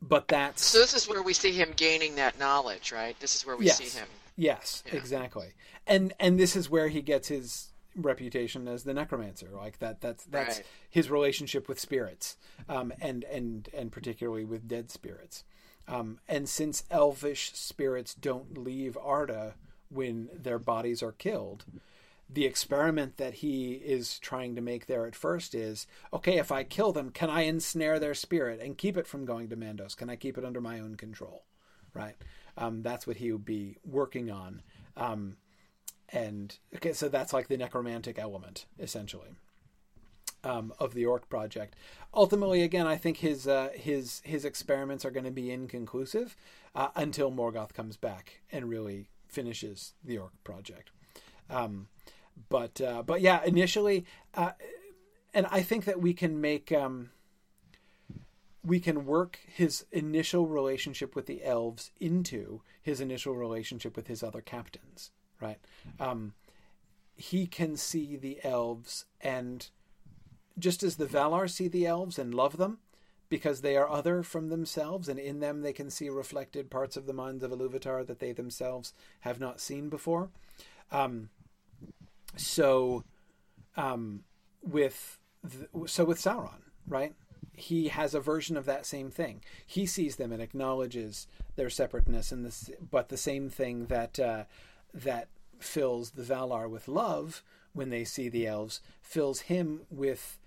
but 0.00 0.28
that's 0.28 0.64
So 0.64 0.78
this 0.78 0.94
is 0.94 1.08
where 1.08 1.22
we 1.22 1.32
see 1.32 1.52
him 1.52 1.72
gaining 1.76 2.16
that 2.16 2.38
knowledge, 2.38 2.92
right? 2.92 3.18
This 3.20 3.34
is 3.36 3.46
where 3.46 3.56
we 3.56 3.66
Yes. 3.66 3.78
see 3.78 3.98
him. 3.98 4.08
Yes, 4.36 4.82
Yeah. 4.86 4.96
exactly. 4.96 5.54
And 5.86 6.12
and 6.18 6.38
this 6.38 6.56
is 6.56 6.68
where 6.70 6.88
he 6.88 7.02
gets 7.02 7.28
his 7.28 7.68
reputation 7.94 8.66
as 8.68 8.84
the 8.84 8.94
necromancer. 8.94 9.50
Like 9.50 9.78
that 9.78 10.00
that's 10.00 10.24
that's 10.24 10.58
Right. 10.58 10.66
his 10.90 11.10
relationship 11.10 11.68
with 11.68 11.78
spirits. 11.80 12.36
Um 12.68 12.92
and 13.00 13.24
and 13.24 13.68
and 13.74 13.92
particularly 13.92 14.44
with 14.44 14.66
dead 14.68 14.90
spirits. 14.90 15.44
Um 15.88 16.20
and 16.28 16.48
since 16.48 16.84
elvish 16.90 17.52
spirits 17.54 18.14
don't 18.14 18.56
leave 18.58 18.96
Arda 18.96 19.54
when 19.90 20.28
their 20.32 20.58
bodies 20.58 21.02
are 21.02 21.12
killed, 21.12 21.64
the 22.28 22.46
experiment 22.46 23.18
that 23.18 23.34
he 23.34 23.72
is 23.72 24.18
trying 24.18 24.54
to 24.54 24.62
make 24.62 24.86
there 24.86 25.06
at 25.06 25.14
first 25.14 25.54
is 25.54 25.86
okay, 26.12 26.38
if 26.38 26.50
I 26.50 26.64
kill 26.64 26.92
them, 26.92 27.10
can 27.10 27.28
I 27.28 27.42
ensnare 27.42 27.98
their 27.98 28.14
spirit 28.14 28.60
and 28.60 28.78
keep 28.78 28.96
it 28.96 29.06
from 29.06 29.24
going 29.24 29.48
to 29.50 29.56
Mandos? 29.56 29.96
Can 29.96 30.08
I 30.08 30.16
keep 30.16 30.38
it 30.38 30.44
under 30.44 30.60
my 30.60 30.80
own 30.80 30.96
control? 30.96 31.44
Right? 31.94 32.16
Um, 32.56 32.82
that's 32.82 33.06
what 33.06 33.18
he 33.18 33.32
would 33.32 33.44
be 33.44 33.76
working 33.84 34.30
on. 34.30 34.62
Um, 34.96 35.36
and 36.10 36.56
okay, 36.76 36.92
so 36.92 37.08
that's 37.08 37.32
like 37.32 37.48
the 37.48 37.56
necromantic 37.56 38.18
element, 38.18 38.66
essentially. 38.78 39.28
Um, 40.44 40.72
of 40.80 40.92
the 40.92 41.06
Orc 41.06 41.28
project. 41.28 41.76
Ultimately, 42.12 42.62
again, 42.62 42.84
I 42.84 42.96
think 42.96 43.18
his 43.18 43.46
uh, 43.46 43.68
his 43.74 44.20
his 44.24 44.44
experiments 44.44 45.04
are 45.04 45.12
going 45.12 45.24
to 45.24 45.30
be 45.30 45.52
inconclusive 45.52 46.34
uh, 46.74 46.88
until 46.96 47.30
Morgoth 47.30 47.72
comes 47.74 47.96
back 47.96 48.40
and 48.50 48.68
really 48.68 49.06
finishes 49.28 49.94
the 50.02 50.18
Orc 50.18 50.32
project. 50.42 50.90
Um, 51.48 51.86
but 52.48 52.80
uh, 52.80 53.02
but 53.02 53.20
yeah, 53.20 53.42
initially, 53.44 54.04
uh, 54.34 54.52
and 55.32 55.46
I 55.50 55.62
think 55.62 55.84
that 55.84 56.00
we 56.00 56.12
can 56.12 56.40
make 56.40 56.72
um, 56.72 57.10
we 58.64 58.80
can 58.80 59.06
work 59.06 59.38
his 59.46 59.84
initial 59.92 60.46
relationship 60.46 61.14
with 61.14 61.26
the 61.26 61.44
elves 61.44 61.90
into 62.00 62.62
his 62.82 63.00
initial 63.00 63.34
relationship 63.34 63.96
with 63.96 64.06
his 64.06 64.22
other 64.22 64.40
captains. 64.40 65.10
Right? 65.40 65.58
Um, 65.98 66.34
he 67.14 67.46
can 67.46 67.76
see 67.76 68.16
the 68.16 68.40
elves, 68.42 69.04
and 69.20 69.68
just 70.58 70.82
as 70.82 70.96
the 70.96 71.06
Valar 71.06 71.48
see 71.48 71.68
the 71.68 71.86
elves 71.86 72.18
and 72.18 72.34
love 72.34 72.56
them. 72.56 72.78
Because 73.28 73.62
they 73.62 73.78
are 73.78 73.88
other 73.88 74.22
from 74.22 74.50
themselves, 74.50 75.08
and 75.08 75.18
in 75.18 75.40
them 75.40 75.62
they 75.62 75.72
can 75.72 75.88
see 75.88 76.10
reflected 76.10 76.68
parts 76.68 76.98
of 76.98 77.06
the 77.06 77.14
minds 77.14 77.42
of 77.42 77.50
Iluvatar 77.50 78.06
that 78.06 78.18
they 78.18 78.32
themselves 78.32 78.92
have 79.20 79.40
not 79.40 79.58
seen 79.58 79.88
before. 79.88 80.28
Um, 80.90 81.30
so 82.36 83.04
um, 83.74 84.24
with 84.62 85.18
the, 85.42 85.66
so 85.88 86.04
with 86.04 86.18
Sauron, 86.18 86.60
right? 86.86 87.14
He 87.54 87.88
has 87.88 88.14
a 88.14 88.20
version 88.20 88.58
of 88.58 88.66
that 88.66 88.84
same 88.84 89.10
thing. 89.10 89.42
He 89.66 89.86
sees 89.86 90.16
them 90.16 90.30
and 90.30 90.42
acknowledges 90.42 91.26
their 91.56 91.70
separateness, 91.70 92.32
and 92.32 92.44
this, 92.44 92.70
but 92.90 93.08
the 93.08 93.16
same 93.16 93.48
thing 93.48 93.86
that 93.86 94.20
uh, 94.20 94.44
that 94.92 95.28
fills 95.58 96.10
the 96.10 96.22
Valar 96.22 96.68
with 96.68 96.86
love 96.86 97.42
when 97.72 97.88
they 97.88 98.04
see 98.04 98.28
the 98.28 98.46
elves 98.46 98.82
fills 99.00 99.40
him 99.40 99.86
with 99.88 100.38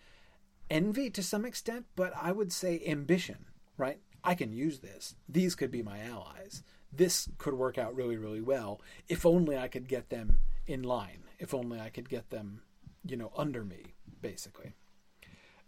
envy 0.69 1.09
to 1.09 1.23
some 1.23 1.45
extent, 1.45 1.85
but 1.95 2.13
I 2.19 2.31
would 2.31 2.51
say 2.51 2.81
ambition, 2.85 3.45
right? 3.77 3.99
I 4.23 4.35
can 4.35 4.51
use 4.51 4.79
this. 4.79 5.15
These 5.29 5.55
could 5.55 5.71
be 5.71 5.83
my 5.83 5.99
allies. 5.99 6.63
This 6.91 7.29
could 7.37 7.53
work 7.53 7.77
out 7.77 7.95
really, 7.95 8.17
really 8.17 8.41
well 8.41 8.81
if 9.07 9.25
only 9.25 9.57
I 9.57 9.67
could 9.67 9.87
get 9.87 10.09
them 10.09 10.39
in 10.65 10.83
line. 10.83 11.23
If 11.37 11.53
only 11.53 11.79
I 11.79 11.89
could 11.89 12.09
get 12.09 12.29
them, 12.29 12.61
you 13.05 13.17
know, 13.17 13.31
under 13.35 13.63
me, 13.63 13.93
basically. 14.21 14.73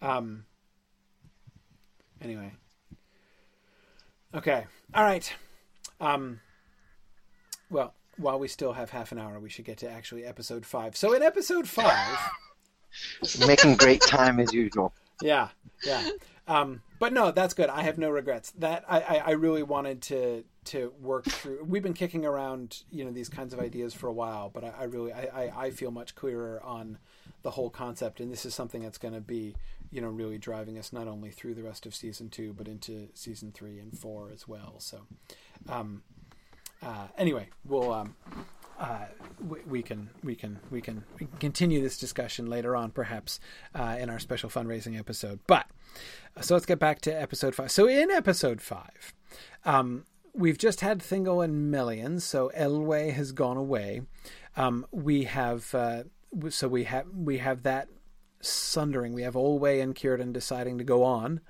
Um. 0.01 0.45
Anyway. 2.21 2.53
Okay. 4.33 4.65
All 4.93 5.03
right. 5.03 5.31
Um. 5.99 6.39
Well, 7.69 7.93
while 8.17 8.39
we 8.39 8.47
still 8.47 8.73
have 8.73 8.89
half 8.89 9.11
an 9.11 9.19
hour, 9.19 9.39
we 9.39 9.49
should 9.49 9.65
get 9.65 9.77
to 9.79 9.89
actually 9.89 10.25
episode 10.25 10.65
five. 10.65 10.95
So 10.95 11.13
in 11.13 11.21
episode 11.21 11.67
five. 11.67 12.17
Making 13.45 13.75
great 13.75 14.01
time 14.01 14.39
as 14.39 14.53
usual. 14.53 14.93
Yeah, 15.21 15.49
yeah. 15.85 16.09
Um, 16.47 16.81
but 16.99 17.13
no, 17.13 17.31
that's 17.31 17.53
good. 17.53 17.69
I 17.69 17.83
have 17.83 17.97
no 17.97 18.09
regrets. 18.09 18.51
That 18.51 18.85
I, 18.87 19.01
I, 19.01 19.15
I 19.17 19.31
really 19.31 19.63
wanted 19.63 20.01
to 20.03 20.43
to 20.65 20.93
work 20.99 21.25
through. 21.25 21.63
We've 21.63 21.83
been 21.83 21.93
kicking 21.93 22.25
around, 22.25 22.83
you 22.91 23.05
know, 23.05 23.11
these 23.11 23.29
kinds 23.29 23.53
of 23.53 23.59
ideas 23.59 23.93
for 23.93 24.07
a 24.07 24.13
while, 24.13 24.49
but 24.49 24.63
I, 24.63 24.73
I 24.79 24.83
really 24.83 25.13
I, 25.13 25.51
I, 25.65 25.71
feel 25.71 25.91
much 25.91 26.13
clearer 26.13 26.61
on 26.61 26.97
the 27.41 27.51
whole 27.51 27.69
concept, 27.69 28.19
and 28.19 28.29
this 28.29 28.45
is 28.45 28.53
something 28.53 28.81
that's 28.81 28.97
going 28.97 29.13
to 29.13 29.21
be, 29.21 29.55
you 29.91 30.01
know, 30.01 30.09
really 30.09 30.37
driving 30.37 30.77
us 30.77 30.91
not 30.91 31.07
only 31.07 31.31
through 31.31 31.53
the 31.53 31.63
rest 31.63 31.85
of 31.85 31.95
season 31.95 32.29
two, 32.29 32.51
but 32.51 32.67
into 32.67 33.07
season 33.13 33.53
three 33.53 33.79
and 33.79 33.97
four 33.97 34.29
as 34.33 34.45
well. 34.45 34.75
So, 34.79 35.01
um, 35.69 36.03
uh, 36.81 37.07
anyway, 37.17 37.47
we'll 37.63 37.93
um, 37.93 38.15
uh, 38.79 39.05
we, 39.65 39.81
can 39.81 40.09
we 40.23 40.35
can 40.35 40.59
we 40.69 40.81
can 40.81 41.03
we 41.19 41.25
can 41.25 41.37
continue 41.39 41.81
this 41.81 41.97
discussion 41.97 42.47
later 42.47 42.75
on, 42.75 42.91
perhaps 42.91 43.39
uh, 43.73 43.97
in 43.99 44.09
our 44.09 44.19
special 44.19 44.49
fundraising 44.49 44.97
episode. 44.97 45.39
But 45.47 45.65
so 46.41 46.53
let's 46.53 46.65
get 46.65 46.79
back 46.79 47.01
to 47.01 47.11
episode 47.11 47.55
five. 47.55 47.71
So 47.71 47.87
in 47.87 48.11
episode 48.11 48.61
five, 48.61 49.13
um, 49.65 50.05
we've 50.33 50.57
just 50.57 50.81
had 50.81 50.99
Thingol 50.99 51.43
and 51.43 51.71
Melian. 51.71 52.19
So 52.19 52.51
Elwë 52.55 53.13
has 53.13 53.31
gone 53.31 53.57
away. 53.57 54.01
Um, 54.55 54.85
we 54.91 55.23
have 55.23 55.73
uh, 55.73 56.03
so 56.49 56.67
we 56.67 56.83
have 56.83 57.07
we 57.15 57.39
have 57.39 57.63
that 57.63 57.89
sundering. 58.41 59.13
We 59.13 59.23
have 59.23 59.33
Olwe 59.33 59.81
and 59.81 59.95
Círdan 59.95 60.33
deciding 60.33 60.77
to 60.77 60.83
go 60.83 61.03
on, 61.03 61.41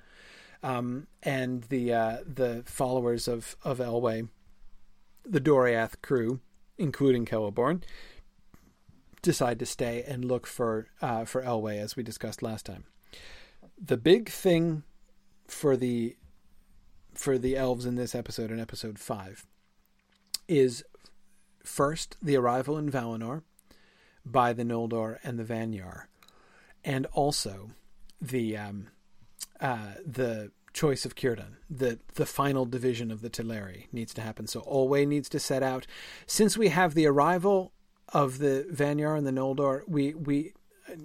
um, 0.62 1.08
and 1.22 1.64
the 1.64 1.92
uh, 1.92 2.16
the 2.26 2.62
followers 2.64 3.28
of 3.28 3.56
of 3.62 3.78
Elwë, 3.78 4.28
the 5.26 5.40
Doriath 5.40 6.00
crew 6.00 6.40
including 6.78 7.26
Celeborn, 7.26 7.82
decide 9.22 9.58
to 9.58 9.66
stay 9.66 10.04
and 10.06 10.24
look 10.24 10.46
for 10.46 10.86
uh, 11.02 11.24
for 11.24 11.42
Elwë, 11.42 11.78
as 11.78 11.96
we 11.96 12.02
discussed 12.02 12.42
last 12.42 12.66
time. 12.66 12.84
The 13.80 13.96
big 13.96 14.28
thing 14.28 14.84
for 15.46 15.76
the 15.76 16.16
for 17.14 17.36
the 17.36 17.56
elves 17.56 17.84
in 17.84 17.96
this 17.96 18.14
episode, 18.14 18.50
in 18.50 18.60
episode 18.60 18.98
five, 18.98 19.46
is 20.46 20.84
first 21.64 22.16
the 22.22 22.36
arrival 22.36 22.78
in 22.78 22.90
Valinor 22.90 23.42
by 24.24 24.52
the 24.52 24.64
Noldor 24.64 25.18
and 25.24 25.38
the 25.38 25.44
Vanyar, 25.44 26.04
and 26.84 27.06
also 27.06 27.70
the 28.20 28.56
um, 28.56 28.88
uh, 29.60 29.94
the 30.04 30.52
choice 30.72 31.04
of 31.04 31.14
Círdan. 31.14 31.56
The 31.70 31.98
the 32.14 32.26
final 32.26 32.64
division 32.64 33.10
of 33.10 33.20
the 33.20 33.30
Teleri 33.30 33.86
needs 33.92 34.14
to 34.14 34.20
happen. 34.20 34.46
So 34.46 34.60
Olwe 34.62 35.06
needs 35.06 35.28
to 35.30 35.38
set 35.38 35.62
out. 35.62 35.86
Since 36.26 36.56
we 36.56 36.68
have 36.68 36.94
the 36.94 37.06
arrival 37.06 37.72
of 38.10 38.38
the 38.38 38.66
Vanyar 38.72 39.16
and 39.16 39.26
the 39.26 39.32
Noldor, 39.32 39.82
we 39.86 40.14
we 40.14 40.54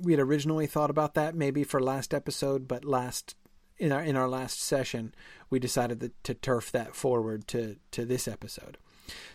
we 0.01 0.13
had 0.13 0.19
originally 0.19 0.67
thought 0.67 0.89
about 0.89 1.13
that 1.15 1.35
maybe 1.35 1.63
for 1.63 1.81
last 1.81 2.13
episode, 2.13 2.67
but 2.67 2.85
last 2.85 3.35
in 3.77 3.91
our 3.91 4.01
in 4.01 4.15
our 4.15 4.29
last 4.29 4.61
session 4.61 5.13
we 5.49 5.59
decided 5.59 5.99
that, 5.99 6.23
to 6.23 6.33
turf 6.33 6.71
that 6.71 6.95
forward 6.95 7.47
to 7.49 7.77
to 7.91 8.05
this 8.05 8.27
episode. 8.27 8.77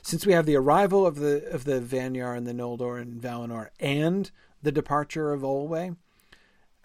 Since 0.03 0.25
we 0.25 0.33
have 0.33 0.47
the 0.47 0.57
arrival 0.57 1.07
of 1.07 1.17
the 1.17 1.47
of 1.51 1.65
the 1.65 1.81
Vanyar 1.81 2.37
and 2.37 2.47
the 2.47 2.53
Noldor 2.53 3.01
and 3.01 3.21
Valinor 3.21 3.69
and 3.79 4.31
the 4.63 4.73
departure 4.73 5.33
of 5.33 5.43
Olwe 5.43 5.97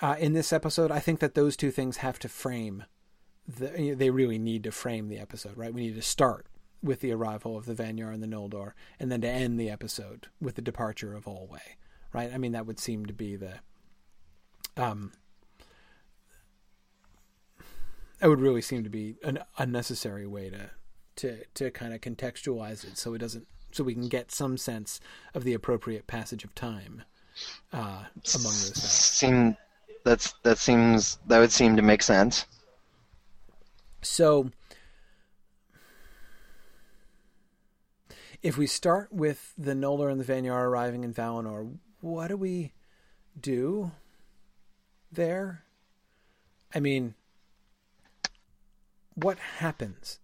uh, 0.02 0.16
in 0.20 0.34
this 0.34 0.52
episode, 0.52 0.92
I 0.92 1.00
think 1.00 1.20
that 1.20 1.36
those 1.36 1.56
two 1.56 1.72
things 1.72 1.98
have 1.98 2.20
to 2.20 2.30
frame 2.30 2.84
the, 3.48 3.94
they 3.96 4.10
really 4.10 4.40
need 4.40 4.64
to 4.64 4.72
frame 4.72 5.10
the 5.10 5.20
episode, 5.20 5.58
right? 5.58 5.74
We 5.74 5.82
need 5.82 5.96
to 5.96 6.02
start 6.02 6.48
with 6.82 7.00
the 7.00 7.12
arrival 7.12 7.58
of 7.58 7.66
the 7.66 7.74
Vanyar 7.74 8.14
and 8.14 8.22
the 8.22 8.28
Noldor, 8.28 8.74
and 9.00 9.12
then 9.12 9.22
to 9.22 9.30
end 9.30 9.60
the 9.60 9.70
episode 9.70 10.28
with 10.42 10.56
the 10.56 10.62
departure 10.62 11.14
of 11.14 11.26
Olwe, 11.26 11.60
right? 12.12 12.34
I 12.34 12.38
mean, 12.38 12.52
that 12.52 12.66
would 12.66 12.80
seem 12.80 13.06
to 13.06 13.14
be 13.14 13.36
the 13.36 13.60
um, 14.76 15.14
that 18.20 18.30
would 18.30 18.42
really 18.42 18.62
seem 18.62 18.84
to 18.84 18.90
be 18.90 19.16
an 19.24 19.40
unnecessary 19.58 20.26
way 20.26 20.50
to 20.50 20.70
to 21.16 21.44
to 21.54 21.72
kind 21.72 21.94
of 21.94 22.02
contextualize 22.02 22.84
it, 22.86 22.98
so 22.98 23.14
it 23.14 23.20
doesn't, 23.20 23.48
so 23.72 23.84
we 23.84 23.94
can 23.94 24.08
get 24.08 24.32
some 24.32 24.58
sense 24.58 25.00
of 25.34 25.44
the 25.44 25.54
appropriate 25.54 26.08
passage 26.08 26.44
of 26.44 26.54
time 26.56 27.04
uh, 27.72 28.04
among 28.36 28.54
those. 28.54 28.82
Seem 28.82 29.58
that's 30.04 30.34
that 30.44 30.58
seems 30.58 31.18
that 31.28 31.40
would 31.40 31.52
seem 31.52 31.76
to 31.76 31.82
make 31.82 32.04
sense. 32.04 32.46
So, 34.04 34.52
if 38.42 38.58
we 38.58 38.68
start 38.68 39.12
with 39.14 39.54
the 39.58 39.74
Noldor 39.74 40.12
and 40.12 40.20
the 40.20 40.26
Vanyar 40.26 40.66
arriving 40.66 41.04
in 41.04 41.14
Valinor, 41.14 41.78
what 42.02 42.28
do 42.28 42.38
we 42.38 42.74
do 43.40 43.92
there? 45.12 45.64
I 46.76 46.80
mean, 46.80 47.16
what 49.16 49.38
happens? 49.40 50.20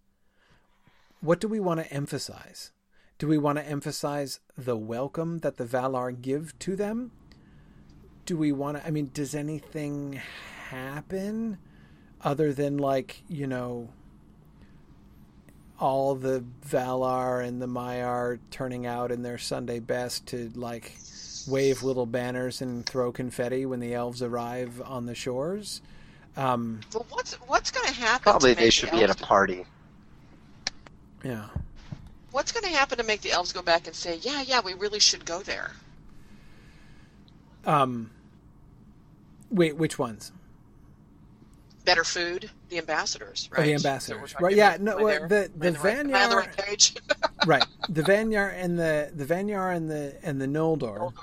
What 1.21 1.39
do 1.39 1.47
we 1.47 1.59
want 1.59 1.79
to 1.79 1.93
emphasize? 1.93 2.71
Do 3.17 3.27
we 3.27 3.37
want 3.37 3.57
to 3.57 3.65
emphasize 3.65 4.39
the 4.57 4.77
welcome 4.77 5.39
that 5.39 5.57
the 5.57 5.65
Valar 5.65 6.21
give 6.21 6.57
to 6.59 6.75
them? 6.75 7.11
Do 8.25 8.37
we 8.37 8.51
want 8.51 8.77
to, 8.77 8.85
I 8.85 8.91
mean, 8.91 9.11
does 9.13 9.35
anything 9.35 10.19
happen? 10.69 11.57
Other 12.23 12.53
than 12.53 12.77
like 12.77 13.21
you 13.27 13.47
know 13.47 13.89
all 15.79 16.15
the 16.15 16.43
Valar 16.67 17.45
and 17.45 17.61
the 17.61 17.67
Maiar 17.67 18.39
turning 18.51 18.85
out 18.85 19.11
in 19.11 19.23
their 19.23 19.37
Sunday 19.37 19.79
best 19.79 20.27
to 20.27 20.51
like 20.55 20.93
wave 21.47 21.83
little 21.83 22.05
banners 22.05 22.61
and 22.61 22.85
throw 22.85 23.11
confetti 23.11 23.65
when 23.65 23.79
the 23.79 23.93
elves 23.93 24.21
arrive 24.21 24.81
on 24.85 25.05
the 25.05 25.15
shores. 25.15 25.81
Um, 26.35 26.81
well, 26.93 27.05
what's 27.09 27.33
what's 27.35 27.71
going 27.71 27.87
to 27.87 27.93
happen? 27.93 28.23
Probably 28.23 28.53
they 28.53 28.69
should 28.69 28.89
the 28.89 28.97
be 28.97 29.03
at 29.03 29.09
a 29.09 29.15
party. 29.15 29.65
Yeah. 31.23 31.47
What's 32.31 32.51
going 32.51 32.63
to 32.63 32.69
happen 32.69 32.97
to 32.99 33.03
make 33.03 33.21
the 33.21 33.31
elves 33.31 33.53
go 33.53 33.61
back 33.61 33.87
and 33.87 33.95
say, 33.95 34.19
"Yeah, 34.21 34.41
yeah, 34.41 34.61
we 34.61 34.73
really 34.73 34.99
should 34.99 35.25
go 35.25 35.41
there"? 35.41 35.71
Um. 37.65 38.11
Wait, 39.49 39.75
which 39.75 39.97
ones? 39.97 40.31
Better 41.89 42.03
food, 42.03 42.49
the 42.69 42.77
ambassadors, 42.77 43.49
right? 43.51 43.61
Oh, 43.61 43.63
the 43.63 43.73
ambassadors, 43.73 44.35
right? 44.39 44.55
Yeah, 44.55 44.77
no, 44.79 44.97
well, 44.97 45.27
the 45.27 45.49
the 45.55 45.71
Vanyar, 45.71 46.35
right, 46.35 47.01
right? 47.45 47.65
The 47.89 48.03
Vanyar 48.03 48.53
and 48.53 48.77
the 48.77 49.11
the 49.13 49.25
Vanyar 49.25 49.75
and 49.75 49.89
the 49.89 50.15
and 50.23 50.39
the 50.39 50.45
Noldor. 50.45 50.99
Noldor. 50.99 51.13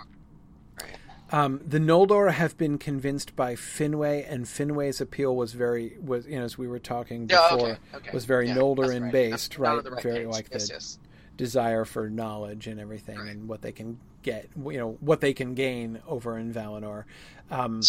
Right. 0.81 0.99
Um, 1.33 1.61
the 1.67 1.79
Noldor 1.79 2.33
have 2.33 2.59
been 2.59 2.79
convinced 2.79 3.37
by 3.37 3.55
Finwë, 3.55 4.27
and 4.29 4.45
Finwë's 4.45 5.01
appeal 5.01 5.37
was 5.37 5.53
very 5.53 5.97
was 6.03 6.27
you 6.27 6.39
know 6.39 6.45
as 6.45 6.59
we 6.59 6.67
were 6.67 6.81
talking 6.81 7.27
before 7.27 7.47
oh, 7.51 7.57
okay, 7.57 7.79
okay. 7.95 8.11
was 8.13 8.25
very 8.25 8.49
yeah, 8.49 8.57
Noldorin 8.57 9.03
right. 9.03 9.13
based, 9.13 9.59
right? 9.59 9.85
right? 9.85 10.03
Very 10.03 10.25
page. 10.25 10.27
like 10.27 10.49
yes, 10.51 10.69
the 10.69 10.75
yes. 10.75 10.99
desire 11.37 11.85
for 11.85 12.11
knowledge 12.11 12.67
and 12.67 12.81
everything, 12.81 13.19
and 13.19 13.49
what 13.49 13.63
they 13.63 13.73
can 13.73 13.99
get, 14.27 14.49
you 14.57 14.79
know, 14.79 14.99
what 15.01 15.21
they 15.21 15.33
can 15.33 15.55
gain 15.55 16.01
over 16.07 16.37
in 16.37 16.53
Valinor. 16.53 17.05
Um, 17.49 17.81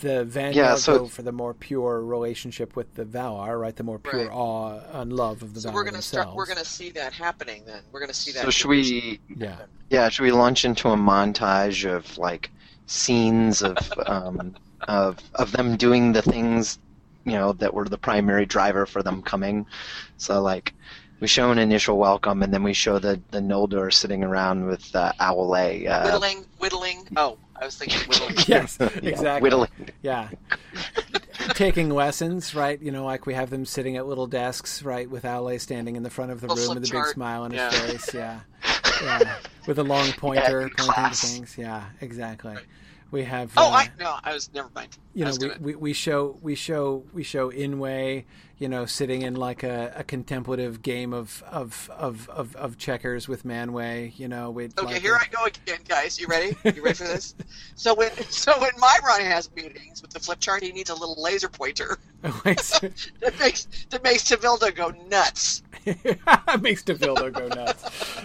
the 0.00 0.24
Vanguard 0.24 0.54
yeah, 0.54 0.76
so, 0.76 1.00
go 1.00 1.06
for 1.08 1.22
the 1.22 1.32
more 1.32 1.52
pure 1.52 2.00
relationship 2.00 2.76
with 2.76 2.94
the 2.94 3.04
Valar, 3.04 3.60
right? 3.60 3.74
The 3.74 3.82
more 3.82 3.98
pure 3.98 4.28
right. 4.28 4.32
awe 4.32 4.80
and 4.92 5.12
love 5.12 5.42
of 5.42 5.54
the 5.54 5.60
so 5.60 5.70
Valar 5.70 5.74
we're 5.74 5.84
gonna 5.84 5.92
themselves. 5.94 6.26
start. 6.26 6.36
We're 6.36 6.46
going 6.46 6.58
to 6.58 6.64
see 6.64 6.90
that 6.92 7.12
happening. 7.12 7.64
Then 7.66 7.82
we're 7.90 7.98
going 7.98 8.08
to 8.08 8.14
see 8.14 8.30
that. 8.32 8.44
So 8.44 8.50
should 8.50 8.68
we? 8.68 9.18
Yeah. 9.36 9.56
Yeah. 9.90 10.08
Should 10.08 10.22
we 10.22 10.30
launch 10.30 10.64
into 10.64 10.88
a 10.90 10.96
montage 10.96 11.90
of 11.90 12.16
like 12.18 12.50
scenes 12.86 13.60
of 13.62 13.76
um, 14.06 14.54
of 14.82 15.18
of 15.34 15.50
them 15.50 15.76
doing 15.76 16.12
the 16.12 16.22
things 16.22 16.78
you 17.24 17.32
know 17.32 17.52
that 17.54 17.74
were 17.74 17.88
the 17.88 17.98
primary 17.98 18.46
driver 18.46 18.86
for 18.86 19.02
them 19.02 19.22
coming? 19.22 19.66
So 20.18 20.40
like 20.40 20.72
we 21.20 21.26
show 21.28 21.50
an 21.50 21.58
initial 21.58 21.98
welcome, 21.98 22.42
and 22.42 22.52
then 22.52 22.62
we 22.62 22.72
show 22.72 22.98
the 22.98 23.20
the 23.30 23.40
Noldor 23.40 23.92
sitting 23.92 24.22
around 24.24 24.66
with 24.66 24.94
uh, 24.94 25.12
Aule. 25.20 25.88
Uh, 25.88 26.02
whittling, 26.04 26.44
whittling. 26.58 27.08
Oh, 27.16 27.38
I 27.56 27.64
was 27.64 27.76
thinking 27.76 28.00
whittling. 28.08 28.36
yes, 28.46 28.76
yeah, 28.80 28.88
exactly. 29.02 29.42
Whittling. 29.42 29.70
Yeah. 30.02 30.28
Taking 31.54 31.88
lessons, 31.90 32.54
right? 32.54 32.80
You 32.80 32.90
know, 32.90 33.04
like 33.04 33.26
we 33.26 33.34
have 33.34 33.50
them 33.50 33.64
sitting 33.64 33.96
at 33.96 34.06
little 34.06 34.26
desks, 34.26 34.82
right, 34.82 35.08
with 35.08 35.22
Aule 35.24 35.60
standing 35.60 35.96
in 35.96 36.02
the 36.02 36.10
front 36.10 36.30
of 36.30 36.40
the 36.40 36.46
Little 36.48 36.74
room 36.74 36.80
with 36.82 36.90
a 36.90 36.92
big 36.92 37.04
smile 37.06 37.42
on 37.42 37.52
Yeah. 37.52 37.70
his 37.70 37.80
face. 38.04 38.14
Yeah. 38.14 38.40
yeah. 39.02 39.36
With 39.66 39.78
a 39.78 39.84
long 39.84 40.10
pointer 40.12 40.62
Yeah, 40.62 40.68
pointing 40.76 40.94
class. 40.94 41.20
to 41.20 41.26
things. 41.26 41.56
Yeah, 41.58 41.84
exactly. 42.00 42.54
Right. 42.54 42.64
We 43.10 43.24
have. 43.24 43.52
Oh, 43.56 43.68
uh, 43.68 43.70
I 43.70 43.90
no, 43.98 44.16
I 44.22 44.34
was 44.34 44.50
never 44.52 44.68
mind. 44.74 44.98
you 45.14 45.24
know 45.24 45.30
we, 45.32 45.38
gonna- 45.38 45.56
we, 45.60 45.74
we 45.76 45.92
show 45.94 46.36
we 46.42 46.54
show 46.54 47.04
we 47.14 47.22
show 47.22 47.50
Ingwë 47.50 48.24
you 48.58 48.68
know 48.68 48.86
sitting 48.86 49.22
in 49.22 49.34
like 49.34 49.62
a, 49.62 49.92
a 49.96 50.04
contemplative 50.04 50.82
game 50.82 51.12
of 51.12 51.42
of, 51.50 51.90
of, 51.96 52.28
of 52.30 52.56
of 52.56 52.76
checkers 52.76 53.28
with 53.28 53.44
Manwë 53.44 54.18
you 54.18 54.28
know 54.28 54.50
we 54.50 54.64
Okay, 54.64 54.82
like 54.84 55.02
here 55.02 55.14
I 55.14 55.26
go 55.30 55.44
again, 55.44 55.80
guys. 55.88 56.20
You 56.20 56.26
ready? 56.26 56.56
You 56.64 56.82
ready 56.82 56.96
for 56.96 57.04
this? 57.04 57.34
so 57.74 57.94
when 57.94 58.10
so 58.30 58.58
when 58.60 58.72
Mairon 58.72 59.20
has 59.20 59.50
meetings 59.54 60.02
with 60.02 60.10
the 60.10 60.20
flip 60.20 60.40
chart, 60.40 60.62
he 60.62 60.72
needs 60.72 60.90
a 60.90 60.94
little 60.94 61.20
laser 61.20 61.48
pointer 61.48 61.98
that 62.22 63.34
makes 63.38 63.68
that 63.90 64.02
makes 64.02 64.24
Tevildo 64.24 64.74
go 64.74 64.92
nuts. 65.08 65.62
makes 66.60 66.82
Tevildo 66.82 67.32
go 67.32 67.48
nuts. 67.48 68.20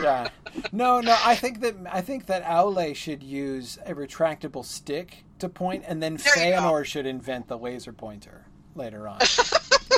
yeah. 0.00 0.28
No, 0.72 1.00
no. 1.00 1.16
I 1.24 1.34
think 1.34 1.60
that 1.60 1.74
I 1.90 2.00
think 2.00 2.26
that 2.26 2.44
Aule 2.44 2.94
should 2.94 3.22
use 3.22 3.78
a 3.84 3.94
retractable 3.94 4.64
stick 4.64 5.24
to 5.40 5.48
point, 5.48 5.84
and 5.86 6.02
then 6.02 6.16
There. 6.16 6.34
Feanor 6.34 6.84
should 6.84 7.06
invent 7.06 7.48
the 7.48 7.58
laser 7.58 7.92
pointer 7.92 8.47
later 8.78 9.06
on, 9.08 9.18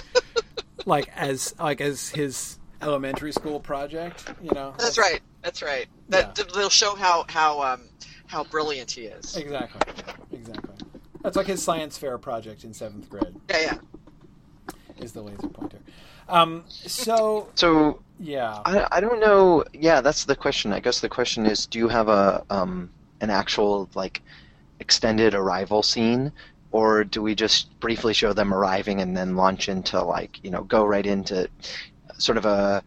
like 0.87 1.09
as 1.15 1.55
like 1.59 1.81
as 1.81 2.09
his 2.09 2.59
elementary 2.83 3.33
school 3.33 3.61
project. 3.61 4.33
You 4.43 4.51
know. 4.53 4.75
That's 4.79 4.99
right. 4.99 5.21
That's 5.43 5.63
right. 5.63 5.87
That 6.09 6.35
they'll 6.55 6.69
show 6.71 6.95
how 6.95 7.25
how 7.29 7.63
um 7.63 7.83
how 8.27 8.45
brilliant 8.45 8.91
he 8.91 9.03
is. 9.03 9.37
Exactly. 9.37 9.81
Exactly. 10.33 10.75
That's 11.23 11.37
like 11.37 11.47
his 11.47 11.63
science 11.63 11.99
fair 11.99 12.17
project 12.19 12.65
in 12.65 12.73
seventh 12.73 13.09
grade 13.11 13.35
Yeah, 13.51 13.61
yeah. 13.61 14.75
is 15.05 15.13
the 15.13 15.21
laser 15.23 15.49
pointer. 15.49 15.79
Um, 16.29 16.65
so 16.69 17.49
So 17.57 18.01
yeah. 18.19 18.61
I, 18.65 18.87
I 18.93 19.01
don't 19.01 19.21
know. 19.21 19.65
Yeah, 19.73 20.01
that's 20.01 20.25
the 20.25 20.37
question. 20.37 20.73
I 20.73 20.81
guess 20.81 21.01
the 21.01 21.09
question 21.09 21.45
is, 21.47 21.67
do 21.67 21.79
you 21.79 21.89
have 21.89 22.09
a 22.09 22.45
um 22.51 22.91
an 23.21 23.31
actual 23.31 23.89
like 23.95 24.23
extended 24.79 25.35
arrival 25.35 25.83
scene, 25.83 26.33
or 26.73 27.05
do 27.05 27.23
we 27.23 27.35
just 27.35 27.79
briefly 27.81 28.15
show 28.15 28.33
them 28.33 28.55
arriving 28.55 29.01
and 29.01 29.17
then 29.17 29.37
launch 29.37 29.69
into 29.69 30.03
like 30.03 30.43
you 30.45 30.51
know 30.51 30.63
go 30.65 30.85
right 30.85 31.07
into 31.07 31.49
sort 32.19 32.39
of 32.39 32.45
a 32.47 32.83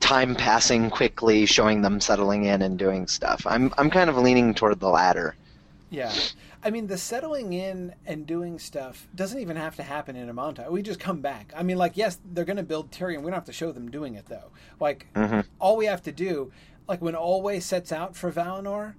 time 0.00 0.34
passing 0.34 0.90
quickly, 0.90 1.46
showing 1.46 1.82
them 1.82 2.00
settling 2.00 2.44
in 2.44 2.62
and 2.62 2.78
doing 2.78 3.06
stuff? 3.06 3.42
I'm 3.46 3.72
I'm 3.78 3.90
kind 3.90 4.10
of 4.10 4.16
leaning 4.18 4.54
toward 4.54 4.80
the 4.80 4.88
latter. 4.88 5.34
Yeah. 5.90 6.12
I 6.64 6.70
mean, 6.70 6.88
the 6.88 6.98
settling 6.98 7.52
in 7.52 7.94
and 8.06 8.26
doing 8.26 8.58
stuff 8.58 9.06
doesn't 9.14 9.38
even 9.38 9.56
have 9.56 9.76
to 9.76 9.84
happen 9.84 10.16
in 10.16 10.28
a 10.28 10.34
montage. 10.34 10.68
We 10.68 10.82
just 10.82 10.98
come 10.98 11.20
back. 11.20 11.52
I 11.56 11.62
mean, 11.62 11.78
like, 11.78 11.96
yes, 11.96 12.18
they're 12.32 12.44
going 12.44 12.56
to 12.56 12.64
build 12.64 12.90
Tirion. 12.90 13.18
We 13.18 13.26
don't 13.26 13.34
have 13.34 13.44
to 13.44 13.52
show 13.52 13.70
them 13.70 13.88
doing 13.88 14.16
it, 14.16 14.26
though. 14.26 14.50
Like, 14.80 15.06
Mhm. 15.14 15.44
all 15.60 15.76
we 15.76 15.86
have 15.86 16.02
to 16.02 16.10
do, 16.12 16.50
like, 16.88 17.00
when 17.00 17.14
Olwe 17.14 17.62
sets 17.62 17.92
out 17.92 18.16
for 18.16 18.32
Valinor, 18.32 18.94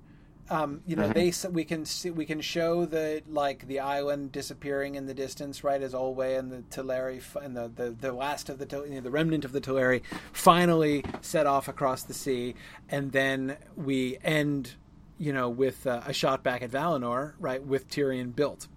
um, 0.49 0.81
you 0.85 0.95
know, 0.95 1.09
Mhm. 1.09 1.13
they 1.43 1.49
we 1.49 1.63
can 1.65 1.85
see, 1.85 2.09
we 2.09 2.25
can 2.25 2.41
show 2.41 2.85
the 2.85 3.21
like 3.27 3.67
the 3.67 3.79
island 3.79 4.31
disappearing 4.31 4.95
in 4.95 5.05
the 5.05 5.13
distance, 5.13 5.63
right? 5.63 5.81
As 5.81 5.93
Olwe 5.93 6.37
and 6.37 6.51
the 6.51 6.63
Teleri 6.69 7.21
and 7.43 7.55
the, 7.55 7.69
the, 7.73 7.89
the 7.91 8.11
last 8.13 8.49
of 8.49 8.57
the 8.59 8.83
you 8.87 8.95
know, 8.95 9.01
the 9.01 9.11
remnant 9.11 9.45
of 9.45 9.51
the 9.51 9.61
Teleri 9.61 10.01
finally 10.31 11.03
set 11.21 11.45
off 11.45 11.67
across 11.67 12.03
the 12.03 12.13
sea, 12.13 12.55
and 12.89 13.11
then 13.11 13.57
we 13.75 14.17
end, 14.23 14.75
you 15.17 15.33
know, 15.33 15.49
with 15.49 15.85
uh, 15.85 16.01
a 16.05 16.13
shot 16.13 16.43
back 16.43 16.61
at 16.61 16.71
Valinor, 16.71 17.33
right? 17.39 17.63
With 17.63 17.89
Tirion 17.89 18.35
built, 18.35 18.67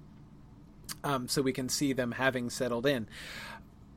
um, 1.05 1.29
so 1.29 1.43
we 1.43 1.53
can 1.53 1.69
see 1.69 1.93
them 1.93 2.13
having 2.13 2.51
settled 2.51 2.87
in. 2.87 3.07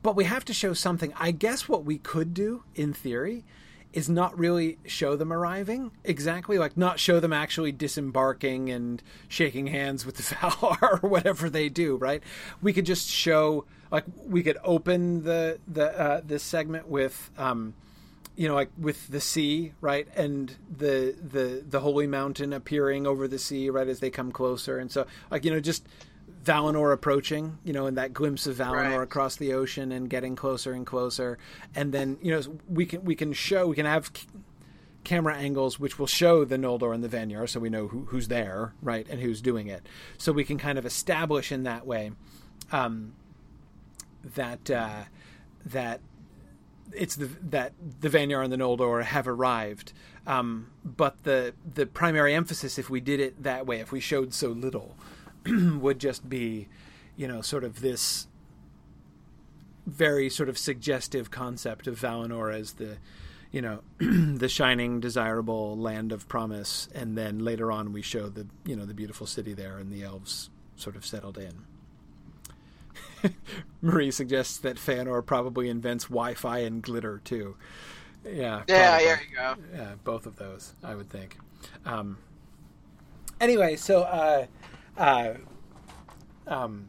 But 0.02 0.16
we 0.16 0.24
have 0.24 0.44
to 0.46 0.52
show 0.54 0.74
something. 0.74 1.12
I 1.18 1.30
guess 1.30 1.68
what 1.68 1.84
we 1.84 1.98
could 1.98 2.34
do, 2.34 2.64
in 2.74 2.92
theory, 2.92 3.44
is 3.94 4.08
not 4.08 4.36
really 4.36 4.76
show 4.86 5.14
them 5.14 5.32
arriving 5.32 5.92
exactly, 6.02 6.58
like 6.58 6.76
not 6.76 6.98
show 6.98 7.20
them 7.20 7.32
actually 7.32 7.70
disembarking 7.70 8.68
and 8.68 9.02
shaking 9.28 9.68
hands 9.68 10.04
with 10.04 10.16
the 10.16 10.22
Valar 10.34 11.02
or 11.02 11.08
whatever 11.08 11.48
they 11.48 11.68
do, 11.68 11.96
right? 11.96 12.22
We 12.60 12.72
could 12.72 12.86
just 12.86 13.08
show, 13.08 13.64
like, 13.92 14.04
we 14.26 14.42
could 14.42 14.58
open 14.64 15.22
the 15.22 15.58
the 15.66 15.98
uh, 15.98 16.20
this 16.24 16.42
segment 16.42 16.88
with. 16.88 17.30
Um, 17.38 17.74
you 18.36 18.48
know, 18.48 18.54
like 18.56 18.70
with 18.76 19.06
the 19.06 19.20
sea, 19.20 19.74
right, 19.80 20.08
and 20.16 20.52
the 20.68 21.14
the 21.22 21.62
the 21.64 21.78
holy 21.78 22.08
mountain 22.08 22.52
appearing 22.52 23.06
over 23.06 23.28
the 23.28 23.38
sea, 23.38 23.70
right, 23.70 23.86
as 23.86 24.00
they 24.00 24.10
come 24.10 24.32
closer, 24.32 24.76
and 24.76 24.90
so 24.90 25.06
like 25.30 25.44
you 25.44 25.52
know, 25.52 25.60
just 25.60 25.86
Valinor 26.44 26.92
approaching, 26.92 27.58
you 27.64 27.72
know, 27.72 27.86
and 27.86 27.96
that 27.96 28.12
glimpse 28.12 28.46
of 28.46 28.56
Valinor 28.56 28.96
Right. 28.98 29.02
across 29.02 29.36
the 29.36 29.54
ocean 29.54 29.90
and 29.92 30.08
getting 30.10 30.36
closer 30.36 30.72
and 30.72 30.86
closer, 30.86 31.38
and 31.74 31.92
then 31.92 32.18
you 32.22 32.30
know 32.32 32.42
we 32.68 32.86
can 32.86 33.04
we 33.04 33.14
can 33.14 33.32
show 33.32 33.66
we 33.66 33.76
can 33.76 33.86
have 33.86 34.10
c- 34.14 34.26
camera 35.04 35.34
angles 35.36 35.78
which 35.80 35.98
will 35.98 36.06
show 36.06 36.44
the 36.44 36.56
Noldor 36.56 36.94
and 36.94 37.02
the 37.04 37.08
Vanyar, 37.08 37.48
so 37.48 37.60
we 37.60 37.68
know 37.70 37.88
who, 37.88 38.06
who's 38.06 38.28
there, 38.28 38.74
right, 38.82 39.06
and 39.10 39.20
who's 39.20 39.40
doing 39.40 39.66
it, 39.68 39.86
so 40.18 40.32
we 40.32 40.44
can 40.44 40.58
kind 40.58 40.78
of 40.78 40.84
establish 40.86 41.50
in 41.52 41.62
that 41.64 41.86
way 41.86 42.12
um, 42.72 43.14
that 44.34 44.70
uh, 44.70 45.04
that 45.66 46.00
it's 46.92 47.16
the 47.16 47.26
that 47.42 47.72
the 48.00 48.08
Vanyar 48.08 48.42
and 48.44 48.52
the 48.52 48.56
Noldor 48.56 49.02
have 49.02 49.26
arrived. 49.28 49.92
Um, 50.26 50.70
but 50.84 51.22
the 51.24 51.54
the 51.74 51.86
primary 51.86 52.34
emphasis, 52.34 52.78
if 52.78 52.88
we 52.88 53.00
did 53.00 53.20
it 53.20 53.42
that 53.42 53.66
way, 53.66 53.80
if 53.80 53.92
we 53.92 54.00
showed 54.00 54.32
so 54.32 54.48
little, 54.48 54.96
would 55.80 55.98
just 55.98 56.28
be, 56.28 56.68
you 57.16 57.28
know, 57.28 57.40
sort 57.40 57.64
of 57.64 57.80
this 57.80 58.26
very 59.86 60.30
sort 60.30 60.48
of 60.48 60.56
suggestive 60.56 61.30
concept 61.30 61.86
of 61.86 62.00
Valinor 62.00 62.54
as 62.54 62.74
the, 62.74 62.96
you 63.50 63.60
know, 63.60 63.80
the 63.98 64.48
shining, 64.48 65.00
desirable 65.00 65.76
land 65.76 66.12
of 66.12 66.26
promise, 66.28 66.88
and 66.94 67.16
then 67.16 67.38
later 67.38 67.70
on 67.70 67.92
we 67.92 68.02
show 68.02 68.28
the 68.28 68.46
you 68.64 68.74
know 68.74 68.86
the 68.86 68.94
beautiful 68.94 69.26
city 69.26 69.52
there 69.52 69.78
and 69.78 69.92
the 69.92 70.02
elves 70.02 70.50
sort 70.76 70.96
of 70.96 71.04
settled 71.04 71.38
in. 71.38 71.64
Marie 73.82 74.10
suggests 74.10 74.58
that 74.58 74.76
Feanor 74.76 75.24
probably 75.24 75.68
invents 75.68 76.04
Wi-Fi 76.04 76.58
and 76.58 76.82
glitter 76.82 77.20
too. 77.24 77.56
Yeah. 78.24 78.62
Yeah, 78.68 78.90
probably. 78.90 79.04
there 79.06 79.22
you 79.28 79.36
go. 79.36 79.54
Yeah, 79.74 79.94
both 80.02 80.26
of 80.26 80.36
those, 80.36 80.74
I 80.82 80.94
would 80.94 81.10
think. 81.10 81.38
Um, 81.84 82.18
anyway, 83.40 83.76
so 83.76 84.02
uh, 84.02 84.46
uh, 84.96 85.34
um, 86.46 86.88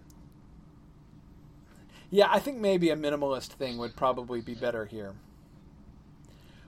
yeah, 2.09 2.27
I 2.29 2.39
think 2.39 2.57
maybe 2.57 2.89
a 2.89 2.95
minimalist 2.95 3.47
thing 3.47 3.77
would 3.77 3.95
probably 3.95 4.41
be 4.41 4.53
better 4.53 4.85
here. 4.85 5.13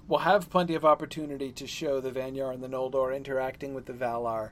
We'll 0.07 0.19
have 0.19 0.49
plenty 0.49 0.73
of 0.73 0.85
opportunity 0.85 1.51
to 1.51 1.67
show 1.67 1.99
the 1.99 2.11
Vanyar 2.11 2.53
and 2.53 2.63
the 2.63 2.69
Noldor 2.69 3.15
interacting 3.15 3.73
with 3.73 3.85
the 3.85 3.93
Valar 3.93 4.51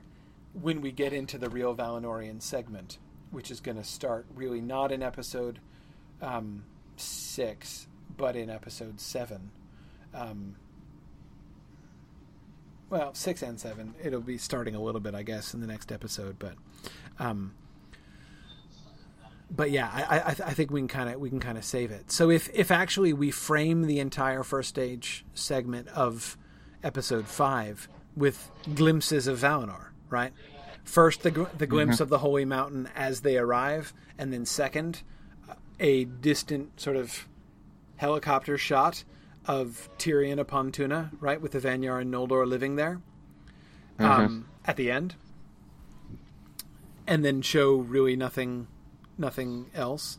when 0.52 0.80
we 0.80 0.92
get 0.92 1.12
into 1.12 1.38
the 1.38 1.48
real 1.48 1.74
Valinorian 1.74 2.42
segment, 2.42 2.98
which 3.30 3.50
is 3.50 3.60
going 3.60 3.76
to 3.76 3.84
start 3.84 4.26
really 4.34 4.60
not 4.60 4.92
in 4.92 5.02
episode 5.02 5.60
um, 6.20 6.64
six, 6.96 7.86
but 8.16 8.36
in 8.36 8.50
episode 8.50 9.00
seven. 9.00 9.50
Um, 10.14 10.56
well, 12.90 13.14
six 13.14 13.42
and 13.42 13.58
seven. 13.58 13.94
It'll 14.02 14.20
be 14.20 14.38
starting 14.38 14.74
a 14.74 14.82
little 14.82 15.00
bit, 15.00 15.14
I 15.14 15.22
guess, 15.22 15.54
in 15.54 15.60
the 15.60 15.66
next 15.66 15.90
episode. 15.90 16.38
But, 16.38 16.54
um, 17.18 17.54
but 19.50 19.70
yeah, 19.70 19.90
I, 19.92 20.18
I, 20.18 20.28
I 20.28 20.54
think 20.54 20.70
we 20.70 20.80
can 20.80 20.88
kind 20.88 21.10
of 21.10 21.20
we 21.20 21.28
can 21.30 21.40
kind 21.40 21.58
of 21.58 21.64
save 21.64 21.90
it. 21.90 22.10
So 22.10 22.30
if 22.30 22.48
if 22.52 22.70
actually 22.70 23.12
we 23.12 23.30
frame 23.30 23.82
the 23.82 24.00
entire 24.00 24.42
first 24.42 24.68
stage 24.68 25.24
segment 25.34 25.88
of 25.88 26.36
episode 26.82 27.26
five 27.26 27.88
with 28.16 28.50
glimpses 28.74 29.26
of 29.26 29.38
Valinor, 29.38 29.88
right? 30.08 30.32
First, 30.84 31.22
the 31.22 31.32
gl- 31.32 31.58
the 31.58 31.66
glimpse 31.66 31.98
of 32.00 32.08
the 32.08 32.18
holy 32.18 32.44
mountain 32.44 32.88
as 32.94 33.22
they 33.22 33.36
arrive, 33.36 33.92
and 34.18 34.32
then 34.32 34.46
second, 34.46 35.02
a 35.80 36.04
distant 36.04 36.80
sort 36.80 36.96
of 36.96 37.26
helicopter 37.96 38.56
shot 38.56 39.02
of 39.46 39.88
Tirion 39.98 40.38
upon 40.38 40.72
Túna, 40.72 41.10
right, 41.20 41.40
with 41.40 41.52
the 41.52 41.60
Vanyar 41.60 42.00
and 42.00 42.12
Noldor 42.12 42.46
living 42.46 42.76
there 42.76 43.00
um, 43.98 44.48
at 44.64 44.76
the 44.76 44.90
end, 44.90 45.14
and 47.06 47.24
then 47.24 47.42
show 47.42 47.76
really 47.76 48.16
nothing, 48.16 48.66
nothing 49.16 49.70
else. 49.74 50.18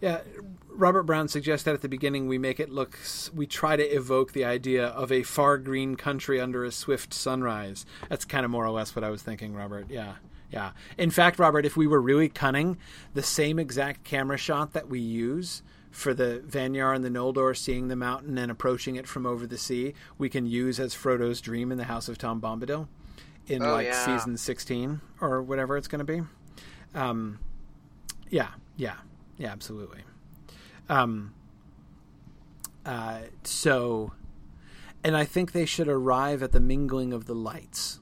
Yeah, 0.00 0.20
Robert 0.68 1.04
Brown 1.04 1.28
suggests 1.28 1.64
that 1.64 1.74
at 1.74 1.82
the 1.82 1.88
beginning 1.88 2.26
we 2.26 2.36
make 2.36 2.58
it 2.58 2.70
look, 2.70 2.98
we 3.32 3.46
try 3.46 3.76
to 3.76 3.84
evoke 3.84 4.32
the 4.32 4.44
idea 4.44 4.86
of 4.88 5.12
a 5.12 5.22
far 5.22 5.56
green 5.56 5.96
country 5.96 6.40
under 6.40 6.64
a 6.64 6.72
swift 6.72 7.14
sunrise. 7.14 7.86
That's 8.08 8.24
kind 8.24 8.44
of 8.44 8.50
more 8.50 8.66
or 8.66 8.70
less 8.70 8.94
what 8.94 9.04
I 9.04 9.10
was 9.10 9.22
thinking, 9.22 9.54
Robert. 9.54 9.86
Yeah. 9.88 10.14
Yeah. 10.50 10.72
In 10.98 11.10
fact, 11.10 11.38
Robert, 11.38 11.64
if 11.64 11.76
we 11.76 11.86
were 11.86 12.00
really 12.00 12.28
cunning, 12.28 12.78
the 13.12 13.22
same 13.22 13.58
exact 13.58 14.04
camera 14.04 14.36
shot 14.36 14.72
that 14.72 14.88
we 14.88 15.00
use 15.00 15.62
for 15.94 16.12
the 16.12 16.42
Vanyar 16.46 16.92
and 16.94 17.04
the 17.04 17.08
Noldor 17.08 17.56
seeing 17.56 17.86
the 17.86 17.94
mountain 17.94 18.36
and 18.36 18.50
approaching 18.50 18.96
it 18.96 19.06
from 19.06 19.24
over 19.24 19.46
the 19.46 19.56
sea, 19.56 19.94
we 20.18 20.28
can 20.28 20.44
use 20.44 20.80
as 20.80 20.92
Frodo's 20.92 21.40
dream 21.40 21.70
in 21.70 21.78
the 21.78 21.84
House 21.84 22.08
of 22.08 22.18
Tom 22.18 22.40
Bombadil 22.40 22.88
in 23.46 23.62
Oh, 23.62 23.72
like 23.72 23.86
yeah. 23.86 24.04
season 24.04 24.36
16 24.36 25.00
or 25.20 25.40
whatever 25.40 25.76
it's 25.76 25.86
going 25.86 26.04
to 26.04 26.04
be. 26.04 26.22
Um, 26.96 27.38
yeah, 28.28 28.48
yeah, 28.76 28.96
yeah, 29.38 29.52
absolutely. 29.52 30.00
Um, 30.88 31.32
uh, 32.84 33.18
so, 33.44 34.12
and 35.04 35.16
I 35.16 35.24
think 35.24 35.52
they 35.52 35.64
should 35.64 35.88
arrive 35.88 36.42
at 36.42 36.50
the 36.50 36.60
mingling 36.60 37.12
of 37.12 37.26
the 37.26 37.34
lights. 37.36 38.00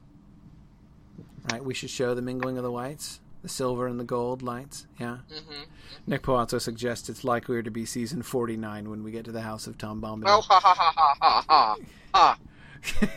Right? 1.53 1.63
We 1.63 1.75
should 1.75 1.91
show 1.91 2.15
the 2.15 2.23
mingling 2.23 2.57
of 2.57 2.63
the 2.63 2.71
lights, 2.71 3.21
the 3.43 3.49
silver 3.49 3.87
and 3.87 3.99
the 4.01 4.05
gold 4.05 4.43
lights. 4.43 4.87
Yeah. 4.99 5.19
hmm 5.31 5.63
Nick 6.07 6.23
Palazzo 6.23 6.59
suggests 6.59 7.09
it's 7.09 7.23
likelier 7.25 7.63
to 7.63 7.71
be 7.71 7.85
season 7.85 8.23
49 8.23 8.91
when 8.91 9.05
we 9.05 9.11
get 9.11 9.25
to 9.27 9.33
the 9.33 9.43
house 9.43 9.67
of 9.67 9.79
Tom 9.79 10.01
Bombadil. 10.01 10.25
Oh, 10.29 10.41
ha 10.41 10.61
ha 10.61 10.75
ha 10.75 10.93
ha 10.97 11.17
ha 11.21 11.45
ha. 11.49 11.77
ha. 12.15 12.39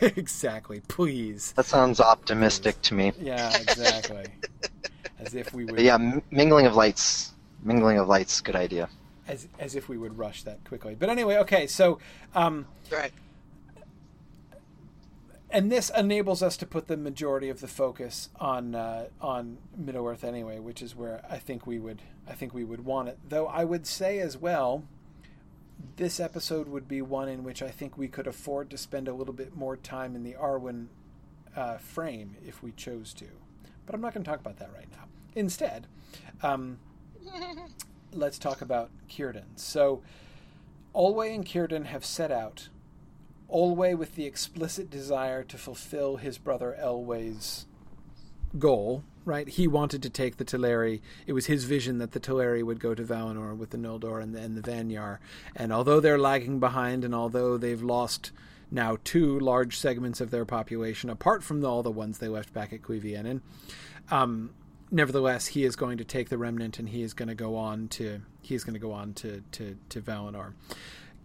exactly. 0.00 0.80
Please. 0.86 1.52
That 1.52 1.66
sounds 1.66 2.00
optimistic 2.00 2.80
to 2.82 2.94
me. 2.94 3.12
Yeah, 3.20 3.56
exactly. 3.56 4.26
as 5.18 5.34
if 5.34 5.52
we 5.52 5.64
would. 5.64 5.76
But 5.76 5.84
yeah, 5.84 6.20
mingling 6.30 6.66
of 6.66 6.74
lights. 6.76 7.32
Mingling 7.62 7.98
of 7.98 8.06
lights, 8.06 8.40
good 8.40 8.56
idea. 8.56 8.88
As 9.26 9.48
as 9.58 9.74
if 9.74 9.88
we 9.88 9.98
would 9.98 10.16
rush 10.16 10.44
that 10.44 10.62
quickly. 10.64 10.94
But 10.94 11.08
anyway, 11.08 11.36
okay. 11.38 11.66
So, 11.66 11.98
um, 12.34 12.66
Right. 12.92 13.12
And 15.50 15.70
this 15.70 15.90
enables 15.90 16.42
us 16.42 16.56
to 16.58 16.66
put 16.66 16.88
the 16.88 16.96
majority 16.96 17.48
of 17.48 17.60
the 17.60 17.68
focus 17.68 18.30
on 18.36 18.74
uh, 18.74 19.06
on 19.20 19.58
Middle 19.76 20.06
Earth 20.06 20.24
anyway, 20.24 20.58
which 20.58 20.82
is 20.82 20.96
where 20.96 21.24
I 21.30 21.38
think 21.38 21.66
we 21.66 21.78
would 21.78 22.02
I 22.28 22.32
think 22.32 22.52
we 22.52 22.64
would 22.64 22.84
want 22.84 23.08
it. 23.08 23.18
Though 23.28 23.46
I 23.46 23.64
would 23.64 23.86
say 23.86 24.18
as 24.18 24.36
well, 24.36 24.84
this 25.96 26.18
episode 26.20 26.68
would 26.68 26.88
be 26.88 27.00
one 27.02 27.28
in 27.28 27.44
which 27.44 27.62
I 27.62 27.68
think 27.68 27.96
we 27.96 28.08
could 28.08 28.26
afford 28.26 28.70
to 28.70 28.78
spend 28.78 29.08
a 29.08 29.14
little 29.14 29.34
bit 29.34 29.56
more 29.56 29.76
time 29.76 30.14
in 30.16 30.24
the 30.24 30.34
Arwen 30.34 30.86
uh, 31.54 31.78
frame 31.78 32.36
if 32.46 32.62
we 32.62 32.72
chose 32.72 33.14
to. 33.14 33.26
But 33.84 33.94
I'm 33.94 34.00
not 34.00 34.14
going 34.14 34.24
to 34.24 34.30
talk 34.30 34.40
about 34.40 34.58
that 34.58 34.70
right 34.74 34.88
now. 34.90 35.04
Instead, 35.34 35.86
um, 36.42 36.78
let's 38.12 38.38
talk 38.38 38.60
about 38.60 38.90
Círdan. 39.08 39.44
So, 39.54 40.02
Olwe 40.94 41.34
and 41.34 41.44
Círdan 41.44 41.86
have 41.86 42.04
set 42.04 42.32
out 42.32 42.68
Olwe 43.52 43.96
with 43.96 44.14
the 44.14 44.26
explicit 44.26 44.90
desire 44.90 45.42
to 45.44 45.58
fulfill 45.58 46.16
his 46.16 46.38
brother 46.38 46.76
Elwë's 46.80 47.66
goal, 48.58 49.04
right? 49.24 49.48
He 49.48 49.66
wanted 49.66 50.02
to 50.02 50.10
take 50.10 50.36
the 50.36 50.44
Teleri. 50.44 51.00
It 51.26 51.32
was 51.32 51.46
his 51.46 51.64
vision 51.64 51.98
that 51.98 52.12
the 52.12 52.20
Teleri 52.20 52.62
would 52.62 52.80
go 52.80 52.94
to 52.94 53.02
Valinor 53.02 53.56
with 53.56 53.70
the 53.70 53.78
Noldor 53.78 54.22
and 54.22 54.34
the, 54.34 54.40
and 54.40 54.56
the 54.56 54.62
Vanyar. 54.62 55.18
And 55.54 55.72
although 55.72 56.00
they're 56.00 56.18
lagging 56.18 56.60
behind, 56.60 57.04
and 57.04 57.14
although 57.14 57.56
they've 57.56 57.82
lost 57.82 58.32
now 58.70 58.98
two 59.04 59.38
large 59.38 59.78
segments 59.78 60.20
of 60.20 60.30
their 60.30 60.44
population, 60.44 61.10
apart 61.10 61.42
from 61.42 61.64
all 61.64 61.82
the 61.82 61.90
ones 61.90 62.18
they 62.18 62.28
left 62.28 62.52
back 62.52 62.72
at 62.72 62.82
Cuiviénen, 62.82 63.40
um, 64.10 64.50
nevertheless, 64.90 65.48
he 65.48 65.64
is 65.64 65.76
going 65.76 65.98
to 65.98 66.04
take 66.04 66.28
the 66.28 66.38
remnant, 66.38 66.78
and 66.78 66.88
he 66.88 67.02
is 67.02 67.14
going 67.14 67.28
to 67.28 67.34
go 67.34 67.56
on 67.56 67.88
to 67.88 68.22
he 68.42 68.54
is 68.54 68.62
going 68.62 68.74
to 68.74 68.80
go 68.80 68.92
on 68.92 69.12
to 69.14 69.42
to, 69.52 69.76
to 69.88 70.00
Valinor. 70.00 70.52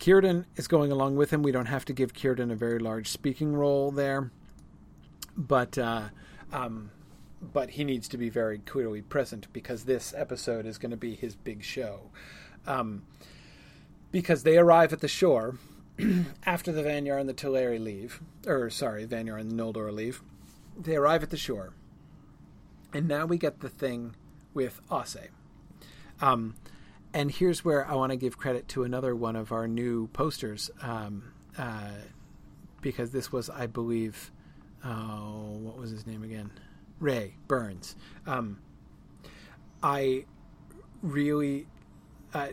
Círdan 0.02 0.46
is 0.56 0.68
going 0.68 0.92
along 0.92 1.16
with 1.16 1.30
him. 1.30 1.44
We 1.44 1.52
don't 1.52 1.68
have 1.68 1.86
to 1.86 1.94
give 1.94 2.14
Círdan 2.14 2.52
a 2.52 2.56
very 2.56 2.80
large 2.80 3.08
speaking 3.08 3.54
role 3.54 3.92
there, 3.92 4.32
but 5.38 5.78
uh, 5.78 6.10
um, 6.52 6.90
but 7.54 7.72
he 7.72 7.84
needs 7.84 8.08
to 8.10 8.18
be 8.18 8.28
very 8.28 8.58
clearly 8.58 9.04
present 9.04 9.48
because 9.54 9.84
this 9.84 10.12
episode 10.18 10.66
is 10.66 10.80
going 10.80 10.90
to 10.90 10.98
be 10.98 11.14
his 11.14 11.36
big 11.36 11.64
show. 11.64 12.10
Um, 12.66 13.04
because 14.12 14.42
they 14.42 14.58
arrive 14.58 14.92
at 14.92 15.02
the 15.02 15.08
shore 15.08 15.58
after 16.48 16.72
the 16.72 16.82
Vanyar 16.82 17.20
and 17.20 17.30
the 17.30 17.34
Teleri 17.34 17.80
leave, 17.82 18.22
or 18.48 18.72
sorry, 18.72 19.06
Vanyar 19.06 19.40
and 19.40 19.52
the 19.52 19.56
Noldor 19.56 19.94
leave. 19.94 20.24
They 20.76 20.96
arrive 20.96 21.22
at 21.22 21.30
the 21.30 21.38
shore, 21.38 21.74
and 22.92 23.08
now 23.08 23.28
we 23.28 23.38
get 23.38 23.60
the 23.60 23.70
thing 23.70 24.16
with 24.56 24.82
Ossë. 24.90 25.28
Um, 26.20 26.56
and 27.14 27.32
here's 27.32 27.66
where 27.66 27.86
I 27.88 27.96
want 27.96 28.12
to 28.12 28.16
give 28.16 28.38
credit 28.38 28.68
to 28.70 28.84
another 28.84 29.16
one 29.16 29.36
of 29.36 29.52
our 29.52 29.68
new 29.68 30.08
posters, 30.08 30.70
um, 30.82 31.34
uh, 31.58 31.92
because 32.82 33.12
this 33.12 33.32
was, 33.32 33.50
I 33.50 33.68
believe, 33.68 34.32
oh, 34.84 35.58
what 35.60 35.78
was 35.78 35.92
his 35.92 36.08
name 36.08 36.24
again? 36.24 36.52
Ray 37.00 37.36
Burns. 37.48 37.96
Um, 38.26 38.60
I 39.84 40.26
really, 41.02 41.68
uh, 42.34 42.50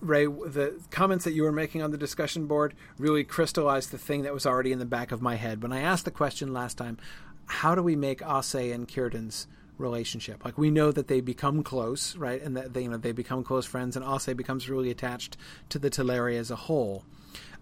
Ray, 0.00 0.26
the 0.26 0.80
comments 0.90 1.24
that 1.24 1.32
you 1.32 1.44
were 1.44 1.52
making 1.52 1.82
on 1.82 1.92
the 1.92 1.98
discussion 1.98 2.46
board 2.46 2.74
really 2.98 3.24
crystallized 3.24 3.90
the 3.90 3.98
thing 3.98 4.22
that 4.22 4.34
was 4.34 4.44
already 4.44 4.72
in 4.72 4.78
the 4.78 4.84
back 4.84 5.12
of 5.12 5.22
my 5.22 5.36
head 5.36 5.62
when 5.62 5.72
I 5.72 5.80
asked 5.80 6.04
the 6.04 6.10
question 6.10 6.52
last 6.52 6.76
time: 6.76 6.98
How 7.46 7.74
do 7.74 7.82
we 7.82 7.96
make 7.96 8.20
Ossë 8.20 8.74
and 8.74 8.86
Círdan's 8.86 9.46
relationship. 9.78 10.44
Like 10.44 10.58
we 10.58 10.70
know 10.70 10.92
that 10.92 11.08
they 11.08 11.20
become 11.20 11.62
close, 11.62 12.16
right, 12.16 12.40
and 12.40 12.56
that 12.56 12.74
they, 12.74 12.82
you 12.82 12.88
know 12.88 12.96
they 12.96 13.12
become 13.12 13.42
close 13.42 13.66
friends, 13.66 13.96
and 13.96 14.04
Ossë 14.04 14.36
becomes 14.36 14.68
really 14.68 14.90
attached 14.90 15.36
to 15.70 15.78
the 15.78 15.90
Teleri 15.90 16.36
as 16.38 16.50
a 16.50 16.56
whole. 16.56 17.04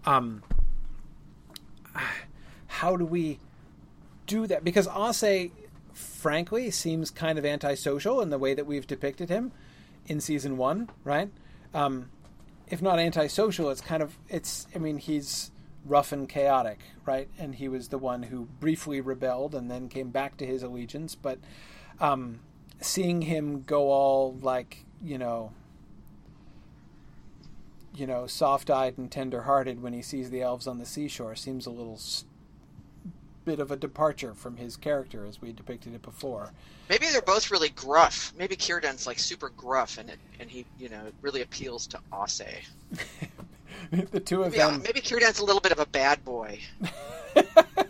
Um, 0.05 0.43
how 2.67 2.97
do 2.97 3.05
we 3.05 3.39
do 4.27 4.47
that? 4.47 4.65
Because 4.65 4.87
Ossë, 4.89 5.51
frankly, 5.93 6.71
seems 6.71 7.11
kind 7.11 7.39
of 7.39 7.45
antisocial 7.45 8.21
in 8.21 8.31
the 8.31 8.39
way 8.39 8.55
that 8.55 8.67
we've 8.67 8.87
depicted 8.87 9.29
him 9.29 9.53
in 10.07 10.21
season 10.21 10.57
one, 10.57 10.91
right? 11.05 11.31
Um, 11.75 12.11
if 12.69 12.83
not 12.83 12.99
antisocial, 12.99 13.71
it's 13.71 13.81
kind 13.81 14.03
of 14.03 14.19
it's. 14.29 14.67
I 14.75 14.79
mean, 14.79 14.99
he's 14.99 15.51
rough 15.85 16.13
and 16.13 16.29
chaotic, 16.29 16.81
right? 17.05 17.29
And 17.39 17.55
he 17.55 17.69
was 17.69 17.89
the 17.89 17.99
one 17.99 18.25
who 18.25 18.49
briefly 18.61 19.01
rebelled 19.01 19.55
and 19.55 19.71
then 19.71 19.89
came 19.89 20.11
back 20.11 20.37
to 20.39 20.47
his 20.47 20.63
allegiance, 20.63 21.15
but 21.15 21.39
um, 22.01 22.41
seeing 22.81 23.23
him 23.23 23.63
go 23.67 23.91
all 23.91 24.37
like 24.43 24.85
you 25.05 25.19
know 25.19 25.53
you 27.95 28.07
know 28.07 28.27
soft-eyed 28.27 28.97
and 28.99 29.11
tender-hearted 29.11 29.83
when 29.83 29.93
he 29.93 30.03
sees 30.03 30.31
the 30.31 30.41
elves 30.43 30.67
on 30.67 30.79
the 30.79 30.87
seashore 30.87 31.35
seems 31.37 31.67
a 31.67 31.71
little 31.71 31.95
s- 31.95 32.25
bit 33.45 33.59
of 33.61 33.71
a 33.71 33.77
departure 33.77 34.33
from 34.35 34.57
his 34.57 34.77
character 34.77 35.27
as 35.27 35.43
we 35.43 35.53
depicted 35.53 35.95
it 35.95 36.03
before 36.03 36.53
Maybe 36.89 37.07
they're 37.11 37.23
both 37.23 37.51
really 37.51 37.71
gruff. 37.71 38.35
Maybe 38.37 38.55
Círdan's 38.55 39.07
like 39.07 39.19
super 39.19 39.49
gruff, 39.51 39.97
and 39.97 40.11
it 40.11 40.19
and 40.41 40.51
he 40.51 40.67
you 40.79 40.91
know 40.91 41.01
really 41.23 41.41
appeals 41.41 41.87
to 41.87 42.01
Ossë. 42.13 42.47
the 44.11 44.21
two 44.21 44.43
of 44.43 44.51
Maybe, 44.53 44.59
them 44.63 44.83
maybe 44.83 45.01
Círdan's 45.01 45.39
a 45.39 45.45
little 45.45 45.61
bit 45.61 45.73
of 45.73 45.79
a 45.79 45.87
bad 45.87 46.23
boy. 46.25 46.59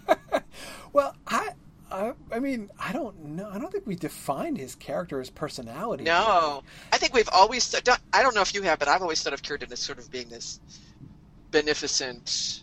i 1.92 2.12
I, 2.32 2.38
mean, 2.38 2.70
I 2.78 2.92
don't 2.92 3.18
know. 3.36 3.48
I 3.52 3.58
don't 3.58 3.70
think 3.70 3.86
we 3.86 3.94
defined 3.94 4.56
his 4.58 4.74
character 4.74 5.20
as 5.20 5.30
personality. 5.30 6.04
No, 6.04 6.62
I 6.92 6.98
think 6.98 7.14
we've 7.14 7.28
always. 7.32 7.74
I 8.12 8.22
don't 8.22 8.34
know 8.34 8.40
if 8.40 8.54
you 8.54 8.62
have, 8.62 8.78
but 8.78 8.88
I've 8.88 9.02
always 9.02 9.22
thought 9.22 9.32
of 9.34 9.42
Círdan 9.42 9.70
as 9.70 9.80
sort 9.80 9.98
of 9.98 10.10
being 10.10 10.28
this 10.28 10.60
beneficent, 11.50 12.62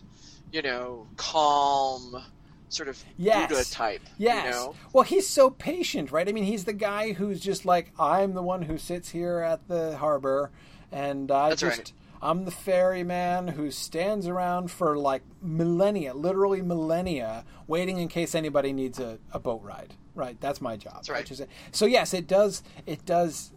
you 0.52 0.62
know, 0.62 1.06
calm, 1.16 2.22
sort 2.68 2.88
of 2.88 3.02
Yes. 3.16 3.48
Buddha 3.48 3.64
type. 3.70 4.02
Yes. 4.18 4.44
You 4.46 4.50
know? 4.50 4.74
Well, 4.92 5.04
he's 5.04 5.28
so 5.28 5.50
patient, 5.50 6.10
right? 6.10 6.28
I 6.28 6.32
mean, 6.32 6.44
he's 6.44 6.64
the 6.64 6.72
guy 6.72 7.12
who's 7.12 7.40
just 7.40 7.64
like, 7.64 7.92
I'm 7.98 8.34
the 8.34 8.42
one 8.42 8.62
who 8.62 8.78
sits 8.78 9.10
here 9.10 9.38
at 9.40 9.66
the 9.68 9.96
harbor, 9.96 10.50
and 10.90 11.30
I 11.30 11.50
That's 11.50 11.60
just. 11.60 11.78
right. 11.78 11.92
I'm 12.22 12.44
the 12.44 12.50
ferryman 12.50 13.48
who 13.48 13.70
stands 13.70 14.26
around 14.26 14.70
for 14.70 14.96
like 14.96 15.22
millennia, 15.40 16.12
literally 16.14 16.60
millennia, 16.60 17.44
waiting 17.66 17.98
in 17.98 18.08
case 18.08 18.34
anybody 18.34 18.72
needs 18.72 18.98
a, 18.98 19.18
a 19.32 19.38
boat 19.38 19.62
ride. 19.62 19.94
Right, 20.14 20.38
that's 20.40 20.60
my 20.60 20.76
job. 20.76 20.96
That's 20.96 21.08
right. 21.10 21.22
which 21.22 21.30
is 21.30 21.40
it. 21.40 21.48
So 21.72 21.86
yes, 21.86 22.12
it 22.12 22.26
does. 22.26 22.62
It 22.84 23.06
does 23.06 23.52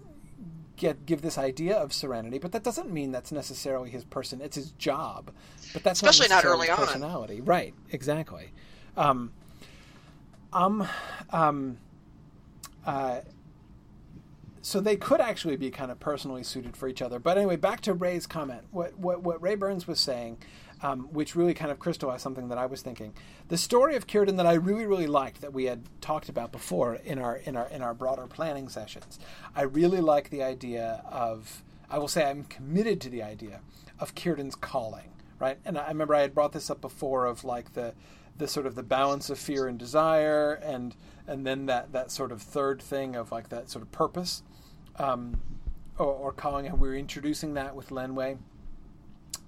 get 0.77 1.05
give 1.05 1.21
this 1.21 1.37
idea 1.37 1.75
of 1.75 1.91
serenity, 1.93 2.37
but 2.39 2.51
that 2.53 2.63
doesn't 2.63 2.91
mean 2.91 3.11
that's 3.11 3.31
necessarily 3.31 3.89
his 3.89 4.05
person. 4.05 4.39
It's 4.39 4.55
his 4.55 4.71
job, 4.73 5.31
but 5.73 5.83
that's 5.83 6.01
Especially 6.01 6.29
not 6.29 6.35
necessarily 6.37 6.67
early 6.67 6.77
his 6.77 6.79
on. 6.79 6.85
personality. 6.85 7.41
Right, 7.41 7.73
exactly. 7.91 8.53
Um, 8.95 9.33
um, 10.53 10.87
um, 11.31 11.77
uh, 12.85 13.21
so 14.65 14.79
they 14.79 14.95
could 14.95 15.19
actually 15.19 15.57
be 15.57 15.69
kind 15.69 15.91
of 15.91 15.99
personally 15.99 16.41
suited 16.41 16.77
for 16.77 16.87
each 16.87 17.01
other. 17.01 17.19
But 17.19 17.37
anyway, 17.37 17.57
back 17.57 17.81
to 17.81 17.93
Ray's 17.93 18.25
comment. 18.25 18.63
What 18.71 18.97
what, 18.97 19.21
what 19.21 19.41
Ray 19.41 19.55
Burns 19.55 19.87
was 19.87 19.99
saying, 19.99 20.37
um, 20.81 21.09
which 21.11 21.35
really 21.35 21.53
kind 21.53 21.69
of 21.69 21.79
crystallized 21.79 22.23
something 22.23 22.47
that 22.47 22.57
I 22.57 22.65
was 22.65 22.81
thinking. 22.81 23.13
The 23.49 23.57
story 23.57 23.97
of 23.97 24.07
Círdan 24.07 24.37
that 24.37 24.47
I 24.47 24.53
really 24.53 24.85
really 24.85 25.05
liked 25.05 25.41
that 25.41 25.51
we 25.51 25.65
had 25.65 25.83
talked 25.99 26.29
about 26.29 26.53
before 26.53 26.95
in 26.95 27.19
our 27.19 27.35
in 27.35 27.57
our 27.57 27.67
in 27.67 27.81
our 27.81 27.93
broader 27.93 28.25
planning 28.25 28.69
sessions. 28.69 29.19
I 29.53 29.63
really 29.63 30.01
like 30.01 30.29
the 30.29 30.41
idea 30.41 31.03
of. 31.11 31.61
I 31.89 31.99
will 31.99 32.07
say 32.07 32.25
I'm 32.25 32.45
committed 32.45 33.01
to 33.01 33.09
the 33.09 33.21
idea 33.21 33.59
of 33.99 34.15
Círdan's 34.15 34.55
calling. 34.55 35.11
Right, 35.39 35.57
and 35.65 35.77
I 35.77 35.89
remember 35.89 36.15
I 36.15 36.21
had 36.21 36.33
brought 36.33 36.53
this 36.53 36.69
up 36.69 36.79
before 36.79 37.25
of 37.25 37.43
like 37.43 37.73
the 37.73 37.93
the 38.37 38.47
sort 38.47 38.65
of 38.65 38.75
the 38.75 38.83
balance 38.83 39.29
of 39.29 39.37
fear 39.37 39.67
and 39.67 39.77
desire 39.77 40.53
and 40.53 40.95
and 41.27 41.45
then 41.45 41.65
that 41.65 41.91
that 41.91 42.11
sort 42.11 42.31
of 42.31 42.41
third 42.41 42.81
thing 42.81 43.17
of 43.17 43.31
like 43.31 43.49
that 43.49 43.69
sort 43.69 43.83
of 43.83 43.91
purpose 43.91 44.41
um, 44.97 45.39
or, 45.97 46.07
or 46.07 46.31
calling 46.31 46.65
it. 46.65 46.77
We 46.77 46.87
were 46.87 46.95
introducing 46.95 47.53
that 47.55 47.75
with 47.75 47.89
Lenwë 47.89 48.37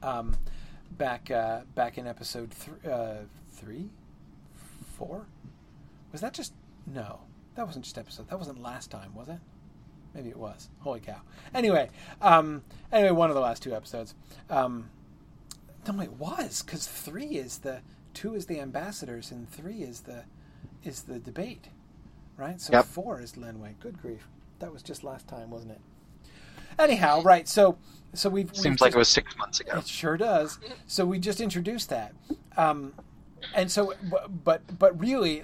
um, 0.04 0.36
back 0.92 1.32
uh, 1.32 1.62
back 1.74 1.98
in 1.98 2.08
episode 2.08 2.52
th- 2.52 2.94
uh, 2.94 3.16
three, 3.52 3.90
four. 4.98 5.26
Was 6.12 6.22
that 6.22 6.34
just 6.34 6.54
no? 6.86 7.20
That 7.56 7.66
wasn't 7.66 7.86
just 7.86 7.98
episode. 7.98 8.30
That 8.30 8.38
wasn't 8.38 8.62
last 8.62 8.92
time, 8.92 9.14
was 9.16 9.30
it? 9.30 9.40
Maybe 10.14 10.30
it 10.30 10.38
was. 10.38 10.70
Holy 10.80 11.00
cow! 11.00 11.22
Anyway, 11.54 11.90
um, 12.22 12.64
anyway, 12.92 13.12
one 13.12 13.30
of 13.30 13.36
the 13.36 13.42
last 13.42 13.64
two 13.64 13.76
episodes. 13.76 14.14
Um, 14.50 14.90
no, 15.88 16.00
it 16.02 16.14
was 16.14 16.62
because 16.64 16.88
three 16.88 17.36
is 17.36 17.60
the 17.60 17.82
two 18.14 18.34
is 18.34 18.46
the 18.46 18.60
ambassadors 18.60 19.32
and 19.32 19.50
three 19.50 19.82
is 19.84 20.02
the 20.02 20.24
is 20.84 21.04
the 21.04 21.20
debate, 21.20 21.68
right? 22.38 22.60
So 22.62 22.74
Yep. 22.74 22.86
four 22.86 23.22
is 23.22 23.34
Lenwë. 23.34 23.80
Good 23.80 24.02
grief, 24.02 24.28
that 24.60 24.72
was 24.72 24.82
just 24.84 25.04
last 25.04 25.28
time, 25.28 25.50
wasn't 25.50 25.72
it? 25.74 25.82
Anyhow, 26.78 27.22
right? 27.22 27.48
So 27.48 27.78
so 28.14 28.30
we've 28.30 28.52
we've 28.52 28.58
Seems 28.62 28.82
like 28.82 28.90
just- 28.90 28.96
it 28.96 29.00
was 29.00 29.08
six 29.10 29.38
months 29.38 29.60
ago. 29.60 29.78
it 29.78 29.88
sure 29.88 30.18
does. 30.18 30.60
So 30.88 31.06
we 31.06 31.20
just 31.20 31.40
introduced 31.42 31.90
that, 31.90 32.14
um, 32.58 32.94
and 33.54 33.72
so, 33.72 33.94
but 34.44 34.78
but 34.80 35.00
really, 35.00 35.44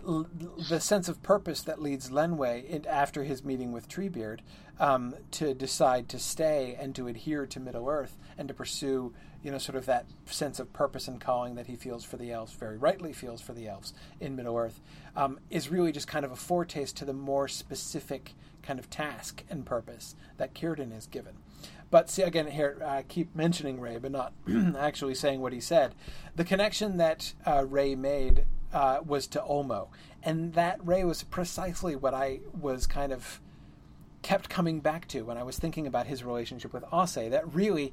the 0.70 0.80
sense 0.80 1.08
of 1.08 1.22
purpose 1.24 1.62
that 1.64 1.82
leads 1.82 2.10
Lenwë 2.10 2.66
in, 2.66 2.86
after 2.88 3.24
his 3.24 3.44
meeting 3.44 3.72
with 3.72 3.88
Treebeard 3.88 4.40
um, 4.80 5.16
to 5.32 5.54
decide 5.54 6.10
to 6.10 6.20
stay 6.20 6.76
and 6.80 6.96
to 6.96 7.08
adhere 7.08 7.46
to 7.46 7.60
Middle 7.60 7.88
Earth 7.88 8.18
and 8.38 8.48
to 8.48 8.54
pursue, 8.54 9.14
you 9.44 9.52
know, 9.52 9.58
sort 9.60 9.76
of 9.76 9.86
that 9.86 10.06
sense 10.26 10.60
of 10.60 10.74
purpose 10.74 11.08
and 11.08 11.22
calling 11.22 11.56
that 11.56 11.68
he 11.68 11.76
feels 11.76 12.04
for 12.04 12.18
the 12.18 12.32
elves, 12.32 12.54
very 12.54 12.78
rightly 12.78 13.14
feels 13.14 13.40
for 13.42 13.54
the 13.54 13.68
elves 13.68 13.94
in 14.20 14.36
Middle 14.36 14.58
Earth, 14.58 14.82
um, 15.16 15.40
is 15.50 15.70
really 15.70 15.92
just 15.92 16.08
kind 16.08 16.26
of 16.26 16.32
a 16.32 16.36
foretaste 16.36 16.98
to 16.98 17.06
the 17.06 17.14
more 17.14 17.48
specific 17.48 18.34
kind 18.64 18.80
of 18.80 18.90
task 18.90 19.44
and 19.50 19.66
purpose 19.66 20.16
that 20.38 20.54
Círdan 20.54 20.96
is 20.96 21.08
given. 21.08 21.36
But 21.92 22.10
see, 22.10 22.24
again, 22.24 22.48
here 22.48 22.82
I 22.86 23.04
keep 23.04 23.36
mentioning 23.36 23.80
Ray, 23.82 23.98
but 23.98 24.12
not 24.12 24.34
actually 24.80 25.14
saying 25.14 25.42
what 25.42 25.54
he 25.54 25.60
said. 25.60 25.94
The 26.36 26.46
connection 26.46 26.98
that 26.98 27.34
uh, 27.46 27.66
Ray 27.68 27.96
made 27.96 28.46
uh, 28.74 29.00
was 29.06 29.28
to 29.28 29.40
Ulmo, 29.40 29.90
and 30.24 30.54
that 30.54 30.80
Ray 30.86 31.04
was 31.04 31.24
precisely 31.24 31.96
what 31.96 32.14
I 32.14 32.40
was 32.60 32.88
kind 32.88 33.12
of 33.12 33.42
kept 34.22 34.50
coming 34.50 34.80
back 34.80 35.08
to 35.10 35.24
when 35.24 35.38
I 35.38 35.44
was 35.44 35.58
thinking 35.58 35.86
about 35.86 36.08
his 36.08 36.24
relationship 36.24 36.74
with 36.74 36.84
Ossë. 36.86 37.30
That 37.30 37.54
really, 37.54 37.92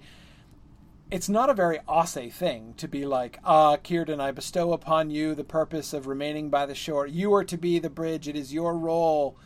it's 1.10 1.28
not 1.28 1.50
a 1.50 1.54
very 1.54 1.78
Ossë 1.88 2.32
thing 2.32 2.74
to 2.76 2.86
be 2.86 3.04
like, 3.04 3.40
ah, 3.44 3.76
Círdan, 3.78 4.20
I 4.20 4.30
bestow 4.30 4.72
upon 4.72 5.10
you 5.10 5.34
the 5.34 5.42
purpose 5.42 5.92
of 5.92 6.06
remaining 6.06 6.50
by 6.50 6.66
the 6.66 6.74
shore. 6.74 7.06
You 7.06 7.34
are 7.34 7.44
to 7.44 7.58
be 7.58 7.80
the 7.80 7.90
bridge. 7.90 8.28
It 8.28 8.36
is 8.36 8.54
your 8.54 8.76
role 8.78 9.36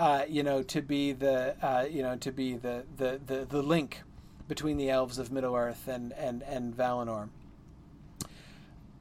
uh, 0.00 0.24
you 0.26 0.42
know, 0.42 0.62
to 0.62 0.80
be 0.80 1.12
the 1.12 1.54
uh, 1.62 1.84
you 1.84 2.02
know 2.02 2.16
to 2.16 2.32
be 2.32 2.56
the, 2.56 2.84
the, 2.96 3.20
the, 3.26 3.44
the 3.44 3.62
link 3.62 4.00
between 4.48 4.78
the 4.78 4.88
elves 4.88 5.18
of 5.18 5.30
Middle 5.30 5.54
Earth 5.54 5.86
and 5.86 6.14
and 6.14 6.42
and 6.44 6.74
Valinor. 6.74 7.28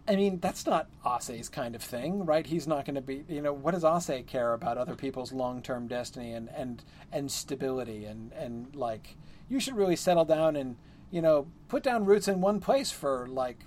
I 0.10 0.18
mean, 0.18 0.40
that's 0.40 0.66
not 0.66 0.88
Ossë's 1.06 1.48
kind 1.48 1.74
of 1.74 1.82
thing, 1.82 2.26
right? 2.26 2.46
He's 2.46 2.68
not 2.68 2.84
going 2.84 2.96
to 2.96 3.02
be, 3.02 3.24
you 3.30 3.42
know, 3.42 3.54
what 3.54 3.76
does 3.76 3.84
Ossë 3.84 4.26
care 4.26 4.54
about 4.54 4.78
other 4.78 4.96
people's 4.96 5.32
long-term 5.32 5.88
destiny 5.88 6.34
and 6.34 6.50
and 6.54 6.84
and 7.14 7.32
stability 7.32 8.04
and 8.04 8.34
and 8.34 8.76
like 8.76 9.16
you 9.48 9.62
should 9.62 9.78
really 9.78 9.96
settle 9.96 10.26
down 10.26 10.58
and 10.58 10.76
you 11.12 11.22
know 11.22 11.48
put 11.70 11.82
down 11.82 12.04
roots 12.04 12.28
in 12.28 12.42
one 12.42 12.60
place 12.60 12.92
for 12.92 13.26
like 13.30 13.64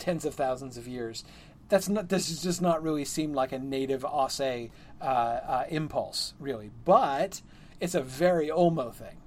tens 0.00 0.24
of 0.24 0.34
thousands 0.34 0.76
of 0.76 0.88
years. 0.88 1.22
That's 1.68 1.88
not. 1.88 2.08
This 2.08 2.28
does 2.28 2.42
just 2.42 2.60
not 2.60 2.82
really 2.82 3.04
seem 3.04 3.32
like 3.32 3.52
a 3.52 3.60
native 3.60 4.02
Ossë 4.02 4.70
uh, 5.04 5.06
uh, 5.06 5.64
impulse, 5.68 6.34
really. 6.40 6.70
But 6.84 7.42
it's 7.80 7.94
a 7.94 8.00
very 8.00 8.48
Ulmo 8.48 8.92
thing, 8.92 9.18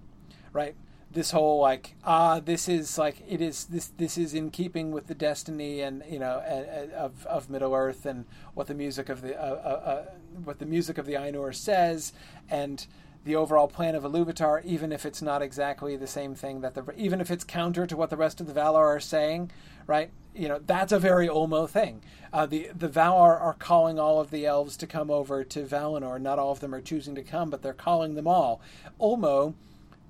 right? 0.52 0.76
This 1.10 1.32
whole 1.32 1.62
like 1.62 1.96
ah, 2.04 2.40
this 2.40 2.68
is 2.68 2.98
like 2.98 3.24
it 3.28 3.42
is 3.42 3.66
this 3.66 3.88
this 3.98 4.18
is 4.18 4.34
in 4.34 4.50
keeping 4.50 4.92
with 4.92 5.08
the 5.08 5.16
destiny 5.16 5.82
and 5.82 6.04
you 6.10 6.20
know 6.20 6.44
uh, 6.46 6.96
uh, 6.96 6.98
of 6.98 7.26
of 7.28 7.50
Middle 7.50 7.74
Earth 7.74 8.06
and 8.06 8.26
what 8.54 8.68
the 8.68 8.74
music 8.74 9.08
of 9.08 9.22
the 9.22 9.40
uh, 9.40 9.46
uh, 9.46 9.90
uh, 9.90 10.06
what 10.44 10.60
the 10.60 10.66
music 10.66 10.98
of 10.98 11.06
the 11.06 11.14
Ainur 11.14 11.56
says 11.56 12.12
and 12.50 12.86
the 13.24 13.36
overall 13.36 13.68
plan 13.68 13.94
of 13.94 14.04
Iluvatar, 14.04 14.64
even 14.66 14.92
if 14.92 15.06
it's 15.06 15.22
not 15.22 15.42
exactly 15.42 15.96
the 15.96 16.08
same 16.08 16.34
thing 16.34 16.62
that 16.62 16.74
the 16.74 16.84
even 16.98 17.22
if 17.22 17.30
it's 17.32 17.44
counter 17.44 17.86
to 17.86 17.96
what 17.96 18.10
the 18.10 18.18
rest 18.18 18.42
of 18.42 18.48
the 18.48 18.54
Valar 18.54 18.86
are 18.86 19.00
saying, 19.00 19.52
right? 19.86 20.12
You 20.38 20.48
know 20.48 20.60
that's 20.66 20.92
a 20.92 21.00
very 21.00 21.28
Ulmo 21.28 21.68
thing. 21.68 22.02
Uh, 22.32 22.46
the 22.46 22.70
the 22.76 22.90
Valar 22.90 23.42
are 23.42 23.56
calling 23.58 24.00
all 24.00 24.20
of 24.22 24.30
the 24.30 24.46
elves 24.46 24.78
to 24.78 24.88
come 24.88 25.10
over 25.10 25.44
to 25.44 25.64
Valinor. 25.66 26.22
Not 26.22 26.40
all 26.40 26.52
of 26.52 26.60
them 26.60 26.76
are 26.76 26.82
choosing 26.82 27.16
to 27.16 27.24
come, 27.24 27.50
but 27.50 27.62
they're 27.62 27.74
calling 27.74 28.16
them 28.16 28.28
all. 28.28 28.62
Ulmo. 29.00 29.56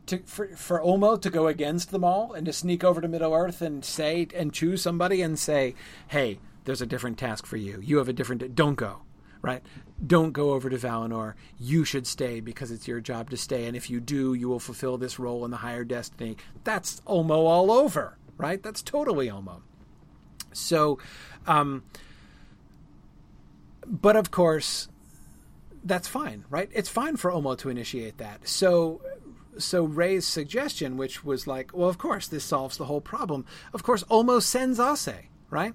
To, 0.07 0.19
for, 0.19 0.47
for 0.55 0.79
Ulmo 0.79 1.21
to 1.21 1.29
go 1.29 1.47
against 1.47 1.91
them 1.91 2.05
all 2.05 2.31
and 2.31 2.45
to 2.45 2.53
sneak 2.53 2.81
over 2.81 3.01
to 3.01 3.09
Middle 3.09 3.33
Earth 3.33 3.61
and 3.61 3.83
say 3.83 4.25
and 4.33 4.53
choose 4.53 4.81
somebody 4.81 5.21
and 5.21 5.37
say, 5.37 5.75
"Hey, 6.07 6.39
there's 6.63 6.81
a 6.81 6.85
different 6.85 7.17
task 7.17 7.45
for 7.45 7.57
you. 7.57 7.81
You 7.83 7.97
have 7.97 8.07
a 8.07 8.13
different. 8.13 8.55
Don't 8.55 8.75
go 8.75 9.01
right? 9.41 9.61
Don't 10.05 10.31
go 10.31 10.51
over 10.51 10.69
to 10.69 10.77
Valinor. 10.77 11.33
You 11.59 11.85
should 11.85 12.07
stay 12.07 12.39
because 12.39 12.71
it's 12.71 12.87
your 12.87 12.99
job 12.99 13.29
to 13.29 13.37
stay. 13.37 13.65
And 13.65 13.75
if 13.75 13.89
you 13.89 13.99
do, 13.99 14.33
you 14.33 14.49
will 14.49 14.59
fulfill 14.59 14.97
this 14.97 15.19
role 15.19 15.45
in 15.45 15.51
the 15.51 15.57
higher 15.57 15.83
destiny. 15.83 16.37
That's 16.63 17.01
Ulmo 17.01 17.31
all 17.31 17.71
over, 17.71 18.17
right? 18.37 18.61
That's 18.61 18.81
totally 18.81 19.27
Ulmo. 19.27 19.61
So, 20.57 20.99
um, 21.45 21.83
but 23.85 24.15
of 24.15 24.31
course, 24.31 24.87
that's 25.83 26.07
fine, 26.07 26.45
right? 26.49 26.69
It's 26.73 26.89
fine 26.89 27.17
for 27.17 27.31
Ulmo 27.31 27.57
to 27.59 27.69
initiate 27.69 28.17
that. 28.17 28.47
So, 28.47 29.01
so 29.57 29.83
Ray's 29.85 30.27
suggestion, 30.27 30.97
which 30.97 31.23
was 31.23 31.47
like, 31.47 31.71
well, 31.73 31.89
of 31.89 31.97
course, 31.97 32.27
this 32.27 32.43
solves 32.43 32.77
the 32.77 32.85
whole 32.85 33.01
problem. 33.01 33.45
Of 33.73 33.83
course, 33.83 34.03
Ulmo 34.05 34.41
sends 34.41 34.79
Ossë, 34.79 35.25
right? 35.49 35.73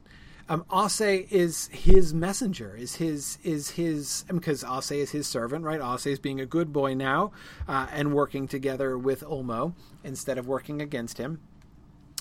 um, 0.49 0.65
Ossë 0.71 1.31
is 1.31 1.69
his 1.73 2.13
messenger, 2.13 2.77
is 2.77 2.97
his 2.97 3.39
is 3.43 3.71
his 3.71 4.25
because 4.29 4.63
Ossë 4.63 4.97
is 4.97 5.11
his 5.11 5.27
servant, 5.27 5.65
right? 5.65 5.81
Ossë 5.81 6.13
is 6.13 6.19
being 6.19 6.41
a 6.41 6.47
good 6.47 6.73
boy 6.73 6.95
now 6.95 7.33
uh, 7.69 7.87
and 7.93 8.13
working 8.13 8.49
together 8.49 8.99
with 8.99 9.23
Ulmo 9.23 9.75
instead 10.05 10.39
of 10.39 10.47
working 10.47 10.83
against 10.83 11.19
him. 11.19 11.41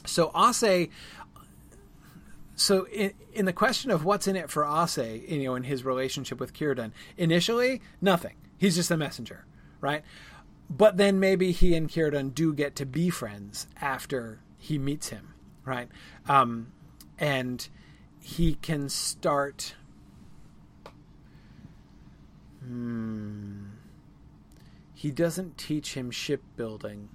So 0.06 0.30
Ossë, 0.30 0.90
so 2.56 2.88
in, 2.88 3.14
in 3.34 3.46
the 3.46 3.54
question 3.54 3.92
of 3.92 4.06
what's 4.06 4.28
in 4.28 4.36
it 4.36 4.50
for 4.50 4.64
Ossë, 4.64 5.28
you 5.30 5.44
know, 5.44 5.56
in 5.56 5.64
his 5.64 5.84
relationship 5.84 6.40
with 6.40 6.54
Círdan, 6.54 6.92
initially 7.18 7.82
nothing. 8.02 8.36
He's 8.58 8.76
just 8.76 8.92
a 8.92 8.98
messenger, 8.98 9.46
right? 9.80 10.04
But 10.70 10.98
then 10.98 11.20
maybe 11.20 11.52
he 11.52 11.76
and 11.76 11.90
Círdan 11.90 12.34
do 12.34 12.54
get 12.54 12.76
to 12.78 12.86
be 12.86 13.10
friends 13.10 13.68
after 13.80 14.40
he 14.58 14.78
meets 14.78 15.10
him, 15.10 15.34
right? 15.66 15.90
Um, 16.30 16.72
and 17.18 17.68
he 18.20 18.56
can 18.56 18.88
start. 18.90 19.76
Hmm. 22.64 23.66
He 24.94 25.10
doesn't 25.10 25.58
teach 25.58 25.96
him 25.96 26.12
shipbuilding 26.12 27.10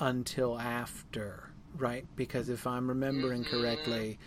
until 0.00 0.58
after, 0.58 1.50
right? 1.76 2.06
Because 2.16 2.48
if 2.48 2.66
I'm 2.66 2.88
remembering 2.88 3.44
correctly, 3.44 4.18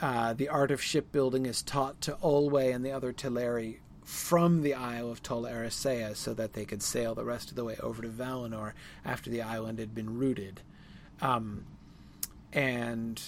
uh, 0.00 0.32
the 0.32 0.48
art 0.48 0.70
of 0.70 0.82
shipbuilding 0.82 1.46
is 1.46 1.62
taught 1.62 2.00
to 2.02 2.12
Olwe 2.22 2.74
and 2.74 2.84
the 2.84 2.92
other 2.92 3.12
Teleri 3.12 3.78
from 4.04 4.62
the 4.62 4.74
Isle 4.74 5.10
of 5.10 5.22
Tol 5.22 5.42
Eressëa 5.42 6.16
so 6.16 6.34
that 6.34 6.54
they 6.54 6.64
could 6.64 6.82
sail 6.82 7.14
the 7.14 7.24
rest 7.24 7.50
of 7.50 7.56
the 7.56 7.64
way 7.64 7.76
over 7.80 8.02
to 8.02 8.08
Valinor 8.08 8.72
after 9.04 9.30
the 9.30 9.42
island 9.42 9.78
had 9.78 9.94
been 9.94 10.18
rooted. 10.18 10.60
Um, 11.20 11.64
and 12.52 13.22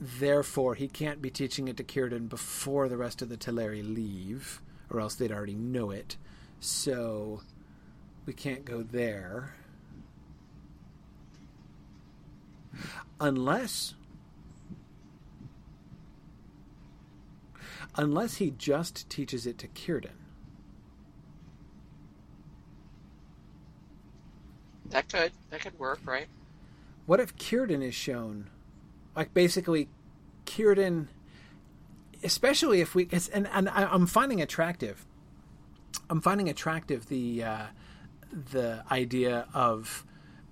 therefore 0.00 0.74
he 0.74 0.88
can't 0.88 1.22
be 1.22 1.30
teaching 1.30 1.68
it 1.68 1.76
to 1.76 1.84
Círdan 1.84 2.28
before 2.28 2.88
the 2.88 2.96
rest 2.96 3.22
of 3.22 3.28
the 3.28 3.36
Teleri 3.36 3.82
leave, 3.82 4.60
or 4.90 5.00
else 5.00 5.14
they'd 5.14 5.32
already 5.32 5.54
know 5.54 5.90
it. 5.90 6.16
So 6.60 7.42
we 8.26 8.32
can't 8.32 8.64
go 8.64 8.82
there. 8.82 9.54
Unless 13.20 13.94
unless 17.96 18.36
he 18.36 18.50
just 18.50 19.08
teaches 19.08 19.46
it 19.46 19.58
to 19.58 19.68
Círdan. 19.68 20.10
That 24.90 25.08
could 25.08 25.32
that 25.50 25.60
could 25.60 25.78
work, 25.78 26.00
right? 26.04 26.28
What 27.06 27.20
if 27.20 27.36
Círdan 27.36 27.82
is 27.82 27.94
shown 27.94 28.50
like 29.14 29.34
basically 29.34 29.88
Círdan 30.44 31.08
especially 32.22 32.80
if 32.80 32.94
we 32.94 33.08
and 33.32 33.48
and 33.52 33.68
I, 33.68 33.84
I'm 33.84 34.06
finding 34.06 34.40
attractive 34.40 35.04
I'm 36.08 36.20
finding 36.20 36.48
attractive 36.48 37.08
the 37.08 37.42
uh, 37.42 37.66
the 38.52 38.84
idea 38.90 39.46
of 39.54 40.04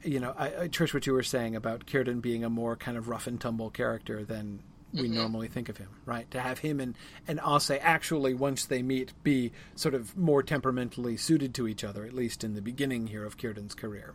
you 0.03 0.21
know 0.21 0.35
I, 0.37 0.69
Trish 0.69 0.93
what 0.93 1.07
you 1.07 1.12
were 1.12 1.23
saying 1.23 1.55
about 1.55 1.87
Círdan 1.87 2.21
being 2.21 2.45
a 2.45 2.51
more 2.51 2.77
kind 2.77 2.97
of 2.97 3.09
rough 3.09 3.27
and 3.27 3.41
tumble 3.41 3.71
character 3.71 4.25
than 4.25 4.61
we 4.95 5.09
Mhm. 5.09 5.15
normally 5.15 5.49
think 5.49 5.69
of 5.69 5.77
him 5.79 5.89
right 6.07 6.31
to 6.31 6.41
have 6.41 6.61
him 6.61 6.81
and 6.81 6.95
and 7.27 7.39
Ossë 7.41 7.79
actually 7.83 8.35
once 8.35 8.65
they 8.65 8.83
meet 8.83 9.12
be 9.23 9.53
sort 9.75 9.95
of 9.95 10.16
more 10.16 10.43
temperamentally 10.43 11.16
suited 11.16 11.55
to 11.55 11.66
each 11.66 11.85
other 11.85 12.05
at 12.05 12.12
least 12.12 12.45
in 12.45 12.55
the 12.55 12.62
beginning 12.62 13.09
here 13.09 13.25
of 13.25 13.37
Círdan's 13.37 13.75
career 13.75 14.15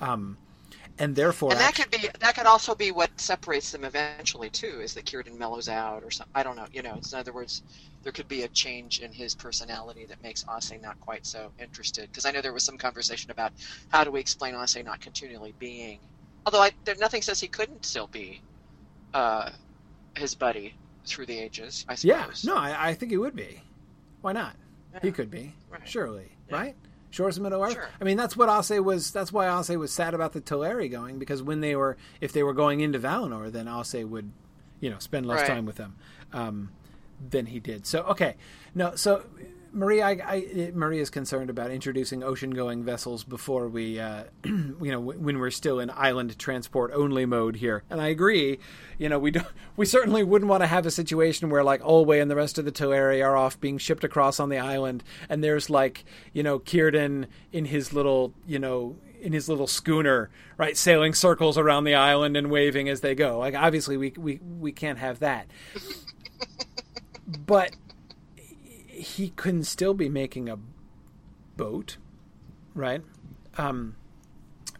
um, 0.00 0.36
and 0.98 1.14
therefore 1.14 1.52
and 1.52 1.60
that 1.60 1.74
could 1.74 1.90
be 1.90 2.08
that 2.20 2.34
could 2.34 2.46
also 2.46 2.74
be 2.74 2.90
what 2.90 3.10
separates 3.20 3.70
them 3.70 3.84
eventually 3.84 4.50
too, 4.50 4.80
is 4.80 4.94
that 4.94 5.04
Círdan 5.04 5.38
mellows 5.38 5.68
out 5.68 6.02
or 6.02 6.10
something. 6.10 6.32
I 6.34 6.42
don't 6.42 6.56
know. 6.56 6.66
You 6.72 6.82
know, 6.82 6.94
in 6.94 7.18
other 7.18 7.32
words, 7.32 7.62
there 8.02 8.12
could 8.12 8.28
be 8.28 8.42
a 8.42 8.48
change 8.48 9.00
in 9.00 9.12
his 9.12 9.34
personality 9.34 10.06
that 10.06 10.22
makes 10.22 10.44
Ossë 10.44 10.80
not 10.82 10.98
quite 11.00 11.26
so 11.26 11.52
interested. 11.58 12.08
Because 12.10 12.24
I 12.26 12.32
know 12.32 12.40
there 12.40 12.52
was 12.52 12.64
some 12.64 12.78
conversation 12.78 13.30
about 13.30 13.52
how 13.88 14.04
do 14.04 14.10
we 14.10 14.20
explain 14.20 14.54
Ossë 14.54 14.84
not 14.84 15.00
continually 15.00 15.54
being. 15.58 16.00
Although 16.44 16.62
I, 16.62 16.72
there 16.84 16.96
nothing 16.96 17.22
says 17.22 17.40
he 17.40 17.48
couldn't 17.48 17.84
still 17.84 18.08
be 18.08 18.40
uh, 19.14 19.50
his 20.18 20.34
buddy 20.34 20.74
through 21.06 21.26
the 21.26 21.38
ages. 21.38 21.84
I 21.88 21.94
suppose. 21.94 22.44
Yeah, 22.44 22.52
no, 22.52 22.56
I, 22.58 22.88
I 22.90 22.94
think 22.94 23.10
he 23.12 23.16
would 23.18 23.34
be. 23.36 23.60
Why 24.20 24.32
not? 24.32 24.54
Yeah. 24.94 25.00
He 25.02 25.12
could 25.12 25.30
be, 25.30 25.54
Right. 25.70 25.86
surely, 25.88 26.32
Yeah. 26.50 26.56
right? 26.56 26.76
Shores 27.10 27.38
of 27.38 27.42
Middle 27.42 27.62
Earth. 27.64 27.72
Sure. 27.72 27.88
I 28.00 28.04
mean, 28.04 28.16
that's 28.18 28.36
what 28.36 28.48
Ossë 28.50 28.84
was. 28.84 29.10
That's 29.10 29.32
why 29.32 29.46
Ossë 29.46 29.78
was 29.78 29.90
sad 29.92 30.12
about 30.12 30.34
the 30.34 30.40
Teleri 30.42 30.90
going 30.90 31.18
because 31.18 31.42
when 31.42 31.60
they 31.60 31.74
were, 31.74 31.96
if 32.20 32.32
they 32.32 32.42
were 32.42 32.52
going 32.52 32.80
into 32.80 32.98
Valinor, 32.98 33.50
then 33.50 33.64
Ossë 33.66 34.06
would, 34.06 34.30
you 34.80 34.90
know, 34.90 34.98
spend 34.98 35.24
less 35.24 35.40
Right. 35.40 35.48
time 35.48 35.64
with 35.64 35.76
them 35.76 35.96
um, 36.34 36.70
than 37.30 37.46
he 37.46 37.60
did. 37.60 37.86
So 37.86 38.02
okay, 38.02 38.34
no, 38.74 38.94
so. 38.94 39.24
Marie, 39.72 40.02
I, 40.02 40.10
I, 40.10 40.72
Marie 40.74 41.00
is 41.00 41.10
concerned 41.10 41.50
about 41.50 41.70
introducing 41.70 42.22
ocean-going 42.22 42.84
vessels 42.84 43.24
before 43.24 43.68
we, 43.68 44.00
uh, 44.00 44.24
you 44.44 44.76
know, 44.80 45.00
w- 45.00 45.18
when 45.18 45.38
we're 45.38 45.50
still 45.50 45.78
in 45.78 45.90
island 45.90 46.38
transport 46.38 46.90
only 46.94 47.26
mode 47.26 47.56
here. 47.56 47.82
And 47.90 48.00
I 48.00 48.08
agree. 48.08 48.58
You 48.98 49.08
know, 49.08 49.18
we 49.18 49.30
don't, 49.30 49.46
we 49.76 49.86
certainly 49.86 50.22
wouldn't 50.24 50.48
want 50.48 50.62
to 50.62 50.66
have 50.66 50.86
a 50.86 50.90
situation 50.90 51.50
where 51.50 51.62
like 51.62 51.82
Olwe 51.82 52.20
and 52.20 52.30
the 52.30 52.36
rest 52.36 52.58
of 52.58 52.64
the 52.64 52.72
Teleri 52.72 53.24
are 53.24 53.36
off 53.36 53.60
being 53.60 53.78
shipped 53.78 54.04
across 54.04 54.40
on 54.40 54.48
the 54.48 54.58
island, 54.58 55.04
and 55.28 55.42
there's 55.44 55.68
like, 55.68 56.04
you 56.32 56.42
know, 56.42 56.58
Círdan 56.58 57.26
in 57.52 57.66
his 57.66 57.92
little, 57.92 58.32
you 58.46 58.58
know, 58.58 58.96
in 59.20 59.32
his 59.32 59.48
little 59.48 59.66
schooner, 59.66 60.30
right, 60.56 60.76
sailing 60.76 61.12
circles 61.12 61.58
around 61.58 61.84
the 61.84 61.94
island 61.94 62.36
and 62.36 62.50
waving 62.50 62.88
as 62.88 63.00
they 63.00 63.14
go. 63.14 63.38
Like, 63.38 63.54
obviously, 63.54 63.96
we 63.96 64.12
we 64.16 64.40
we 64.42 64.72
can't 64.72 64.98
have 64.98 65.18
that. 65.20 65.46
but 67.46 67.72
he 68.98 69.30
couldn't 69.30 69.64
still 69.64 69.94
be 69.94 70.08
making 70.08 70.48
a 70.48 70.58
boat, 71.56 71.96
right? 72.74 73.02
Um, 73.56 73.96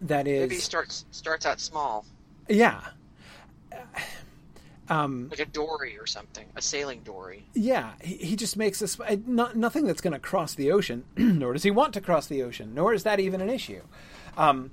that 0.00 0.26
is, 0.28 0.40
Maybe 0.40 0.54
he 0.56 0.60
starts 0.60 1.04
starts 1.10 1.46
out 1.46 1.60
small, 1.60 2.04
yeah, 2.48 2.80
um, 4.88 5.28
like 5.30 5.40
a 5.40 5.46
dory 5.46 5.98
or 5.98 6.06
something, 6.06 6.46
a 6.56 6.62
sailing 6.62 7.00
dory. 7.00 7.44
yeah. 7.54 7.92
He, 8.00 8.16
he 8.16 8.36
just 8.36 8.56
makes 8.56 8.78
this 8.78 8.98
uh, 9.00 9.16
not 9.26 9.56
nothing 9.56 9.86
that's 9.86 10.00
going 10.00 10.12
to 10.14 10.18
cross 10.18 10.54
the 10.54 10.72
ocean, 10.72 11.04
nor 11.16 11.52
does 11.52 11.62
he 11.62 11.70
want 11.70 11.94
to 11.94 12.00
cross 12.00 12.26
the 12.26 12.42
ocean, 12.42 12.74
nor 12.74 12.94
is 12.94 13.02
that 13.02 13.20
even 13.20 13.40
an 13.40 13.50
issue. 13.50 13.82
Um, 14.36 14.70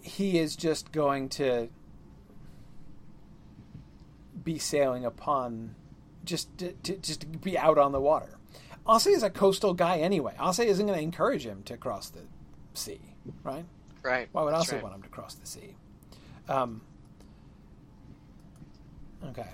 he 0.00 0.38
is 0.38 0.56
just 0.56 0.92
going 0.92 1.28
to 1.30 1.68
be 4.44 4.58
sailing 4.58 5.04
upon, 5.04 5.74
just 6.24 6.56
to, 6.58 6.72
to, 6.72 6.96
just 6.96 7.20
to 7.22 7.26
be 7.26 7.58
out 7.58 7.76
on 7.76 7.92
the 7.92 8.00
water. 8.00 8.37
Ossë 8.88 9.08
is 9.08 9.22
a 9.22 9.30
coastal 9.30 9.74
guy 9.74 9.98
anyway. 9.98 10.34
Ossë 10.38 10.64
isn't 10.64 10.86
going 10.86 10.98
to 10.98 11.02
encourage 11.02 11.44
him 11.44 11.62
to 11.64 11.76
cross 11.76 12.08
the 12.08 12.20
sea, 12.72 13.00
right? 13.44 13.64
Right. 14.02 14.28
Why 14.32 14.42
would 14.42 14.54
Ossë 14.54 14.72
right. 14.72 14.82
want 14.82 14.94
him 14.94 15.02
to 15.02 15.08
cross 15.08 15.34
the 15.34 15.46
sea? 15.46 15.76
Um, 16.48 16.80
okay. 19.26 19.48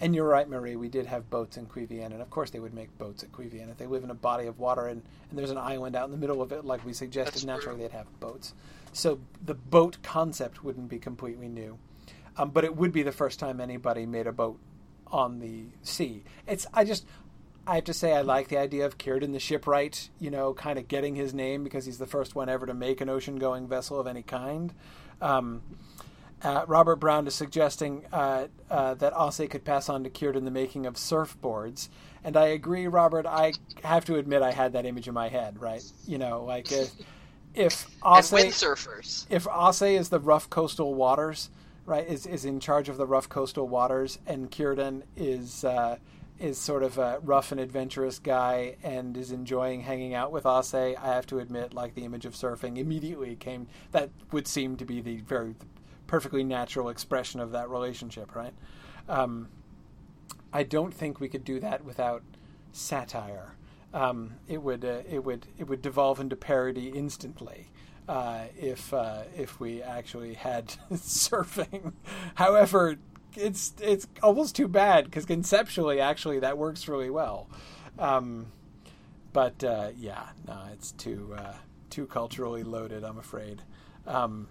And 0.00 0.14
you're 0.14 0.26
right, 0.26 0.48
Marie. 0.48 0.76
We 0.76 0.88
did 0.88 1.06
have 1.06 1.28
boats 1.30 1.56
in 1.56 1.66
Cuiviénen, 1.66 2.06
and 2.06 2.22
of 2.22 2.30
course 2.30 2.50
they 2.50 2.58
would 2.58 2.74
make 2.74 2.96
boats 2.98 3.22
at 3.22 3.32
Cuiviénen 3.32 3.70
if 3.70 3.78
they 3.78 3.86
live 3.86 4.04
in 4.04 4.10
a 4.10 4.14
body 4.14 4.46
of 4.46 4.58
water 4.58 4.86
and, 4.86 5.02
and 5.30 5.38
there's 5.38 5.50
an 5.50 5.58
island 5.58 5.96
out 5.96 6.06
in 6.06 6.10
the 6.12 6.16
middle 6.16 6.42
of 6.42 6.52
it, 6.52 6.64
like 6.64 6.84
we 6.84 6.92
suggested. 6.92 7.34
That's 7.34 7.44
naturally, 7.44 7.78
true. 7.78 7.88
they'd 7.88 7.96
have 7.96 8.20
boats. 8.20 8.54
So 8.92 9.20
the 9.44 9.54
boat 9.54 9.98
concept 10.02 10.62
wouldn't 10.62 10.88
be 10.88 10.98
completely 10.98 11.48
new, 11.48 11.78
um, 12.36 12.50
but 12.50 12.64
it 12.64 12.76
would 12.76 12.92
be 12.92 13.02
the 13.02 13.12
first 13.12 13.38
time 13.38 13.60
anybody 13.60 14.06
made 14.06 14.26
a 14.26 14.32
boat 14.32 14.58
on 15.12 15.38
the 15.38 15.66
sea. 15.82 16.24
It's 16.46 16.66
I 16.72 16.84
just 16.84 17.06
I 17.66 17.76
have 17.76 17.84
to 17.84 17.94
say 17.94 18.12
I 18.12 18.22
like 18.22 18.48
the 18.48 18.58
idea 18.58 18.86
of 18.86 18.98
Círdan 18.98 19.32
the 19.32 19.38
shipwright, 19.38 20.08
you 20.18 20.30
know, 20.30 20.52
kind 20.54 20.78
of 20.78 20.88
getting 20.88 21.14
his 21.14 21.32
name 21.32 21.62
because 21.62 21.84
he's 21.86 21.98
the 21.98 22.06
first 22.06 22.34
one 22.34 22.48
ever 22.48 22.66
to 22.66 22.74
make 22.74 23.00
an 23.00 23.08
ocean-going 23.08 23.68
vessel 23.68 24.00
of 24.00 24.06
any 24.06 24.22
kind. 24.22 24.74
Um, 25.20 25.62
uh, 26.42 26.64
Robert 26.66 26.96
Brown 26.96 27.28
is 27.28 27.36
suggesting 27.36 28.04
uh, 28.12 28.48
uh, 28.68 28.94
that 28.94 29.14
Ossë 29.14 29.48
could 29.48 29.64
pass 29.64 29.88
on 29.88 30.02
to 30.02 30.10
Círdan 30.10 30.44
the 30.44 30.50
making 30.50 30.86
of 30.86 30.94
surfboards, 30.94 31.88
and 32.24 32.36
I 32.36 32.46
agree, 32.46 32.88
Robert. 32.88 33.26
I 33.26 33.52
have 33.84 34.04
to 34.06 34.16
admit 34.16 34.42
I 34.42 34.50
had 34.50 34.72
that 34.72 34.84
image 34.84 35.06
in 35.06 35.14
my 35.14 35.28
head, 35.28 35.60
right? 35.60 35.84
You 36.04 36.18
know, 36.18 36.44
like 36.44 36.72
if, 36.72 36.90
if 37.54 37.86
if 39.30 39.44
Ossë 39.44 39.96
is 39.96 40.08
the 40.08 40.18
rough 40.18 40.50
coastal 40.50 40.94
waters, 40.94 41.48
right, 41.92 42.08
is 42.08 42.26
is 42.26 42.46
in 42.46 42.58
charge 42.58 42.88
of 42.88 42.96
the 42.96 43.06
rough 43.06 43.28
coastal 43.28 43.68
waters, 43.68 44.18
and 44.26 44.50
Círdan 44.50 45.02
is 45.14 45.62
uh, 45.62 45.98
is 46.38 46.58
sort 46.58 46.82
of 46.82 46.96
a 46.96 47.20
rough 47.22 47.52
and 47.52 47.60
adventurous 47.60 48.18
guy 48.18 48.76
and 48.82 49.16
is 49.16 49.30
enjoying 49.30 49.82
hanging 49.82 50.14
out 50.14 50.32
with 50.32 50.44
Ossë, 50.44 50.96
I 50.98 51.14
have 51.14 51.26
to 51.26 51.38
admit, 51.38 51.74
like 51.74 51.94
the 51.94 52.04
image 52.04 52.24
of 52.24 52.32
surfing 52.32 52.78
immediately 52.78 53.36
came. 53.36 53.68
That 53.92 54.10
would 54.32 54.48
seem 54.48 54.76
to 54.78 54.84
be 54.86 55.02
the 55.02 55.18
very 55.18 55.54
perfectly 56.06 56.42
natural 56.42 56.88
expression 56.88 57.40
of 57.40 57.52
that 57.52 57.68
relationship, 57.68 58.34
right? 58.34 58.54
Um, 59.08 59.48
I 60.52 60.62
don't 60.62 60.92
think 60.92 61.20
we 61.20 61.28
could 61.28 61.44
do 61.44 61.60
that 61.60 61.84
without 61.84 62.22
satire. 62.72 63.54
Um, 63.92 64.36
it 64.48 64.62
would 64.62 64.84
uh, 64.84 65.02
it 65.08 65.22
would 65.24 65.46
it 65.58 65.68
would 65.68 65.82
devolve 65.82 66.20
into 66.20 66.36
parody 66.36 66.88
instantly 66.88 67.68
uh, 68.08 68.44
if 68.58 68.92
uh, 68.92 69.22
if 69.36 69.60
we 69.60 69.82
actually 69.82 70.34
had 70.34 70.74
surfing. 70.92 71.92
However, 72.34 72.96
it's 73.36 73.74
it's 73.80 74.06
almost 74.22 74.56
too 74.56 74.68
bad 74.68 75.04
because 75.04 75.24
conceptually, 75.24 76.00
actually, 76.00 76.40
that 76.40 76.58
works 76.58 76.88
really 76.88 77.10
well. 77.10 77.48
Um, 77.98 78.46
but 79.32 79.62
uh, 79.64 79.90
yeah, 79.96 80.30
no, 80.46 80.58
it's 80.72 80.92
too 80.92 81.34
uh, 81.36 81.54
too 81.90 82.06
culturally 82.06 82.62
loaded. 82.62 83.04
I'm 83.04 83.18
afraid. 83.18 83.62
Um, 84.06 84.48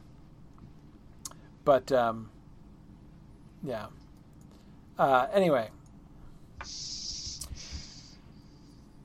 but 1.63 1.91
um, 1.91 2.29
yeah. 3.63 3.87
Uh, 4.97 5.27
anyway, 5.33 5.69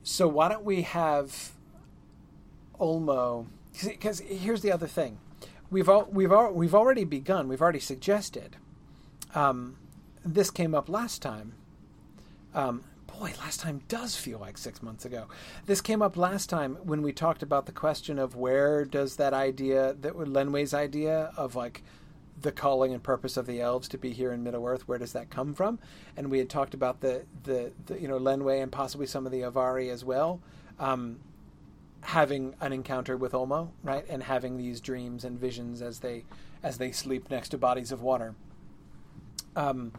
so 0.03 0.27
why 0.27 0.47
don't 0.47 0.63
we 0.63 0.83
have 0.83 1.51
Ulmo? 2.79 3.47
Because 3.83 4.19
here's 4.19 4.61
the 4.61 4.71
other 4.71 4.87
thing, 4.87 5.19
we've 5.69 5.89
al- 5.89 6.07
we've 6.11 6.31
al- 6.31 6.53
we've 6.53 6.75
already 6.75 7.03
begun. 7.03 7.47
We've 7.47 7.61
already 7.61 7.79
suggested. 7.79 8.57
Um, 9.35 9.77
this 10.25 10.49
came 10.49 10.73
up 10.73 10.89
last 10.89 11.21
time. 11.21 11.53
Um, 12.53 12.83
boy, 13.19 13.33
last 13.39 13.59
time 13.59 13.81
does 13.87 14.15
feel 14.15 14.39
like 14.39 14.57
six 14.57 14.81
months 14.81 15.05
ago. 15.05 15.27
This 15.65 15.81
came 15.81 16.01
up 16.01 16.17
last 16.17 16.49
time 16.49 16.77
when 16.83 17.01
we 17.01 17.11
talked 17.11 17.43
about 17.43 17.65
the 17.65 17.71
question 17.71 18.19
of 18.19 18.35
where 18.35 18.85
does 18.85 19.15
that 19.17 19.33
idea, 19.33 19.95
that 20.01 20.13
Lenwë's 20.13 20.73
idea 20.73 21.31
of 21.37 21.55
like 21.55 21.83
the 22.39 22.51
calling 22.51 22.93
and 22.93 23.01
purpose 23.01 23.37
of 23.37 23.47
the 23.47 23.61
elves 23.61 23.87
to 23.89 23.97
be 23.97 24.11
here 24.11 24.31
in 24.31 24.43
Middle 24.43 24.65
Earth, 24.65 24.87
where 24.87 24.99
does 24.99 25.13
that 25.13 25.29
come 25.29 25.53
from? 25.53 25.79
And 26.15 26.29
we 26.29 26.37
had 26.37 26.49
talked 26.49 26.73
about 26.73 27.01
the, 27.01 27.23
the, 27.43 27.71
the 27.85 27.99
you 27.99 28.07
know 28.07 28.19
Lenwë 28.19 28.61
and 28.61 28.71
possibly 28.71 29.07
some 29.07 29.25
of 29.25 29.31
the 29.31 29.41
Avari 29.41 29.91
as 29.91 30.05
well, 30.05 30.39
um, 30.79 31.19
having 32.07 32.55
an 32.61 32.71
encounter 32.71 33.17
with 33.17 33.33
Ulmo, 33.33 33.69
right, 33.83 34.05
and 34.07 34.23
having 34.23 34.55
these 34.55 34.79
dreams 34.79 35.25
and 35.25 35.37
visions 35.37 35.81
as 35.81 35.99
they 35.99 36.23
as 36.63 36.77
they 36.77 36.89
sleep 36.89 37.29
next 37.29 37.49
to 37.49 37.57
bodies 37.57 37.91
of 37.91 38.01
water. 38.01 38.33
Um, 39.57 39.91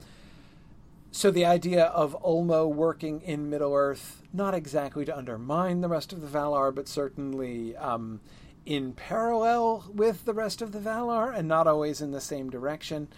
so 1.11 1.31
the 1.31 1.45
idea 1.45 1.85
of 1.85 2.17
Ulmo 2.23 2.67
working 2.67 3.21
in 3.21 3.51
Middle 3.51 3.75
Earth, 3.75 4.23
not 4.33 4.55
exactly 4.55 5.05
to 5.05 5.17
undermine 5.17 5.83
the 5.83 5.89
rest 5.89 6.15
of 6.15 6.23
the 6.23 6.27
Valar, 6.27 6.75
but 6.75 6.89
certainly 6.89 7.77
um, 7.77 8.21
in 8.65 8.95
parallel 8.95 9.85
with 9.93 10.25
the 10.25 10.33
rest 10.35 10.63
of 10.63 10.73
the 10.73 10.81
Valar, 10.81 11.37
and 11.37 11.47
not 11.47 11.67
always 11.67 12.01
in 12.01 12.13
the 12.13 12.23
same 12.23 12.49
direction. 12.49 13.09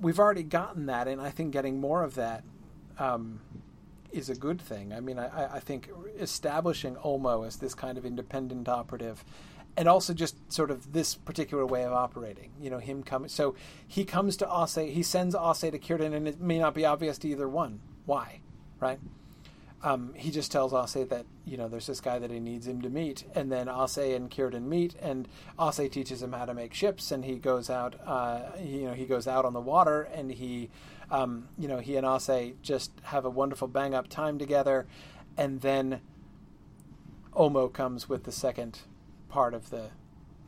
We've 0.00 0.18
already 0.18 0.44
gotten 0.44 0.86
that, 0.86 1.08
and 1.08 1.20
I 1.20 1.30
think 1.30 1.52
getting 1.52 1.78
more 1.78 2.02
of 2.02 2.14
that 2.14 2.42
um, 2.98 3.40
is 4.12 4.28
a 4.28 4.34
good 4.34 4.60
thing. 4.60 4.92
I 4.92 5.00
mean, 5.00 5.18
I, 5.18 5.56
I 5.56 5.60
think 5.60 5.90
establishing 6.18 6.96
Ulmo 6.96 7.46
as 7.46 7.56
this 7.56 7.74
kind 7.74 7.98
of 7.98 8.04
independent 8.04 8.68
operative 8.68 9.24
and 9.76 9.88
also 9.88 10.12
just 10.12 10.36
sort 10.52 10.70
of 10.70 10.92
this 10.92 11.14
particular 11.14 11.64
way 11.64 11.84
of 11.84 11.92
operating. 11.92 12.50
You 12.60 12.70
know, 12.70 12.78
him 12.78 13.02
coming. 13.02 13.28
So 13.28 13.54
he 13.86 14.04
comes 14.04 14.36
to 14.38 14.46
Ossë, 14.46 14.92
he 14.92 15.02
sends 15.02 15.34
Ossë 15.34 15.70
to 15.72 15.78
Círdan, 15.78 16.14
and 16.14 16.28
it 16.28 16.40
may 16.40 16.58
not 16.58 16.74
be 16.74 16.84
obvious 16.84 17.18
to 17.18 17.28
either 17.28 17.48
one 17.48 17.80
why, 18.06 18.40
right? 18.80 18.98
Um, 19.82 20.12
he 20.14 20.30
just 20.30 20.52
tells 20.52 20.72
Ossë 20.72 21.08
that 21.08 21.24
you 21.46 21.56
know 21.56 21.68
there's 21.68 21.86
this 21.86 22.00
guy 22.00 22.18
that 22.18 22.30
he 22.30 22.38
needs 22.38 22.66
him 22.66 22.82
to 22.82 22.90
meet, 22.90 23.24
and 23.34 23.50
then 23.50 23.66
Ossë 23.66 24.14
and 24.14 24.30
Círdan 24.30 24.64
meet, 24.64 24.94
and 25.00 25.26
Ossë 25.58 25.90
teaches 25.90 26.22
him 26.22 26.32
how 26.32 26.44
to 26.44 26.52
make 26.52 26.74
ships, 26.74 27.10
and 27.10 27.24
he 27.24 27.36
goes 27.36 27.70
out. 27.70 27.94
Uh, 28.04 28.42
you 28.62 28.82
know, 28.82 28.92
he 28.92 29.06
goes 29.06 29.26
out 29.26 29.44
on 29.44 29.54
the 29.54 29.60
water, 29.60 30.02
and 30.02 30.30
he, 30.30 30.68
um, 31.10 31.48
you 31.58 31.68
know, 31.68 31.78
he 31.78 31.96
and 31.96 32.06
Ossë 32.06 32.54
just 32.62 32.92
have 33.04 33.24
a 33.24 33.30
wonderful 33.30 33.68
bang 33.68 33.94
up 33.94 34.08
time 34.08 34.38
together, 34.38 34.86
and 35.36 35.60
then 35.60 36.00
Ulmo 37.34 37.72
comes 37.72 38.08
with 38.08 38.24
the 38.24 38.32
second 38.32 38.80
part 39.28 39.54
of 39.54 39.70
the. 39.70 39.90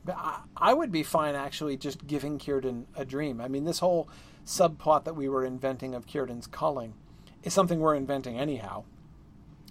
I, 0.08 0.40
I 0.56 0.74
would 0.74 0.92
be 0.92 1.02
fine 1.02 1.34
actually 1.34 1.76
just 1.76 2.06
giving 2.06 2.38
Círdan 2.38 2.84
a 2.96 3.04
dream. 3.04 3.40
I 3.40 3.48
mean, 3.48 3.64
this 3.64 3.80
whole 3.80 4.08
subplot 4.44 5.04
that 5.04 5.14
we 5.14 5.28
were 5.28 5.44
inventing 5.44 5.94
of 5.94 6.06
Círdan's 6.06 6.46
calling 6.46 6.94
is 7.42 7.52
something 7.52 7.80
we're 7.80 7.94
inventing 7.94 8.38
anyhow. 8.38 8.84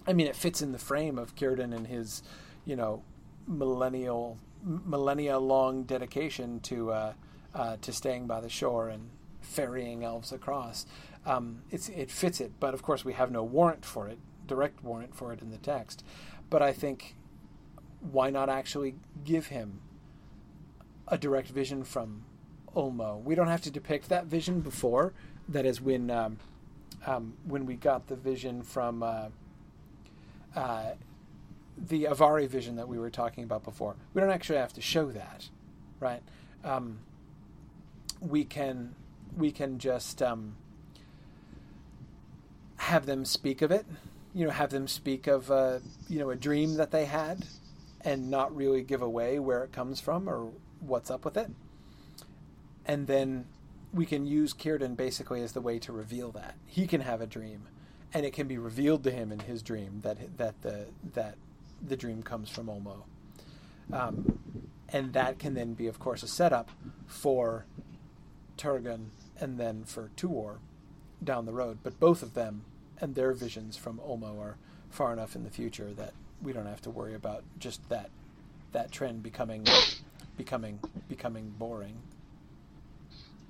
I 0.06 0.12
mean, 0.12 0.26
it 0.26 0.36
fits 0.36 0.62
in 0.62 0.72
the 0.72 0.78
frame 0.78 1.18
of 1.18 1.34
Círdan 1.34 1.74
and 1.74 1.86
his, 1.86 2.22
you 2.64 2.76
know, 2.76 3.02
millennial, 3.46 4.38
millennia 4.64 5.38
long 5.38 5.84
dedication 5.84 6.60
to 6.60 6.90
uh, 6.90 7.12
uh, 7.54 7.76
to 7.82 7.92
staying 7.92 8.26
by 8.26 8.40
the 8.40 8.48
shore 8.48 8.88
and 8.88 9.10
ferrying 9.42 10.04
elves 10.04 10.32
across. 10.32 10.86
Um, 11.24 11.62
it 11.70 12.10
fits 12.10 12.40
it, 12.40 12.52
but 12.58 12.74
of 12.74 12.82
course 12.82 13.04
we 13.04 13.12
have 13.12 13.30
no 13.30 13.44
warrant 13.44 13.84
for 13.84 14.08
it 14.08 14.18
direct 14.46 14.82
warrant 14.82 15.14
for 15.14 15.32
it 15.32 15.40
in 15.40 15.50
the 15.50 15.58
text. 15.58 16.04
But 16.50 16.62
I 16.62 16.72
think 16.72 17.14
why 18.00 18.30
not 18.30 18.48
actually 18.48 18.96
give 19.24 19.46
him 19.46 19.80
a 21.08 21.16
direct 21.16 21.48
vision 21.48 21.84
from 21.84 22.24
Ulmo? 22.76 23.22
We 23.22 23.34
don't 23.34 23.48
have 23.48 23.62
to 23.62 23.70
depict 23.70 24.08
that 24.08 24.26
vision 24.26 24.60
before. 24.60 25.12
That 25.48 25.66
is 25.66 25.80
when 25.80 26.10
um, 26.10 26.38
um, 27.06 27.34
when 27.44 27.66
we 27.66 27.76
got 27.76 28.08
the 28.08 28.16
vision 28.16 28.62
from 28.62 29.02
uh, 29.02 29.28
uh, 30.54 30.92
the 31.76 32.04
Avari 32.04 32.48
vision 32.48 32.76
that 32.76 32.88
we 32.88 32.98
were 32.98 33.10
talking 33.10 33.44
about 33.44 33.64
before. 33.64 33.96
We 34.14 34.20
don't 34.20 34.30
actually 34.30 34.58
have 34.58 34.72
to 34.74 34.80
show 34.80 35.10
that, 35.12 35.48
right? 35.98 36.22
Um, 36.62 36.98
we 38.20 38.44
can 38.44 38.94
we 39.36 39.50
can 39.50 39.78
just 39.78 40.22
um, 40.22 40.56
have 42.76 43.06
them 43.06 43.24
speak 43.24 43.62
of 43.62 43.70
it. 43.70 43.86
You 44.34 44.46
know, 44.46 44.50
have 44.50 44.70
them 44.70 44.88
speak 44.88 45.26
of 45.26 45.50
uh, 45.50 45.78
you 46.08 46.18
know 46.18 46.30
a 46.30 46.36
dream 46.36 46.74
that 46.74 46.90
they 46.90 47.04
had, 47.04 47.46
and 48.02 48.30
not 48.30 48.54
really 48.54 48.82
give 48.82 49.02
away 49.02 49.38
where 49.38 49.64
it 49.64 49.72
comes 49.72 50.00
from 50.00 50.28
or 50.28 50.50
what's 50.80 51.10
up 51.10 51.24
with 51.24 51.36
it. 51.36 51.50
And 52.84 53.06
then 53.06 53.46
we 53.92 54.06
can 54.06 54.26
use 54.26 54.54
Círdan 54.54 54.96
basically 54.96 55.42
as 55.42 55.52
the 55.52 55.60
way 55.60 55.78
to 55.80 55.92
reveal 55.92 56.32
that 56.32 56.56
he 56.66 56.86
can 56.86 57.02
have 57.02 57.20
a 57.20 57.26
dream, 57.26 57.68
and 58.12 58.24
it 58.24 58.32
can 58.32 58.48
be 58.48 58.58
revealed 58.58 59.04
to 59.04 59.10
him 59.10 59.30
in 59.30 59.40
his 59.40 59.62
dream 59.62 60.00
that 60.02 60.38
that 60.38 60.62
the 60.62 60.86
that 61.14 61.36
the 61.82 61.96
dream 61.96 62.22
comes 62.22 62.48
from 62.48 62.66
Ulmo. 62.66 63.02
Um, 63.92 64.38
and 64.88 65.12
that 65.14 65.38
can 65.38 65.54
then 65.54 65.74
be, 65.74 65.86
of 65.86 65.98
course, 65.98 66.22
a 66.22 66.28
setup 66.28 66.70
for 67.06 67.64
Turgon 68.56 69.06
and 69.40 69.58
then 69.58 69.84
for 69.84 70.10
Tuor 70.16 70.58
down 71.22 71.46
the 71.46 71.52
road. 71.52 71.78
But 71.82 72.00
both 72.00 72.22
of 72.22 72.34
them 72.34 72.62
and 73.00 73.14
their 73.14 73.32
visions 73.32 73.76
from 73.76 73.98
Ulmo 73.98 74.40
are 74.40 74.56
far 74.90 75.12
enough 75.12 75.34
in 75.34 75.44
the 75.44 75.50
future 75.50 75.92
that 75.94 76.12
we 76.42 76.52
don't 76.52 76.66
have 76.66 76.82
to 76.82 76.90
worry 76.90 77.14
about 77.14 77.44
just 77.58 77.88
that 77.88 78.10
that 78.72 78.90
trend 78.90 79.22
becoming 79.22 79.66
becoming 80.36 80.78
becoming 81.08 81.52
boring. 81.58 81.96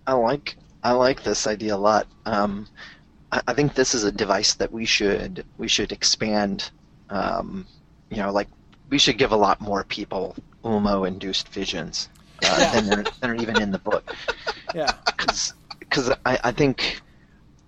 I 0.06 0.14
like 0.14 0.56
I 0.82 0.92
like 0.92 1.22
this 1.22 1.46
idea 1.46 1.74
a 1.74 1.76
lot. 1.76 2.06
Um, 2.26 2.66
I, 3.30 3.40
I, 3.46 3.54
think 3.54 3.74
this 3.74 3.94
is 3.94 4.02
a 4.02 4.10
device 4.10 4.54
that 4.54 4.72
we 4.72 4.84
should 4.84 5.44
we 5.58 5.68
should 5.68 5.92
expand. 5.92 6.70
Um, 7.08 7.66
you 8.10 8.16
know, 8.16 8.32
like 8.32 8.48
we 8.90 8.98
should 8.98 9.16
give 9.16 9.32
a 9.32 9.36
lot 9.36 9.60
more 9.60 9.84
people 9.84 10.36
Ulmo 10.64 11.06
induced 11.06 11.48
visions 11.48 12.08
uh, 12.44 12.56
yeah. 12.58 12.80
than, 12.80 12.98
are, 12.98 13.04
than 13.20 13.30
are 13.30 13.34
even 13.34 13.60
in 13.60 13.70
the 13.70 13.78
book. 13.78 14.14
Yeah, 14.74 14.92
because 15.78 16.10
I, 16.24 16.38
I 16.44 16.52
think 16.52 17.02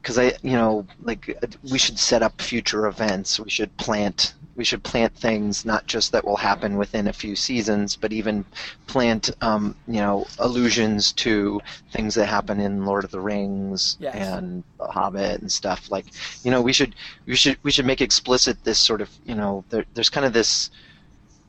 because 0.04 0.18
I 0.18 0.34
you 0.42 0.52
know 0.52 0.86
like 1.02 1.38
we 1.70 1.78
should 1.78 1.98
set 1.98 2.22
up 2.22 2.40
future 2.40 2.86
events. 2.86 3.40
We 3.40 3.50
should 3.50 3.74
plant 3.78 4.34
we 4.56 4.64
should 4.64 4.82
plant 4.82 5.14
things 5.14 5.64
not 5.64 5.86
just 5.86 6.12
that 6.12 6.24
will 6.24 6.36
happen 6.36 6.76
within 6.76 7.08
a 7.08 7.12
few 7.12 7.34
seasons, 7.34 7.96
but 7.96 8.12
even 8.12 8.44
plant 8.86 9.30
um, 9.40 9.74
you 9.88 9.94
know 9.94 10.26
allusions 10.38 11.12
to 11.12 11.60
things 11.90 12.14
that 12.14 12.26
happen 12.26 12.60
in 12.60 12.84
Lord 12.84 13.04
of 13.04 13.10
the 13.10 13.20
Rings 13.20 13.96
yes. 13.98 14.14
and 14.14 14.62
The 14.78 14.86
Hobbit 14.86 15.40
and 15.40 15.50
stuff. 15.50 15.90
Like 15.90 16.06
you 16.44 16.50
know 16.50 16.60
we 16.60 16.72
should 16.72 16.94
we 17.26 17.34
should 17.34 17.56
we 17.62 17.70
should 17.70 17.86
make 17.86 18.00
explicit 18.00 18.62
this 18.62 18.78
sort 18.78 19.00
of 19.00 19.10
you 19.24 19.34
know 19.34 19.64
there, 19.70 19.84
there's 19.94 20.10
kind 20.10 20.26
of 20.26 20.32
this 20.32 20.70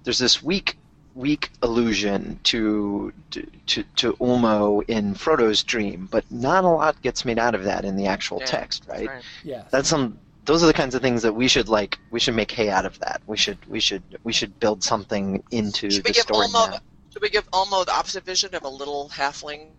there's 0.04 0.20
this 0.20 0.42
weak 0.42 0.78
weak 1.16 1.50
allusion 1.62 2.40
to, 2.44 3.12
to 3.32 3.84
to 3.96 4.14
Ulmo 4.14 4.84
in 4.88 5.16
Frodo's 5.16 5.64
dream, 5.64 6.08
but 6.12 6.30
not 6.30 6.66
a 6.66 6.68
lot 6.68 7.02
gets 7.02 7.24
made 7.26 7.40
out 7.40 7.56
of 7.56 7.64
that 7.64 7.86
in 7.86 7.96
the 7.96 8.06
actual 8.06 8.40
yeah, 8.42 8.46
text, 8.46 8.86
right? 8.88 9.08
right? 9.08 9.24
Yeah. 9.44 9.64
That's 9.72 9.90
some 9.90 10.20
those 10.44 10.62
are 10.62 10.68
the 10.68 10.74
kinds 10.74 10.94
of 10.94 11.02
things 11.02 11.24
that 11.24 11.34
we 11.34 11.48
should 11.48 11.70
like 11.70 11.98
we 12.12 12.20
should 12.20 12.36
make 12.36 12.52
hay 12.52 12.70
out 12.70 12.86
of 12.86 13.00
that. 13.00 13.22
We 13.26 13.38
should 13.38 13.58
we 13.68 13.80
should 13.80 14.04
we 14.24 14.34
should 14.34 14.60
build 14.60 14.84
something 14.84 15.42
into 15.52 15.90
should 15.90 16.04
the 16.04 16.14
story 16.14 16.48
Ulmo, 16.48 16.72
now. 16.72 16.80
Should 17.12 17.22
we 17.22 17.30
give 17.30 17.50
Ulmo 17.52 17.86
the 17.86 17.94
opposite 17.94 18.26
vision 18.26 18.54
of 18.54 18.64
a 18.64 18.70
little 18.70 19.10
halfling? 19.10 19.70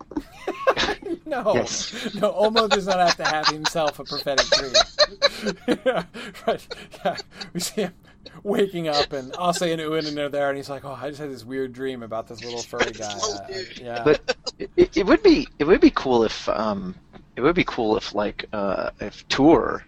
no, 1.26 1.54
Yes. 1.54 2.14
no. 2.14 2.32
Ulmo 2.32 2.68
does 2.68 2.86
not 2.86 2.98
have 2.98 3.16
to 3.16 3.24
have 3.24 3.46
himself 3.48 3.98
a 3.98 4.04
prophetic 4.04 4.46
dream. 4.46 4.72
yeah, 5.84 6.04
right. 6.46 6.66
Yeah, 7.04 7.16
we 7.52 7.60
see 7.60 7.82
him 7.82 7.94
waking 8.42 8.88
up, 8.88 9.12
and 9.12 9.32
Ossë 9.32 9.72
and 9.72 9.80
Uinen 9.80 10.18
are 10.18 10.28
there, 10.28 10.48
and 10.48 10.56
he's 10.56 10.70
like, 10.70 10.84
"Oh, 10.84 10.92
I 11.00 11.08
just 11.08 11.20
had 11.20 11.30
this 11.30 11.44
weird 11.44 11.72
dream 11.72 12.02
about 12.02 12.26
this 12.26 12.42
little 12.42 12.62
furry 12.62 12.94
guy." 12.94 13.18
Uh, 13.18 13.48
yeah, 13.80 14.04
But 14.04 14.20
it, 14.76 14.90
it 14.96 15.06
would 15.06 15.22
be 15.22 15.48
it 15.58 15.64
would 15.64 15.80
be 15.80 15.90
cool 15.90 16.24
if 16.24 16.48
um 16.48 16.94
it 17.36 17.40
would 17.42 17.54
be 17.56 17.64
cool 17.64 17.96
if 17.96 18.14
like 18.14 18.46
uh 18.52 18.90
if 19.00 19.26
Tuor 19.28 19.82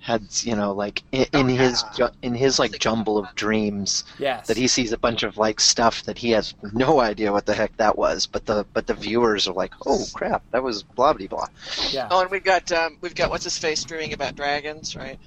had 0.00 0.22
you 0.42 0.54
know 0.56 0.72
like 0.72 1.02
in, 1.12 1.26
in 1.32 1.48
Oh, 1.48 1.54
his 1.56 1.82
ju- 1.96 2.08
in 2.22 2.34
his 2.34 2.58
like 2.58 2.78
jumble 2.78 3.18
of 3.18 3.34
dreams 3.34 4.04
yes, 4.18 4.46
that 4.46 4.56
he 4.56 4.66
sees 4.68 4.92
a 4.92 4.98
bunch 4.98 5.22
of 5.22 5.36
like 5.36 5.60
stuff 5.60 6.04
that 6.04 6.16
he 6.18 6.30
has 6.30 6.54
no 6.72 7.00
idea 7.00 7.32
what 7.32 7.46
the 7.46 7.54
heck 7.54 7.76
that 7.76 7.98
was 7.98 8.26
but 8.26 8.46
the 8.46 8.64
but 8.72 8.86
the 8.86 8.94
viewers 8.94 9.46
are 9.48 9.54
like 9.54 9.74
oh 9.86 10.04
crap 10.14 10.42
that 10.52 10.62
was 10.62 10.82
blah 10.82 11.12
blah 11.12 11.26
blah 11.26 11.46
yeah, 11.92 12.08
Oh, 12.10 12.20
and 12.22 12.30
we've 12.30 12.44
got 12.44 12.70
um, 12.72 12.98
we've 13.00 13.14
got 13.14 13.30
what's 13.30 13.44
his 13.44 13.58
face 13.58 13.84
dreaming 13.84 14.12
about 14.12 14.36
dragons, 14.36 14.96
right? 14.96 15.18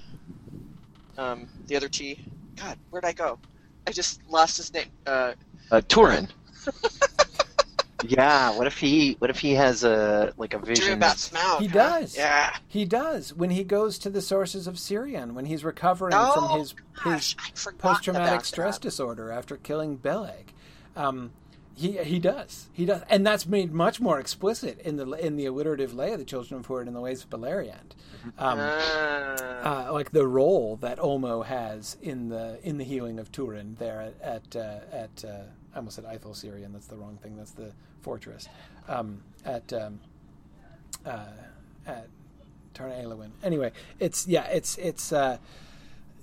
Um, 1.18 1.48
the 1.66 1.76
other 1.76 1.88
T. 1.88 2.18
God, 2.56 2.78
where'd 2.90 3.04
I 3.04 3.12
go? 3.12 3.38
I 3.86 3.92
just 3.92 4.20
lost 4.28 4.56
his 4.56 4.72
name. 4.72 4.86
Uh, 5.06 5.32
uh, 5.70 5.80
Turin. 5.88 6.28
yeah, 8.04 8.56
what 8.56 8.66
if 8.66 8.78
he 8.78 9.14
what 9.20 9.30
if 9.30 9.38
he 9.38 9.52
has 9.54 9.84
a 9.84 10.32
like 10.36 10.54
a 10.54 10.58
dreaming 10.58 10.74
vision? 10.76 10.92
about 10.94 11.16
Smaug. 11.16 11.60
He 11.60 11.66
huh? 11.68 11.74
does. 11.74 12.16
Yeah. 12.16 12.56
he 12.68 12.84
does 12.84 13.32
when 13.34 13.50
he 13.50 13.62
goes 13.64 13.98
to 14.00 14.10
the 14.10 14.20
sources 14.20 14.66
of 14.66 14.74
Sirion 14.78 15.32
when 15.34 15.44
he's 15.46 15.64
recovering 15.64 16.12
Oh, 16.16 16.48
from 16.48 16.58
his 16.60 16.70
his 16.70 16.74
gosh, 17.04 17.36
I'd 17.48 17.58
forgotten 17.58 17.78
post-traumatic 17.78 18.28
about 18.32 18.46
stress 18.46 18.78
that. 18.78 18.82
disorder 18.82 19.30
after 19.30 19.56
killing 19.56 19.96
Beleg. 19.96 20.52
Um, 20.96 21.30
he 21.74 21.98
he 21.98 22.18
does 22.18 22.68
he 22.72 22.84
does, 22.84 23.02
and 23.08 23.26
that's 23.26 23.46
made 23.46 23.72
much 23.72 24.00
more 24.00 24.18
explicit 24.20 24.78
in 24.80 24.96
the 24.96 25.10
in 25.12 25.36
the 25.36 25.46
alliterative 25.46 25.94
lay 25.94 26.12
of 26.12 26.18
the 26.18 26.24
Children 26.24 26.60
of 26.60 26.66
Húrin 26.66 26.86
in 26.86 26.94
the 26.94 27.00
Lays 27.00 27.24
of 27.24 27.30
Beleriand. 27.30 27.92
Um, 28.38 28.58
Ah. 28.60 29.88
uh, 29.88 29.92
like 29.92 30.12
the 30.12 30.26
role 30.26 30.76
that 30.76 30.98
Ulmo 30.98 31.44
has 31.44 31.96
in 32.02 32.28
the 32.28 32.58
in 32.62 32.78
the 32.78 32.84
healing 32.84 33.18
of 33.18 33.32
Turin 33.32 33.76
there 33.78 34.00
at 34.00 34.20
at, 34.22 34.56
uh, 34.56 34.80
at 34.92 35.24
uh, 35.24 35.42
I 35.74 35.78
almost 35.78 35.96
said 35.96 36.04
Eithel 36.04 36.34
Sirion. 36.34 36.72
That's 36.72 36.86
the 36.86 36.96
wrong 36.96 37.18
thing. 37.22 37.36
That's 37.36 37.52
the 37.52 37.72
fortress 38.00 38.48
um, 38.88 39.22
at 39.44 39.72
um, 39.72 40.00
uh, 41.06 41.26
at 41.86 42.08
Tarna 42.74 43.02
Elwyn. 43.02 43.30
Anyway, 43.42 43.72
it's 43.98 44.26
yeah, 44.28 44.44
it's 44.46 44.76
it's 44.78 45.12
uh, 45.12 45.38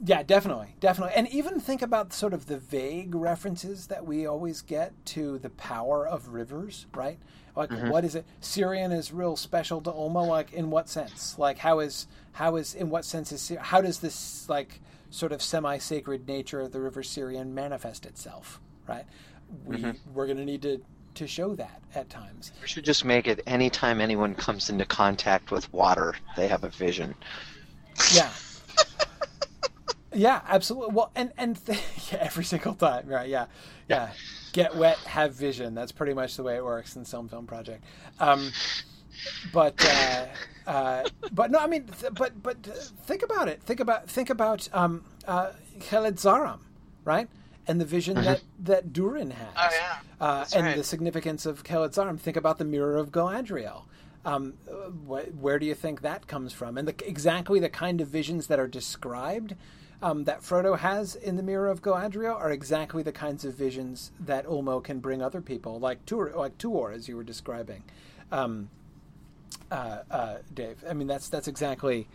yeah, 0.04 0.24
definitely, 0.24 0.76
definitely, 0.80 1.14
and 1.16 1.28
even 1.30 1.60
think 1.60 1.82
about 1.82 2.14
sort 2.14 2.34
of 2.34 2.46
the 2.46 2.58
vague 2.58 3.14
references 3.16 3.88
that 3.88 4.06
we 4.06 4.26
always 4.26 4.62
get 4.62 4.94
to 5.08 5.38
the 5.40 5.50
power 5.50 6.08
of 6.08 6.30
rivers, 6.30 6.86
right? 6.94 7.20
Like, 7.56 7.70
mm-hmm. 7.70 7.90
what 7.90 8.06
is 8.06 8.16
it? 8.16 8.26
Sirion 8.42 8.94
is 8.94 9.12
real 9.12 9.36
special 9.36 9.82
to 9.82 9.92
Ulmo. 9.92 10.26
Like, 10.26 10.54
in 10.54 10.70
what 10.70 10.88
sense? 10.88 11.38
Like, 11.38 11.58
how 11.58 11.80
is 11.80 12.08
how 12.32 12.56
is 12.56 12.74
in 12.74 12.90
what 12.90 13.04
sense 13.04 13.32
is 13.32 13.52
how 13.60 13.82
does 13.82 14.00
this 14.00 14.48
like 14.48 14.80
sort 15.10 15.32
of 15.32 15.42
semi-sacred 15.42 16.28
nature 16.28 16.62
of 16.62 16.72
the 16.72 16.80
river 16.80 17.02
Sirion 17.02 17.54
manifest 17.54 18.06
itself? 18.06 18.62
Right? 18.88 19.06
We 19.66 19.78
mm-hmm. 19.78 20.14
we're 20.14 20.28
going 20.28 20.38
to 20.38 20.46
need 20.46 20.62
to 20.62 20.82
to 21.16 21.28
show 21.28 21.56
that 21.56 21.82
at 21.96 22.10
times. 22.10 22.54
We 22.62 22.68
should 22.68 22.86
just 22.86 23.04
make 23.04 23.28
it 23.28 23.42
anytime 23.46 24.00
anyone 24.00 24.36
comes 24.36 24.70
into 24.70 24.86
contact 24.86 25.52
with 25.52 25.72
water, 25.74 26.16
they 26.38 26.48
have 26.48 26.64
a 26.64 26.70
vision. 26.70 27.16
Yeah. 28.14 28.30
yeah, 30.14 30.42
absolutely. 30.48 30.94
Well, 30.96 31.12
and 31.16 31.32
and 31.38 31.64
th- 31.66 31.80
yeah, 32.12 32.20
every 32.22 32.44
single 32.44 32.74
time, 32.74 33.08
right? 33.08 33.30
Yeah, 33.30 33.46
yeah. 33.88 34.12
Get 34.52 34.76
wet, 34.76 34.98
have 35.00 35.34
vision. 35.34 35.76
That's 35.76 35.92
pretty 35.92 36.14
much 36.14 36.36
the 36.36 36.44
way 36.44 36.56
it 36.56 36.64
works 36.64 36.96
in 36.96 37.06
Sil 37.06 37.28
Film 37.30 37.46
project. 37.46 37.84
Um, 38.20 38.52
but 39.54 39.84
uh, 39.86 40.26
uh, 40.68 41.04
but 41.32 41.52
no, 41.52 41.60
I 41.60 41.68
mean, 41.68 41.86
th- 42.00 42.14
but 42.14 42.42
but 42.42 42.58
uh, 42.68 42.74
think 43.06 43.24
about 43.24 43.48
it. 43.48 43.62
Think 43.62 43.80
about 43.80 44.10
think 44.10 44.30
about 44.30 44.68
um, 44.74 45.06
uh, 45.28 45.52
Kheled-zâram, 45.80 46.60
right? 47.06 47.28
And 47.68 47.80
the 47.80 47.86
vision 47.86 48.16
that 48.16 48.42
that 48.64 48.94
Durin 48.94 49.32
has. 49.32 49.48
Oh, 49.56 49.70
yeah. 49.72 49.98
Uh, 50.20 50.46
and 50.56 50.66
right. 50.66 50.78
the 50.78 50.84
significance 50.84 51.46
of 51.46 51.64
Kheled-zâram. 51.64 52.20
Think 52.20 52.38
about 52.38 52.58
the 52.58 52.66
Mirror 52.66 52.98
of 52.98 53.12
Galadriel. 53.12 53.84
Um, 54.26 54.54
wh- 55.08 55.42
where 55.42 55.60
do 55.60 55.66
you 55.66 55.76
think 55.76 56.02
that 56.02 56.28
comes 56.28 56.52
from? 56.52 56.78
And 56.78 56.88
the, 56.88 57.08
exactly 57.08 57.60
the 57.60 57.70
kind 57.70 58.02
of 58.02 58.10
visions 58.10 58.48
that 58.48 58.60
are 58.60 58.68
described 58.68 59.56
um, 60.02 60.24
that 60.26 60.42
Frodo 60.42 60.78
has 60.78 61.16
in 61.16 61.36
the 61.36 61.44
Mirror 61.44 61.68
of 61.68 61.82
Galadriel 61.82 62.36
are 62.36 62.52
exactly 62.52 63.04
the 63.04 63.12
kinds 63.12 63.46
of 63.46 63.54
visions 63.54 64.12
that 64.20 64.46
Ulmo 64.46 64.84
can 64.84 65.00
bring 65.00 65.22
other 65.22 65.42
people, 65.42 65.80
like 65.80 66.06
Tuor, 66.06 66.36
like 66.36 66.58
Tuor, 66.58 66.94
as 66.94 67.08
you 67.08 67.16
were 67.18 67.24
describing, 67.24 67.84
um, 68.32 68.70
uh, 69.72 70.00
uh, 70.10 70.38
Dave. 70.54 70.84
I 70.90 70.94
mean, 70.94 71.08
that's 71.08 71.30
that's 71.30 71.48
exactly 71.48 72.08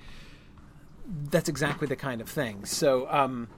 that's 1.30 1.48
exactly 1.48 1.86
the 1.86 1.96
kind 1.96 2.20
of 2.20 2.28
thing. 2.28 2.64
So. 2.64 3.08
Um, 3.10 3.48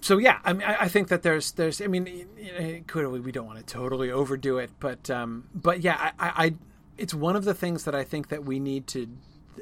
so 0.00 0.18
yeah, 0.18 0.40
I 0.44 0.52
mean, 0.52 0.66
I, 0.66 0.82
I 0.82 0.88
think 0.88 1.06
that 1.08 1.22
there's, 1.22 1.52
there's, 1.52 1.80
I 1.80 1.86
mean, 1.86 2.04
y- 2.04 2.26
y- 2.58 2.82
clearly 2.88 3.20
we 3.20 3.30
don't 3.30 3.46
want 3.46 3.60
to 3.60 3.64
totally 3.64 4.10
overdo 4.10 4.58
it, 4.58 4.70
but, 4.80 5.08
um, 5.10 5.44
but 5.54 5.80
yeah, 5.80 6.10
I, 6.18 6.46
I, 6.46 6.54
it's 6.98 7.14
one 7.14 7.36
of 7.36 7.44
the 7.44 7.54
things 7.54 7.84
that 7.84 7.94
I 7.94 8.02
think 8.02 8.26
that 8.30 8.44
we 8.44 8.58
need 8.58 8.88
to, 8.88 9.06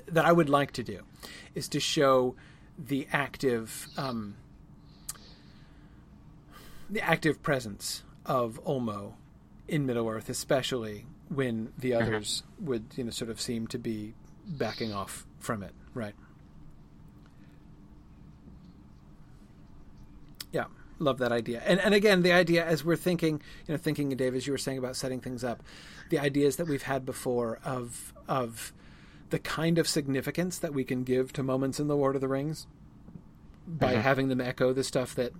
that 0.08 0.24
I 0.24 0.32
would 0.32 0.48
like 0.48 0.72
to 0.72 0.82
do, 0.82 1.02
is 1.54 1.68
to 1.68 1.78
show 1.78 2.36
the 2.86 3.06
active 3.12 3.88
um, 3.96 4.36
the 6.88 7.00
active 7.00 7.42
presence 7.42 8.02
of 8.26 8.62
Ulmo 8.64 9.14
in 9.68 9.86
Middle 9.86 10.08
Earth, 10.08 10.28
especially 10.28 11.06
when 11.28 11.72
the 11.78 11.94
others 11.94 12.42
would 12.58 12.86
you 12.96 13.04
know 13.04 13.10
sort 13.10 13.30
of 13.30 13.40
seem 13.40 13.66
to 13.68 13.78
be 13.78 14.14
backing 14.46 14.92
off 14.92 15.26
from 15.38 15.62
it, 15.62 15.72
right? 15.94 16.14
Yeah, 20.52 20.64
love 20.98 21.18
that 21.18 21.32
idea. 21.32 21.62
And 21.64 21.80
and 21.80 21.94
again, 21.94 22.22
the 22.22 22.32
idea 22.32 22.64
as 22.64 22.84
we're 22.84 22.96
thinking, 22.96 23.40
you 23.66 23.74
know, 23.74 23.78
thinking, 23.78 24.08
Dave, 24.10 24.34
as 24.34 24.46
you 24.46 24.52
were 24.52 24.58
saying 24.58 24.78
about 24.78 24.96
setting 24.96 25.20
things 25.20 25.44
up, 25.44 25.62
the 26.08 26.18
ideas 26.18 26.56
that 26.56 26.66
we've 26.66 26.82
had 26.82 27.04
before 27.04 27.60
of 27.64 28.12
of 28.26 28.72
the 29.30 29.38
kind 29.38 29.78
of 29.78 29.88
significance 29.88 30.58
that 30.58 30.74
we 30.74 30.84
can 30.84 31.04
give 31.04 31.32
to 31.34 31.42
moments 31.42 31.80
in 31.80 31.88
the 31.88 31.96
Lord 31.96 32.14
of 32.14 32.20
the 32.20 32.28
Rings 32.28 32.66
by 33.66 33.94
Mhm. 33.94 34.02
having 34.02 34.28
them 34.28 34.40
echo 34.40 34.72
the 34.72 34.84
stuff 34.84 35.14
that 35.14 35.32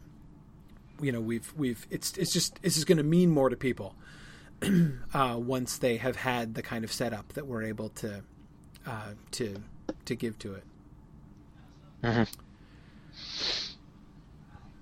you 1.03 1.11
know 1.12 1.21
we've 1.21 1.53
we've 1.57 1.87
it's 1.91 2.17
it's 2.19 2.33
just 2.33 2.59
it's 2.62 2.75
just 2.77 2.87
going 2.87 2.99
to 2.99 3.05
mean 3.05 3.31
more 3.31 3.49
to 3.49 3.57
people 3.57 3.95
uh, 5.15 5.37
once 5.39 5.79
they 5.79 5.97
have 5.97 6.17
had 6.17 6.55
the 6.55 6.62
kind 6.62 6.85
of 6.85 6.93
setup 6.93 7.33
that 7.33 7.47
we're 7.47 7.62
able 7.62 7.89
to 7.91 8.23
uh, 8.87 9.12
to 9.33 9.57
to 10.05 10.15
give 10.15 10.39
to 10.39 10.55
it. 10.55 10.65
Mhm. 12.03 12.29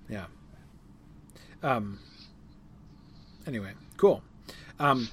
Yeah. 0.09 0.25
Um. 1.63 1.99
Anyway, 3.47 3.71
cool. 3.97 4.21
Um. 4.79 5.09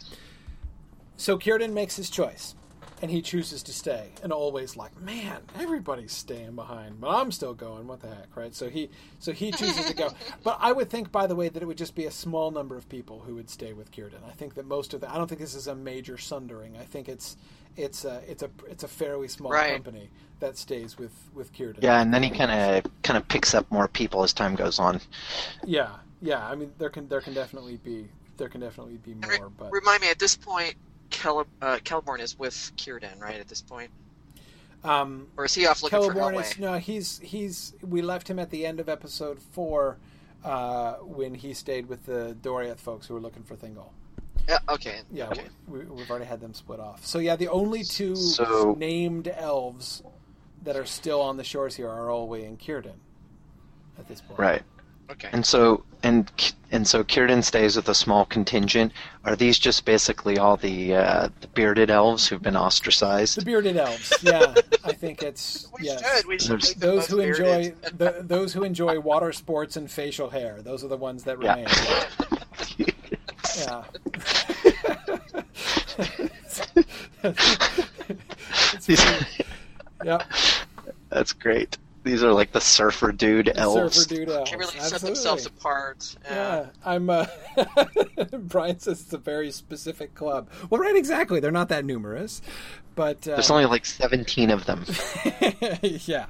So 1.16 1.38
Círdan 1.38 1.72
makes 1.72 1.96
his 1.96 2.10
choice, 2.10 2.54
and 3.02 3.10
he 3.10 3.20
chooses 3.22 3.62
to 3.64 3.72
stay, 3.72 4.08
and 4.22 4.32
always 4.32 4.76
like, 4.76 4.98
man, 5.00 5.40
everybody's 5.58 6.12
staying 6.12 6.54
behind, 6.54 7.00
but 7.00 7.10
I'm 7.10 7.30
still 7.30 7.54
going. 7.54 7.86
What 7.86 8.00
the 8.00 8.08
heck, 8.08 8.34
right? 8.36 8.54
So 8.54 8.68
he, 8.70 8.88
so 9.18 9.32
he 9.32 9.50
chooses 9.52 9.86
to 9.86 9.94
go. 9.94 10.10
But 10.42 10.58
I 10.60 10.72
would 10.72 10.88
think, 10.90 11.12
by 11.12 11.26
the 11.26 11.34
way, 11.36 11.48
that 11.48 11.62
it 11.62 11.66
would 11.66 11.76
just 11.78 11.94
be 11.94 12.06
a 12.06 12.10
small 12.10 12.50
number 12.50 12.76
of 12.76 12.88
people 12.88 13.20
who 13.20 13.34
would 13.34 13.50
stay 13.50 13.72
with 13.72 13.90
Círdan. 13.92 14.24
I 14.26 14.32
think 14.32 14.54
that 14.54 14.66
most 14.66 14.94
of 14.94 15.00
the. 15.00 15.12
I 15.12 15.16
don't 15.18 15.26
think 15.28 15.40
this 15.40 15.54
is 15.54 15.66
a 15.66 15.74
major 15.74 16.16
sundering. 16.18 16.76
I 16.76 16.84
think 16.84 17.08
it's, 17.08 17.36
it's 17.76 18.04
a, 18.04 18.22
it's 18.28 18.42
a, 18.42 18.50
it's 18.68 18.84
a 18.84 18.88
fairly 18.88 19.28
small 19.28 19.50
Right. 19.52 19.72
company 19.74 20.10
that 20.40 20.56
stays 20.56 20.96
with 20.98 21.12
with 21.34 21.52
Círdan. 21.52 21.82
Yeah, 21.82 22.00
and 22.00 22.12
then 22.14 22.22
he 22.22 22.30
kind 22.30 22.50
of 22.50 22.90
kind 23.02 23.16
of 23.16 23.26
picks 23.28 23.54
up 23.54 23.70
more 23.70 23.88
people 23.88 24.22
as 24.22 24.32
time 24.32 24.54
goes 24.54 24.78
on. 24.78 25.00
Yeah, 25.64 25.90
yeah. 26.22 26.46
I 26.46 26.54
mean, 26.54 26.72
there 26.78 26.90
can 26.90 27.08
there 27.08 27.20
can 27.20 27.34
definitely 27.34 27.76
be 27.78 28.08
there 28.36 28.48
can 28.48 28.60
definitely 28.60 28.98
be 28.98 29.14
more, 29.14 29.50
but 29.50 29.72
Remind 29.72 30.02
me, 30.02 30.10
at 30.10 30.18
this 30.18 30.36
point, 30.36 30.74
Cele- 31.10 31.46
uh, 31.62 31.78
Celeborn 31.84 32.20
is 32.20 32.38
with 32.38 32.54
Círdan, 32.76 33.20
right? 33.20 33.40
At 33.40 33.48
this 33.48 33.62
point, 33.62 33.90
um, 34.84 35.28
or 35.36 35.44
is 35.44 35.54
he 35.54 35.66
off 35.66 35.82
looking 35.82 36.00
for 36.02 36.12
Celeborn 36.14 36.34
Elwë? 36.34 36.40
is 36.52 36.58
no, 36.58 36.74
he's 36.78 37.18
he's 37.20 37.74
we 37.82 38.02
left 38.02 38.28
him 38.28 38.38
at 38.38 38.50
the 38.50 38.66
end 38.66 38.80
of 38.80 38.88
episode 38.88 39.40
four 39.40 39.98
uh, 40.44 40.94
when 40.94 41.34
he 41.34 41.54
stayed 41.54 41.86
with 41.88 42.04
the 42.06 42.36
Doriath 42.42 42.78
folks 42.78 43.06
who 43.06 43.14
were 43.14 43.20
looking 43.20 43.42
for 43.42 43.56
Thingol. 43.56 43.88
Yeah, 44.48 44.58
okay. 44.68 45.00
Yeah, 45.12 45.28
Okay. 45.30 45.46
we, 45.66 45.80
we've 45.86 46.08
already 46.08 46.24
had 46.26 46.40
them 46.40 46.54
split 46.54 46.78
off. 46.78 47.04
So 47.04 47.18
yeah, 47.18 47.34
the 47.36 47.48
only 47.48 47.82
two 47.82 48.14
So- 48.14 48.74
named 48.78 49.26
elves 49.28 50.02
that 50.62 50.76
are 50.76 50.84
still 50.86 51.20
on 51.20 51.36
the 51.36 51.44
shores 51.44 51.74
here 51.76 51.88
are 51.88 52.06
Olwe 52.08 52.46
and 52.46 52.58
Círdan 52.58 52.94
at 53.98 54.06
this 54.08 54.20
point. 54.20 54.38
Right. 54.38 54.62
Okay. 55.10 55.28
And 55.32 55.44
so 55.46 55.84
and 56.02 56.30
and 56.72 56.86
so 56.86 57.04
Círdan 57.04 57.42
stays 57.44 57.76
with 57.76 57.88
a 57.88 57.94
small 57.94 58.24
contingent. 58.26 58.92
Are 59.24 59.36
these 59.36 59.58
just 59.58 59.84
basically 59.84 60.36
all 60.38 60.56
the 60.56 60.94
uh, 60.96 61.28
the 61.40 61.46
bearded 61.48 61.90
elves 61.90 62.26
who've 62.26 62.42
been 62.42 62.56
ostracized? 62.56 63.38
The 63.38 63.44
bearded 63.44 63.76
elves. 63.76 64.12
Yeah, 64.22 64.54
I 64.84 64.92
think 64.92 65.22
it's 65.22 65.68
we 65.78 65.86
yes. 65.86 66.02
should. 66.16 66.26
We 66.26 66.38
should 66.38 66.50
There's- 66.50 66.74
those 66.74 67.06
both 67.08 67.10
who 67.10 67.20
enjoy 67.20 67.72
the, 67.96 68.16
those 68.20 68.52
who 68.52 68.64
enjoy 68.64 68.98
water 69.00 69.32
sports 69.32 69.76
and 69.76 69.90
facial 69.90 70.28
hair. 70.30 70.60
Those 70.62 70.82
are 70.84 70.88
the 70.88 70.96
ones 70.96 71.24
that 71.24 71.38
remain. 71.38 71.66
Yeah. 73.56 73.84
It's 77.22 78.86
These- 78.86 79.04
yep. 80.04 80.22
That's 81.08 81.32
great. 81.32 81.78
These 82.06 82.22
are 82.22 82.32
like 82.32 82.52
the 82.52 82.60
surfer 82.60 83.10
dude 83.10 83.50
elves. 83.56 83.96
Surfer 83.96 84.14
dude 84.14 84.28
elves. 84.30 84.48
They 84.48 84.56
really 84.56 84.78
set 84.78 85.00
themselves 85.00 85.44
apart. 85.44 86.14
Yeah, 86.24 86.66
I'm. 86.84 87.10
Uh, 87.10 87.26
Brian 88.38 88.78
says 88.78 89.00
it's 89.02 89.12
a 89.12 89.18
very 89.18 89.50
specific 89.50 90.14
club. 90.14 90.48
Well, 90.70 90.80
right, 90.80 90.94
exactly. 90.94 91.40
They're 91.40 91.50
not 91.50 91.68
that 91.70 91.84
numerous, 91.84 92.42
but 92.94 93.26
uh, 93.26 93.32
There's 93.32 93.50
only 93.50 93.66
like 93.66 93.84
17 93.84 94.50
of 94.50 94.66
them. 94.66 94.84
yeah, 95.82 96.26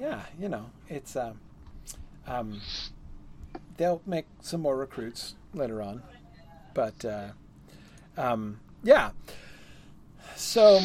yeah. 0.00 0.22
You 0.36 0.48
know, 0.48 0.66
it's 0.88 1.14
um, 1.14 1.38
um, 2.26 2.60
they'll 3.76 4.02
make 4.06 4.26
some 4.40 4.60
more 4.60 4.76
recruits 4.76 5.36
later 5.54 5.80
on, 5.80 6.02
but 6.74 7.04
uh, 7.04 7.28
um, 8.16 8.58
yeah. 8.82 9.10
So 10.34 10.80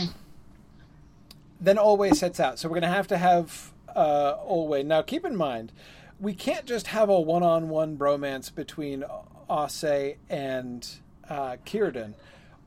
then 1.59 1.77
Olwe 1.77 2.13
sets 2.13 2.39
out. 2.39 2.59
So 2.59 2.69
we're 2.69 2.79
going 2.79 2.83
to 2.83 2.95
have 2.95 3.07
to 3.07 3.17
have 3.17 3.71
uh, 3.95 4.37
Olwe. 4.37 4.85
Now, 4.85 5.01
keep 5.01 5.25
in 5.25 5.35
mind, 5.35 5.71
we 6.19 6.33
can't 6.33 6.65
just 6.65 6.87
have 6.87 7.09
a 7.09 7.19
one-on-one 7.19 7.97
bromance 7.97 8.53
between 8.53 9.03
Ossë 9.49 10.17
and 10.29 10.87
uh, 11.29 11.57
Círdan, 11.65 12.13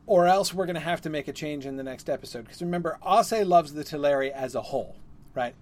or 0.06 0.26
else 0.26 0.52
we're 0.52 0.66
going 0.66 0.74
to 0.74 0.80
have 0.80 1.02
to 1.02 1.10
make 1.10 1.28
a 1.28 1.32
change 1.32 1.66
in 1.66 1.76
the 1.76 1.82
next 1.82 2.08
episode. 2.08 2.44
Because 2.44 2.62
remember, 2.62 2.98
Ossë 3.04 3.46
loves 3.46 3.74
the 3.74 3.84
Teleri 3.84 4.30
as 4.30 4.54
a 4.54 4.62
whole, 4.62 4.96
right? 5.34 5.54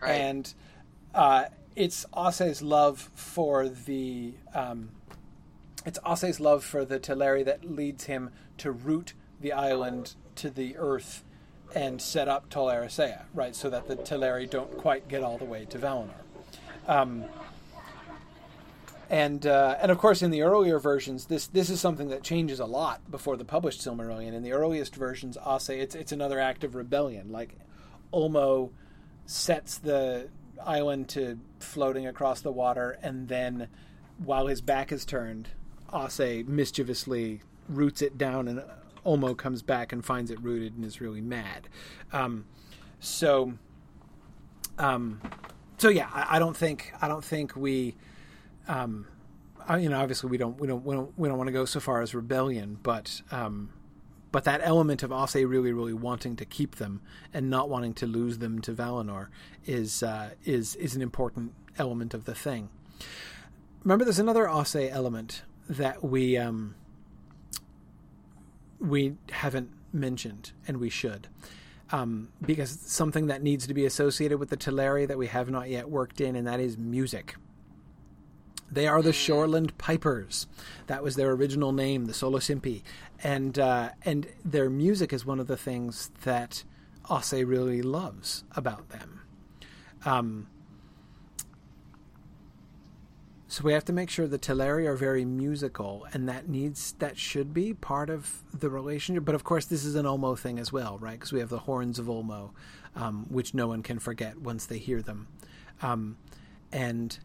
Right. 0.00 0.10
And 0.12 0.54
uh, 1.14 1.44
it's 1.76 2.04
Ossë's 2.12 2.62
love 2.62 3.10
for 3.14 3.68
the 3.68 4.34
um, 4.54 4.90
it's 5.84 5.98
Ossë's 6.00 6.40
love 6.40 6.64
for 6.64 6.84
the 6.84 7.00
Teleri 7.00 7.44
that 7.44 7.64
leads 7.64 8.04
him 8.04 8.30
to 8.58 8.70
root 8.70 9.14
the 9.40 9.52
island 9.52 10.14
to 10.36 10.50
the 10.50 10.76
earth 10.76 11.24
and 11.74 12.00
set 12.00 12.28
up 12.28 12.48
Tol 12.50 12.66
Eressëa, 12.66 13.22
right? 13.34 13.54
So 13.54 13.70
that 13.70 13.88
the 13.88 13.96
Teleri 13.96 14.48
don't 14.48 14.76
quite 14.78 15.08
get 15.08 15.22
all 15.22 15.38
the 15.38 15.44
way 15.44 15.64
to 15.66 15.78
Valinor. 15.78 16.10
Um, 16.86 17.24
and 19.12 19.46
uh, 19.46 19.76
and 19.80 19.92
of 19.92 19.98
course, 19.98 20.22
in 20.22 20.30
the 20.30 20.42
earlier 20.42 20.78
versions, 20.78 21.26
this 21.26 21.46
this 21.46 21.68
is 21.68 21.80
something 21.80 22.08
that 22.08 22.22
changes 22.22 22.60
a 22.60 22.64
lot 22.64 23.10
before 23.10 23.36
the 23.36 23.44
published 23.44 23.80
Silmarillion. 23.80 24.32
In 24.32 24.42
the 24.42 24.52
earliest 24.52 24.96
versions, 24.96 25.36
Ossë 25.36 25.78
it's 25.78 25.94
it's 25.94 26.12
another 26.12 26.40
act 26.40 26.64
of 26.64 26.74
rebellion. 26.74 27.30
Like 27.30 27.56
Ulmo 28.12 28.70
sets 29.26 29.76
the 29.78 30.28
island 30.64 31.08
to 31.10 31.38
floating 31.60 32.06
across 32.06 32.40
the 32.40 32.52
water, 32.52 32.98
and 33.02 33.28
then 33.28 33.68
while 34.16 34.46
his 34.46 34.62
back 34.62 34.90
is 34.90 35.04
turned, 35.04 35.50
Ossë 35.92 36.48
mischievously 36.48 37.42
roots 37.68 38.00
it 38.00 38.16
down, 38.16 38.48
and 38.48 38.62
Ulmo 39.04 39.36
comes 39.36 39.62
back 39.62 39.92
and 39.92 40.04
finds 40.04 40.30
it 40.30 40.40
rooted 40.40 40.74
and 40.74 40.84
is 40.84 41.00
really 41.00 41.20
mad. 41.20 41.68
Um, 42.12 42.46
so, 43.00 43.54
um, 44.78 45.20
so 45.78 45.88
yeah, 45.88 46.08
I, 46.12 46.36
I 46.36 46.38
don't 46.38 46.56
think 46.56 46.92
I 47.00 47.08
don't 47.08 47.24
think 47.24 47.56
we, 47.56 47.96
um, 48.68 49.06
I, 49.66 49.78
you 49.78 49.88
know, 49.88 50.00
obviously 50.00 50.30
we 50.30 50.38
don't 50.38 50.58
we 50.60 50.66
don't 50.66 50.84
we 50.84 50.94
don't 50.94 51.12
we 51.18 51.28
don't 51.28 51.38
want 51.38 51.48
to 51.48 51.52
go 51.52 51.64
so 51.64 51.80
far 51.80 52.00
as 52.00 52.14
rebellion, 52.14 52.78
but 52.82 53.22
um, 53.30 53.72
but 54.30 54.44
that 54.44 54.60
element 54.62 55.02
of 55.02 55.10
Ossë 55.10 55.48
really 55.48 55.72
really 55.72 55.92
wanting 55.92 56.36
to 56.36 56.44
keep 56.44 56.76
them 56.76 57.00
and 57.34 57.50
not 57.50 57.68
wanting 57.68 57.94
to 57.94 58.06
lose 58.06 58.38
them 58.38 58.60
to 58.62 58.72
Valinor 58.72 59.28
is 59.66 60.02
uh, 60.02 60.30
is 60.44 60.76
is 60.76 60.94
an 60.94 61.02
important 61.02 61.52
element 61.78 62.14
of 62.14 62.24
the 62.24 62.34
thing. 62.34 62.68
Remember, 63.82 64.04
there's 64.04 64.20
another 64.20 64.46
Ossë 64.46 64.90
element 64.92 65.42
that 65.68 66.04
we 66.04 66.36
um, 66.36 66.76
we 68.82 69.16
haven't 69.30 69.70
mentioned, 69.92 70.52
and 70.66 70.78
we 70.78 70.90
should. 70.90 71.28
Um, 71.90 72.28
because 72.44 72.78
something 72.80 73.26
that 73.26 73.42
needs 73.42 73.66
to 73.66 73.74
be 73.74 73.84
associated 73.84 74.38
with 74.38 74.48
the 74.48 74.56
Teleri 74.56 75.06
that 75.06 75.18
we 75.18 75.26
have 75.26 75.50
not 75.50 75.68
yet 75.68 75.90
worked 75.90 76.20
in, 76.20 76.36
and 76.36 76.46
that 76.46 76.58
is 76.58 76.78
music. 76.78 77.36
They 78.70 78.86
are 78.86 79.02
the 79.02 79.10
Shoreland 79.10 79.76
Pipers. 79.76 80.46
That 80.86 81.02
was 81.02 81.16
their 81.16 81.30
original 81.32 81.72
name, 81.72 82.06
the 82.06 82.14
Solosimpi, 82.14 82.82
and 83.22 83.58
uh, 83.58 83.90
and 84.02 84.26
their 84.42 84.70
music 84.70 85.12
is 85.12 85.26
one 85.26 85.38
of 85.38 85.46
the 85.46 85.58
things 85.58 86.10
that 86.24 86.64
Ossë 87.04 87.46
really 87.46 87.82
loves 87.82 88.44
about 88.56 88.88
them. 88.88 89.20
Um, 90.06 90.48
so 93.52 93.62
we 93.64 93.74
have 93.74 93.84
to 93.84 93.92
make 93.92 94.08
sure 94.08 94.26
the 94.26 94.38
Teleri 94.38 94.86
are 94.86 94.96
very 94.96 95.26
musical, 95.26 96.06
and 96.14 96.26
that 96.26 96.48
needs 96.48 96.94
that 97.00 97.18
should 97.18 97.52
be 97.52 97.74
part 97.74 98.08
of 98.08 98.42
the 98.58 98.70
relationship. 98.70 99.26
But 99.26 99.34
of 99.34 99.44
course, 99.44 99.66
this 99.66 99.84
is 99.84 99.94
an 99.94 100.06
Ulmo 100.06 100.38
thing 100.38 100.58
as 100.58 100.72
well, 100.72 100.96
right? 100.96 101.18
Because 101.18 101.34
we 101.34 101.40
have 101.40 101.50
the 101.50 101.58
horns 101.58 101.98
of 101.98 102.06
Ulmo, 102.06 102.52
um, 102.96 103.26
which 103.28 103.52
no 103.52 103.68
one 103.68 103.82
can 103.82 103.98
forget 103.98 104.40
once 104.40 104.64
they 104.64 104.78
hear 104.78 105.02
them, 105.02 105.28
um, 105.82 106.16
and 106.72 107.18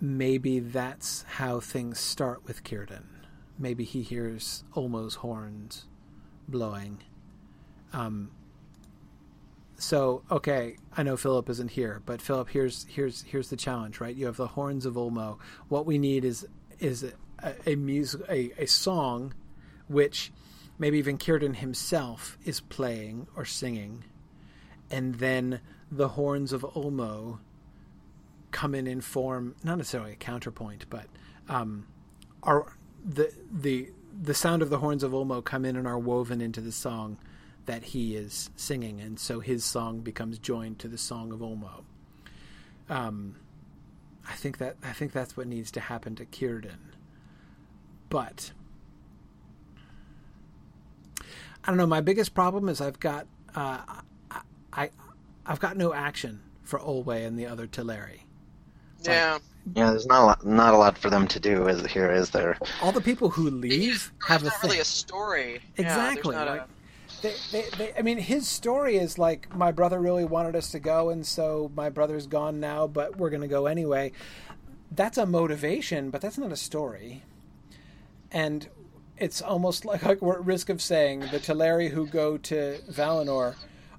maybe 0.00 0.58
that's 0.58 1.22
how 1.28 1.60
things 1.60 2.00
start 2.00 2.44
with 2.44 2.64
Círdan. 2.64 3.04
Maybe 3.56 3.84
he 3.84 4.02
hears 4.02 4.64
Ulmo's 4.74 5.16
horns 5.16 5.86
blowing. 6.48 6.98
Um, 7.92 8.32
so 9.78 10.22
okay, 10.30 10.76
I 10.96 11.04
know 11.04 11.16
Philip 11.16 11.48
isn't 11.48 11.70
here, 11.70 12.02
but 12.04 12.20
Philip, 12.20 12.50
here's 12.50 12.84
here's 12.88 13.22
here's 13.22 13.48
the 13.48 13.56
challenge, 13.56 14.00
right? 14.00 14.14
You 14.14 14.26
have 14.26 14.36
the 14.36 14.48
horns 14.48 14.84
of 14.84 14.94
Ulmo. 14.94 15.38
What 15.68 15.86
we 15.86 15.98
need 15.98 16.24
is 16.24 16.46
is 16.80 17.04
a, 17.42 17.54
a 17.64 17.76
music 17.76 18.20
a, 18.28 18.50
a 18.58 18.66
song, 18.66 19.34
which 19.86 20.32
maybe 20.78 20.98
even 20.98 21.16
Círdan 21.16 21.56
himself 21.56 22.36
is 22.44 22.60
playing 22.60 23.28
or 23.36 23.44
singing, 23.44 24.04
and 24.90 25.14
then 25.16 25.60
the 25.90 26.08
horns 26.08 26.52
of 26.52 26.62
Ulmo 26.62 27.38
come 28.50 28.74
in 28.74 28.88
and 28.88 29.04
form 29.04 29.54
not 29.62 29.78
necessarily 29.78 30.12
a 30.12 30.16
counterpoint, 30.16 30.86
but 30.90 31.06
um, 31.48 31.86
are 32.42 32.72
the 33.04 33.32
the 33.52 33.90
the 34.20 34.34
sound 34.34 34.60
of 34.60 34.70
the 34.70 34.78
horns 34.78 35.04
of 35.04 35.12
Ulmo 35.12 35.44
come 35.44 35.64
in 35.64 35.76
and 35.76 35.86
are 35.86 35.98
woven 35.98 36.40
into 36.40 36.60
the 36.60 36.72
song 36.72 37.16
that 37.68 37.84
he 37.84 38.16
is 38.16 38.48
singing, 38.56 38.98
and 38.98 39.20
so 39.20 39.40
his 39.40 39.62
song 39.62 40.00
becomes 40.00 40.38
joined 40.38 40.78
to 40.78 40.88
the 40.88 40.96
song 40.96 41.32
of 41.32 41.40
Ulmo. 41.40 41.84
Um, 42.88 43.36
I 44.26 44.32
think 44.32 44.56
that 44.56 44.76
I 44.82 44.92
think 44.92 45.12
that's 45.12 45.36
what 45.36 45.46
needs 45.46 45.70
to 45.72 45.80
happen 45.80 46.16
to 46.16 46.24
Círdan, 46.24 46.78
but 48.08 48.52
I 51.62 51.68
don't 51.70 51.76
know. 51.76 51.86
My 51.86 52.00
biggest 52.00 52.34
problem 52.34 52.68
is 52.70 52.80
I've 52.80 52.98
got 53.00 53.26
uh, 53.54 53.80
I, 54.30 54.40
I 54.72 54.90
I've 55.46 55.60
got 55.60 55.76
no 55.76 55.92
action 55.92 56.40
for 56.62 56.78
Olwe 56.78 57.26
and 57.26 57.38
the 57.38 57.46
other 57.46 57.66
Teleri. 57.66 58.20
Yeah. 59.04 59.38
Yeah, 59.74 59.90
there's 59.90 60.06
not 60.06 60.22
a 60.22 60.24
lot, 60.24 60.46
not 60.46 60.72
a 60.72 60.78
lot 60.78 60.96
for 60.96 61.10
them 61.10 61.28
to 61.28 61.38
do 61.38 61.68
is 61.68 61.84
here, 61.84 62.10
is 62.10 62.30
there? 62.30 62.56
All 62.80 62.90
the 62.90 63.02
people 63.02 63.28
who 63.28 63.50
leave 63.50 64.10
have 64.26 64.40
a 64.40 64.44
There's 64.44 64.52
not 64.54 64.60
thing. 64.62 64.70
really 64.70 64.80
a 64.80 64.84
story. 64.84 65.52
Yeah, 65.52 65.58
there's 65.76 65.86
Exactly. 66.14 66.34
not 66.36 66.48
a- 66.48 66.50
like, 66.52 66.62
they, 67.22 67.34
they, 67.52 67.64
they, 67.76 67.92
I 67.98 68.02
mean, 68.02 68.18
his 68.18 68.48
story 68.48 68.96
is 68.96 69.18
like 69.18 69.54
my 69.54 69.72
brother 69.72 69.98
really 69.98 70.24
wanted 70.24 70.54
us 70.54 70.70
to 70.72 70.78
go, 70.78 71.10
and 71.10 71.26
so 71.26 71.70
my 71.74 71.90
brother's 71.90 72.26
gone 72.26 72.60
now, 72.60 72.86
but 72.86 73.16
we're 73.16 73.30
going 73.30 73.42
to 73.42 73.48
go 73.48 73.66
anyway. 73.66 74.12
That's 74.90 75.18
a 75.18 75.26
motivation, 75.26 76.10
but 76.10 76.20
that's 76.20 76.38
not 76.38 76.52
a 76.52 76.56
story. 76.56 77.22
And 78.30 78.68
it's 79.16 79.42
almost 79.42 79.84
like, 79.84 80.02
like 80.02 80.22
we're 80.22 80.36
at 80.36 80.44
risk 80.44 80.68
of 80.68 80.80
saying 80.80 81.20
the 81.20 81.40
Teleri 81.40 81.90
who 81.90 82.06
go 82.06 82.38
to 82.38 82.78
Valinor 82.90 83.56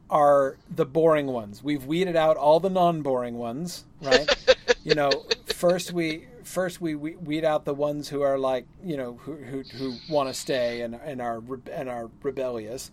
are 0.10 0.58
the 0.70 0.86
boring 0.86 1.28
ones. 1.28 1.64
We've 1.64 1.86
weeded 1.86 2.16
out 2.16 2.38
all 2.38 2.60
the 2.60 2.70
non-boring 2.70 3.38
ones, 3.38 3.86
right? 4.02 4.28
you 4.84 4.96
know, 4.96 5.12
first 5.46 5.94
we 5.94 6.26
first 6.50 6.82
we, 6.82 6.96
we 6.96 7.16
weed 7.16 7.46
out 7.46 7.64
the 7.64 7.74
ones 7.74 8.10
who 8.10 8.22
are 8.22 8.38
like 8.38 8.66
you 8.84 8.98
know 8.98 9.14
who 9.22 9.36
who, 9.36 9.62
who 9.78 9.96
want 10.10 10.28
to 10.28 10.34
stay 10.34 10.82
and 10.82 10.96
and 10.96 11.22
are 11.22 11.42
and 11.72 11.88
are 11.88 12.10
rebellious 12.24 12.92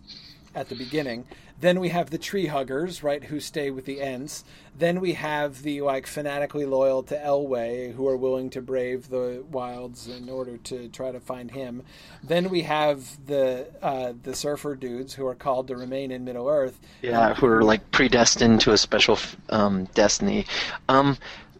at 0.55 0.69
the 0.69 0.75
beginning. 0.75 1.25
Then 1.59 1.79
we 1.79 1.89
have 1.89 2.11
the 2.11 2.19
tree 2.19 2.47
huggers, 2.47 3.01
right, 3.01 3.23
who 3.23 3.39
stay 3.39 3.71
with 3.71 3.85
the 3.85 3.99
Ents. 3.99 4.43
Then 4.77 4.99
we 4.99 5.13
have 5.13 5.63
the 5.63 5.81
like 5.81 6.05
fanatically 6.05 6.65
loyal 6.65 7.01
to 7.03 7.17
Elwë, 7.17 7.93
who 7.93 8.07
are 8.07 8.17
willing 8.17 8.51
to 8.51 8.61
brave 8.61 9.09
the 9.09 9.43
wilds 9.51 10.07
in 10.07 10.29
order 10.29 10.57
to 10.57 10.87
try 10.89 11.11
to 11.11 11.19
find 11.19 11.51
him. 11.51 11.83
Then 12.23 12.49
we 12.49 12.61
have 12.63 13.25
the 13.25 13.67
uh, 13.81 14.13
the 14.21 14.35
surfer 14.35 14.75
dudes 14.75 15.15
who 15.15 15.25
are 15.25 15.35
called 15.35 15.67
to 15.69 15.75
remain 15.75 16.11
in 16.11 16.23
Middle 16.23 16.47
Earth. 16.47 16.79
Yeah, 17.01 17.33
who 17.33 17.47
are 17.47 17.63
like 17.63 17.89
predestined 17.91 18.61
to 18.61 18.71
a 18.71 18.77
special 18.77 19.17
um, 19.49 19.85
destiny. 19.95 20.45
Um, 20.89 21.17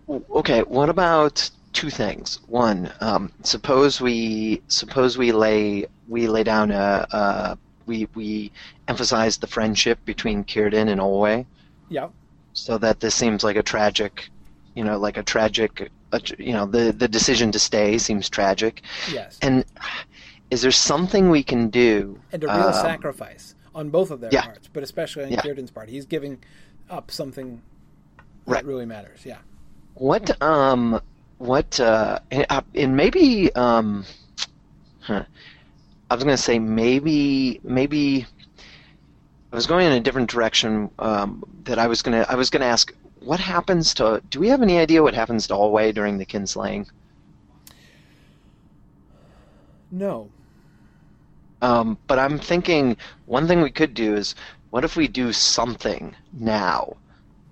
okay, 0.07 0.61
what 0.61 0.89
about 0.89 1.49
two 1.77 1.89
things? 1.91 2.39
One, 2.47 2.91
um, 3.01 3.31
suppose 3.43 4.01
we 4.01 4.61
suppose 4.67 5.17
we 5.17 5.31
lay 5.31 5.85
we 6.07 6.27
lay 6.27 6.43
down 6.43 6.71
a, 6.71 7.05
a 7.11 7.57
we 7.85 8.07
we 8.15 8.51
emphasize 8.87 9.37
the 9.37 9.47
friendship 9.47 9.97
between 10.05 10.43
Círdan 10.45 10.89
and 10.89 10.99
Olwe, 10.99 11.45
Yeah, 11.89 12.09
so 12.53 12.77
that 12.79 12.99
this 12.99 13.13
seems 13.13 13.43
like 13.43 13.57
a 13.57 13.63
tragic, 13.63 14.29
you 14.73 14.83
know, 14.83 14.97
like 14.97 15.17
a 15.17 15.23
tragic, 15.23 15.91
you 16.39 16.53
know, 16.53 16.65
the 16.65 16.91
the 16.91 17.07
decision 17.07 17.51
to 17.51 17.59
stay 17.59 17.97
seems 17.99 18.27
tragic. 18.27 18.81
yes, 19.11 19.37
And 19.43 19.63
is 20.49 20.61
there 20.63 20.71
something 20.71 21.29
we 21.29 21.43
can 21.43 21.69
do? 21.69 22.19
and 22.33 22.43
a 22.43 22.47
real 22.47 22.73
um, 22.73 22.73
sacrifice 22.73 23.53
on 23.75 23.89
both 23.91 24.09
of 24.09 24.19
their 24.21 24.31
yeah. 24.33 24.45
parts, 24.45 24.67
but 24.73 24.81
especially 24.81 25.25
on 25.25 25.31
Yeah. 25.31 25.41
Círdan's 25.41 25.71
part. 25.71 25.89
He's 25.89 26.07
giving 26.07 26.39
up 26.89 27.11
something 27.11 27.61
that 28.47 28.53
Right. 28.53 28.65
really 28.65 28.85
matters. 28.85 29.19
Yeah. 29.25 29.37
What 29.93 30.41
um 30.41 31.01
what 31.37 31.79
uh 31.79 32.19
and, 32.31 32.45
uh, 32.49 32.61
and 32.75 32.95
maybe 32.95 33.53
um 33.55 34.05
huh, 35.01 35.23
I 36.09 36.15
was 36.15 36.23
gonna 36.23 36.37
say 36.37 36.59
maybe 36.59 37.59
maybe 37.63 38.25
I 39.51 39.55
was 39.55 39.67
going 39.67 39.85
in 39.85 39.93
a 39.93 39.99
different 39.99 40.29
direction 40.29 40.89
um 40.99 41.43
that 41.63 41.77
I 41.77 41.87
was 41.87 42.01
gonna 42.01 42.25
I 42.27 42.35
was 42.35 42.49
gonna 42.49 42.65
ask 42.65 42.93
what 43.19 43.39
happens 43.39 43.93
to 43.95 44.21
do 44.29 44.39
we 44.39 44.47
have 44.49 44.61
any 44.61 44.79
idea 44.79 45.03
what 45.03 45.13
happens 45.13 45.47
to 45.47 45.53
Olwe 45.53 45.93
during 45.93 46.17
the 46.17 46.25
kinslaying? 46.25 46.87
No. 49.91 50.29
Um, 51.61 51.97
but 52.07 52.19
I'm 52.19 52.37
thinking 52.37 52.97
one 53.25 53.47
thing 53.47 53.61
we 53.61 53.71
could 53.71 53.93
do 53.93 54.15
is 54.15 54.35
what 54.69 54.83
if 54.83 54.95
we 54.95 55.07
do 55.07 55.33
something 55.33 56.15
now 56.33 56.97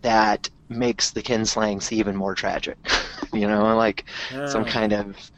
that 0.01 0.49
makes 0.69 1.11
the 1.11 1.21
kinslaying 1.23 1.81
see 1.81 1.97
even 1.97 2.15
more 2.15 2.35
tragic? 2.35 2.77
you 3.33 3.47
know, 3.47 3.75
like 3.77 4.05
some 4.43 4.65
Oh. 4.65 4.65
kind 4.65 4.93
of 4.93 5.31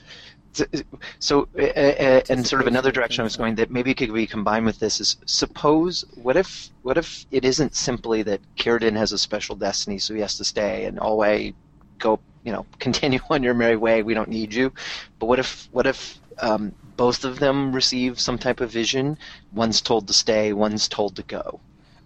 so 1.19 1.47
uh, 1.59 1.63
uh, 1.63 2.21
and 2.29 2.45
sort 2.45 2.61
of 2.61 2.67
another 2.67 2.91
direction 2.91 3.21
I 3.21 3.25
was 3.25 3.35
going 3.35 3.55
that 3.55 3.71
maybe 3.71 3.93
could 3.93 4.13
be 4.13 4.27
combined 4.27 4.65
with 4.65 4.79
this 4.79 4.99
is 4.99 5.17
suppose 5.25 6.03
what 6.15 6.35
if 6.37 6.71
what 6.81 6.97
if 6.97 7.25
it 7.31 7.45
isn't 7.45 7.75
simply 7.75 8.23
that 8.23 8.41
Círdan 8.57 8.95
has 8.97 9.11
a 9.11 9.17
special 9.17 9.55
destiny 9.55 9.99
so 9.99 10.13
he 10.13 10.21
has 10.21 10.37
to 10.37 10.43
stay 10.45 10.85
and 10.85 10.97
Olwe 10.99 11.55
go 11.99 12.19
you 12.43 12.51
know 12.51 12.65
continue 12.79 13.19
on 13.29 13.43
your 13.43 13.53
merry 13.53 13.75
way 13.77 14.03
we 14.03 14.13
don't 14.13 14.29
need 14.29 14.53
you 14.53 14.71
but 15.19 15.27
what 15.27 15.39
if 15.39 15.67
what 15.71 15.87
if 15.87 16.19
um, 16.41 16.75
both 16.97 17.23
of 17.25 17.39
them 17.39 17.73
receive 17.73 18.19
some 18.19 18.37
type 18.37 18.61
of 18.61 18.71
vision 18.71 19.17
one's 19.51 19.81
told 19.81 20.07
to 20.07 20.13
stay 20.13 20.53
one's 20.53 20.87
told 20.87 21.15
to 21.15 21.23
go 21.23 21.61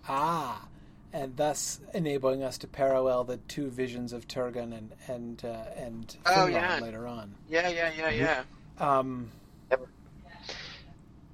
Ah, 0.07 0.70
and 1.13 1.35
thus 1.37 1.79
enabling 1.93 2.43
us 2.43 2.57
to 2.59 2.67
parallel 2.67 3.23
the 3.23 3.37
two 3.37 3.69
visions 3.69 4.13
of 4.13 4.27
Turgon 4.27 4.73
and 4.77 4.91
and 5.07 5.43
uh, 5.45 5.65
and 5.75 6.15
Oh, 6.25 6.47
yeah. 6.47 6.79
later 6.81 7.07
on. 7.07 7.35
Yeah, 7.49 7.67
yeah, 7.69 7.91
yeah, 7.97 8.09
yeah. 8.09 8.43
Um, 8.79 9.29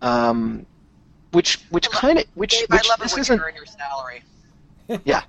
um, 0.01 0.65
which 1.31 1.59
which 1.69 1.89
kind 1.91 2.19
of 2.19 2.25
which, 2.35 2.51
Dave, 2.51 2.67
which 2.69 2.85
I 2.85 2.89
love 2.89 2.99
it 2.99 3.03
this 3.03 3.13
when 3.13 3.21
isn't 3.21 3.37
you 3.37 3.43
earn 3.43 3.55
your 3.55 3.65
salary. 3.65 4.23
yeah 5.03 5.21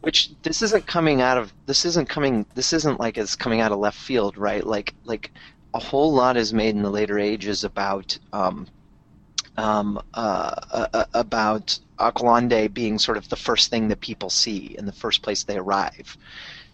which 0.00 0.32
this 0.42 0.60
isn't 0.60 0.84
coming 0.88 1.20
out 1.22 1.38
of 1.38 1.52
this 1.66 1.84
isn't 1.84 2.08
coming 2.08 2.44
this 2.56 2.72
isn't 2.72 2.98
like 2.98 3.16
it's 3.16 3.36
coming 3.36 3.60
out 3.60 3.70
of 3.70 3.78
left 3.78 3.96
field 3.96 4.36
right 4.36 4.66
like 4.66 4.92
like 5.04 5.30
a 5.72 5.78
whole 5.78 6.12
lot 6.12 6.36
is 6.36 6.52
made 6.52 6.74
in 6.74 6.82
the 6.82 6.90
later 6.90 7.16
ages 7.16 7.62
about 7.62 8.18
um 8.32 8.66
um 9.58 10.00
uh, 10.14 10.54
uh 10.72 10.88
uh, 10.94 11.04
about 11.14 11.78
Alqualondë 12.00 12.72
being 12.74 12.98
sort 12.98 13.18
of 13.18 13.28
the 13.28 13.36
first 13.36 13.70
thing 13.70 13.88
that 13.88 14.00
people 14.00 14.30
see 14.30 14.76
and 14.78 14.88
the 14.88 14.92
first 15.04 15.22
place 15.22 15.44
they 15.44 15.58
arrive 15.58 16.16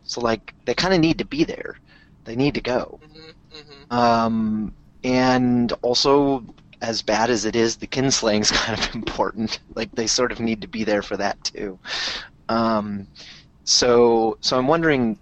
so 0.04 0.20
like 0.20 0.54
they 0.66 0.74
kind 0.74 0.94
of 0.94 1.00
need 1.00 1.18
to 1.18 1.24
be 1.26 1.44
there 1.44 1.76
they 2.24 2.36
need 2.36 2.54
to 2.54 2.62
go 2.62 3.00
hmm 3.02 3.30
hmm 3.52 3.94
um, 3.94 4.74
and 5.04 5.72
also, 5.82 6.44
as 6.80 7.02
bad 7.02 7.30
as 7.30 7.44
it 7.44 7.54
is, 7.54 7.76
the 7.76 7.86
kinslaying's 7.86 8.50
kind 8.62 8.78
of 8.80 8.94
important. 8.94 9.60
Like 9.76 9.90
they 9.92 10.06
sort 10.06 10.32
of 10.32 10.40
need 10.40 10.62
to 10.62 10.68
be 10.68 10.84
there 10.84 11.02
for 11.02 11.16
that 11.18 11.42
too. 11.44 11.78
Um, 12.48 13.08
so, 13.64 14.38
so 14.40 14.58
I'm 14.58 14.66
wondering, 14.66 15.18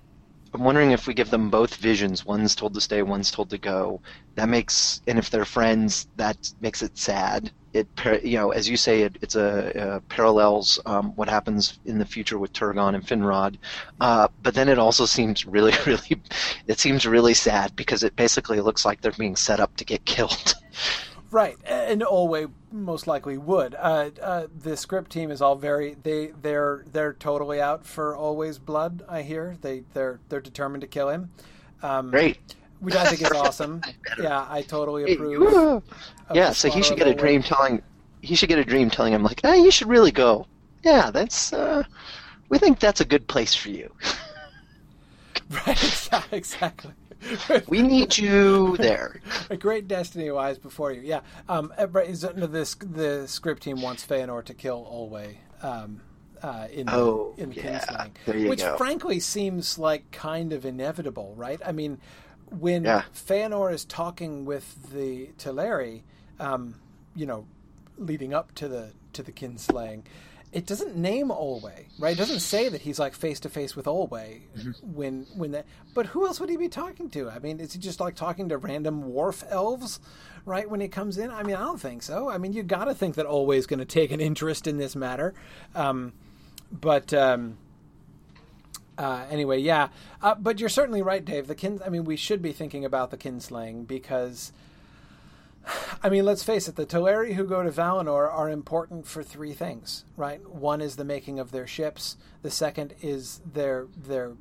I'm 0.55 0.65
wondering 0.65 0.91
if 0.91 1.07
we 1.07 1.15
give 1.15 1.31
them 1.31 1.49
both 1.49 1.77
visions. 1.77 2.27
One's 2.27 2.55
told 2.55 2.75
to 2.75 2.81
stay, 2.81 3.03
one's 3.03 3.31
told 3.31 3.49
to 3.51 3.59
go. 3.59 4.03
That 4.35 4.51
makes, 4.51 5.01
and 5.07 5.19
if 5.19 5.31
they're 5.31 5.47
friends, 5.47 6.09
that 6.17 6.53
makes 6.61 6.83
it 6.83 6.99
sad. 6.99 7.51
It, 7.73 7.89
you 8.23 8.37
know, 8.37 8.51
as 8.51 8.69
you 8.69 8.77
say, 8.77 9.01
it, 9.03 9.17
it's 9.23 9.35
a 9.35 9.95
uh, 9.95 10.01
parallels 10.11 10.79
um, 10.85 11.17
what 11.17 11.31
happens 11.31 11.79
in 11.87 11.99
the 11.99 12.05
future 12.05 12.39
with 12.39 12.53
Turgon 12.53 12.95
and 12.95 13.07
Finrod. 13.07 13.57
Uh, 13.99 14.29
but 14.43 14.55
then 14.55 14.69
it 14.69 14.79
also 14.79 15.07
seems 15.07 15.47
really, 15.47 15.73
really, 15.87 16.21
it 16.67 16.79
seems 16.79 17.07
really 17.07 17.35
sad 17.35 17.75
because 17.75 18.03
it 18.03 18.15
basically 18.15 18.61
looks 18.61 18.85
like 18.85 19.01
they're 19.01 19.13
being 19.13 19.37
set 19.37 19.59
up 19.59 19.75
to 19.77 19.87
get 19.87 20.05
killed. 20.05 20.55
right, 21.33 21.57
and 21.67 22.03
Olwe 22.03 22.51
most 22.71 23.07
likely 23.07 23.37
would. 23.37 23.75
Uh, 23.75 24.11
uh, 24.21 24.47
the 24.57 24.77
script 24.77 25.11
team 25.11 25.31
is 25.31 25.43
all 25.43 25.57
very 25.57 25.97
they 26.03 26.29
they're 26.43 26.85
they're 26.93 27.15
totally 27.15 27.61
out 27.61 27.85
for 27.85 28.15
Olwe's 28.15 28.59
blood. 28.59 29.03
I 29.09 29.23
hear 29.23 29.57
they 29.61 29.83
they're 29.95 30.21
they're 30.29 30.41
determined 30.41 30.83
to 30.83 30.87
kill 30.87 31.09
him. 31.09 31.31
Um, 31.83 32.11
Great. 32.11 32.39
which 32.81 32.95
I 32.95 33.07
think 33.07 33.23
is 33.23 33.33
awesome. 33.35 33.83
yeah, 34.21 34.47
I 34.49 34.63
totally 34.63 35.13
approve. 35.13 35.83
yeah, 36.33 36.53
so 36.53 36.71
he 36.71 36.83
should 36.83 36.97
get 36.97 37.09
a 37.09 37.15
dream 37.15 37.43
telling. 37.43 37.83
He 38.21 38.37
should 38.37 38.49
get 38.49 38.59
a 38.61 38.65
dream 38.65 38.89
telling 38.89 39.13
him 39.13 39.25
like, 39.25 39.41
"Hey, 39.43 39.59
you 39.59 39.71
should 39.73 39.89
really 39.89 40.13
go." 40.13 40.47
Yeah, 40.85 41.11
that's. 41.11 41.53
Uh, 41.53 41.83
we 42.49 42.59
think 42.59 42.79
that's 42.79 43.01
a 43.01 43.05
good 43.05 43.27
place 43.27 43.55
for 43.55 43.71
you. 43.71 43.93
Right, 45.67 46.09
exactly. 46.33 46.93
We 47.69 47.83
need 47.83 48.17
you 48.19 48.77
there. 48.77 49.21
a 49.51 49.57
great 49.57 49.89
destiny 49.89 50.31
lies 50.31 50.59
before 50.59 50.93
you. 50.93 51.03
Yeah. 51.03 51.21
Um, 51.49 51.73
right, 51.91 52.09
this 52.09 52.75
the 52.75 53.25
script 53.27 53.63
team 53.63 53.81
wants 53.83 54.05
Feanor 54.07 54.45
to 54.45 54.55
kill 54.55 54.85
Olwe. 54.85 55.37
Um, 55.63 56.01
uh, 56.43 56.67
in 56.73 56.87
the, 56.87 56.93
Oh, 56.95 57.35
in 57.37 57.53
yeah. 57.53 57.79
Kinslaying, 57.79 58.11
There 58.27 58.49
which 58.49 58.61
go. 58.61 58.77
frankly 58.77 59.21
seems 59.21 59.79
like 59.79 60.11
kind 60.11 60.53
of 60.53 60.65
inevitable, 60.67 61.35
right? 61.37 61.61
I 61.65 61.71
mean, 61.71 61.99
when 62.51 62.83
Yeah. 62.85 63.05
Feanor 63.15 63.73
is 63.73 63.85
talking 63.85 64.45
with 64.45 64.93
the 64.93 65.29
Teleri, 65.39 66.03
um, 66.41 66.75
you 67.15 67.27
know, 67.27 67.47
leading 67.97 68.35
up 68.35 68.55
to 68.57 68.67
the 68.69 68.91
to 69.13 69.23
the 69.23 69.31
kinslaying, 69.33 70.03
it 70.53 70.67
doesn't 70.67 70.97
name 70.97 71.29
Olwe, 71.29 71.87
right? 71.99 72.13
It 72.13 72.19
doesn't 72.19 72.41
say 72.41 72.69
that 72.69 72.83
he's 72.83 72.99
like 72.99 73.15
face 73.15 73.41
to 73.41 73.49
face 73.49 73.75
with 73.75 73.87
Olwe 73.87 74.41
when 74.83 75.27
when 75.35 75.53
that. 75.53 75.67
But 75.95 76.07
who 76.07 76.27
else 76.27 76.41
would 76.41 76.51
he 76.51 76.57
be 76.57 76.69
talking 76.69 77.09
to? 77.11 77.31
I 77.31 77.39
mean, 77.39 77.59
is 77.59 77.73
he 77.73 77.79
just 77.79 78.01
like 78.01 78.15
talking 78.15 78.51
to 78.51 78.59
random 78.59 79.05
wharf 79.05 79.43
elves, 79.49 79.99
right? 80.45 80.69
When 80.69 80.81
he 80.81 80.89
comes 80.89 81.17
in, 81.17 81.31
I 81.31 81.43
mean, 81.43 81.57
I 81.57 81.61
don't 81.61 81.81
think 81.81 82.03
so. 82.03 82.29
I 82.29 82.37
mean, 82.37 82.53
you 82.53 82.63
got 82.63 82.85
to 82.85 82.95
think 82.95 83.15
that 83.15 83.27
Olwe 83.27 83.57
is 83.57 83.67
going 83.67 83.81
to 83.81 83.87
take 83.87 84.13
an 84.13 84.21
interest 84.21 84.67
in 84.67 84.77
this 84.79 84.95
matter, 84.95 85.35
um, 85.75 86.13
but. 86.71 87.13
Um, 87.15 87.59
uh, 88.99 89.25
anyway, 89.31 89.59
yeah, 89.59 89.89
uh, 90.21 90.35
but 90.35 90.61
you're 90.61 90.69
certainly 90.69 91.01
right, 91.01 91.25
Dave. 91.25 91.47
The 91.47 91.55
kin. 91.55 91.81
I 91.85 91.89
mean, 91.89 92.05
we 92.05 92.15
should 92.15 92.43
be 92.43 92.53
thinking 92.53 92.85
about 92.85 93.11
the 93.11 93.17
kinslaying 93.17 93.87
because, 93.87 94.53
I 96.03 96.09
mean, 96.09 96.25
let's 96.25 96.43
face 96.43 96.69
it. 96.69 96.77
The 96.77 96.87
Teleri 96.87 97.35
who 97.35 97.45
go 97.45 97.63
to 97.63 97.71
Valinor 97.71 98.31
are 98.33 98.51
important 98.51 99.07
for 99.07 99.23
three 99.23 99.53
things, 99.53 100.05
right? 100.17 100.47
One 100.49 100.81
is 100.81 100.97
the 100.97 101.05
making 101.05 101.39
of 101.39 101.53
their 101.53 101.67
ships. 101.67 102.17
The 102.43 102.51
second 102.51 102.95
is 103.01 103.41
their 103.53 103.87
their, 103.97 104.33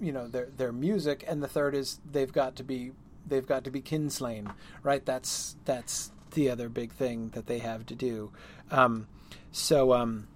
you 0.00 0.12
know, 0.12 0.28
their 0.28 0.46
their 0.46 0.72
music, 0.72 1.24
and 1.26 1.42
the 1.42 1.48
third 1.48 1.74
is 1.74 1.98
they've 2.10 2.32
got 2.32 2.56
to 2.56 2.62
be 2.62 2.92
they've 3.26 3.46
got 3.46 3.64
to 3.64 3.70
be 3.70 3.80
kinslain, 3.80 4.52
right? 4.82 5.04
That's 5.04 5.56
that's 5.64 6.12
the 6.32 6.50
other 6.50 6.68
big 6.68 6.92
thing 6.92 7.30
that 7.30 7.46
they 7.46 7.58
have 7.58 7.86
to 7.86 7.94
do. 7.94 8.30
Um, 8.70 9.08
so. 9.52 9.92
Um, 9.94 10.28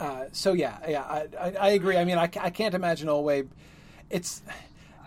uh, 0.00 0.24
so 0.32 0.52
yeah, 0.52 0.78
yeah, 0.88 1.02
I, 1.02 1.28
I, 1.38 1.52
I 1.60 1.68
agree. 1.68 1.96
I 1.96 2.04
mean, 2.04 2.18
I, 2.18 2.24
I 2.24 2.50
can't 2.50 2.74
imagine 2.74 3.06
Olwe. 3.06 3.46
It's, 4.10 4.42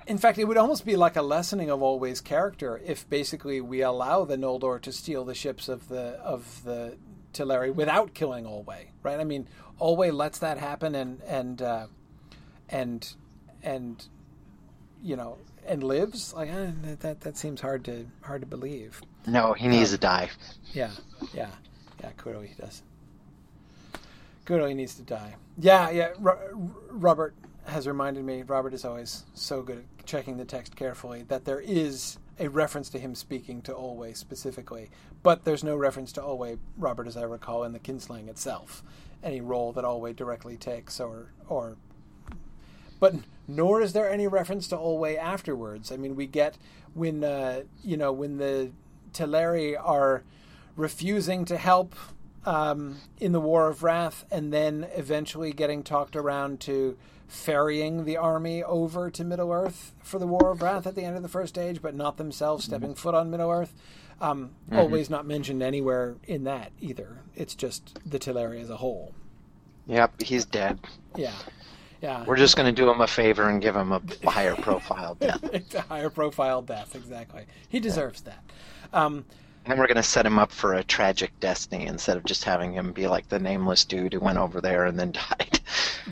in 0.07 0.17
fact, 0.17 0.37
it 0.37 0.45
would 0.45 0.57
almost 0.57 0.85
be 0.85 0.95
like 0.95 1.15
a 1.15 1.21
lessening 1.21 1.69
of 1.69 1.79
Olwe's 1.79 2.21
character 2.21 2.79
if 2.85 3.09
basically 3.09 3.59
we 3.61 3.81
allow 3.81 4.25
the 4.25 4.37
Noldor 4.37 4.81
to 4.81 4.91
steal 4.91 5.25
the 5.25 5.33
ships 5.33 5.67
of 5.67 5.87
the 5.87 6.19
of 6.21 6.63
the 6.63 6.97
Teleri 7.33 7.73
without 7.73 8.13
killing 8.13 8.45
Olwe, 8.45 8.87
right? 9.03 9.19
I 9.19 9.23
mean, 9.23 9.47
Olwe 9.81 10.13
lets 10.13 10.39
that 10.39 10.57
happen 10.57 10.95
and 10.95 11.21
and 11.23 11.61
uh, 11.61 11.87
and 12.69 13.13
and 13.63 14.07
you 15.01 15.15
know 15.15 15.37
and 15.65 15.83
lives. 15.83 16.33
Like 16.33 16.49
eh, 16.49 16.71
that, 16.99 17.21
that 17.21 17.37
seems 17.37 17.61
hard 17.61 17.83
to 17.85 18.05
hard 18.21 18.41
to 18.41 18.47
believe. 18.47 19.01
No, 19.27 19.53
he 19.53 19.67
needs 19.67 19.91
to 19.91 19.97
die. 19.97 20.29
Yeah, 20.73 20.91
yeah, 21.33 21.49
yeah. 22.01 22.11
Kudo, 22.17 22.45
he 22.45 22.53
does. 22.53 22.83
Kudo, 24.45 24.67
he 24.67 24.75
needs 24.75 24.95
to 24.95 25.01
die. 25.01 25.35
Yeah, 25.57 25.89
yeah. 25.89 26.09
Ro- 26.19 26.71
Robert 26.89 27.33
has 27.65 27.87
reminded 27.87 28.23
me. 28.23 28.43
Robert 28.43 28.73
is 28.73 28.85
always 28.85 29.23
so 29.33 29.63
good 29.63 29.79
at 29.79 29.94
checking 30.05 30.37
the 30.37 30.45
text 30.45 30.75
carefully 30.75 31.23
that 31.23 31.45
there 31.45 31.59
is 31.59 32.17
a 32.39 32.49
reference 32.49 32.89
to 32.89 32.99
him 32.99 33.15
speaking 33.15 33.61
to 33.61 33.73
Olwe 33.73 34.15
specifically, 34.15 34.89
but 35.23 35.45
there's 35.45 35.63
no 35.63 35.75
reference 35.75 36.11
to 36.13 36.21
Olwe, 36.21 36.59
Robert, 36.77 37.07
as 37.07 37.15
I 37.17 37.23
recall, 37.23 37.63
in 37.63 37.73
the 37.73 37.79
Kinslaying 37.79 38.27
itself. 38.27 38.83
Any 39.23 39.41
role 39.41 39.71
that 39.73 39.83
Olwe 39.83 40.15
directly 40.15 40.57
takes, 40.57 40.99
or 40.99 41.31
or 41.47 41.77
but 42.99 43.15
nor 43.47 43.81
is 43.81 43.93
there 43.93 44.09
any 44.09 44.27
reference 44.27 44.67
to 44.69 44.77
Olwe 44.77 45.17
afterwards. 45.17 45.91
I 45.91 45.97
mean, 45.97 46.15
we 46.15 46.27
get 46.27 46.57
when 46.93 47.23
uh, 47.23 47.63
you 47.83 47.97
know 47.97 48.11
when 48.11 48.37
the 48.37 48.71
Teleri 49.13 49.75
are 49.81 50.23
refusing 50.75 51.45
to 51.45 51.57
help 51.57 51.95
um, 52.45 52.97
in 53.19 53.31
the 53.31 53.39
War 53.39 53.67
of 53.67 53.81
Wrath, 53.81 54.25
and 54.29 54.51
then 54.53 54.87
eventually 54.95 55.53
getting 55.53 55.83
talked 55.83 56.15
around 56.15 56.59
to 56.61 56.97
ferrying 57.27 58.05
the 58.05 58.17
army 58.17 58.63
over 58.63 59.09
to 59.11 59.23
Middle 59.23 59.51
Earth 59.51 59.93
for 60.03 60.19
the 60.19 60.27
War 60.27 60.51
of 60.51 60.61
Wrath 60.61 60.85
at 60.87 60.95
the 60.95 61.03
end 61.03 61.15
of 61.17 61.23
the 61.23 61.29
First 61.29 61.57
Age, 61.57 61.81
but 61.81 61.95
not 61.95 62.17
themselves 62.17 62.65
stepping 62.65 62.95
foot 62.95 63.15
on 63.15 63.31
Middle 63.31 63.49
Earth. 63.51 63.73
Um, 64.21 64.51
Olwe's 64.71 65.09
not 65.09 65.25
mentioned 65.25 65.61
anywhere 65.61 66.15
in 66.27 66.45
that 66.45 66.71
either. 66.79 67.17
It's 67.35 67.55
just 67.55 67.99
the 68.09 68.17
Teleri 68.19 68.61
as 68.61 68.69
a 68.69 68.77
whole. 68.77 69.13
Yep, 69.87 70.21
he's 70.21 70.45
dead. 70.45 70.79
Yeah, 71.15 71.33
yeah. 72.01 72.23
We're 72.25 72.37
just 72.37 72.55
going 72.55 72.73
to 72.73 72.81
do 72.81 72.89
him 72.89 73.01
a 73.01 73.07
favor 73.07 73.49
and 73.49 73.61
give 73.61 73.75
him 73.75 73.91
a 73.91 74.01
higher 74.29 74.55
profile 74.55 75.15
death. 75.19 75.43
it's 75.53 75.75
a 75.75 75.81
higher 75.81 76.09
profile 76.09 76.61
death, 76.61 76.95
exactly. 76.95 77.45
He 77.67 77.79
deserves 77.79 78.21
that. 78.21 78.43
Um, 78.93 79.25
And 79.65 79.77
we're 79.77 79.87
going 79.87 79.95
to 79.97 80.03
set 80.03 80.25
him 80.25 80.39
up 80.39 80.51
for 80.51 80.75
a 80.75 80.83
tragic 80.83 81.37
destiny 81.39 81.85
instead 81.85 82.15
of 82.17 82.23
just 82.23 82.43
having 82.45 82.71
him 82.73 82.93
be 82.93 83.07
like 83.07 83.27
the 83.29 83.39
nameless 83.39 83.83
dude 83.83 84.13
who 84.13 84.19
went 84.21 84.37
over 84.37 84.61
there 84.61 84.85
and 84.85 84.97
then 84.97 85.11
died. 85.29 85.59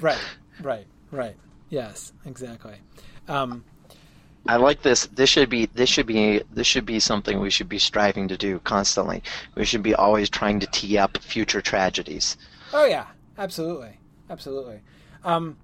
right, 0.02 0.19
right, 0.61 0.85
right. 1.14 1.35
Yes, 1.69 2.11
exactly. 2.26 2.76
Um, 3.27 3.64
I 4.45 4.57
like 4.57 4.81
this. 4.81 5.06
This 5.07 5.30
should 5.30 5.49
be 5.49 5.68
this 5.68 5.90
should 5.90 6.06
be 6.06 6.41
this 6.52 6.68
should 6.68 6.85
be 6.85 6.99
something 6.99 7.40
we 7.40 7.49
should 7.49 7.69
be 7.69 7.80
striving 7.80 8.27
to 8.27 8.38
do 8.38 8.60
constantly. 8.60 9.23
We 9.56 9.64
should 9.64 9.84
be 9.84 9.95
always 9.95 10.30
trying 10.30 10.60
to 10.60 10.68
tee 10.68 10.98
up 10.98 11.18
future 11.19 11.61
tragedies. 11.61 12.35
oh 12.73 12.85
yeah, 12.85 13.06
absolutely, 13.38 13.98
absolutely. 14.30 14.81
Um, 15.23 15.56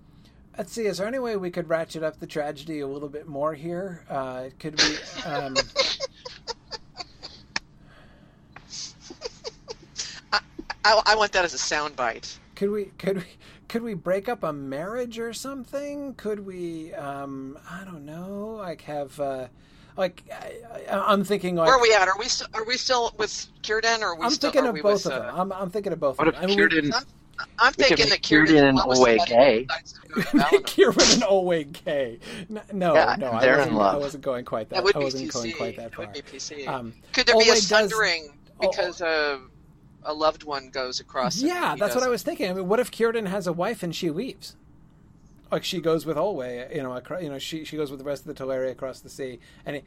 let's 0.57 0.71
see. 0.71 0.85
Is 0.85 0.99
there 0.99 1.07
any 1.07 1.19
way 1.19 1.35
we 1.35 1.51
could 1.51 1.67
ratchet 1.67 2.03
up 2.03 2.19
the 2.21 2.27
tragedy 2.27 2.79
a 2.79 2.87
little 2.87 3.09
bit 3.09 3.27
more 3.27 3.53
here? 3.53 4.05
Uh, 4.09 4.45
could 4.59 4.81
we? 4.81 4.97
Um, 5.29 5.57
I, 10.31 11.01
I 11.05 11.15
want 11.17 11.33
that 11.33 11.43
as 11.43 11.53
a 11.53 11.57
soundbite. 11.57 12.37
could 12.55 12.71
we? 12.71 12.85
Could 12.97 13.17
we? 13.17 13.23
Could 13.69 13.83
we 13.83 13.93
break 13.93 14.27
up 14.27 14.43
a 14.43 14.51
marriage 14.51 15.19
or 15.19 15.31
something? 15.31 16.15
Could 16.15 16.45
we? 16.45 16.93
Um, 16.95 17.57
I 17.69 17.83
don't 17.85 18.05
know. 18.05 18.55
Like 18.57 18.81
have. 18.81 19.17
Uh, 19.19 19.47
like 19.95 20.23
I, 20.31 20.91
I- 20.91 21.11
I'm 21.13 21.23
thinking 21.23 21.55
like 21.55 21.67
Where 21.67 21.77
are 21.77 21.81
we 21.81 21.93
at? 21.93 22.07
Are 22.07 22.17
we 22.17 22.25
still 22.25 22.47
are 22.53 22.65
we 22.65 22.77
still 22.77 23.13
with 23.17 23.29
Círdan 23.63 23.99
or 24.01 24.07
are 24.07 24.15
we 24.15 24.25
I'm 24.25 24.31
still? 24.31 24.49
thinking 24.51 24.65
are 24.65 24.69
of 24.69 24.73
we 24.75 24.81
both 24.81 25.05
with, 25.05 25.13
of 25.13 25.21
uh, 25.23 25.25
them. 25.27 25.39
I'm, 25.39 25.51
I'm 25.53 25.69
thinking 25.69 25.93
of 25.93 25.99
both 25.99 26.17
What 26.17 26.27
of 26.27 26.33
if 26.35 26.39
them. 26.41 26.49
I 26.51 26.55
mean, 26.55 26.59
we- 26.69 26.81
Círdan? 26.91 27.05
I'm 27.57 27.71
thinking 27.73 28.09
that 28.09 28.21
Círdan 28.21 28.47
Círdan 28.49 28.69
and 28.69 28.77
what 28.77 28.87
was 28.99 29.25
gay. 29.27 29.65
Make 30.33 30.77
and 30.77 31.23
Olwe 31.23 31.85
gay. 31.85 32.19
N- 32.49 32.61
No, 32.73 32.93
Yeah, 32.95 33.15
no, 33.17 33.31
I 33.31 33.39
they're 33.41 33.53
in 33.53 33.59
wasn't, 33.59 33.75
love. 33.77 33.95
I 33.95 33.97
wasn't 33.97 34.23
going 34.25 34.43
quite 34.45 34.67
that. 34.69 34.75
That 34.75 34.83
would 34.83 34.95
I 34.95 34.99
wasn't 34.99 35.29
PC. 35.29 35.33
going 35.33 35.53
quite 35.53 35.75
that 35.77 35.83
That 35.91 35.95
far. 35.95 36.05
would 36.07 36.13
be 36.13 36.21
PC. 36.21 36.67
Um, 36.67 36.91
Could 37.13 37.27
there 37.27 37.35
be 37.37 37.43
a 37.43 37.51
Olwe 37.51 37.55
does- 37.55 37.67
sundering 37.67 38.29
Oh, 38.61 38.67
because 38.69 39.01
a 40.03 40.13
loved 40.13 40.43
one 40.43 40.69
goes 40.69 40.99
across? 40.99 41.41
yeah, 41.41 41.75
that's 41.77 41.95
what 41.95 42.03
I 42.03 42.09
was 42.09 42.23
thinking. 42.23 42.49
I 42.49 42.53
mean, 42.53 42.67
what 42.67 42.79
if 42.79 42.91
Círdan 42.91 43.27
has 43.27 43.47
a 43.47 43.53
wife 43.53 43.83
and 43.83 43.95
she 43.95 44.09
leaves? 44.09 44.55
Like 45.51 45.63
she 45.63 45.81
goes 45.81 46.05
with 46.05 46.17
Olwe, 46.17 46.75
you 46.75 46.83
know, 46.83 46.95
acro- 46.95 47.19
you 47.19 47.29
know, 47.29 47.39
she 47.39 47.65
she 47.65 47.75
goes 47.75 47.89
with 47.89 47.99
the 47.99 48.05
rest 48.05 48.25
of 48.25 48.35
the 48.35 48.43
Teleri 48.43 48.69
across 48.69 48.99
the 48.99 49.09
sea, 49.09 49.39
and 49.65 49.77
he, 49.77 49.83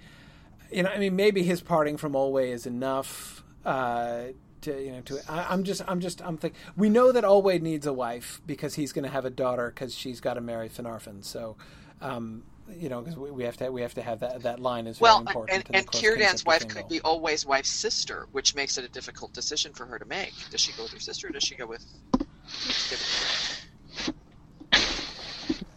you 0.76 0.82
know, 0.82 0.90
I 0.90 0.98
mean, 0.98 1.14
maybe 1.14 1.42
his 1.44 1.60
parting 1.60 1.96
from 1.96 2.12
Olwe 2.14 2.48
is 2.48 2.66
enough. 2.66 3.44
Uh, 3.64 4.32
to 4.62 4.82
you 4.82 4.92
know, 4.92 5.00
to 5.02 5.20
I, 5.28 5.52
I'm 5.52 5.64
just, 5.64 5.82
I'm 5.86 6.00
just, 6.00 6.22
I'm 6.22 6.36
think. 6.36 6.54
We 6.76 6.88
know 6.88 7.12
that 7.12 7.24
Olwe 7.24 7.60
needs 7.60 7.86
a 7.86 7.92
wife 7.92 8.40
because 8.46 8.74
he's 8.74 8.92
going 8.92 9.04
to 9.04 9.10
have 9.10 9.24
a 9.24 9.30
daughter 9.30 9.70
because 9.72 9.94
she's 9.94 10.20
got 10.20 10.34
to 10.34 10.40
marry 10.40 10.68
Finarfin. 10.68 11.24
So, 11.24 11.56
um, 12.00 12.44
you 12.70 12.88
know, 12.88 13.00
because 13.00 13.16
we, 13.18 13.30
we 13.30 13.44
have 13.44 13.56
to, 13.58 13.70
we 13.70 13.82
have 13.82 13.94
to 13.94 14.02
have 14.02 14.20
that 14.20 14.42
that 14.42 14.60
line 14.60 14.86
is 14.86 14.98
very 14.98 15.10
Well, 15.10 15.18
important. 15.20 15.50
and, 15.56 15.64
to 15.66 15.74
and 15.76 15.86
close 15.86 16.02
Círdan's 16.02 16.44
wife 16.44 16.66
could 16.68 16.88
be 16.88 17.00
Olwe's 17.00 17.44
wife's 17.46 17.70
sister, 17.70 18.26
which 18.32 18.54
makes 18.54 18.78
it 18.78 18.84
a 18.84 18.88
difficult 18.88 19.32
decision 19.32 19.72
for 19.72 19.84
her 19.86 19.98
to 19.98 20.04
make. 20.06 20.32
Does 20.50 20.60
she 20.60 20.72
go 20.72 20.84
with 20.84 20.92
her 20.92 21.00
sister? 21.00 21.28
or 21.28 21.30
Does 21.30 21.42
she 21.42 21.54
go 21.54 21.66
with? 21.66 21.84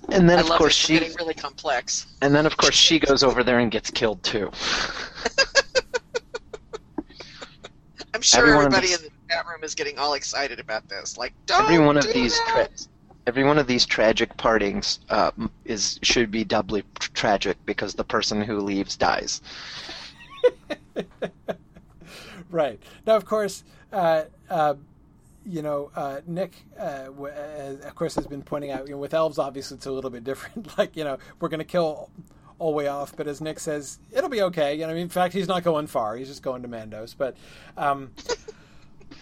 And 0.10 0.30
then 0.30 0.38
I 0.38 0.42
of 0.42 0.50
love 0.50 0.60
course 0.60 0.74
it. 0.74 0.86
she 0.88 0.94
getting 1.00 1.16
really 1.18 1.34
complex. 1.34 2.06
and 2.22 2.34
then 2.34 2.46
of 2.46 2.56
course 2.58 2.76
she 2.76 3.00
goes 3.00 3.24
over 3.24 3.44
there 3.44 3.60
and 3.60 3.72
gets 3.72 3.90
killed 3.90 4.22
too. 4.24 4.52
I'm 8.14 8.22
sure 8.22 8.42
Every 8.42 8.56
one 8.56 8.68
of 8.68 8.74
everybody 8.74 8.88
these- 8.90 9.00
in 9.00 9.04
the 9.06 9.12
chat 9.34 9.46
room 9.48 9.64
is 9.64 9.76
getting 9.76 9.98
all 9.98 10.14
excited 10.14 10.60
about 10.60 10.88
this. 10.88 11.18
Like, 11.18 11.34
don't 11.48 11.64
Every 11.64 11.80
one 11.80 11.98
of 11.98 12.04
do 12.06 12.14
these 12.14 12.38
that. 12.38 12.70
tra- 12.78 12.88
every 13.28 13.44
one 13.44 13.58
of 13.58 13.68
these 13.68 13.86
tragic 13.86 14.36
partings 14.38 15.00
uh, 15.10 15.32
is 15.66 16.00
should 16.02 16.32
be 16.32 16.44
doubly 16.44 16.84
tr- 17.00 17.10
tragic 17.14 17.58
because 17.66 17.94
the 17.96 18.04
person 18.04 18.42
who 18.42 18.60
leaves 18.60 18.96
dies. 18.96 19.42
right. 22.50 22.80
Now 23.06 23.16
of 23.16 23.26
course 23.26 23.64
uh, 23.92 24.24
uh, 24.50 24.76
you 25.46 25.62
know 25.62 25.92
uh, 25.96 26.22
nick 26.28 26.54
uh, 26.80 27.06
w- 27.06 27.34
uh, 27.34 27.88
of 27.88 27.96
course 27.96 28.16
has 28.16 28.28
been 28.28 28.42
pointing 28.42 28.72
out 28.72 28.88
you 28.88 28.94
know, 28.94 29.00
with 29.00 29.14
elves 29.14 29.38
obviously 29.38 29.78
it's 29.78 29.86
a 29.86 29.92
little 29.92 30.10
bit 30.12 30.24
different. 30.24 30.68
Like 30.78 30.96
you 30.96 31.04
know 31.04 31.18
we're 31.40 31.50
going 31.50 31.60
to 31.60 31.66
kill 31.66 32.10
all 32.58 32.72
the 32.72 32.78
way 32.78 32.88
off 32.88 33.14
but 33.18 33.28
as 33.28 33.42
nick 33.42 33.60
says 33.60 34.00
it'll 34.12 34.30
be 34.30 34.42
okay. 34.44 34.76
You 34.76 34.82
know 34.82 34.90
I 34.92 34.94
mean, 34.94 35.04
in 35.04 35.10
fact 35.10 35.34
he's 35.34 35.48
not 35.48 35.64
going 35.64 35.88
far. 35.88 36.16
He's 36.16 36.28
just 36.28 36.44
going 36.44 36.62
to 36.62 36.68
mandos. 36.68 37.16
But 37.18 37.36
um, 37.78 38.12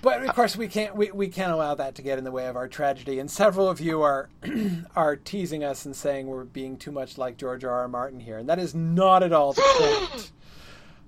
but 0.03 0.23
of 0.23 0.35
course 0.35 0.55
we 0.55 0.67
can't 0.67 0.95
we, 0.95 1.09
we 1.09 1.27
can't 1.27 1.51
allow 1.51 1.73
that 1.73 1.95
to 1.95 2.03
get 2.03 2.19
in 2.19 2.23
the 2.23 2.31
way 2.31 2.45
of 2.45 2.55
our 2.55 2.67
tragedy 2.67 3.17
and 3.17 3.31
several 3.31 3.67
of 3.67 3.81
you 3.81 4.03
are 4.03 4.29
are 4.95 5.15
teasing 5.15 5.63
us 5.63 5.85
and 5.85 5.95
saying 5.95 6.27
we're 6.27 6.43
being 6.43 6.77
too 6.77 6.91
much 6.91 7.17
like 7.17 7.37
george 7.37 7.63
r 7.63 7.71
r 7.71 7.87
martin 7.87 8.19
here 8.19 8.37
and 8.37 8.47
that 8.47 8.59
is 8.59 8.75
not 8.75 9.23
at 9.23 9.33
all 9.33 9.53
the 9.53 9.61
point 9.61 10.31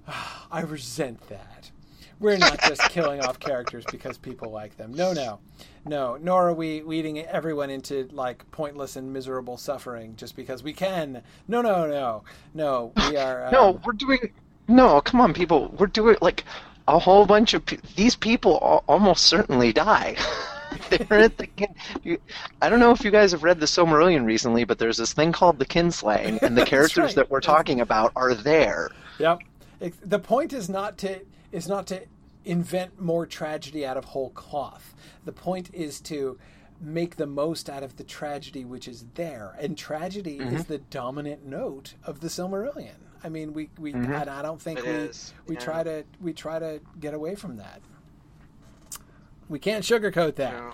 I 0.51 0.61
resent 0.61 1.27
that. 1.29 1.71
we're 2.19 2.37
not 2.37 2.61
just 2.61 2.81
killing 2.89 3.21
off 3.21 3.39
characters 3.39 3.85
because 3.91 4.17
people 4.17 4.51
like 4.51 4.77
them. 4.77 4.93
No, 4.93 5.13
no, 5.13 5.39
no. 5.85 6.17
Nor 6.21 6.49
are 6.49 6.53
we 6.53 6.81
leading 6.81 7.19
everyone 7.19 7.69
into 7.69 8.07
like 8.11 8.49
pointless 8.51 8.95
and 8.95 9.11
miserable 9.11 9.57
suffering 9.57 10.15
just 10.15 10.35
because 10.35 10.63
we 10.63 10.73
can. 10.73 11.21
No, 11.47 11.61
no, 11.61 11.87
no, 11.87 12.23
no. 12.53 12.91
We 13.09 13.17
are. 13.17 13.47
Um, 13.47 13.51
no, 13.51 13.81
we're 13.83 13.93
doing. 13.93 14.31
No, 14.67 15.01
come 15.01 15.21
on, 15.21 15.33
people. 15.33 15.73
We're 15.77 15.87
doing 15.87 16.17
like 16.21 16.43
a 16.87 16.99
whole 16.99 17.25
bunch 17.25 17.53
of 17.53 17.65
pe- 17.65 17.77
these 17.95 18.15
people 18.15 18.55
almost 18.87 19.25
certainly 19.25 19.73
die. 19.73 20.15
They're 20.89 21.19
at 21.21 21.37
the 21.37 21.47
kin- 21.47 22.17
I 22.61 22.69
don't 22.69 22.79
know 22.79 22.91
if 22.91 23.03
you 23.03 23.11
guys 23.11 23.31
have 23.31 23.43
read 23.43 23.59
the 23.59 23.65
Silmarillion 23.65 24.25
recently, 24.25 24.65
but 24.65 24.77
there's 24.77 24.97
this 24.97 25.13
thing 25.13 25.31
called 25.31 25.57
the 25.57 25.65
kinslaying, 25.65 26.41
and 26.41 26.57
the 26.57 26.65
characters 26.73 26.97
right. 27.05 27.15
that 27.15 27.29
we're 27.31 27.39
talking 27.41 27.79
about 27.81 28.11
are 28.15 28.33
there. 28.33 28.89
Yep. 29.19 29.39
It, 29.79 30.09
the 30.09 30.19
point 30.19 30.53
is 30.53 30.69
not 30.69 30.97
to 30.99 31.21
is 31.51 31.67
not 31.67 31.87
to 31.87 32.03
invent 32.43 32.99
more 33.01 33.25
tragedy 33.25 33.85
out 33.85 33.97
of 33.97 34.05
whole 34.05 34.29
cloth. 34.31 34.93
The 35.23 35.31
point 35.31 35.69
is 35.73 35.99
to 36.01 36.37
make 36.81 37.15
the 37.15 37.25
most 37.25 37.69
out 37.69 37.81
of 37.83 37.95
the 37.95 38.03
tragedy 38.03 38.65
which 38.65 38.87
is 38.87 39.05
there, 39.15 39.55
and 39.59 39.77
tragedy 39.77 40.39
Mm-hmm. 40.39 40.55
is 40.55 40.65
the 40.65 40.77
dominant 40.79 41.45
note 41.45 41.93
of 42.03 42.19
the 42.19 42.27
Silmarillion. 42.27 42.95
I 43.25 43.29
mean, 43.29 43.53
we 43.53 43.69
we 43.79 43.91
Mm-hmm. 43.91 44.13
and 44.13 44.29
I 44.29 44.43
don't 44.43 44.61
think 44.61 44.77
It 44.79 44.85
we 44.85 44.91
is, 44.91 45.33
we 45.47 45.55
yeah. 45.55 45.61
try 45.61 45.83
to 45.83 46.03
we 46.21 46.31
try 46.31 46.59
to 46.59 46.79
get 46.99 47.15
away 47.15 47.33
from 47.33 47.57
that. 47.57 47.81
We 49.49 49.57
can't 49.57 49.83
sugarcoat 49.83 50.35
that. 50.35 50.53
No. 50.53 50.73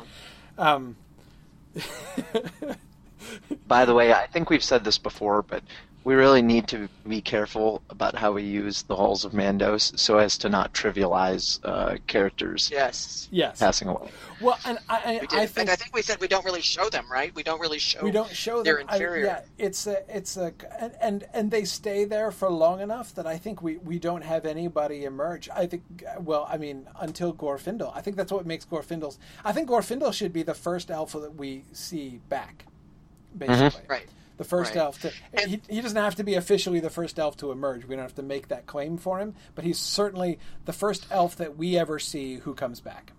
Um, 0.57 0.95
By 3.68 3.86
the 3.86 3.94
way, 3.94 4.11
I 4.14 4.28
think 4.28 4.49
we've 4.49 4.64
said 4.64 4.84
this 4.84 4.98
before, 4.98 5.41
but 5.44 5.64
we 6.03 6.15
really 6.15 6.41
need 6.41 6.68
to 6.69 6.90
be 7.07 7.22
careful 7.22 7.82
about 7.91 8.15
how 8.15 8.32
we 8.32 8.41
use 8.41 8.82
the 8.84 8.95
halls 8.95 9.23
of 9.23 9.34
Mandos 9.34 9.98
so 9.99 10.18
as 10.18 10.36
to 10.40 10.49
not 10.49 10.73
trivialize 10.73 11.60
uh, 11.64 11.98
characters 12.07 12.69
Yes. 12.72 13.28
yes. 13.32 13.60
passing 13.60 13.88
away. 13.88 14.10
Well, 14.41 14.57
and 14.65 14.80
I, 14.90 14.99
We 15.06 15.18
I, 15.18 15.19
did. 15.19 15.34
I 15.34 15.45
think 15.45 15.68
fact, 15.68 15.69
I 15.69 15.76
think 15.76 15.95
we 15.95 16.02
said 16.02 16.19
we 16.19 16.28
don't 16.28 16.44
really 16.44 16.61
show 16.61 16.90
them, 16.90 17.06
right? 17.11 17.34
We 17.36 17.44
don't 17.44 17.60
really 17.61 17.78
show. 17.78 18.03
we 18.03 18.10
don't 18.10 18.32
show 18.36 18.64
they're 18.64 18.78
them. 18.78 18.88
I- 18.90 18.98
yeah, 19.18 19.41
it's 19.60 19.86
a, 19.86 20.03
it's 20.15 20.38
a, 20.38 20.52
and, 20.80 20.94
and 20.99 21.26
and 21.34 21.52
they 21.52 21.65
stay 21.65 22.06
there 22.06 22.32
for 22.32 22.49
long 22.49 22.82
enough 22.82 23.14
that 23.14 23.28
I 23.28 23.38
think 23.38 23.61
we 23.61 23.78
we 23.78 23.99
don't 23.99 24.23
have 24.23 24.45
anybody 24.45 25.03
emerge. 25.03 25.49
I 25.53 25.68
think, 25.68 25.84
well, 26.19 26.48
I 26.49 26.57
mean, 26.57 26.88
until 26.99 27.32
Glorfindel. 27.32 27.91
I 27.95 28.02
think 28.02 28.15
that's 28.18 28.32
what 28.32 28.48
makes 28.48 28.65
Glorfindel's. 28.65 29.19
I 29.45 29.52
think 29.52 29.69
Glorfindel 29.69 30.14
should 30.14 30.34
be 30.34 30.41
the 30.41 30.56
first 30.56 30.90
alpha 30.90 31.19
that 31.19 31.36
we 31.36 31.65
see 31.73 32.19
back, 32.28 32.65
basically. 33.38 33.82
Right. 33.88 34.07
The 34.41 34.47
first 34.47 34.72
Right. 34.73 34.81
elf 34.81 34.99
to 35.01 35.11
And- 35.34 35.51
he, 35.51 35.61
he 35.69 35.81
doesn't 35.81 36.01
have 36.01 36.15
to 36.15 36.23
be 36.23 36.34
officially 36.34 36.80
the 36.80 36.89
first 36.89 37.19
elf 37.19 37.38
to 37.38 37.51
emerge. 37.51 37.85
We 37.85 37.95
don't 37.95 38.01
have 38.01 38.15
to 38.15 38.23
make 38.23 38.47
that 38.47 38.65
claim 38.65 38.97
for 38.97 39.19
him, 39.19 39.35
but 39.53 39.63
he's 39.63 39.77
certainly 39.77 40.39
the 40.65 40.73
first 40.73 41.05
elf 41.11 41.35
that 41.35 41.57
we 41.57 41.77
ever 41.77 41.99
see 41.99 42.38
who 42.38 42.55
comes 42.55 42.80
back. 42.80 43.11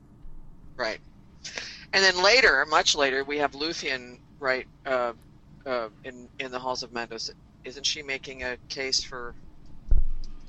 Right. 0.75 0.99
And 1.93 2.03
then 2.05 2.21
later, 2.21 2.67
much 2.69 2.97
later, 2.97 3.23
we 3.23 3.39
have 3.39 3.53
Luthien, 3.53 4.19
right, 4.41 4.67
uh, 4.85 5.13
uh, 5.65 5.91
in 6.03 6.29
in 6.41 6.51
the 6.51 6.59
halls 6.59 6.83
of 6.83 6.91
Mandos. 6.91 7.31
Isn't 7.63 7.87
she 7.87 8.03
making 8.03 8.43
a 8.43 8.57
case 8.69 9.05
for 9.05 9.37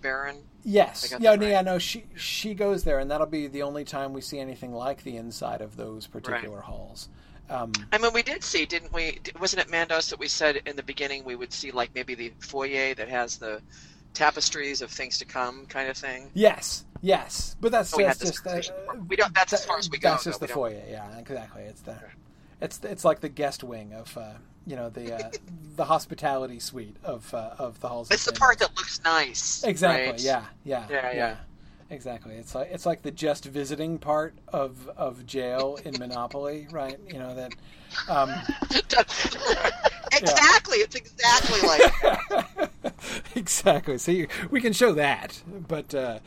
Beren? 0.01 0.37
Yes. 0.63 1.13
Yeah, 1.19 1.31
right. 1.31 1.41
yeah, 1.43 1.61
no, 1.61 1.77
she 1.77 2.05
she 2.15 2.55
goes 2.55 2.83
there 2.83 2.97
and 2.97 3.11
that'll 3.11 3.27
be 3.27 3.45
the 3.45 3.61
only 3.61 3.85
time 3.85 4.11
we 4.11 4.21
see 4.21 4.39
anything 4.39 4.73
like 4.73 5.03
the 5.03 5.17
inside 5.17 5.61
of 5.61 5.77
those 5.77 6.07
particular 6.07 6.61
halls. 6.61 7.09
Um, 7.49 7.71
I 7.91 7.97
mean, 7.97 8.13
we 8.13 8.23
did 8.23 8.43
see, 8.43 8.65
didn't 8.65 8.93
we? 8.93 9.19
Wasn't 9.39 9.61
it 9.61 9.69
Mandos 9.71 10.09
that 10.09 10.19
we 10.19 10.27
said 10.27 10.61
in 10.65 10.75
the 10.75 10.83
beginning 10.83 11.23
we 11.25 11.35
would 11.35 11.51
see 11.53 11.71
like 11.71 11.93
maybe 11.93 12.15
the 12.15 12.31
foyer 12.39 12.93
that 12.95 13.09
has 13.09 13.37
the 13.37 13.61
tapestries 14.13 14.81
of 14.81 14.91
things 14.91 15.17
to 15.19 15.25
come, 15.25 15.65
kind 15.67 15.89
of 15.89 15.97
thing. 15.97 16.29
yes. 16.33 16.85
Yes. 17.05 17.57
But 17.59 17.73
that's 17.73 17.93
Oh, 17.93 17.97
had 17.99 18.17
just, 18.17 18.47
uh. 18.47 18.61
We 19.09 19.17
don't- 19.17 19.33
that's 19.35 19.51
as 19.51 19.65
far 19.65 19.77
as 19.77 19.89
we 19.89 19.97
go, 19.97 20.11
That's 20.11 20.23
just 20.23 20.39
though. 20.39 20.45
the 20.45 20.53
foyer. 20.53 20.81
Yeah, 20.89 21.17
exactly. 21.17 21.63
It's 21.63 21.81
the 21.81 21.97
it's 22.61 22.79
it's 22.83 23.03
like 23.03 23.19
the 23.19 23.27
guest 23.27 23.61
wing 23.61 23.91
of 23.91 24.17
uh, 24.17 24.35
you 24.65 24.77
know 24.77 24.89
the 24.89 25.13
uh, 25.13 25.31
the 25.75 25.83
hospitality 25.83 26.59
suite 26.59 26.95
of 27.03 27.33
uh, 27.33 27.55
of 27.59 27.81
the 27.81 27.89
halls. 27.89 28.09
It's 28.09 28.25
of 28.25 28.35
the 28.35 28.39
part 28.39 28.59
that 28.59 28.69
looks 28.77 29.01
nice. 29.03 29.65
Exactly. 29.65 30.11
right? 30.11 30.19
Yeah, 30.21 30.45
yeah. 30.63 30.87
Yeah, 30.89 31.11
yeah. 31.11 31.35
Exactly. 31.93 32.35
It's 32.35 32.55
like 32.55 32.69
it's 32.71 32.85
like 32.85 33.03
the 33.03 33.11
just 33.11 33.45
visiting 33.45 33.97
part 33.99 34.33
of 34.47 34.89
of 34.97 35.25
jail 35.25 35.77
in 35.85 35.97
Monopoly, 35.99 36.67
right? 36.71 36.99
You 37.07 37.19
know 37.19 37.35
that. 37.35 37.53
Um, 38.09 38.31
exactly. 40.11 40.77
It's 40.79 40.95
exactly 40.95 41.61
like. 41.61 42.71
exactly. 43.35 43.97
So 43.99 44.11
you, 44.11 44.27
we 44.49 44.59
can 44.59 44.73
show 44.73 44.93
that, 44.93 45.41
but 45.67 45.93
uh, 45.93 46.19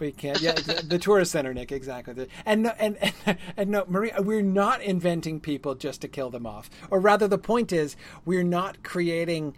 you 0.00 0.12
can't. 0.12 0.40
Yeah, 0.40 0.52
the, 0.52 0.82
the 0.86 0.98
tourist 0.98 1.32
center, 1.32 1.52
Nick. 1.52 1.70
Exactly. 1.70 2.26
And 2.46 2.62
no, 2.62 2.72
and, 2.78 2.96
and 3.26 3.38
and 3.56 3.70
no, 3.70 3.84
Maria, 3.88 4.22
we're 4.22 4.42
not 4.42 4.82
inventing 4.82 5.40
people 5.40 5.74
just 5.74 6.00
to 6.00 6.08
kill 6.08 6.30
them 6.30 6.46
off, 6.46 6.70
or 6.90 6.98
rather, 6.98 7.28
the 7.28 7.38
point 7.38 7.72
is 7.72 7.94
we're 8.24 8.42
not 8.42 8.82
creating 8.82 9.54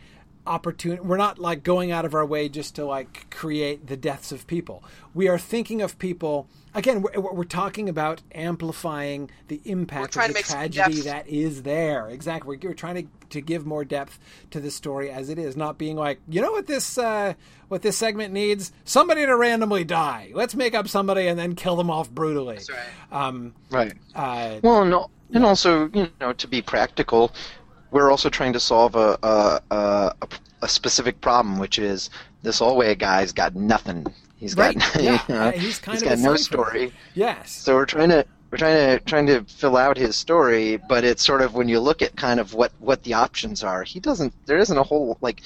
opportunity. 0.47 1.01
We're 1.01 1.17
not 1.17 1.39
like 1.39 1.63
going 1.63 1.93
out 1.93 2.05
of 2.05 2.15
our 2.15 2.27
way 2.27 2.49
just 2.49 2.75
to 2.77 2.85
like 2.85 3.31
create 3.31 3.87
the 3.87 3.97
deaths 3.97 4.33
of 4.33 4.47
people. 4.47 4.83
We 5.15 5.29
are 5.29 5.39
thinking 5.39 5.83
of 5.83 5.99
people. 5.99 6.49
Again, 6.75 7.03
we're, 7.03 7.21
we're 7.21 7.45
talking 7.45 7.89
about 7.89 8.23
amplifying 8.35 9.31
the 9.49 9.61
impact 9.65 10.17
of 10.17 10.35
the 10.35 10.43
tragedy 10.43 11.03
that 11.03 11.29
is 11.29 11.63
there. 11.65 12.09
Exactly. 12.09 12.57
We're, 12.57 12.71
we're 12.71 12.75
trying 12.75 12.95
to, 12.95 13.29
to 13.31 13.41
give 13.43 13.67
more 13.67 13.85
depth 13.85 14.19
to 14.53 14.61
the 14.61 14.71
story 14.71 15.11
as 15.11 15.29
it 15.29 15.39
is, 15.39 15.57
not 15.57 15.77
being 15.77 15.97
like, 15.97 16.21
you 16.29 16.41
know 16.41 16.53
what 16.53 16.67
this 16.67 16.97
uh, 16.97 17.35
what 17.69 17.83
this 17.83 17.97
segment 17.97 18.33
needs? 18.33 18.73
Somebody 18.85 19.27
to 19.27 19.37
randomly 19.37 19.85
die. 19.85 20.31
Let's 20.35 20.55
make 20.55 20.75
up 20.75 20.89
somebody 20.89 21.27
and 21.29 21.39
then 21.39 21.55
kill 21.55 21.77
them 21.77 21.91
off 21.91 22.11
brutally. 22.11 22.57
That's 22.57 22.71
right. 22.71 23.27
Um, 23.27 23.55
Right. 23.71 23.93
uh, 24.15 24.59
Well, 24.63 24.85
no, 24.85 25.11
and 25.33 25.45
also, 25.45 25.89
you 25.93 26.11
know, 26.21 26.33
to 26.35 26.49
be 26.49 26.63
practical, 26.63 27.33
we're 27.93 28.11
also 28.11 28.29
trying 28.29 28.53
to 28.55 28.61
solve 28.61 28.97
a 28.97 29.19
a, 29.23 29.61
a, 29.71 30.13
a 30.63 30.69
specific 30.69 31.21
problem, 31.21 31.59
which 31.59 31.79
is 31.79 32.11
this 32.43 32.61
Olwe 32.61 32.99
guy's 32.99 33.33
got 33.33 33.55
nothing. 33.55 34.07
He's 34.37 34.55
got, 34.57 34.75
Right, 34.75 34.97
you 34.97 35.03
yeah, 35.05 35.23
know, 35.29 35.51
he's 35.67 35.79
kind 35.79 35.99
of 36.03 36.09
got 36.09 36.19
no 36.19 36.35
story. 36.37 36.93
yes. 37.15 37.53
So 37.53 37.75
we're 37.75 37.87
trying 37.87 38.09
to 38.09 38.27
we're 38.51 38.59
trying 38.59 38.99
to 38.99 39.05
trying 39.05 39.27
to 39.29 39.45
fill 39.45 39.77
out 39.77 39.97
his 39.97 40.15
story, 40.17 40.77
but 40.89 41.05
it's 41.05 41.25
sort 41.25 41.41
of 41.41 41.55
when 41.55 41.69
you 41.69 41.79
look 41.81 42.03
at 42.03 42.17
kind 42.17 42.39
of 42.41 42.53
what 42.53 42.73
what 42.81 43.03
the 43.05 43.15
options 43.15 43.63
are. 43.65 43.83
He 43.85 44.01
doesn't. 44.01 44.35
There 44.47 44.59
isn't 44.59 44.77
a 44.77 44.83
whole 44.83 45.17
like 45.21 45.41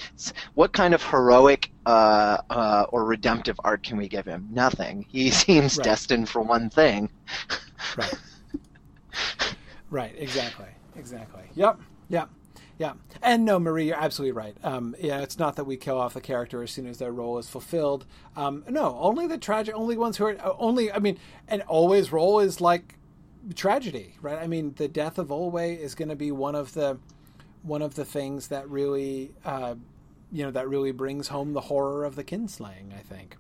what 0.55 0.73
kind 0.73 0.94
of 0.94 1.02
heroic 1.05 1.70
uh, 1.85 2.39
uh, 2.51 2.86
or 2.89 3.05
redemptive 3.05 3.60
arc 3.62 3.82
can 3.85 3.97
we 3.98 4.09
give 4.09 4.24
him? 4.24 4.48
Nothing. 4.51 5.05
He 5.09 5.31
seems 5.44 5.77
Right. 5.78 5.85
destined 5.85 6.28
for 6.28 6.40
one 6.40 6.70
thing. 6.70 7.10
Right. 7.97 8.14
right. 9.90 10.14
Exactly. 10.18 10.66
Exactly. 10.97 11.43
Yep. 11.55 11.78
Yep. 12.09 12.31
Yeah. 12.78 12.93
And 13.23 13.45
no, 13.45 13.59
Marie, 13.59 13.87
you're 13.87 13.97
absolutely 13.97 14.33
right. 14.33 14.57
Um, 14.62 14.95
yeah, 15.01 15.20
it's 15.20 15.39
not 15.39 15.57
that 15.57 15.65
we 15.65 15.77
kill 15.77 15.99
off 15.99 16.15
the 16.15 16.20
character 16.20 16.62
as 16.62 16.70
soon 16.70 16.87
as 16.87 16.99
their 16.99 17.12
role 17.12 17.39
is 17.39 17.49
fulfilled. 17.49 18.05
Um, 18.37 18.65
no, 18.69 18.99
only 19.01 19.27
the 19.27 19.39
tragic, 19.39 19.74
only 19.74 19.97
ones 19.97 20.19
who 20.19 20.27
are 20.27 20.37
uh, 20.41 20.53
only. 20.59 20.93
I 20.93 20.99
mean, 20.99 21.19
and 21.49 21.62
Olwe's 21.62 22.12
role 22.12 22.39
is 22.41 22.61
like 22.61 22.99
tragedy, 23.55 24.16
right? 24.20 24.39
I 24.39 24.47
mean, 24.47 24.74
the 24.77 24.89
death 24.89 25.19
of 25.19 25.28
Olwe 25.28 25.78
is 25.78 25.95
going 25.95 26.09
to 26.09 26.16
be 26.16 26.31
one 26.31 26.55
of 26.55 26.74
the 26.74 26.99
one 27.62 27.83
of 27.83 27.95
the 27.95 28.05
things 28.05 28.49
that 28.49 28.69
really, 28.69 29.33
uh, 29.45 29.74
you 30.31 30.45
know, 30.45 30.51
that 30.51 30.69
really 30.69 30.93
brings 30.93 31.28
home 31.28 31.55
the 31.55 31.62
horror 31.62 32.05
of 32.05 32.15
the 32.15 32.24
kinslaying. 32.24 32.95
I 32.95 33.01
think. 33.01 33.37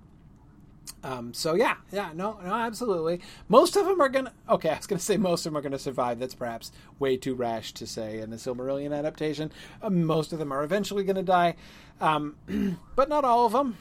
Um, 1.04 1.32
so 1.34 1.54
yeah, 1.54 1.76
yeah, 1.92 2.10
no, 2.14 2.38
no, 2.42 2.52
absolutely. 2.52 3.20
Most 3.48 3.76
of 3.76 3.86
them 3.86 4.00
are 4.00 4.08
gonna. 4.08 4.32
Okay, 4.48 4.70
I 4.72 4.76
was 4.76 4.86
gonna 4.86 4.98
say 4.98 5.16
most 5.16 5.46
of 5.46 5.52
them 5.52 5.58
are 5.58 5.62
gonna 5.62 5.78
survive. 5.78 6.18
That's 6.18 6.34
perhaps 6.34 6.72
way 6.98 7.16
too 7.16 7.34
rash 7.34 7.72
to 7.74 7.86
say 7.86 8.20
in 8.20 8.30
the 8.30 8.36
Silmarillion 8.36 8.96
adaptation. 8.96 9.52
Um, 9.82 10.04
most 10.04 10.32
of 10.32 10.38
them 10.38 10.52
are 10.52 10.64
eventually 10.64 11.04
gonna 11.04 11.22
die, 11.22 11.54
um, 12.00 12.36
but 12.96 13.08
not 13.08 13.24
all 13.24 13.46
of 13.46 13.52
them. 13.52 13.76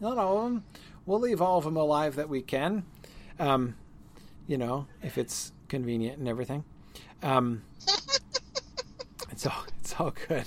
Not 0.00 0.18
all 0.18 0.38
of 0.38 0.44
them. 0.44 0.64
We'll 1.06 1.20
leave 1.20 1.42
all 1.42 1.58
of 1.58 1.64
them 1.64 1.76
alive 1.76 2.16
that 2.16 2.28
we 2.28 2.42
can. 2.42 2.84
Um, 3.38 3.76
you 4.46 4.58
know, 4.58 4.86
if 5.02 5.18
it's 5.18 5.52
convenient 5.68 6.18
and 6.18 6.28
everything. 6.28 6.64
Um, 7.22 7.62
it's 9.30 9.46
all 9.46 9.64
it's 9.80 9.94
all 9.98 10.12
good. 10.28 10.44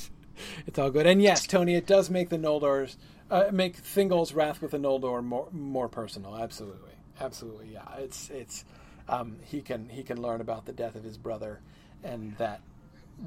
It's 0.68 0.78
all 0.80 0.90
good. 0.90 1.08
And 1.08 1.22
yes, 1.22 1.48
Tony, 1.48 1.76
it 1.76 1.88
does 1.88 2.10
make 2.10 2.30
the 2.30 2.38
Noldor's 2.38 2.98
uh, 3.32 3.46
make 3.52 3.82
Thingol's 3.82 4.34
wrath 4.34 4.62
with 4.62 4.72
the 4.72 4.78
Noldor 4.78 5.24
more 5.24 5.48
more 5.52 5.90
personal. 5.90 6.36
Absolutely, 6.36 6.94
absolutely. 7.20 7.70
Yeah, 7.74 7.88
it's 7.98 8.30
it's 8.30 8.66
um, 9.08 9.38
he 9.44 9.62
can 9.62 9.90
he 9.90 10.04
can 10.04 10.22
learn 10.22 10.42
about 10.42 10.66
the 10.66 10.74
death 10.74 10.96
of 10.96 11.04
his 11.04 11.18
brother, 11.18 11.62
and 12.04 12.38
that 12.38 12.62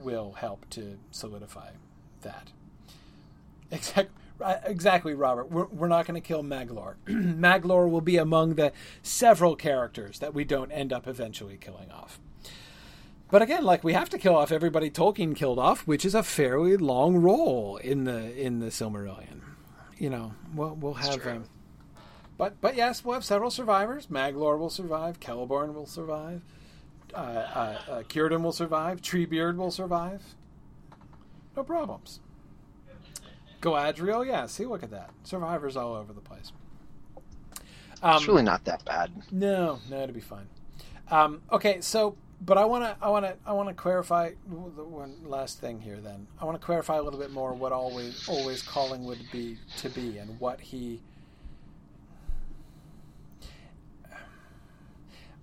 will 0.03 0.33
help 0.33 0.69
to 0.71 0.99
solidify 1.11 1.71
that. 2.23 2.49
Exactly. 3.71 4.15
Exactly, 4.65 5.15
Robert. 5.15 5.51
We're, 5.51 5.67
we're 5.67 5.89
not 5.89 6.07
going 6.07 6.15
to 6.15 6.27
kill 6.27 6.43
Maglor. 6.43 6.95
Maglor 7.07 7.91
will 7.91 8.01
be 8.01 8.17
among 8.17 8.55
the 8.55 8.73
several 9.03 9.57
characters 9.57 10.21
that 10.21 10.33
we 10.33 10.45
don't 10.45 10.71
end 10.71 10.93
up 10.93 11.09
eventually 11.09 11.59
killing 11.59 11.91
off. 11.91 12.21
But 13.31 13.43
again, 13.43 13.65
like 13.65 13.85
we 13.85 13.93
have 13.93 14.09
to 14.11 14.19
kill 14.19 14.37
off 14.37 14.53
everybody 14.53 14.91
Tolkien 14.91 15.37
killed 15.37 15.59
off, 15.59 15.87
which 15.87 16.05
is 16.05 16.15
a 16.15 16.23
fairly 16.23 16.77
long 16.77 17.17
role 17.17 17.77
in 17.79 18.05
the 18.05 18.35
in 18.41 18.61
the 18.61 18.67
Silmarillion. 18.69 19.41
You 19.99 20.11
know, 20.11 20.33
we'll 20.55 20.75
we'll 20.77 20.95
have 20.95 21.21
true. 21.21 21.33
um, 21.33 21.45
but 22.37 22.61
but 22.61 22.77
yes, 22.77 23.05
we'll 23.05 23.15
have 23.15 23.25
several 23.25 23.51
survivors. 23.51 24.07
Maglor 24.07 24.59
will 24.59 24.71
survive. 24.71 25.19
Celeborn 25.21 25.75
will 25.75 25.87
survive. 25.87 26.43
Uh, 27.15 27.17
uh, 27.17 27.79
uh, 27.89 28.03
Círdan 28.05 28.43
will 28.43 28.53
survive. 28.53 29.01
Treebeard 29.01 29.57
will 29.57 29.71
survive. 29.71 30.23
No 31.57 31.65
problems. 31.65 32.21
Galadriel, 33.61 34.25
yeah. 34.27 34.47
See, 34.47 34.67
look 34.67 34.83
at 34.83 34.91
that. 34.91 35.11
Survivors 35.25 35.77
all 35.77 35.95
over 35.95 36.13
the 36.13 36.21
place. 36.21 36.53
Um, 38.03 38.17
it's 38.17 38.29
really 38.29 38.43
not 38.43 38.65
that 38.67 38.85
bad. 38.85 39.11
No, 39.33 39.81
no, 39.91 40.03
it'll 40.03 40.15
be 40.15 40.21
fine. 40.21 40.47
Um, 41.11 41.43
okay, 41.51 41.81
so 41.81 42.17
but 42.41 42.57
I 42.57 42.65
want 42.65 42.85
to 42.85 42.97
I 43.05 43.09
want 43.09 43.25
to 43.25 43.37
I 43.45 43.53
want 43.53 43.69
to 43.69 43.75
clarify 43.75 44.31
one 44.47 45.17
last 45.25 45.61
thing 45.61 45.81
here. 45.81 46.01
Then 46.01 46.27
I 46.41 46.45
want 46.45 46.61
to 46.61 46.65
clarify 46.65 46.97
a 46.97 47.03
little 47.03 47.19
bit 47.19 47.31
more 47.31 47.53
what 47.53 47.73
always 47.73 48.29
always 48.29 48.63
calling 48.63 49.05
would 49.05 49.23
be 49.33 49.59
to 49.79 49.89
be 49.89 50.19
and 50.19 50.39
what 50.41 50.61
he. 50.61 51.03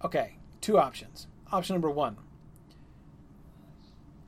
Okay, 0.03 0.37
two 0.61 0.77
options. 0.77 1.27
Option 1.51 1.73
number 1.73 1.89
one. 1.89 2.17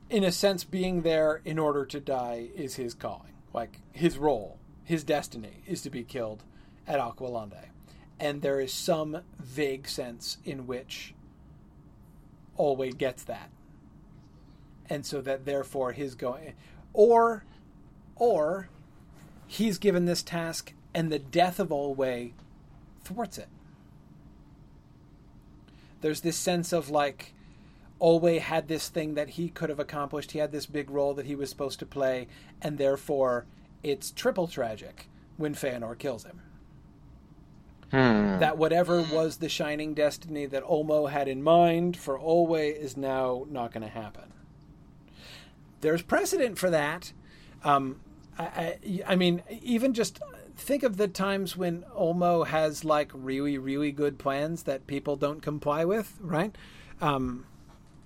In 0.10 0.24
a 0.24 0.32
sense, 0.32 0.64
being 0.64 1.02
there 1.02 1.42
in 1.44 1.60
order 1.60 1.86
to 1.86 2.00
die 2.00 2.50
is 2.56 2.76
his 2.76 2.94
calling. 2.94 3.34
Like 3.54 3.82
his 3.92 4.18
role, 4.18 4.60
his 4.84 5.04
destiny 5.04 5.64
is 5.68 5.82
to 5.82 5.90
be 5.90 6.04
killed 6.04 6.44
at 6.88 7.00
Alqualondë, 7.00 7.66
and 8.20 8.42
there 8.42 8.60
is 8.60 8.72
some 8.72 9.22
vague 9.40 9.88
sense 9.88 10.38
in 10.46 10.66
which 10.66 11.14
always 12.58 12.96
gets 12.96 13.24
that. 13.24 13.50
And 14.90 15.06
so 15.06 15.22
that 15.22 15.46
therefore 15.46 15.92
his 15.92 16.16
going 16.16 16.54
or 16.94 17.44
or 18.16 18.70
he's 19.46 19.78
given 19.78 20.06
this 20.06 20.24
task 20.24 20.74
and 20.94 21.12
the 21.12 21.20
death 21.20 21.60
of 21.60 21.70
Olwe 21.70 22.32
thwarts 23.04 23.38
it. 23.38 23.50
There's 26.02 26.22
this 26.22 26.38
sense 26.38 26.74
of 26.74 26.90
like 26.90 27.34
Olwe 28.00 28.40
had 28.40 28.68
this 28.68 28.90
thing 28.90 29.16
that 29.16 29.32
he 29.32 29.50
could 29.50 29.70
have 29.70 29.80
accomplished. 29.80 30.32
He 30.32 30.40
had 30.40 30.52
this 30.52 30.66
big 30.66 30.90
role 30.90 31.14
that 31.16 31.26
he 31.26 31.36
was 31.36 31.50
supposed 31.50 31.80
to 31.80 31.86
play, 31.86 32.28
and 32.62 32.78
therefore 32.78 33.46
it's 33.84 34.12
triple 34.12 34.48
tragic 34.48 35.10
when 35.38 35.56
Feanor 35.56 35.98
kills 35.98 36.24
him. 36.24 36.42
Hmm. 37.92 38.40
That 38.40 38.58
whatever 38.58 39.02
was 39.02 39.38
the 39.38 39.48
shining 39.48 39.94
destiny 39.94 40.46
that 40.46 40.64
Ulmo 40.64 41.10
had 41.10 41.28
in 41.28 41.42
mind 41.42 41.96
for 41.96 42.20
Olwe 42.20 42.76
is 42.76 42.98
now 42.98 43.46
not 43.50 43.72
going 43.72 43.84
to 43.84 43.90
happen. 43.90 44.34
There's 45.80 46.02
precedent 46.02 46.58
for 46.58 46.70
that. 46.70 47.14
Um, 47.64 48.02
I, 48.38 48.44
I, 48.44 49.04
I, 49.08 49.16
mean, 49.16 49.42
even 49.62 49.94
just 49.94 50.20
think 50.58 50.84
of 50.84 50.98
the 50.98 51.08
times 51.08 51.56
when 51.56 51.84
Ulmo 51.98 52.46
has 52.48 52.84
like 52.84 53.12
really, 53.14 53.58
really 53.58 53.92
good 53.92 54.18
plans 54.20 54.64
that 54.64 54.88
people 54.88 55.16
don't 55.16 55.42
comply 55.42 55.86
with, 55.86 56.18
right? 56.20 56.56
Um, 57.00 57.46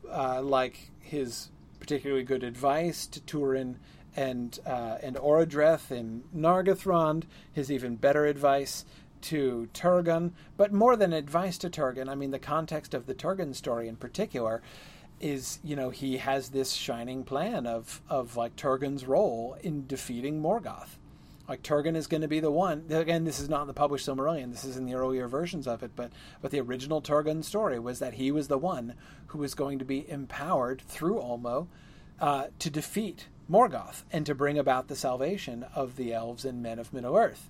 uh, 0.09 0.41
like 0.41 0.91
his 0.99 1.49
particularly 1.79 2.23
good 2.23 2.43
advice 2.43 3.07
to 3.07 3.19
Turin 3.21 3.79
and 4.15 4.59
uh, 4.65 4.97
and 5.01 5.15
Orodreth 5.15 5.91
in 5.91 6.23
Nargothrond, 6.35 7.23
his 7.51 7.71
even 7.71 7.95
better 7.95 8.25
advice 8.25 8.85
to 9.23 9.69
Turgon, 9.73 10.31
but 10.57 10.73
more 10.73 10.95
than 10.95 11.14
advice 11.14 11.57
to 11.60 11.69
Turgon, 11.69 12.10
I 12.10 12.15
mean, 12.15 12.31
the 12.31 12.39
context 12.39 12.93
of 12.93 13.06
the 13.06 13.15
Turgon 13.15 13.56
story 13.56 13.88
in 13.88 13.95
particular 13.95 14.61
is, 15.19 15.60
you 15.64 15.76
know, 15.76 15.89
he 15.89 16.18
has 16.18 16.49
this 16.49 16.73
shining 16.73 17.23
plan 17.23 17.68
of, 17.68 18.02
of 18.10 18.35
like 18.35 18.56
Turgon's 18.56 19.06
role 19.06 19.56
in 19.61 19.85
defeating 19.85 20.41
Morgoth. 20.41 20.98
Like 21.48 21.64
Turgon 21.64 21.95
is 21.95 22.07
going 22.07 22.22
to 22.22 22.27
be 22.27 22.39
the 22.39 22.52
one. 22.52 22.85
Again, 22.89 23.26
this 23.26 23.39
is 23.39 23.49
not 23.49 23.61
in 23.61 23.68
the 23.68 23.73
published 23.73 24.07
Silmarillion. 24.07 24.52
This 24.52 24.64
is 24.64 24.77
in 24.77 24.85
the 24.85 24.93
earlier 24.93 25.27
versions 25.27 25.68
of 25.68 25.84
it. 25.84 25.91
But 25.95 26.11
but 26.41 26.52
the 26.52 26.61
original 26.61 27.02
Turgon 27.02 27.43
story 27.43 27.77
was 27.77 27.99
that 27.99 28.14
he 28.14 28.31
was 28.31 28.48
the 28.48 28.57
one 28.57 28.93
who 29.27 29.39
was 29.39 29.53
going 29.53 29.77
to 29.80 29.85
be 29.85 30.10
empowered 30.10 30.81
through 30.81 31.15
Ulmo 31.15 31.68
uh, 32.22 32.45
to 32.60 32.69
defeat 32.69 33.26
Morgoth 33.49 34.03
and 34.14 34.26
to 34.26 34.35
bring 34.35 34.57
about 34.57 34.88
the 34.88 34.95
salvation 34.95 35.65
of 35.76 35.98
the 35.98 36.14
elves 36.14 36.45
and 36.45 36.64
men 36.64 36.80
of 36.80 36.93
Middle 36.93 37.18
Earth. 37.18 37.49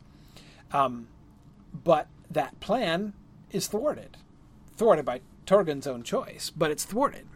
Um, 0.72 1.08
but 1.74 2.08
that 2.30 2.60
plan 2.60 3.14
is 3.52 3.68
thwarted, 3.68 4.18
thwarted 4.76 5.06
by 5.06 5.22
Turgon's 5.46 5.88
own 5.88 6.04
choice, 6.04 6.52
but 6.56 6.72
it's 6.72 6.86
thwarted. 6.86 7.28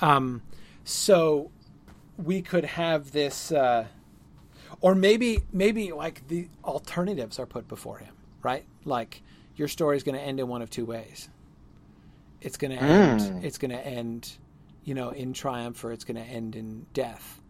Um, 0.00 0.42
so 0.84 1.50
we 2.16 2.42
could 2.42 2.64
have 2.64 3.12
this, 3.12 3.50
uh, 3.52 3.86
or 4.80 4.94
maybe 4.94 5.42
maybe 5.52 5.92
like 5.92 6.28
the 6.28 6.48
alternatives 6.64 7.38
are 7.38 7.46
put 7.46 7.66
before 7.68 7.98
him, 7.98 8.14
right? 8.42 8.64
Like 8.84 9.22
your 9.56 9.68
story 9.68 9.96
is 9.96 10.02
going 10.02 10.16
to 10.16 10.20
end 10.20 10.38
in 10.38 10.48
one 10.48 10.62
of 10.62 10.70
two 10.70 10.84
ways. 10.84 11.28
It's 12.42 12.58
going 12.58 12.76
to 12.76 12.82
end. 12.82 13.20
Mm. 13.20 13.44
It's 13.44 13.58
going 13.58 13.70
to 13.70 13.86
end, 13.86 14.36
you 14.84 14.94
know, 14.94 15.10
in 15.10 15.32
triumph, 15.32 15.82
or 15.82 15.92
it's 15.92 16.04
going 16.04 16.22
to 16.22 16.30
end 16.30 16.54
in 16.54 16.86
death. 16.92 17.40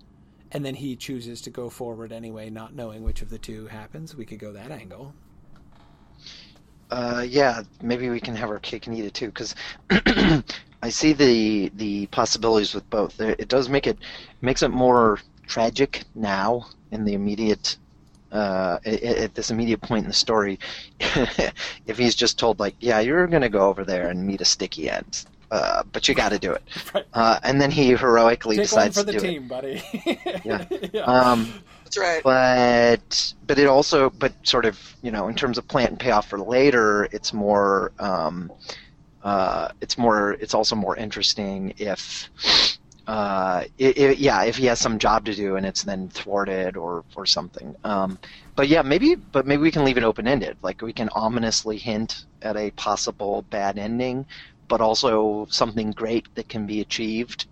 And 0.52 0.64
then 0.64 0.76
he 0.76 0.94
chooses 0.94 1.40
to 1.42 1.50
go 1.50 1.68
forward 1.68 2.12
anyway, 2.12 2.50
not 2.50 2.72
knowing 2.74 3.02
which 3.02 3.20
of 3.20 3.30
the 3.30 3.38
two 3.38 3.66
happens. 3.66 4.14
We 4.14 4.24
could 4.24 4.38
go 4.38 4.52
that 4.52 4.70
angle 4.70 5.12
uh, 6.90 7.24
yeah, 7.26 7.62
maybe 7.82 8.10
we 8.10 8.20
can 8.20 8.36
have 8.36 8.50
our 8.50 8.58
cake 8.58 8.86
and 8.86 8.96
eat 8.96 9.04
it 9.04 9.14
too, 9.14 9.26
because 9.26 9.54
I 10.82 10.88
see 10.88 11.12
the 11.12 11.70
the 11.74 12.06
possibilities 12.06 12.74
with 12.74 12.88
both. 12.90 13.20
It 13.20 13.48
does 13.48 13.68
make 13.68 13.86
it 13.86 13.98
makes 14.40 14.62
it 14.62 14.70
more 14.70 15.20
tragic 15.46 16.04
now 16.14 16.66
in 16.90 17.04
the 17.04 17.14
immediate 17.14 17.76
uh, 18.32 18.78
at, 18.84 19.34
this 19.34 19.50
immediate 19.50 19.80
point 19.80 20.04
in 20.04 20.08
the 20.08 20.14
story. 20.14 20.58
if 21.86 21.98
he's 21.98 22.14
just 22.14 22.38
told 22.38 22.60
like, 22.60 22.74
yeah, 22.80 23.00
you're 23.00 23.26
gonna 23.26 23.48
go 23.48 23.68
over 23.68 23.84
there 23.84 24.08
and 24.08 24.26
meet 24.26 24.40
a 24.40 24.44
sticky 24.44 24.90
end. 24.90 25.24
Uh, 25.48 25.84
but 25.92 26.08
you 26.08 26.14
got 26.14 26.30
to 26.30 26.40
do 26.40 26.50
it, 26.50 26.62
right. 26.94 27.04
uh, 27.14 27.38
and 27.44 27.60
then 27.60 27.70
he 27.70 27.94
heroically 27.94 28.56
Take 28.56 28.64
decides 28.64 28.96
to 28.96 29.04
the 29.04 29.12
do 29.12 29.20
team, 29.20 29.44
it. 29.44 29.48
buddy. 29.48 29.80
yeah. 30.44 30.64
yeah. 30.92 31.02
Um, 31.02 31.52
that's 31.96 32.24
right. 32.24 32.24
But 32.24 33.34
but 33.46 33.58
it 33.58 33.66
also 33.66 34.10
but 34.10 34.32
sort 34.46 34.64
of 34.64 34.96
you 35.02 35.10
know 35.10 35.28
in 35.28 35.34
terms 35.34 35.58
of 35.58 35.66
plant 35.68 35.90
and 35.90 36.00
payoff 36.00 36.28
for 36.28 36.38
later, 36.38 37.08
it's 37.12 37.32
more 37.32 37.92
um, 37.98 38.52
uh, 39.22 39.68
it's 39.80 39.98
more 39.98 40.32
it's 40.32 40.54
also 40.54 40.76
more 40.76 40.96
interesting 40.96 41.74
if. 41.78 42.28
Uh, 43.06 43.62
it, 43.78 43.96
it, 43.96 44.18
yeah, 44.18 44.42
if 44.42 44.56
he 44.56 44.66
has 44.66 44.80
some 44.80 44.98
job 44.98 45.24
to 45.24 45.32
do 45.32 45.54
and 45.54 45.64
it's 45.64 45.84
then 45.84 46.08
thwarted 46.08 46.76
or 46.76 47.04
or 47.14 47.24
something. 47.24 47.72
Um, 47.84 48.18
but 48.56 48.66
yeah, 48.66 48.82
maybe 48.82 49.14
but 49.14 49.46
maybe 49.46 49.62
we 49.62 49.70
can 49.70 49.84
leave 49.84 49.96
it 49.96 50.02
open 50.02 50.26
ended. 50.26 50.56
Like 50.60 50.82
we 50.82 50.92
can 50.92 51.08
ominously 51.10 51.78
hint 51.78 52.24
at 52.42 52.56
a 52.56 52.72
possible 52.72 53.42
bad 53.48 53.78
ending, 53.78 54.26
but 54.66 54.80
also 54.80 55.46
something 55.50 55.92
great 55.92 56.26
that 56.34 56.48
can 56.48 56.66
be 56.66 56.80
achieved. 56.80 57.46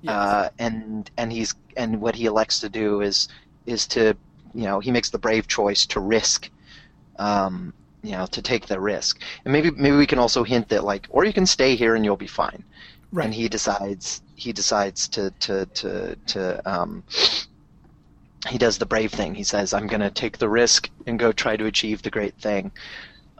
Yes. 0.00 0.12
Uh, 0.14 0.48
and 0.58 1.10
and 1.18 1.30
he's 1.30 1.54
and 1.76 2.00
what 2.00 2.14
he 2.14 2.24
elects 2.24 2.60
to 2.60 2.70
do 2.70 3.02
is 3.02 3.28
is 3.66 3.86
to 3.88 4.14
you 4.54 4.64
know 4.64 4.80
he 4.80 4.90
makes 4.90 5.10
the 5.10 5.18
brave 5.18 5.46
choice 5.46 5.86
to 5.86 6.00
risk 6.00 6.50
um, 7.18 7.72
you 8.02 8.12
know 8.12 8.26
to 8.26 8.42
take 8.42 8.66
the 8.66 8.78
risk. 8.78 9.20
And 9.44 9.52
maybe 9.52 9.70
maybe 9.70 9.96
we 9.96 10.06
can 10.06 10.18
also 10.18 10.44
hint 10.44 10.68
that 10.68 10.84
like 10.84 11.06
or 11.10 11.24
you 11.24 11.32
can 11.32 11.46
stay 11.46 11.74
here 11.74 11.94
and 11.94 12.04
you'll 12.04 12.16
be 12.16 12.26
fine. 12.26 12.64
Right. 13.12 13.26
and 13.26 13.34
he 13.34 13.48
decides 13.48 14.22
he 14.34 14.52
decides 14.52 15.08
to 15.08 15.30
to 15.40 15.66
to 15.66 16.16
to 16.26 16.70
um, 16.70 17.04
he 18.48 18.58
does 18.58 18.76
the 18.78 18.86
brave 18.86 19.12
thing. 19.12 19.34
He 19.34 19.44
says 19.44 19.72
i'm 19.72 19.86
going 19.86 20.00
to 20.00 20.10
take 20.10 20.38
the 20.38 20.48
risk 20.48 20.90
and 21.06 21.18
go 21.18 21.32
try 21.32 21.56
to 21.56 21.66
achieve 21.66 22.02
the 22.02 22.10
great 22.10 22.36
thing. 22.38 22.70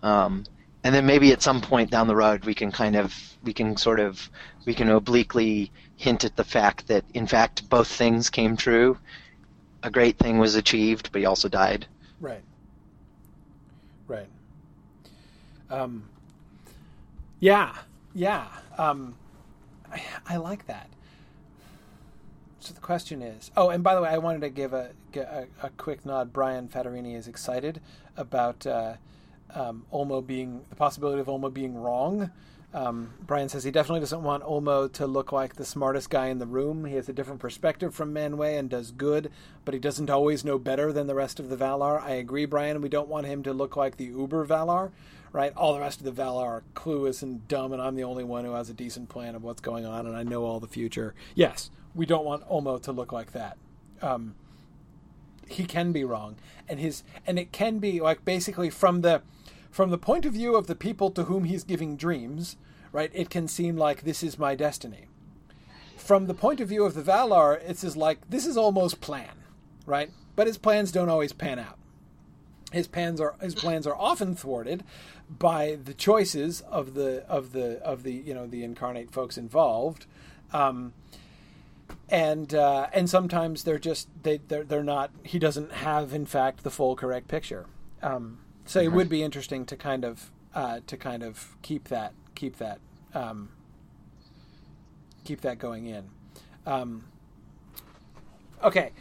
Um, 0.03 0.45
and 0.85 0.95
then 0.95 1.07
maybe 1.07 1.33
at 1.33 1.43
some 1.43 1.61
point 1.61 1.91
down 1.91 2.07
the 2.07 2.17
road 2.17 2.45
we 2.45 2.55
can 2.55 2.71
kind 2.71 2.95
of 2.95 3.15
we 3.43 3.53
can 3.53 3.77
sort 3.77 4.01
of 4.01 4.31
we 4.67 4.75
can 4.75 4.89
obliquely 4.91 5.73
hint 5.97 6.25
at 6.25 6.37
the 6.37 6.45
fact 6.45 6.87
that 6.89 7.05
in 7.15 7.27
fact 7.27 7.69
both 7.69 7.89
things 7.89 8.31
came 8.31 8.57
true 8.57 8.99
a 9.85 9.91
great 9.91 10.19
thing 10.19 10.39
was 10.39 10.55
achieved, 10.55 11.11
but 11.13 11.21
he 11.21 11.27
also 11.27 11.49
died. 11.49 11.87
Right. 12.21 12.43
Right. 14.09 14.29
Um, 15.71 16.05
yeah, 17.39 17.77
yeah. 18.15 18.47
Um, 18.79 19.15
I, 19.93 20.03
I, 20.27 20.37
like 20.37 20.67
that. 20.67 20.89
So 22.61 22.73
the 22.73 22.81
question 22.81 23.21
is, 23.23 23.51
oh, 23.57 23.69
and 23.69 23.85
by 23.85 23.95
the 23.95 24.01
way, 24.01 24.09
I 24.09 24.19
wanted 24.19 24.41
to 24.41 24.51
give 24.51 24.73
a 24.73 24.91
a, 25.15 25.47
a 25.63 25.71
quick 25.77 26.05
nod. 26.07 26.33
Brian 26.33 26.69
Fattorini 26.69 27.15
is 27.15 27.29
excited 27.29 27.81
about 28.17 28.67
uh, 28.67 28.95
um, 29.55 29.85
Ulmo 29.93 30.27
being 30.27 30.63
the 30.71 30.77
possibility 30.77 31.21
of 31.21 31.27
Ulmo 31.27 31.53
being 31.53 31.75
wrong 31.75 32.31
um, 32.75 33.15
Brian 33.25 33.49
says 33.49 33.63
he 33.63 33.71
definitely 33.71 34.01
doesn't 34.01 34.25
want 34.25 34.43
Ulmo 34.43 34.93
to 34.95 35.07
look 35.07 35.31
like 35.31 35.55
the 35.55 35.65
smartest 35.65 36.11
guy 36.11 36.27
in 36.27 36.39
the 36.39 36.47
room. 36.47 36.85
He 36.85 36.97
has 36.97 37.09
a 37.09 37.13
different 37.13 37.41
perspective 37.41 37.95
from 37.95 38.13
Manwë 38.13 38.59
and 38.59 38.69
does 38.69 38.91
good, 38.91 39.31
but 39.65 39.75
he 39.75 39.81
doesn't 39.81 40.11
always 40.11 40.45
know 40.45 40.59
better 40.59 40.93
than 40.93 41.07
the 41.07 41.15
rest 41.15 41.39
of 41.39 41.49
the 41.49 41.57
Valar. 41.57 42.03
I 42.03 42.15
agree, 42.15 42.47
Brian. 42.47 42.81
We 42.81 42.89
don't 42.89 43.09
want 43.09 43.27
him 43.27 43.45
to 43.45 43.53
look 43.53 43.77
like 43.77 43.97
the 43.97 44.07
Uber 44.07 44.45
Valar, 44.45 44.91
right? 45.33 45.53
All 45.57 45.73
the 45.73 45.81
rest 45.81 46.01
of 46.01 46.05
the 46.05 46.23
Valar 46.23 46.47
are 46.47 46.63
clueless 46.75 47.23
and 47.23 47.47
dumb, 47.47 47.73
and 47.73 47.81
I'm 47.81 47.95
the 47.95 48.03
only 48.03 48.25
one 48.25 48.45
who 48.45 48.55
has 48.55 48.69
a 48.69 48.75
decent 48.75 49.09
plan 49.09 49.37
of 49.37 49.45
what's 49.45 49.61
going 49.61 49.87
on, 49.87 50.05
and 50.05 50.17
I 50.17 50.25
know 50.25 50.45
all 50.45 50.59
the 50.59 50.67
future. 50.67 51.15
Yes, 51.37 51.71
we 51.95 52.07
don't 52.07 52.25
want 52.25 52.49
Ulmo 52.49 52.83
to 52.83 52.93
look 52.93 53.13
like 53.13 53.31
that. 53.33 53.57
Um, 54.03 54.35
he 55.47 55.65
can 55.65 55.93
be 55.93 56.03
wrong, 56.03 56.37
and 56.69 56.81
his 56.81 57.05
and 57.25 57.39
it 57.39 57.53
can 57.53 57.79
be 57.79 58.01
like 58.01 58.25
basically 58.25 58.69
from 58.69 59.03
the 59.03 59.23
from 59.71 59.91
the 59.91 59.99
point 59.99 60.25
of 60.25 60.33
view 60.33 60.57
of 60.57 60.67
the 60.67 60.75
people 60.75 61.11
to 61.11 61.25
whom 61.25 61.45
he's 61.45 61.65
giving 61.65 61.97
dreams, 61.97 62.57
right? 62.95 63.11
It 63.13 63.29
can 63.29 63.49
seem 63.49 63.77
like 63.77 64.03
this 64.03 64.23
is 64.23 64.39
my 64.39 64.55
destiny. 64.55 65.09
From 65.97 66.27
the 66.27 66.33
point 66.33 66.61
of 66.61 66.69
view 66.69 66.85
of 66.85 66.95
the 66.95 67.03
Valar, 67.03 67.61
it's 67.67 67.83
as 67.83 67.97
like 67.97 68.31
this 68.31 68.47
is 68.47 68.57
Ulmo's 68.57 68.95
plan, 68.95 69.33
right? 69.85 70.11
But 70.37 70.47
his 70.47 70.59
plans 70.59 70.93
don't 70.93 71.09
always 71.09 71.33
pan 71.33 71.59
out. 71.59 71.77
His 72.71 72.87
plans 72.87 73.21
are 73.21 73.35
his 73.41 73.57
plans 73.57 73.89
are 73.89 73.97
often 73.97 74.37
thwarted 74.37 74.85
by 75.29 75.77
the 75.83 75.93
choices 75.93 76.61
of 76.61 76.95
the 76.95 77.25
of 77.27 77.53
the 77.53 77.83
of 77.83 78.05
the 78.05 78.13
you 78.13 78.33
know 78.33 78.47
the 78.47 78.63
incarnate 78.63 79.11
folks 79.11 79.37
involved. 79.37 80.07
Um, 80.53 80.93
and 82.09 82.55
uh, 82.55 82.87
and 82.93 83.11
sometimes 83.11 83.65
they're 83.65 83.79
just 83.79 84.09
they 84.23 84.39
they're, 84.47 84.63
they're 84.63 84.85
not 84.85 85.11
he 85.25 85.41
doesn't 85.41 85.73
have 85.73 86.15
in 86.15 86.27
fact 86.27 86.63
the 86.63 86.71
full 86.71 86.95
correct 86.95 87.27
picture 87.27 87.67
um, 88.03 88.39
so 88.67 88.81
it 88.81 88.93
would 88.93 89.09
be 89.09 89.23
interesting 89.23 89.67
to 89.67 89.77
kind 89.77 90.05
of 90.05 90.31
uh, 90.55 90.81
to 90.87 90.97
kind 90.97 91.23
of 91.23 91.57
keep 91.63 91.89
that 91.89 92.13
keep 92.35 92.57
that 92.59 92.79
um, 93.15 93.49
keep 95.25 95.41
that 95.43 95.59
going 95.59 95.87
in. 95.87 96.05
Um, 96.67 97.05
okay. 98.63 98.93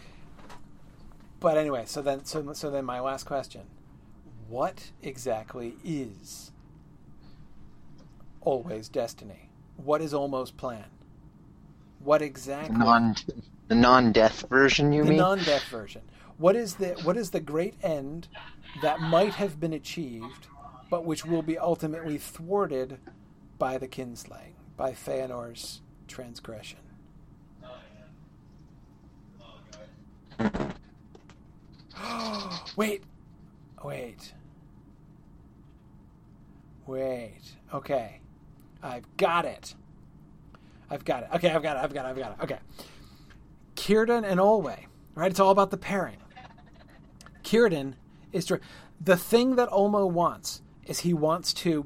But 1.39 1.57
anyway 1.57 1.83
so 1.85 2.01
then 2.01 2.25
so, 2.25 2.53
so 2.53 2.69
then 2.69 2.85
my 2.85 2.99
last 2.99 3.25
question. 3.25 3.61
What 4.47 4.91
exactly 5.01 5.75
is 5.83 6.51
Olwe's 8.45 8.89
destiny? 8.89 9.49
What 9.77 10.01
is 10.01 10.13
Ulmo's 10.13 10.51
plan? 10.51 10.85
What 11.99 12.21
exactly 12.21 12.77
Non 12.77 13.15
the 13.67 13.75
non-death 13.75 14.47
version, 14.49 14.91
you 14.91 15.03
the 15.03 15.09
mean? 15.09 15.17
The 15.17 15.23
non-death 15.23 15.63
version. 15.69 16.01
What 16.37 16.55
is 16.55 16.75
the 16.75 16.89
what 17.03 17.17
is 17.17 17.31
the 17.31 17.39
great 17.39 17.75
end 17.81 18.27
that 18.81 18.99
might 18.99 19.33
have 19.35 19.59
been 19.59 19.73
achieved, 19.73 20.47
but 20.89 21.05
which 21.05 21.25
will 21.25 21.41
be 21.41 21.57
ultimately 21.57 22.17
thwarted 22.17 22.97
by 23.57 23.77
the 23.77 23.87
kinslaying, 23.87 24.55
by 24.75 24.91
Feanor's 24.91 25.81
transgression? 26.07 26.79
wait, 32.75 33.03
wait, 33.83 34.33
wait. 36.85 37.41
Okay, 37.73 38.19
I've 38.81 39.05
got 39.17 39.45
it. 39.45 39.75
I've 40.89 41.05
got 41.05 41.23
it. 41.23 41.29
Okay, 41.35 41.49
I've 41.49 41.63
got 41.63 41.77
it. 41.77 41.83
I've 41.83 41.93
got 41.93 42.05
it. 42.05 42.09
I've 42.09 42.17
got 42.17 42.31
it. 42.31 42.43
Okay. 42.43 42.59
Círdan 43.75 44.25
and 44.25 44.39
Olwe, 44.39 44.77
right? 45.15 45.31
It's 45.31 45.39
all 45.39 45.51
about 45.51 45.71
the 45.71 45.77
pairing. 45.77 46.17
Círdan 47.43 47.93
is 48.31 48.51
the 49.01 49.17
thing 49.17 49.55
that 49.55 49.69
Ulmo 49.69 50.09
wants 50.09 50.61
is 50.85 50.99
he 50.99 51.13
wants 51.13 51.53
to 51.53 51.85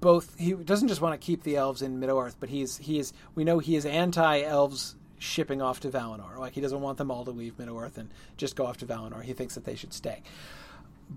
both 0.00 0.38
he 0.38 0.52
doesn't 0.52 0.88
just 0.88 1.00
want 1.00 1.20
to 1.20 1.24
keep 1.24 1.42
the 1.42 1.56
elves 1.56 1.82
in 1.82 1.98
Middle 1.98 2.18
Earth, 2.18 2.36
but 2.38 2.48
he's 2.48 2.76
he 2.76 2.98
is 2.98 3.12
we 3.34 3.42
know 3.44 3.58
he 3.58 3.74
is 3.74 3.84
anti 3.84 4.42
elves 4.42 4.94
shipping 5.18 5.60
off 5.60 5.80
to 5.80 5.88
Valinor. 5.88 6.38
Like 6.38 6.52
he 6.52 6.60
doesn't 6.60 6.80
want 6.80 6.98
them 6.98 7.10
all 7.10 7.24
to 7.24 7.30
leave 7.32 7.58
Middle 7.58 7.78
Earth 7.78 7.98
and 7.98 8.10
just 8.36 8.54
go 8.56 8.66
off 8.66 8.78
to 8.78 8.86
Valinor. 8.86 9.22
He 9.22 9.32
thinks 9.32 9.54
that 9.54 9.64
they 9.64 9.74
should 9.74 9.92
stay. 9.92 10.22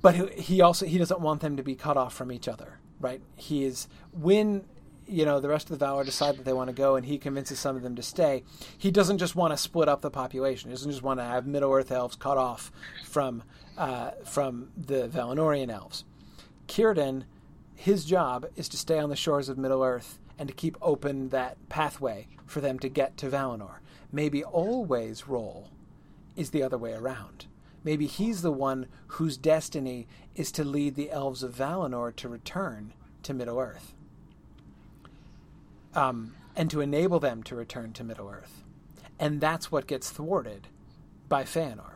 But 0.01 0.15
he- 0.39 0.61
also 0.61 0.85
he 0.87 0.97
doesn't 0.97 1.19
want 1.19 1.41
them 1.41 1.57
to 1.57 1.63
be 1.63 1.75
cut 1.75 1.97
off 1.97 2.13
from 2.15 2.31
each 2.31 2.47
other, 2.47 2.79
right? 2.99 3.21
He 3.35 3.63
is 3.63 3.87
when 4.11 4.63
you 5.05 5.25
know 5.25 5.39
the 5.39 5.49
rest 5.49 5.69
of 5.69 5.77
the 5.77 5.85
Valar 5.85 6.03
decide 6.03 6.37
that 6.37 6.45
they 6.45 6.53
want 6.53 6.69
to 6.69 6.75
go, 6.75 6.95
and 6.95 7.05
he 7.05 7.17
convinces 7.19 7.59
some 7.59 7.75
of 7.75 7.83
them 7.83 7.95
to 7.95 8.01
stay. 8.01 8.43
He 8.77 8.89
doesn't 8.89 9.19
just 9.19 9.35
want 9.35 9.53
to 9.53 9.57
split 9.57 9.87
up 9.87 10.01
the 10.01 10.09
population. 10.09 10.69
He 10.69 10.73
doesn't 10.73 10.89
just 10.89 11.03
want 11.03 11.19
to 11.19 11.23
have 11.25 11.45
Middle 11.45 11.71
Earth 11.71 11.91
elves 11.91 12.15
cut 12.15 12.37
off 12.37 12.71
from 13.05 13.43
uh, 13.77 14.11
from 14.25 14.69
the 14.75 15.07
Valinorian 15.09 15.69
elves. 15.69 16.05
Círdan, 16.67 17.23
his 17.75 18.05
job 18.05 18.45
is 18.55 18.69
to 18.69 18.77
stay 18.77 18.99
on 18.99 19.09
the 19.09 19.15
shores 19.15 19.49
of 19.49 19.57
Middle 19.57 19.83
Earth 19.83 20.19
and 20.37 20.47
to 20.47 20.55
keep 20.55 20.77
open 20.81 21.29
that 21.29 21.57
pathway 21.69 22.27
for 22.45 22.61
them 22.61 22.79
to 22.79 22.89
get 22.89 23.17
to 23.17 23.29
Valinor. 23.29 23.79
Maybe 24.11 24.41
Olwe's 24.41 25.27
role 25.27 25.69
is 26.35 26.51
the 26.51 26.63
other 26.63 26.77
way 26.77 26.93
around. 26.93 27.45
Maybe 27.83 28.07
he's 28.07 28.41
the 28.41 28.51
one 28.51 28.87
whose 29.07 29.37
destiny 29.37 30.07
is 30.35 30.51
to 30.53 30.63
lead 30.63 30.95
the 30.95 31.11
elves 31.11 31.43
of 31.43 31.55
Valinor 31.55 32.15
to 32.15 32.29
return 32.29 32.93
to 33.23 33.33
Middle 33.33 33.59
Earth 33.59 33.93
um, 35.93 36.35
and 36.55 36.69
to 36.71 36.81
enable 36.81 37.19
them 37.19 37.43
to 37.43 37.55
return 37.55 37.93
to 37.93 38.03
Middle 38.03 38.29
Earth. 38.29 38.63
And 39.19 39.41
that's 39.41 39.71
what 39.71 39.87
gets 39.87 40.09
thwarted 40.09 40.67
by 41.29 41.43
Feanor 41.43 41.92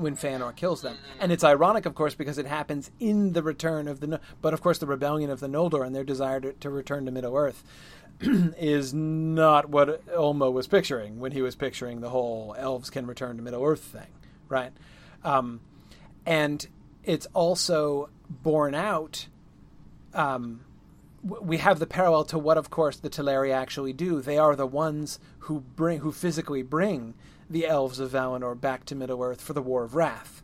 when 0.00 0.16
Feanor 0.16 0.54
kills 0.54 0.82
them. 0.82 0.96
And 1.18 1.30
it's 1.30 1.44
ironic, 1.44 1.86
of 1.86 1.94
course, 1.94 2.14
because 2.14 2.38
it 2.38 2.46
happens 2.46 2.90
in 2.98 3.32
the 3.32 3.42
return 3.42 3.88
of 3.88 4.00
the. 4.00 4.20
But 4.40 4.54
of 4.54 4.62
course, 4.62 4.78
the 4.78 4.86
rebellion 4.86 5.30
of 5.30 5.40
the 5.40 5.48
Noldor 5.48 5.84
and 5.86 5.94
their 5.94 6.04
desire 6.04 6.40
to, 6.40 6.52
to 6.54 6.70
return 6.70 7.04
to 7.06 7.10
Middle 7.10 7.36
Earth 7.36 7.62
is 8.20 8.92
not 8.92 9.68
what 9.68 10.04
Ulmo 10.06 10.52
was 10.52 10.66
picturing 10.66 11.20
when 11.20 11.32
he 11.32 11.42
was 11.42 11.54
picturing 11.54 12.00
the 12.00 12.10
whole 12.10 12.54
elves 12.58 12.90
can 12.90 13.06
return 13.06 13.36
to 13.36 13.42
Middle 13.42 13.64
Earth 13.64 13.80
thing, 13.80 14.08
right? 14.48 14.72
Um, 15.24 15.60
and 16.26 16.66
it's 17.04 17.26
also 17.34 18.10
borne 18.28 18.74
out. 18.74 19.26
Um, 20.14 20.60
we 21.22 21.58
have 21.58 21.78
the 21.78 21.86
parallel 21.86 22.24
to 22.24 22.38
what, 22.38 22.56
of 22.56 22.70
course, 22.70 22.96
the 22.96 23.10
Teleri 23.10 23.52
actually 23.52 23.92
do. 23.92 24.20
They 24.20 24.38
are 24.38 24.56
the 24.56 24.66
ones 24.66 25.18
who 25.40 25.60
bring, 25.60 26.00
who 26.00 26.12
physically 26.12 26.62
bring 26.62 27.14
the 27.50 27.66
elves 27.66 27.98
of 27.98 28.12
Valinor 28.12 28.58
back 28.58 28.84
to 28.86 28.94
Middle 28.94 29.22
Earth 29.22 29.40
for 29.40 29.52
the 29.52 29.60
War 29.60 29.82
of 29.82 29.96
Wrath, 29.96 30.42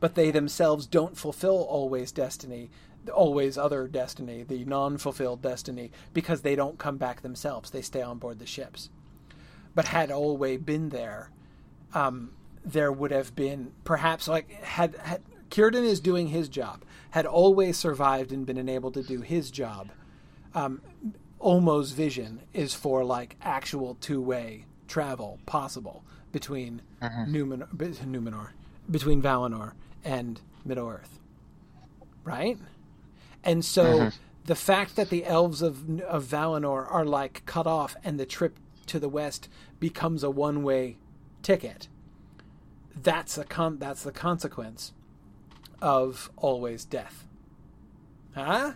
but 0.00 0.14
they 0.14 0.30
themselves 0.30 0.86
don't 0.86 1.16
fulfill 1.16 1.68
Olwe's 1.70 2.10
destiny, 2.10 2.70
Olwe's 3.06 3.58
other 3.58 3.86
destiny, 3.86 4.42
the 4.42 4.64
non-fulfilled 4.64 5.42
destiny, 5.42 5.90
because 6.14 6.40
they 6.40 6.56
don't 6.56 6.78
come 6.78 6.96
back 6.96 7.20
themselves. 7.20 7.70
They 7.70 7.82
stay 7.82 8.02
on 8.02 8.18
board 8.18 8.38
the 8.38 8.46
ships. 8.46 8.88
But 9.74 9.86
had 9.86 10.08
Olwe 10.08 10.64
been 10.64 10.88
there, 10.88 11.30
um, 11.94 12.32
there 12.64 12.90
would 12.90 13.10
have 13.10 13.36
been 13.36 13.72
perhaps 13.84 14.26
like 14.26 14.50
had 14.50 14.96
had 14.96 15.22
is 15.54 16.00
doing 16.00 16.28
his 16.28 16.48
job. 16.48 16.84
Had 17.10 17.24
Olwe 17.26 17.74
survived 17.74 18.32
and 18.32 18.44
been 18.44 18.58
enabled 18.58 18.94
to 18.94 19.02
do 19.02 19.20
his 19.20 19.50
job, 19.50 19.90
um, 20.54 20.82
Ulmo's 21.40 21.92
vision 21.92 22.40
is 22.52 22.74
for 22.74 23.04
like 23.04 23.36
actual 23.40 23.96
two-way 24.00 24.64
travel 24.86 25.38
possible 25.46 26.04
between 26.32 26.82
mm-hmm. 27.02 27.34
Numenor, 27.34 27.76
be- 27.76 27.86
Numenor, 27.86 28.48
between 28.90 29.22
Valinor 29.22 29.72
and 30.04 30.40
Middle 30.64 30.88
Earth, 30.88 31.18
right? 32.24 32.58
And 33.44 33.64
so 33.64 33.84
mm-hmm. 33.84 34.08
the 34.44 34.54
fact 34.54 34.96
that 34.96 35.10
the 35.10 35.24
elves 35.24 35.62
of 35.62 36.00
of 36.00 36.24
Valinor 36.24 36.90
are 36.90 37.04
like 37.04 37.44
cut 37.46 37.66
off 37.66 37.96
and 38.04 38.18
the 38.18 38.26
trip 38.26 38.56
to 38.86 38.98
the 38.98 39.08
west 39.08 39.48
becomes 39.80 40.22
a 40.22 40.30
one-way 40.30 40.96
ticket. 41.42 41.88
That's 43.00 43.38
a 43.38 43.44
con- 43.44 43.78
that's 43.78 44.02
the 44.02 44.12
consequence 44.12 44.92
of 45.80 46.30
Olwe's 46.38 46.84
death. 46.84 47.24
Huh? 48.34 48.72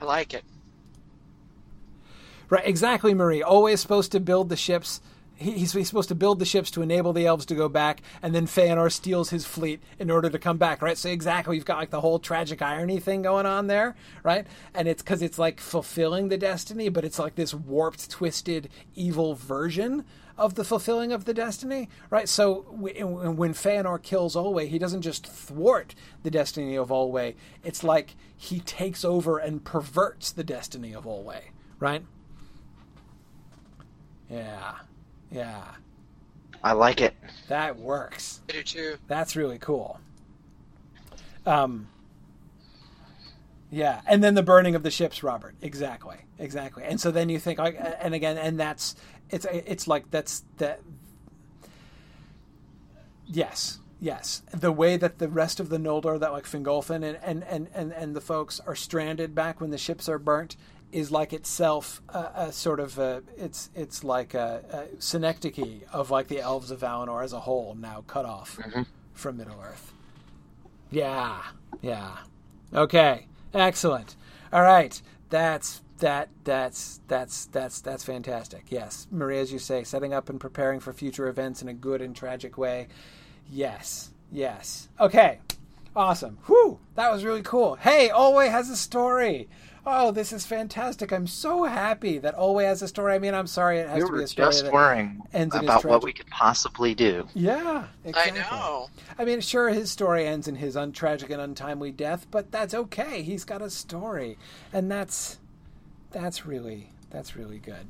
I 0.00 0.04
like 0.04 0.34
it. 0.34 0.44
Right, 2.50 2.66
exactly, 2.66 3.12
Marie. 3.12 3.42
Olwe's 3.42 3.80
supposed 3.80 4.12
to 4.12 4.20
build 4.20 4.48
the 4.48 4.56
ships. 4.56 5.00
He, 5.34 5.52
he's, 5.52 5.72
he's 5.72 5.86
supposed 5.86 6.08
to 6.08 6.14
build 6.14 6.38
the 6.38 6.44
ships 6.44 6.70
to 6.72 6.82
enable 6.82 7.12
the 7.12 7.26
elves 7.26 7.44
to 7.46 7.54
go 7.54 7.68
back, 7.68 8.00
and 8.22 8.34
then 8.34 8.46
Feanor 8.46 8.90
steals 8.90 9.30
his 9.30 9.44
fleet 9.44 9.82
in 9.98 10.10
order 10.10 10.30
to 10.30 10.38
come 10.38 10.56
back. 10.56 10.80
Right, 10.80 10.96
so 10.96 11.10
exactly, 11.10 11.56
you've 11.56 11.66
got 11.66 11.78
like 11.78 11.90
the 11.90 12.00
whole 12.00 12.18
tragic 12.18 12.62
irony 12.62 13.00
thing 13.00 13.22
going 13.22 13.46
on 13.46 13.66
there, 13.66 13.94
right? 14.22 14.46
And 14.74 14.88
it's 14.88 15.02
because 15.02 15.20
it's 15.20 15.38
like 15.38 15.60
fulfilling 15.60 16.28
the 16.28 16.38
destiny, 16.38 16.88
but 16.88 17.04
it's 17.04 17.18
like 17.18 17.34
this 17.34 17.52
warped, 17.52 18.10
twisted, 18.10 18.70
evil 18.94 19.34
version 19.34 20.04
of 20.38 20.54
the 20.54 20.64
fulfilling 20.64 21.12
of 21.12 21.24
the 21.24 21.34
destiny, 21.34 21.88
right? 22.10 22.28
So 22.28 22.66
w- 22.70 23.32
when 23.32 23.52
Feanor 23.52 24.00
kills 24.02 24.36
Olwe, 24.36 24.68
he 24.68 24.78
doesn't 24.78 25.02
just 25.02 25.26
thwart 25.26 25.94
the 26.22 26.30
destiny 26.30 26.76
of 26.76 26.88
Olwe. 26.88 27.34
It's 27.62 27.84
like 27.84 28.16
he 28.36 28.60
takes 28.60 29.04
over 29.04 29.38
and 29.38 29.64
perverts 29.64 30.30
the 30.32 30.44
destiny 30.44 30.94
of 30.94 31.04
Olwe, 31.04 31.40
right? 31.78 32.04
Yeah. 34.30 34.74
Yeah. 35.30 35.62
I 36.62 36.72
like 36.72 37.00
it. 37.00 37.14
That 37.48 37.78
works. 37.78 38.40
I 38.48 38.52
do 38.52 38.62
too. 38.62 38.96
That's 39.06 39.36
really 39.36 39.58
cool. 39.58 40.00
Um 41.46 41.88
Yeah, 43.70 44.00
and 44.06 44.22
then 44.24 44.34
the 44.34 44.42
burning 44.42 44.74
of 44.74 44.82
the 44.82 44.90
ships, 44.90 45.22
Robert. 45.22 45.54
Exactly. 45.62 46.16
Exactly. 46.38 46.84
And 46.84 47.00
so 47.00 47.10
then 47.10 47.28
you 47.28 47.38
think 47.38 47.58
like 47.58 47.78
and 48.00 48.14
again 48.14 48.38
and 48.38 48.58
that's 48.58 48.96
it's 49.30 49.46
it's 49.52 49.86
like 49.86 50.10
that's 50.10 50.44
that 50.56 50.80
Yes. 53.26 53.78
Yes. 54.00 54.42
The 54.52 54.72
way 54.72 54.96
that 54.96 55.18
the 55.18 55.28
rest 55.28 55.60
of 55.60 55.68
the 55.68 55.76
Noldor 55.78 56.18
that 56.20 56.32
like 56.32 56.44
Fingolfin 56.44 57.04
and 57.04 57.18
and, 57.22 57.44
and, 57.44 57.68
and, 57.74 57.92
and 57.92 58.16
the 58.16 58.20
folks 58.20 58.60
are 58.60 58.76
stranded 58.76 59.34
back 59.34 59.60
when 59.60 59.70
the 59.70 59.78
ships 59.78 60.08
are 60.08 60.18
burnt 60.18 60.56
is 60.92 61.10
like 61.10 61.32
itself 61.32 62.00
a, 62.08 62.30
a 62.36 62.52
sort 62.52 62.80
of 62.80 62.98
a, 62.98 63.22
it's 63.36 63.70
it's 63.74 64.02
like 64.04 64.34
a, 64.34 64.88
a 64.96 65.00
synecdoche 65.00 65.82
of 65.92 66.10
like 66.10 66.28
the 66.28 66.40
elves 66.40 66.70
of 66.70 66.80
Valinor 66.80 67.22
as 67.22 67.32
a 67.32 67.40
whole 67.40 67.74
now 67.74 68.04
cut 68.06 68.24
off 68.24 68.56
Mm-hmm. 68.58 68.82
from 69.12 69.36
Middle 69.36 69.60
Earth. 69.62 69.92
Yeah, 70.90 71.42
yeah. 71.82 72.16
Okay, 72.74 73.26
excellent. 73.52 74.16
All 74.52 74.62
right, 74.62 75.00
that's 75.28 75.82
that 75.98 76.28
that's 76.44 77.00
that's 77.08 77.46
that's 77.46 77.80
that's 77.80 78.04
fantastic. 78.04 78.66
Yes, 78.70 79.06
Maria, 79.10 79.42
as 79.42 79.52
you 79.52 79.58
say, 79.58 79.84
setting 79.84 80.14
up 80.14 80.28
and 80.30 80.40
preparing 80.40 80.80
for 80.80 80.92
future 80.92 81.28
events 81.28 81.60
in 81.60 81.68
a 81.68 81.74
good 81.74 82.00
and 82.00 82.14
tragic 82.16 82.56
way. 82.56 82.88
Yes, 83.50 84.10
yes. 84.32 84.88
Okay, 84.98 85.40
awesome. 85.94 86.38
Whew, 86.46 86.78
that 86.94 87.12
was 87.12 87.24
really 87.24 87.42
cool. 87.42 87.74
Hey, 87.76 88.10
Olwe 88.12 88.50
has 88.50 88.70
a 88.70 88.76
story. 88.76 89.48
Oh, 89.90 90.10
this 90.10 90.34
is 90.34 90.44
fantastic! 90.44 91.12
I'm 91.12 91.26
so 91.26 91.64
happy 91.64 92.18
that 92.18 92.36
Olwe 92.36 92.62
has 92.62 92.82
a 92.82 92.88
story. 92.88 93.14
I 93.14 93.18
mean, 93.18 93.32
I'm 93.32 93.46
sorry 93.46 93.78
it 93.78 93.88
has 93.88 94.02
We 94.02 94.10
to 94.10 94.16
be 94.18 94.22
a 94.24 94.26
story 94.26 94.48
just 94.48 94.64
that 94.64 94.72
worrying 94.72 95.22
ends 95.32 95.54
about 95.54 95.82
what 95.86 96.04
we 96.04 96.12
could 96.12 96.26
possibly 96.26 96.94
do. 96.94 97.26
Yeah, 97.34 97.86
exactly. 98.04 98.42
I 98.42 98.50
know. 98.50 98.90
I 99.18 99.24
mean, 99.24 99.40
sure, 99.40 99.70
his 99.70 99.90
story 99.90 100.26
ends 100.26 100.46
in 100.46 100.56
his 100.56 100.76
untragic 100.76 101.30
and 101.30 101.40
untimely 101.40 101.90
death, 101.90 102.26
but 102.30 102.52
that's 102.52 102.74
okay. 102.74 103.22
He's 103.22 103.44
got 103.44 103.62
a 103.62 103.70
story, 103.70 104.36
and 104.74 104.90
that's 104.92 105.38
that's 106.10 106.44
really 106.44 106.90
that's 107.08 107.34
really 107.34 107.58
good. 107.58 107.86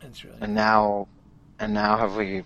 That's 0.00 0.24
really 0.24 0.38
And 0.40 0.54
now, 0.54 1.08
and 1.58 1.74
now 1.74 1.96
have 1.96 2.14
we 2.14 2.44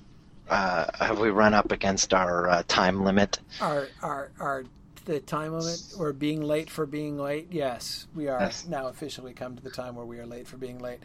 uh, 0.49 0.87
have 0.99 1.19
we 1.19 1.29
run 1.29 1.53
up 1.53 1.73
against 1.73 2.15
our 2.15 2.49
uh, 2.49 2.63
time 2.69 3.05
limit? 3.05 3.39
our 3.61 3.89
our 4.03 4.31
our 4.41 4.65
the 5.09 5.21
time 5.21 5.53
limit 5.53 5.81
or 5.99 6.13
being 6.13 6.43
late 6.43 6.69
for 6.71 6.85
being 6.87 7.19
late. 7.19 7.49
Yes, 7.51 8.07
we 8.15 8.29
are 8.29 8.41
Yes. 8.41 8.67
now 8.69 8.89
officially 8.89 9.33
come 9.33 9.57
to 9.57 9.63
the 9.63 9.71
time 9.71 9.97
where 9.97 10.05
we 10.05 10.19
are 10.19 10.27
late 10.27 10.47
for 10.47 10.59
being 10.59 10.79
late, 10.79 11.01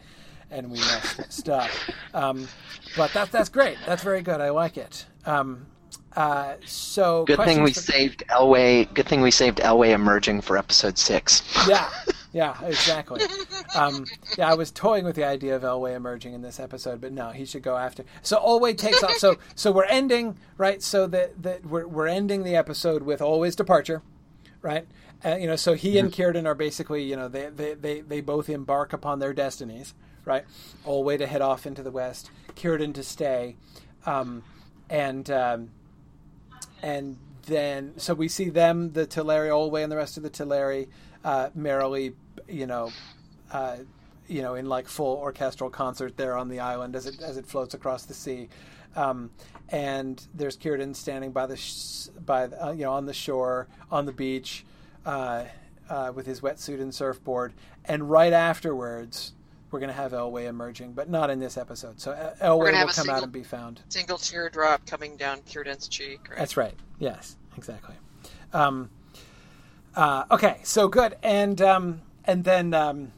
and 0.50 0.70
we 0.70 0.78
must 0.78 1.32
stop. 1.32 1.70
Um, 2.12 2.46
but 2.96 3.12
that's 3.14 3.30
that's 3.30 3.48
great. 3.48 3.78
That's 3.86 4.02
very 4.02 4.20
good. 4.22 4.40
I 4.42 4.50
like 4.50 4.76
it. 4.76 5.06
Um, 5.24 5.66
uh, 6.14 6.54
so 6.66 7.24
Good 7.24 7.40
thing 7.40 7.62
we 7.62 7.72
for- 7.72 7.80
saved 7.80 8.24
Elwë. 8.28 8.92
Good 8.94 9.08
thing 9.08 9.22
we 9.22 9.30
saved 9.30 9.58
Elwë 9.58 9.88
emerging 9.90 10.42
for 10.42 10.56
episode 10.58 10.98
six. 10.98 11.42
yeah, 11.66 11.88
yeah, 12.34 12.56
exactly. 12.64 13.22
Um, 13.76 14.04
yeah, 14.36 14.50
I 14.50 14.54
was 14.54 14.70
toying 14.70 15.04
with 15.04 15.16
the 15.16 15.24
idea 15.24 15.54
of 15.54 15.62
Elwë 15.62 15.94
emerging 15.94 16.34
in 16.34 16.42
this 16.42 16.60
episode, 16.60 17.00
but 17.00 17.12
no, 17.12 17.30
he 17.30 17.44
should 17.44 17.62
go 17.62 17.76
after. 17.76 18.04
So 18.22 18.38
Elwë 18.38 18.76
takes 18.76 19.02
off. 19.02 19.16
So 19.16 19.36
so 19.54 19.70
we're 19.72 19.84
ending 19.84 20.36
right. 20.58 20.82
So 20.82 21.06
that 21.06 21.42
that 21.42 21.64
we're 21.64 21.86
we're 21.86 22.08
ending 22.08 22.42
the 22.42 22.56
episode 22.56 23.04
with 23.04 23.20
Olwe's 23.20 23.56
departure, 23.56 24.02
right? 24.62 24.86
Uh, 25.24 25.36
you 25.36 25.46
know, 25.46 25.56
so 25.56 25.74
he 25.74 25.96
and 25.98 26.12
Círdan 26.12 26.44
are 26.44 26.54
basically 26.54 27.04
you 27.04 27.16
know 27.16 27.28
they 27.28 27.50
they 27.50 27.74
they 27.74 28.00
they 28.00 28.20
both 28.20 28.48
embark 28.48 28.92
upon 28.92 29.20
their 29.20 29.32
destinies, 29.32 29.94
right? 30.24 30.44
Olwe 30.84 31.16
to 31.18 31.26
head 31.26 31.40
off 31.40 31.66
into 31.66 31.82
the 31.82 31.92
west, 31.92 32.30
Círdan 32.56 32.92
to 32.94 33.02
stay, 33.02 33.56
um, 34.04 34.42
and. 34.90 35.30
Um, 35.30 35.70
and 36.82 37.16
then 37.46 37.94
so 37.96 38.12
we 38.12 38.28
see 38.28 38.50
them, 38.50 38.92
the 38.92 39.06
Teleri, 39.06 39.48
Olwe, 39.48 39.82
and 39.82 39.90
the 39.90 39.96
rest 39.96 40.18
of 40.18 40.22
the 40.22 40.28
Teleri, 40.28 40.88
uh, 41.24 41.48
merrily, 41.54 42.14
you 42.48 42.66
know, 42.66 42.90
uh, 43.50 43.76
you 44.26 44.42
know, 44.42 44.54
in 44.54 44.66
like 44.66 44.88
full 44.88 45.16
orchestral 45.16 45.70
concert 45.70 46.16
there 46.16 46.36
on 46.36 46.48
the 46.48 46.60
island 46.60 46.96
as 46.96 47.06
it 47.06 47.20
as 47.20 47.36
it 47.36 47.46
floats 47.46 47.74
across 47.74 48.04
the 48.04 48.14
sea. 48.14 48.48
Um, 48.96 49.30
and 49.70 50.24
there's 50.34 50.56
Círdan 50.56 50.94
standing 50.94 51.32
by 51.32 51.46
the 51.46 51.56
sh- 51.56 52.08
by 52.24 52.46
the, 52.46 52.66
uh, 52.66 52.72
you 52.72 52.84
know 52.84 52.92
on 52.92 53.06
the 53.06 53.14
shore 53.14 53.66
on 53.90 54.06
the 54.06 54.12
beach 54.12 54.64
uh, 55.04 55.44
uh, 55.88 56.12
with 56.14 56.26
his 56.26 56.40
wetsuit 56.40 56.80
and 56.80 56.94
surfboard. 56.94 57.52
And 57.84 58.08
right 58.08 58.32
afterwards, 58.32 59.32
we're 59.70 59.80
going 59.80 59.88
to 59.90 59.94
have 59.94 60.12
Elwë 60.12 60.46
emerging, 60.46 60.92
but 60.92 61.10
not 61.10 61.30
in 61.30 61.40
this 61.40 61.56
episode. 61.56 62.00
So 62.00 62.12
uh, 62.12 62.34
Elwë 62.36 62.84
will 62.84 62.92
come 62.92 63.10
out 63.10 63.22
and 63.22 63.32
be 63.32 63.42
found. 63.42 63.80
Single 63.88 64.18
teardrop 64.18 64.86
coming 64.86 65.16
down 65.16 65.40
Círdan's 65.40 65.88
cheek. 65.88 66.20
Right? 66.30 66.38
That's 66.38 66.56
right. 66.56 66.74
Yes, 66.98 67.36
exactly. 67.56 67.96
Um, 68.52 68.90
uh, 69.96 70.24
okay, 70.30 70.58
so 70.62 70.88
good, 70.88 71.16
and 71.22 71.60
um, 71.60 72.02
and 72.26 72.44
then 72.44 72.74
um, 72.74 73.12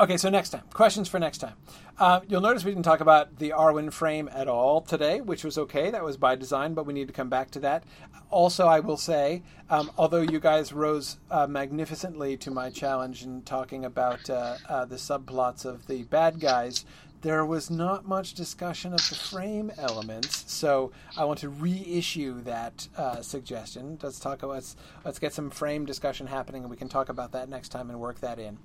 okay, 0.00 0.16
so 0.16 0.28
next 0.30 0.50
time, 0.50 0.64
questions 0.72 1.08
for 1.08 1.18
next 1.18 1.38
time. 1.38 1.54
Uh, 1.96 2.20
you'll 2.26 2.40
notice 2.40 2.64
we 2.64 2.72
didn't 2.72 2.84
talk 2.84 3.00
about 3.00 3.38
the 3.38 3.50
Arwen 3.50 3.92
frame 3.92 4.28
at 4.32 4.48
all 4.48 4.80
today, 4.80 5.20
which 5.20 5.44
was 5.44 5.56
okay. 5.56 5.90
That 5.90 6.02
was 6.02 6.16
by 6.16 6.34
design, 6.34 6.74
but 6.74 6.86
we 6.86 6.92
need 6.92 7.06
to 7.06 7.12
come 7.12 7.28
back 7.28 7.52
to 7.52 7.60
that. 7.60 7.84
Also, 8.30 8.66
I 8.66 8.80
will 8.80 8.96
say, 8.96 9.42
um, 9.70 9.92
although 9.96 10.20
you 10.20 10.40
guys 10.40 10.72
rose 10.72 11.18
uh, 11.30 11.46
magnificently 11.46 12.36
to 12.38 12.50
my 12.50 12.70
challenge 12.70 13.22
in 13.22 13.42
talking 13.42 13.84
about 13.84 14.28
uh, 14.28 14.56
uh, 14.68 14.84
the 14.86 14.96
subplots 14.96 15.64
of 15.64 15.86
the 15.86 16.02
bad 16.02 16.40
guys, 16.40 16.84
there 17.24 17.44
was 17.46 17.70
not 17.70 18.06
much 18.06 18.34
discussion 18.34 18.92
of 18.92 19.00
the 19.08 19.14
frame 19.14 19.72
elements. 19.78 20.44
So 20.52 20.92
I 21.16 21.24
want 21.24 21.38
to 21.40 21.48
reissue 21.48 22.42
that 22.42 22.86
uh, 22.98 23.22
suggestion. 23.22 23.98
Let's 24.02 24.20
talk 24.20 24.42
about 24.42 24.52
let's, 24.52 24.76
let's 25.06 25.18
get 25.18 25.32
some 25.32 25.48
frame 25.48 25.86
discussion 25.86 26.26
happening, 26.26 26.62
and 26.62 26.70
we 26.70 26.76
can 26.76 26.88
talk 26.88 27.08
about 27.08 27.32
that 27.32 27.48
next 27.48 27.70
time 27.70 27.88
and 27.88 27.98
work 27.98 28.20
that 28.20 28.38
in. 28.38 28.58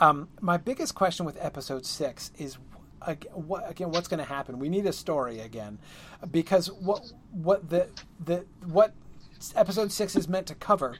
Um, 0.00 0.28
my 0.40 0.56
biggest 0.56 0.96
question 0.96 1.24
with 1.24 1.38
episode 1.40 1.86
six 1.86 2.32
is 2.36 2.58
again 3.06 3.90
what's 3.92 4.08
going 4.08 4.18
to 4.18 4.24
happen. 4.24 4.58
We 4.58 4.68
need 4.68 4.86
a 4.86 4.92
story 4.92 5.38
again, 5.38 5.78
because 6.30 6.72
what 6.72 7.02
what 7.30 7.70
the 7.70 7.88
the 8.24 8.44
what 8.66 8.94
episode 9.54 9.92
six 9.92 10.16
is 10.16 10.28
meant 10.28 10.48
to 10.48 10.56
cover 10.56 10.96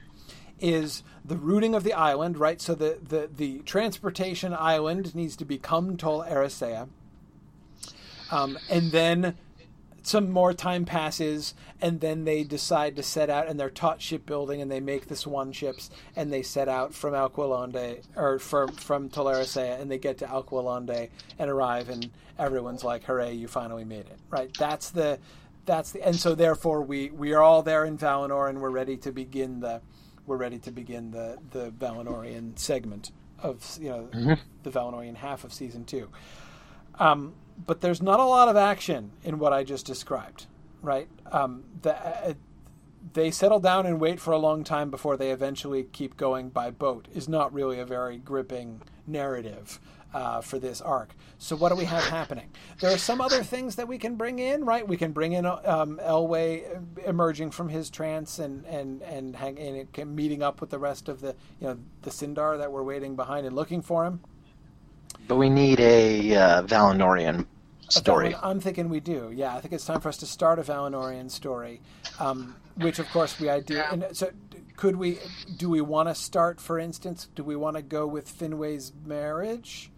is 0.59 1.03
the 1.25 1.35
rooting 1.35 1.75
of 1.75 1.83
the 1.83 1.93
island, 1.93 2.37
right? 2.37 2.61
So 2.61 2.75
the 2.75 2.97
the, 3.01 3.29
the 3.35 3.59
transportation 3.59 4.53
island 4.53 5.15
needs 5.15 5.35
to 5.37 5.45
become 5.45 5.97
Tol 5.97 6.23
Eressëa. 6.23 6.87
Um, 8.31 8.57
and 8.69 8.91
then 8.91 9.35
some 10.03 10.29
more 10.29 10.53
time 10.53 10.83
passes, 10.83 11.53
and 11.81 12.01
then 12.01 12.25
they 12.25 12.43
decide 12.43 12.95
to 12.97 13.03
set 13.03 13.29
out, 13.29 13.47
and 13.47 13.59
they're 13.59 13.69
taught 13.69 14.01
shipbuilding, 14.01 14.61
and 14.61 14.69
they 14.69 14.81
make 14.81 15.07
the 15.07 15.15
Swan 15.15 15.53
ships, 15.53 15.89
and 16.15 16.31
they 16.31 16.41
set 16.41 16.67
out 16.67 16.93
from 16.93 17.13
Alqualondë 17.13 18.01
or 18.15 18.37
from 18.39 18.73
from 18.73 19.09
Tol 19.09 19.25
Eressëa, 19.25 19.79
and 19.79 19.89
they 19.89 19.97
get 19.97 20.17
to 20.19 20.25
Alqualondë 20.25 21.09
and 21.39 21.49
arrive, 21.49 21.89
and 21.89 22.09
everyone's 22.37 22.83
like, 22.83 23.03
"Hooray, 23.05 23.33
you 23.33 23.47
finally 23.47 23.85
made 23.85 24.07
it!" 24.07 24.19
Right? 24.29 24.53
That's 24.57 24.89
the 24.89 25.19
that's 25.65 25.91
the 25.91 26.05
and 26.05 26.15
so 26.15 26.35
therefore 26.35 26.81
we 26.81 27.09
we 27.09 27.33
are 27.33 27.41
all 27.41 27.63
there 27.63 27.85
in 27.85 27.97
Valinor, 27.97 28.49
and 28.49 28.61
we're 28.61 28.69
ready 28.69 28.97
to 28.97 29.11
begin 29.11 29.61
the 29.61 29.81
we're 30.25 30.37
ready 30.37 30.59
to 30.59 30.71
begin 30.71 31.11
the 31.11 31.37
the 31.51 31.71
Valinorian 31.71 32.57
segment 32.57 33.11
of 33.39 33.77
you 33.79 33.89
know 33.89 34.37
the 34.63 34.71
Valinorian 34.71 35.15
half 35.15 35.43
of 35.43 35.53
season 35.53 35.85
two. 35.85 36.09
Um, 36.99 37.33
but 37.65 37.81
there's 37.81 38.01
not 38.01 38.19
a 38.19 38.25
lot 38.25 38.47
of 38.47 38.55
action 38.55 39.11
in 39.23 39.39
what 39.39 39.53
I 39.53 39.63
just 39.63 39.85
described, 39.85 40.47
right? 40.81 41.07
Um, 41.31 41.63
the, 41.81 41.95
uh, 41.95 42.33
they 43.13 43.31
settle 43.31 43.59
down 43.59 43.85
and 43.85 43.99
wait 43.99 44.19
for 44.19 44.31
a 44.31 44.37
long 44.37 44.63
time 44.63 44.89
before 44.89 45.17
they 45.17 45.31
eventually 45.31 45.83
keep 45.83 46.17
going 46.17 46.49
by 46.49 46.71
boat 46.71 47.07
is 47.13 47.27
not 47.27 47.53
really 47.53 47.79
a 47.79 47.85
very 47.85 48.17
gripping 48.17 48.81
narrative 49.05 49.79
uh, 50.13 50.41
for 50.41 50.59
this 50.59 50.81
arc. 50.81 51.13
So 51.37 51.55
what 51.55 51.69
do 51.69 51.75
we 51.75 51.85
have 51.85 52.03
happening? 52.03 52.49
There 52.79 52.91
are 52.91 52.97
some 52.97 53.21
other 53.21 53.43
things 53.43 53.75
that 53.75 53.87
we 53.87 53.97
can 53.97 54.15
bring 54.15 54.39
in, 54.39 54.65
right? 54.65 54.87
We 54.87 54.97
can 54.97 55.11
bring 55.11 55.33
in 55.33 55.45
um, 55.45 55.99
Elwë 56.03 57.05
emerging 57.05 57.51
from 57.51 57.69
his 57.69 57.89
trance 57.89 58.39
and 58.39 58.65
and 58.65 59.01
and, 59.01 59.35
hang, 59.35 59.57
and 59.59 60.15
meeting 60.15 60.43
up 60.43 60.61
with 60.61 60.69
the 60.69 60.79
rest 60.79 61.09
of 61.09 61.21
the 61.21 61.35
you 61.59 61.67
know 61.67 61.77
the 62.01 62.09
Sindar 62.09 62.57
that 62.57 62.71
we're 62.71 62.83
waiting 62.83 63.15
behind 63.15 63.45
and 63.45 63.55
looking 63.55 63.81
for 63.81 64.05
him. 64.05 64.21
But 65.27 65.37
we 65.37 65.49
need 65.49 65.79
a 65.79 66.35
uh, 66.35 66.63
Valinorian 66.63 67.47
story. 67.89 68.31
Val- 68.31 68.41
I'm 68.43 68.59
thinking 68.59 68.89
we 68.89 68.99
do. 68.99 69.31
Yeah, 69.33 69.55
I 69.55 69.61
think 69.61 69.73
it's 69.73 69.85
time 69.85 70.01
for 70.01 70.09
us 70.09 70.17
to 70.17 70.25
start 70.25 70.59
a 70.59 70.63
Valinorian 70.63 71.29
story, 71.29 71.81
um, 72.19 72.55
which 72.75 72.99
of 72.99 73.09
course 73.09 73.39
we 73.39 73.47
do. 73.61 73.75
Yeah. 73.75 73.89
And 73.91 74.05
so, 74.11 74.31
could 74.75 74.95
we? 74.95 75.19
Do 75.57 75.69
we 75.69 75.81
want 75.81 76.09
to 76.09 76.15
start, 76.15 76.59
for 76.59 76.79
instance? 76.79 77.29
Do 77.35 77.43
we 77.43 77.55
want 77.55 77.77
to 77.77 77.81
go 77.81 78.05
with 78.05 78.27
Finwë's 78.37 78.93
marriage? 79.05 79.91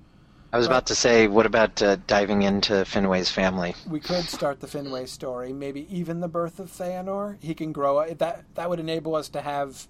I 0.53 0.57
was 0.57 0.67
about 0.67 0.85
to 0.87 0.95
say, 0.95 1.27
what 1.27 1.45
about 1.45 1.81
uh, 1.81 1.97
diving 2.07 2.43
into 2.43 2.73
Finwë's 2.73 3.29
family? 3.29 3.75
We 3.89 3.99
could 3.99 4.23
start 4.23 4.61
the 4.61 4.67
Finwë 4.67 5.07
story. 5.07 5.51
Maybe 5.51 5.85
even 5.93 6.21
the 6.21 6.27
birth 6.27 6.59
of 6.59 6.71
Feanor. 6.71 7.37
He 7.41 7.53
can 7.53 7.71
grow 7.73 7.97
up. 7.97 8.17
That 8.19 8.45
that 8.55 8.69
would 8.69 8.79
enable 8.79 9.15
us 9.15 9.27
to 9.29 9.41
have 9.41 9.87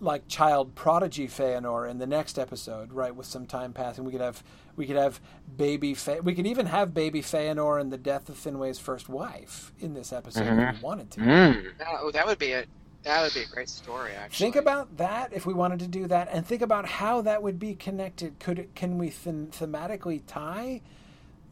like 0.00 0.26
child 0.26 0.74
prodigy 0.74 1.28
Feanor 1.28 1.88
in 1.88 1.98
the 1.98 2.06
next 2.06 2.38
episode, 2.38 2.92
right? 2.92 3.14
With 3.14 3.26
some 3.26 3.46
time 3.46 3.72
passing, 3.72 4.04
we 4.04 4.12
could 4.12 4.20
have 4.20 4.42
we 4.76 4.86
could 4.86 4.96
have 4.96 5.20
baby. 5.56 5.94
Fe- 5.94 6.20
we 6.20 6.34
could 6.34 6.46
even 6.46 6.66
have 6.66 6.92
baby 6.92 7.22
Feanor 7.22 7.80
and 7.80 7.92
the 7.92 7.98
death 7.98 8.28
of 8.28 8.36
Finwë's 8.36 8.78
first 8.78 9.08
wife 9.08 9.72
in 9.80 9.94
this 9.94 10.12
episode 10.12 10.46
if 10.46 10.76
we 10.76 10.82
wanted 10.82 11.10
to. 11.12 11.20
Mm. 11.20 11.72
Oh, 12.00 12.10
that 12.10 12.26
would 12.26 12.38
be 12.38 12.52
a 12.52 12.64
that 13.04 13.22
would 13.22 13.34
be 13.34 13.40
a 13.40 13.46
great 13.46 13.68
story. 13.68 14.12
Actually, 14.12 14.44
Think 14.44 14.56
about 14.56 14.96
that 14.98 15.32
if 15.32 15.44
we 15.46 15.52
wanted 15.54 15.80
to 15.80 15.88
do 15.88 16.06
that, 16.06 16.28
and 16.30 16.46
think 16.46 16.62
about 16.62 16.86
how 16.86 17.20
that 17.22 17.42
would 17.42 17.58
be 17.58 17.74
connected. 17.74 18.38
Could 18.38 18.58
it, 18.58 18.74
can 18.74 18.98
we 18.98 19.10
them- 19.10 19.48
thematically 19.48 20.22
tie 20.26 20.80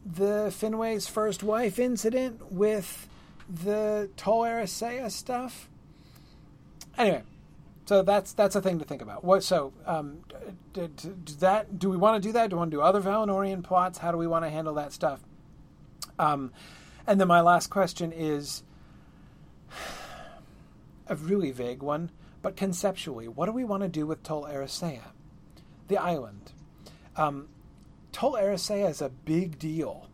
the 0.05 0.47
Finwë's 0.49 1.07
first 1.07 1.43
wife 1.43 1.77
incident 1.77 2.51
with 2.51 3.07
the 3.49 4.09
Tol 4.17 4.41
Eressëa 4.43 5.11
stuff? 5.11 5.67
Anyway, 6.97 7.23
So 7.85 8.01
that's 8.01 8.31
that's 8.33 8.55
a 8.55 8.61
thing 8.61 8.79
to 8.79 8.85
think 8.85 9.01
about. 9.01 9.23
What 9.23 9.43
so 9.43 9.73
um, 9.85 10.19
d- 10.73 10.87
d- 10.95 11.09
d- 11.25 11.33
that 11.39 11.77
do 11.79 11.89
we 11.89 11.97
want 11.97 12.21
to 12.21 12.27
do 12.29 12.31
that? 12.33 12.49
Do 12.49 12.55
we 12.55 12.59
want 12.59 12.71
to 12.71 12.77
do 12.77 12.81
other 12.81 13.01
Valinorian 13.01 13.63
plots? 13.63 13.97
How 13.97 14.11
do 14.11 14.17
we 14.17 14.27
want 14.27 14.45
to 14.45 14.49
handle 14.49 14.73
that 14.75 14.93
stuff? 14.93 15.19
Um, 16.17 16.51
and 17.07 17.19
then 17.19 17.27
my 17.27 17.41
last 17.41 17.67
question 17.69 18.11
is 18.13 18.63
a 21.11 21.15
really 21.15 21.51
vague 21.51 21.83
one, 21.83 22.09
but 22.41 22.55
conceptually, 22.55 23.27
what 23.27 23.45
do 23.45 23.51
we 23.51 23.65
want 23.65 23.83
to 23.83 23.89
do 23.89 24.07
with 24.07 24.23
Tol 24.23 24.45
Eressëa, 24.45 25.11
the 25.89 25.97
island? 25.97 26.53
Um, 27.17 27.49
Tol 28.13 28.33
Eressëa 28.33 28.89
is 28.89 29.01
a 29.01 29.09
big 29.09 29.59
deal 29.59 30.07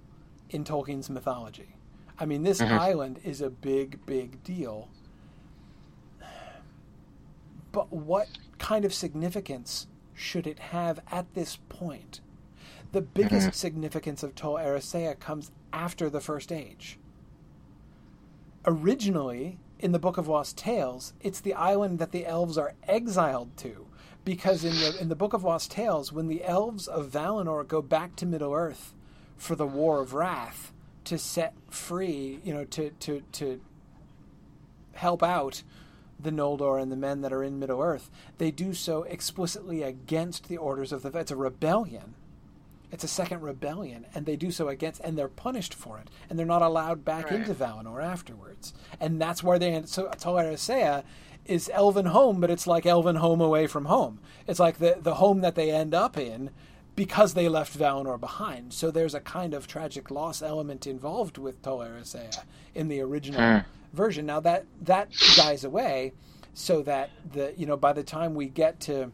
in 0.49 0.63
Tolkien's 0.63 1.09
mythology. 1.09 1.75
I 2.19 2.25
mean, 2.25 2.41
this 2.41 2.59
Mhm. 2.59 2.79
island 2.79 3.19
is 3.23 3.41
a 3.41 3.49
big, 3.51 4.03
big 4.07 4.43
deal. 4.43 4.89
But 7.71 7.93
what 7.93 8.27
kind 8.57 8.83
of 8.83 8.91
significance 8.91 9.85
should 10.15 10.47
it 10.47 10.57
have 10.57 10.99
at 11.11 11.31
this 11.35 11.57
point? 11.69 12.21
The 12.91 13.01
biggest 13.01 13.49
Mhm. 13.49 13.53
significance 13.53 14.23
of 14.23 14.33
Tol 14.33 14.55
Eressëa 14.55 15.19
comes 15.19 15.51
after 15.71 16.09
the 16.09 16.21
First 16.21 16.51
Age. 16.51 16.97
Originally, 18.65 19.59
in 19.79 19.91
the 19.91 19.99
Book 19.99 20.17
of 20.17 20.27
Lost 20.27 20.57
Tales, 20.57 21.13
it's 21.21 21.39
the 21.39 21.53
island 21.53 21.99
that 21.99 22.11
the 22.11 22.25
elves 22.25 22.57
are 22.57 22.73
exiled 22.87 23.55
to. 23.57 23.87
Because 24.25 24.65
in 24.65 24.73
the 24.73 24.97
in 24.99 25.07
the 25.07 25.15
Book 25.15 25.33
of 25.33 25.43
Lost 25.43 25.71
Tales, 25.71 26.11
when 26.11 26.27
the 26.27 26.43
elves 26.43 26.87
of 26.87 27.09
Valinor 27.09 27.65
go 27.65 27.81
back 27.81 28.15
to 28.17 28.25
Middle 28.25 28.53
Earth 28.53 28.93
for 29.37 29.55
the 29.55 29.67
War 29.67 30.01
of 30.01 30.13
Wrath 30.13 30.73
to 31.05 31.17
set 31.17 31.53
free, 31.69 32.39
you 32.43 32.53
know, 32.53 32.65
to 32.65 32.89
to 32.89 33.23
to 33.33 33.61
help 34.93 35.23
out 35.23 35.63
the 36.19 36.31
Noldor 36.31 36.81
and 36.81 36.91
the 36.91 36.97
men 36.97 37.21
that 37.21 37.31
are 37.31 37.43
in 37.43 37.59
Middle 37.59 37.81
Earth, 37.81 38.09
they 38.37 38.51
do 38.51 38.73
so 38.73 39.03
explicitly 39.03 39.83
against 39.83 40.49
the 40.49 40.57
orders 40.57 40.91
of 40.91 41.03
the. 41.03 41.17
It's 41.17 41.31
a 41.31 41.35
rebellion. 41.35 42.15
It's 42.91 43.03
a 43.03 43.07
second 43.07 43.41
rebellion, 43.41 44.05
and 44.15 44.25
they 44.25 44.35
do 44.37 44.49
so 44.49 44.69
against, 44.69 45.01
and 45.01 45.17
they're 45.17 45.27
punished 45.27 45.73
for 45.73 45.97
it, 45.99 46.09
and 46.29 46.39
they're 46.39 46.45
not 46.45 46.61
allowed 46.61 47.03
back 47.03 47.25
Right. 47.25 47.41
into 47.41 47.53
Valinor 47.53 48.01
afterwards. 48.01 48.73
And 48.99 49.21
that's 49.21 49.43
where 49.43 49.59
they 49.59 49.73
end. 49.73 49.89
So 49.89 50.09
Tol 50.17 50.35
Eressëa 50.35 51.03
is 51.45 51.69
Elven 51.73 52.07
home, 52.07 52.39
but 52.39 52.49
it's 52.49 52.65
like 52.67 52.85
Elven 52.85 53.17
home 53.17 53.41
away 53.41 53.67
from 53.67 53.85
home. 53.85 54.19
It's 54.47 54.59
like 54.59 54.77
the 54.79 54.97
the 55.01 55.15
home 55.15 55.41
that 55.41 55.55
they 55.55 55.69
end 55.71 55.93
up 55.93 56.17
in 56.17 56.49
because 56.95 57.33
they 57.35 57.47
left 57.49 57.77
Valinor 57.77 58.19
behind. 58.19 58.73
So 58.73 58.89
there's 58.89 59.13
a 59.13 59.19
kind 59.19 59.53
of 59.53 59.67
tragic 59.67 60.09
loss 60.09 60.41
element 60.41 60.87
involved 60.87 61.37
with 61.37 61.61
Tol 61.61 61.79
Eressëa 61.79 62.43
in 62.73 62.87
the 62.87 63.01
original 63.01 63.39
Mm. 63.41 63.65
version. 63.93 64.25
Now 64.25 64.39
that 64.39 64.65
that 64.81 65.09
dies 65.35 65.63
away, 65.65 66.13
so 66.53 66.81
that 66.83 67.09
the 67.33 67.53
you 67.57 67.65
know 67.65 67.77
by 67.77 67.91
the 67.93 68.03
time 68.03 68.33
we 68.33 68.47
get 68.47 68.79
to 68.81 69.11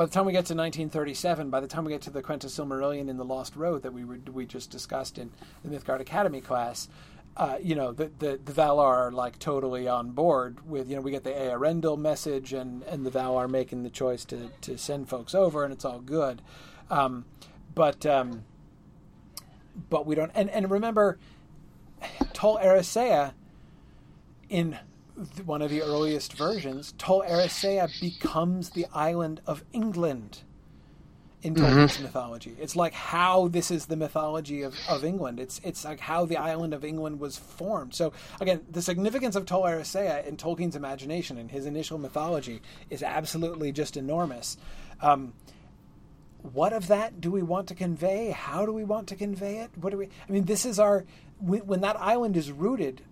by 0.00 0.06
the 0.06 0.12
time 0.12 0.24
we 0.24 0.32
get 0.32 0.46
to 0.46 0.54
1937, 0.54 1.50
by 1.50 1.60
the 1.60 1.66
time 1.66 1.84
we 1.84 1.92
get 1.92 2.00
to 2.00 2.08
the 2.08 2.22
Quenta 2.22 2.46
Silmarillion 2.46 3.10
in 3.10 3.18
the 3.18 3.24
Lost 3.24 3.54
Road 3.54 3.82
that 3.82 3.92
we 3.92 4.02
we 4.04 4.46
just 4.46 4.70
discussed 4.70 5.18
in 5.18 5.30
the 5.62 5.76
Mythgard 5.76 6.00
Academy 6.00 6.40
class, 6.40 6.88
uh, 7.36 7.58
you 7.60 7.74
know 7.74 7.92
the, 7.92 8.10
the 8.18 8.40
the 8.42 8.52
Valar 8.52 8.96
are 8.96 9.12
like 9.12 9.38
totally 9.38 9.86
on 9.86 10.12
board 10.12 10.66
with 10.66 10.88
you 10.88 10.96
know 10.96 11.02
we 11.02 11.10
get 11.10 11.22
the 11.22 11.32
Earendel 11.32 11.98
message 11.98 12.54
and 12.54 12.82
and 12.84 13.04
the 13.04 13.10
Valar 13.10 13.46
making 13.46 13.82
the 13.82 13.90
choice 13.90 14.24
to 14.24 14.48
to 14.62 14.78
send 14.78 15.06
folks 15.10 15.34
over 15.34 15.64
and 15.64 15.72
it's 15.74 15.84
all 15.84 16.00
good, 16.00 16.40
um, 16.88 17.26
but 17.74 18.06
um, 18.06 18.44
but 19.90 20.06
we 20.06 20.14
don't 20.14 20.32
and 20.34 20.48
and 20.48 20.70
remember 20.70 21.18
Tol 22.32 22.56
Eressëa 22.56 23.34
in 24.48 24.78
one 25.44 25.62
of 25.62 25.70
the 25.70 25.82
earliest 25.82 26.32
versions, 26.34 26.94
Tol 26.98 27.22
Eressëa 27.22 28.00
becomes 28.00 28.70
the 28.70 28.86
island 28.92 29.40
of 29.46 29.64
England 29.72 30.42
in 31.42 31.54
Tolkien's 31.54 32.00
mythology. 32.00 32.54
It's 32.60 32.76
like 32.76 32.92
how 32.92 33.48
this 33.48 33.70
is 33.70 33.86
the 33.86 33.96
mythology 33.96 34.62
of, 34.62 34.74
of 34.88 35.04
England. 35.04 35.40
It's 35.40 35.60
it's 35.64 35.84
like 35.84 36.00
how 36.00 36.26
the 36.26 36.36
island 36.36 36.74
of 36.74 36.84
England 36.84 37.18
was 37.18 37.38
formed. 37.38 37.94
So 37.94 38.12
again, 38.40 38.60
the 38.70 38.82
significance 38.82 39.36
of 39.36 39.46
Tol 39.46 39.62
Eressëa 39.62 40.26
in 40.26 40.36
Tolkien's 40.36 40.76
imagination 40.76 41.38
and 41.38 41.50
his 41.50 41.66
initial 41.66 41.98
mythology 41.98 42.60
is 42.90 43.02
absolutely 43.02 43.72
just 43.72 43.96
enormous. 43.96 44.56
Um, 45.00 45.32
what 46.42 46.72
of 46.72 46.88
that 46.88 47.20
do 47.20 47.30
we 47.30 47.42
want 47.42 47.68
to 47.68 47.74
convey? 47.74 48.30
How 48.30 48.64
do 48.66 48.72
we 48.72 48.84
want 48.84 49.08
to 49.08 49.16
convey 49.16 49.58
it? 49.58 49.70
What 49.76 49.90
do 49.90 49.98
we? 49.98 50.08
I 50.28 50.32
mean, 50.32 50.44
this 50.44 50.64
is 50.64 50.78
our 50.78 51.04
when, 51.38 51.66
when 51.66 51.80
that 51.80 51.98
island 52.00 52.36
is 52.36 52.52
rooted. 52.52 53.02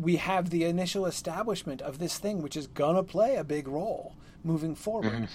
We 0.00 0.16
have 0.16 0.50
the 0.50 0.64
initial 0.64 1.06
establishment 1.06 1.80
of 1.82 1.98
this 1.98 2.18
thing, 2.18 2.42
which 2.42 2.56
is 2.56 2.66
gonna 2.66 3.02
play 3.02 3.36
a 3.36 3.44
big 3.44 3.68
role 3.68 4.14
moving 4.42 4.74
forward. 4.74 5.28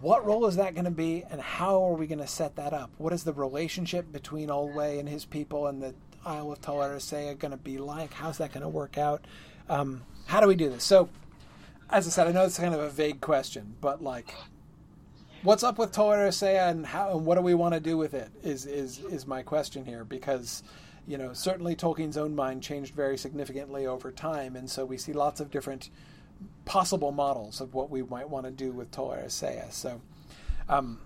What 0.00 0.26
role 0.26 0.46
is 0.46 0.56
that 0.56 0.74
going 0.74 0.84
to 0.84 0.90
be, 0.90 1.24
and 1.30 1.40
how 1.40 1.82
are 1.82 1.94
we 1.94 2.06
going 2.06 2.18
to 2.18 2.26
set 2.26 2.56
that 2.56 2.72
up? 2.72 2.90
What 2.98 3.12
is 3.12 3.24
the 3.24 3.32
relationship 3.32 4.12
between 4.12 4.48
Olwe 4.48 4.98
and 4.98 5.08
his 5.08 5.24
people 5.24 5.66
and 5.66 5.80
the 5.82 5.94
Isle 6.26 6.52
of 6.52 6.60
Tol 6.60 6.78
Eressëa 6.78 7.38
going 7.38 7.52
to 7.52 7.56
be 7.56 7.78
like? 7.78 8.12
How's 8.12 8.38
that 8.38 8.52
going 8.52 8.62
to 8.62 8.68
work 8.68 8.98
out? 8.98 9.24
Um, 9.68 10.02
how 10.26 10.40
do 10.40 10.48
we 10.48 10.56
do 10.56 10.68
this? 10.68 10.84
So, 10.84 11.08
as 11.90 12.06
I 12.06 12.10
said, 12.10 12.26
I 12.26 12.32
know 12.32 12.44
it's 12.44 12.58
kind 12.58 12.74
of 12.74 12.80
a 12.80 12.90
vague 12.90 13.20
question, 13.20 13.76
but 13.80 14.02
like, 14.02 14.34
what's 15.42 15.62
up 15.62 15.78
with 15.78 15.92
Tol 15.92 16.10
Eressëa, 16.10 16.70
and 16.70 16.84
how 16.84 17.16
and 17.16 17.24
what 17.24 17.36
do 17.36 17.40
we 17.40 17.54
want 17.54 17.74
to 17.74 17.80
do 17.80 17.96
with 17.96 18.14
it? 18.14 18.30
Is 18.42 18.66
is 18.66 18.98
is 19.04 19.26
my 19.26 19.42
question 19.42 19.84
here 19.84 20.04
because 20.04 20.62
you 21.06 21.18
know 21.18 21.32
certainly 21.32 21.76
Tolkien's 21.76 22.16
own 22.16 22.34
mind 22.34 22.62
changed 22.62 22.94
very 22.94 23.16
significantly 23.16 23.86
over 23.86 24.10
time, 24.10 24.56
and 24.56 24.70
so 24.70 24.84
we 24.84 24.96
see 24.96 25.12
lots 25.12 25.40
of 25.40 25.50
different 25.50 25.90
possible 26.64 27.12
models 27.12 27.60
of 27.60 27.74
what 27.74 27.90
we 27.90 28.02
might 28.02 28.28
want 28.28 28.46
to 28.46 28.52
do 28.52 28.72
with 28.72 28.90
Tol 28.90 29.10
Eressëa. 29.10 29.72
So, 29.72 30.00
um, 30.68 30.98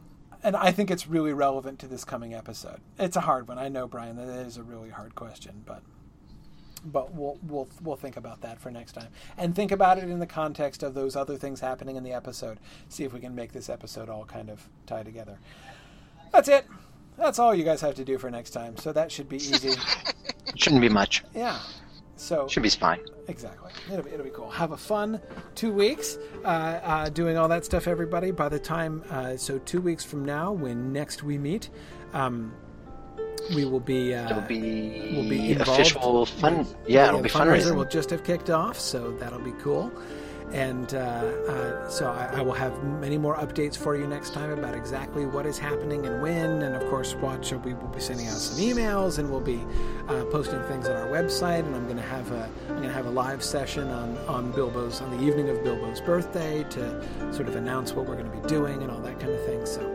and 0.43 0.57
I 0.57 0.71
think 0.73 0.91
it's 0.91 1.07
really 1.07 1.33
relevant 1.33 1.79
to 1.81 1.89
this 1.89 2.05
coming 2.05 2.35
episode. 2.35 2.81
It's 2.99 3.17
a 3.17 3.21
hard 3.21 3.49
one, 3.49 3.59
I 3.59 3.69
know, 3.69 3.87
Brian. 3.87 4.17
That 4.17 4.29
is 4.47 4.57
a 4.57 4.63
really 4.63 4.91
hard 4.91 5.15
question, 5.15 5.63
but 5.67 5.83
but 6.85 7.13
we'll 7.13 7.39
we'll 7.43 7.69
we'll 7.83 7.97
think 7.97 8.17
about 8.17 8.41
that 8.43 8.61
for 8.61 8.71
next 8.71 8.93
time, 8.93 9.09
and 9.37 9.55
think 9.55 9.73
about 9.73 9.99
it 9.99 10.05
in 10.05 10.19
the 10.19 10.27
context 10.27 10.83
of 10.83 10.95
those 10.95 11.17
other 11.17 11.37
things 11.37 11.61
happening 11.61 11.97
in 11.97 12.05
the 12.05 12.13
episode. 12.13 12.59
See 12.89 13.05
if 13.05 13.13
we 13.13 13.21
can 13.21 13.35
make 13.35 13.53
this 13.53 13.69
episode 13.69 14.09
all 14.09 14.25
kind 14.25 14.49
of 14.49 14.69
tie 14.87 15.03
together. 15.03 15.39
That's 16.33 16.49
it. 16.49 16.67
That's 17.19 17.39
all 17.39 17.55
you 17.55 17.65
guys 17.65 17.81
have 17.83 17.97
to 17.97 18.05
do 18.05 18.17
for 18.17 18.31
next 18.31 18.51
time. 18.51 18.77
So 18.77 18.93
that 18.93 19.11
should 19.13 19.29
be 19.29 19.37
easy. 19.53 19.71
it 19.71 19.79
Shouldn't 20.59 20.81
be 20.81 20.89
much. 20.89 21.25
yeah. 21.35 21.59
So 22.17 22.49
Should 22.49 22.65
be 22.65 22.69
fine. 22.71 23.01
Exactly. 23.29 23.71
It'll 23.93 24.03
be, 24.05 24.11
it'll 24.11 24.25
be 24.25 24.31
cool. 24.31 24.51
Have 24.51 24.73
a 24.73 24.77
fun 24.77 25.21
two 25.55 25.73
weeks 25.73 26.19
uh, 26.45 26.49
uh, 26.49 27.09
doing 27.11 27.37
all 27.37 27.47
that 27.49 27.65
stuff, 27.65 27.87
everybody. 27.87 28.33
By 28.33 28.49
the 28.49 28.59
time, 28.59 29.05
uh, 29.11 29.37
so 29.37 29.59
two 29.61 29.81
weeks 29.81 30.05
from 30.05 30.25
now, 30.25 30.51
when 30.51 30.93
next 30.93 31.23
we 31.23 31.39
meet, 31.39 31.71
um, 32.15 32.53
we 33.55 33.65
will 33.65 33.79
be. 33.79 34.15
Uh, 34.17 34.31
It'll 34.31 34.43
be, 34.43 35.13
will 35.15 35.29
be 35.29 35.53
involved 35.53 35.71
official 35.81 36.27
fun. 36.27 36.59
with- 36.59 36.75
Yeah, 36.89 37.07
it'll 37.09 37.21
be 37.23 37.29
fundraiser 37.29 37.67
fundraising. 37.71 37.77
will 37.77 37.85
just 37.85 38.11
have 38.11 38.25
kicked 38.25 38.51
off, 38.51 38.81
so 38.81 39.13
that'll 39.21 39.39
be 39.39 39.53
cool. 39.63 39.93
And 40.53 40.95
uh, 40.95 40.99
uh, 40.99 41.89
so 41.89 42.11
I, 42.11 42.39
I 42.39 42.41
will 42.41 42.55
have 42.55 42.83
many 42.83 43.19
more 43.19 43.37
updates 43.37 43.77
for 43.77 43.97
you 43.97 44.07
next 44.07 44.33
time 44.33 44.51
about 44.51 44.75
exactly 44.75 45.27
what 45.27 45.45
is 45.45 45.59
happening 45.59 46.07
and 46.07 46.23
when. 46.23 46.63
And 46.63 46.75
of 46.75 46.89
course, 46.89 47.15
watch. 47.15 47.53
We 47.53 47.75
will 47.75 47.89
be 47.89 48.01
sending 48.01 48.27
out 48.27 48.37
some 48.37 48.59
emails, 48.59 49.19
and 49.19 49.31
we'll 49.31 49.41
be 49.41 49.65
uh, 50.09 50.25
posting 50.27 50.63
things 50.65 50.89
on 50.89 50.97
our 50.97 51.09
website. 51.09 51.67
And 51.67 51.75
I'm 51.75 51.85
going 51.85 51.97
to 51.97 52.03
have 52.03 52.31
a 52.33 52.49
I'm 52.69 52.77
going 52.77 52.89
to 52.89 52.93
have 52.93 53.07
a 53.07 53.11
live 53.11 53.43
session 53.43 53.89
on 53.89 54.17
on 54.27 54.53
Bilbo's 54.53 55.01
on 55.01 55.17
the 55.17 55.23
evening 55.23 55.51
of 55.51 55.63
Bilbo's 55.63 56.01
birthday 56.01 56.65
to 56.71 57.33
sort 57.33 57.49
of 57.49 57.57
announce 57.57 57.93
what 57.93 58.07
we're 58.07 58.17
going 58.17 58.31
to 58.31 58.37
be 58.37 58.49
doing 58.49 58.83
and 58.83 58.91
all 58.91 59.01
that 59.01 59.21
kind 59.21 59.33
of 59.33 59.45
thing. 59.45 59.67
So. 59.67 59.95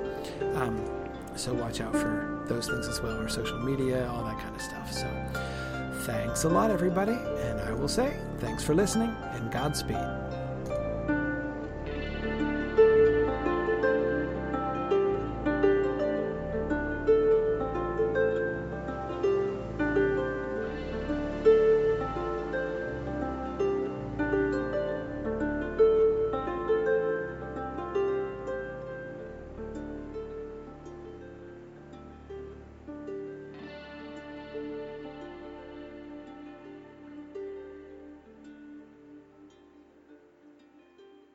Um, 0.56 0.84
so 1.36 1.52
watch 1.54 1.82
out 1.82 1.94
for 1.94 2.44
those 2.48 2.68
things 2.68 2.88
as 2.88 3.02
well, 3.02 3.18
our 3.18 3.28
social 3.28 3.58
media, 3.58 4.08
all 4.08 4.24
that 4.24 4.38
kind 4.38 4.56
of 4.56 4.62
stuff. 4.62 4.92
So 4.94 5.08
thanks 6.04 6.44
a 6.44 6.50
lot, 6.50 6.70
everybody, 6.70 7.14
and 7.14 7.60
I 7.60 7.74
will 7.74 7.88
say 7.88 8.16
thanks 8.38 8.64
for 8.64 8.76
listening 8.76 9.16
and 9.32 9.52
Godspeed. 9.52 10.23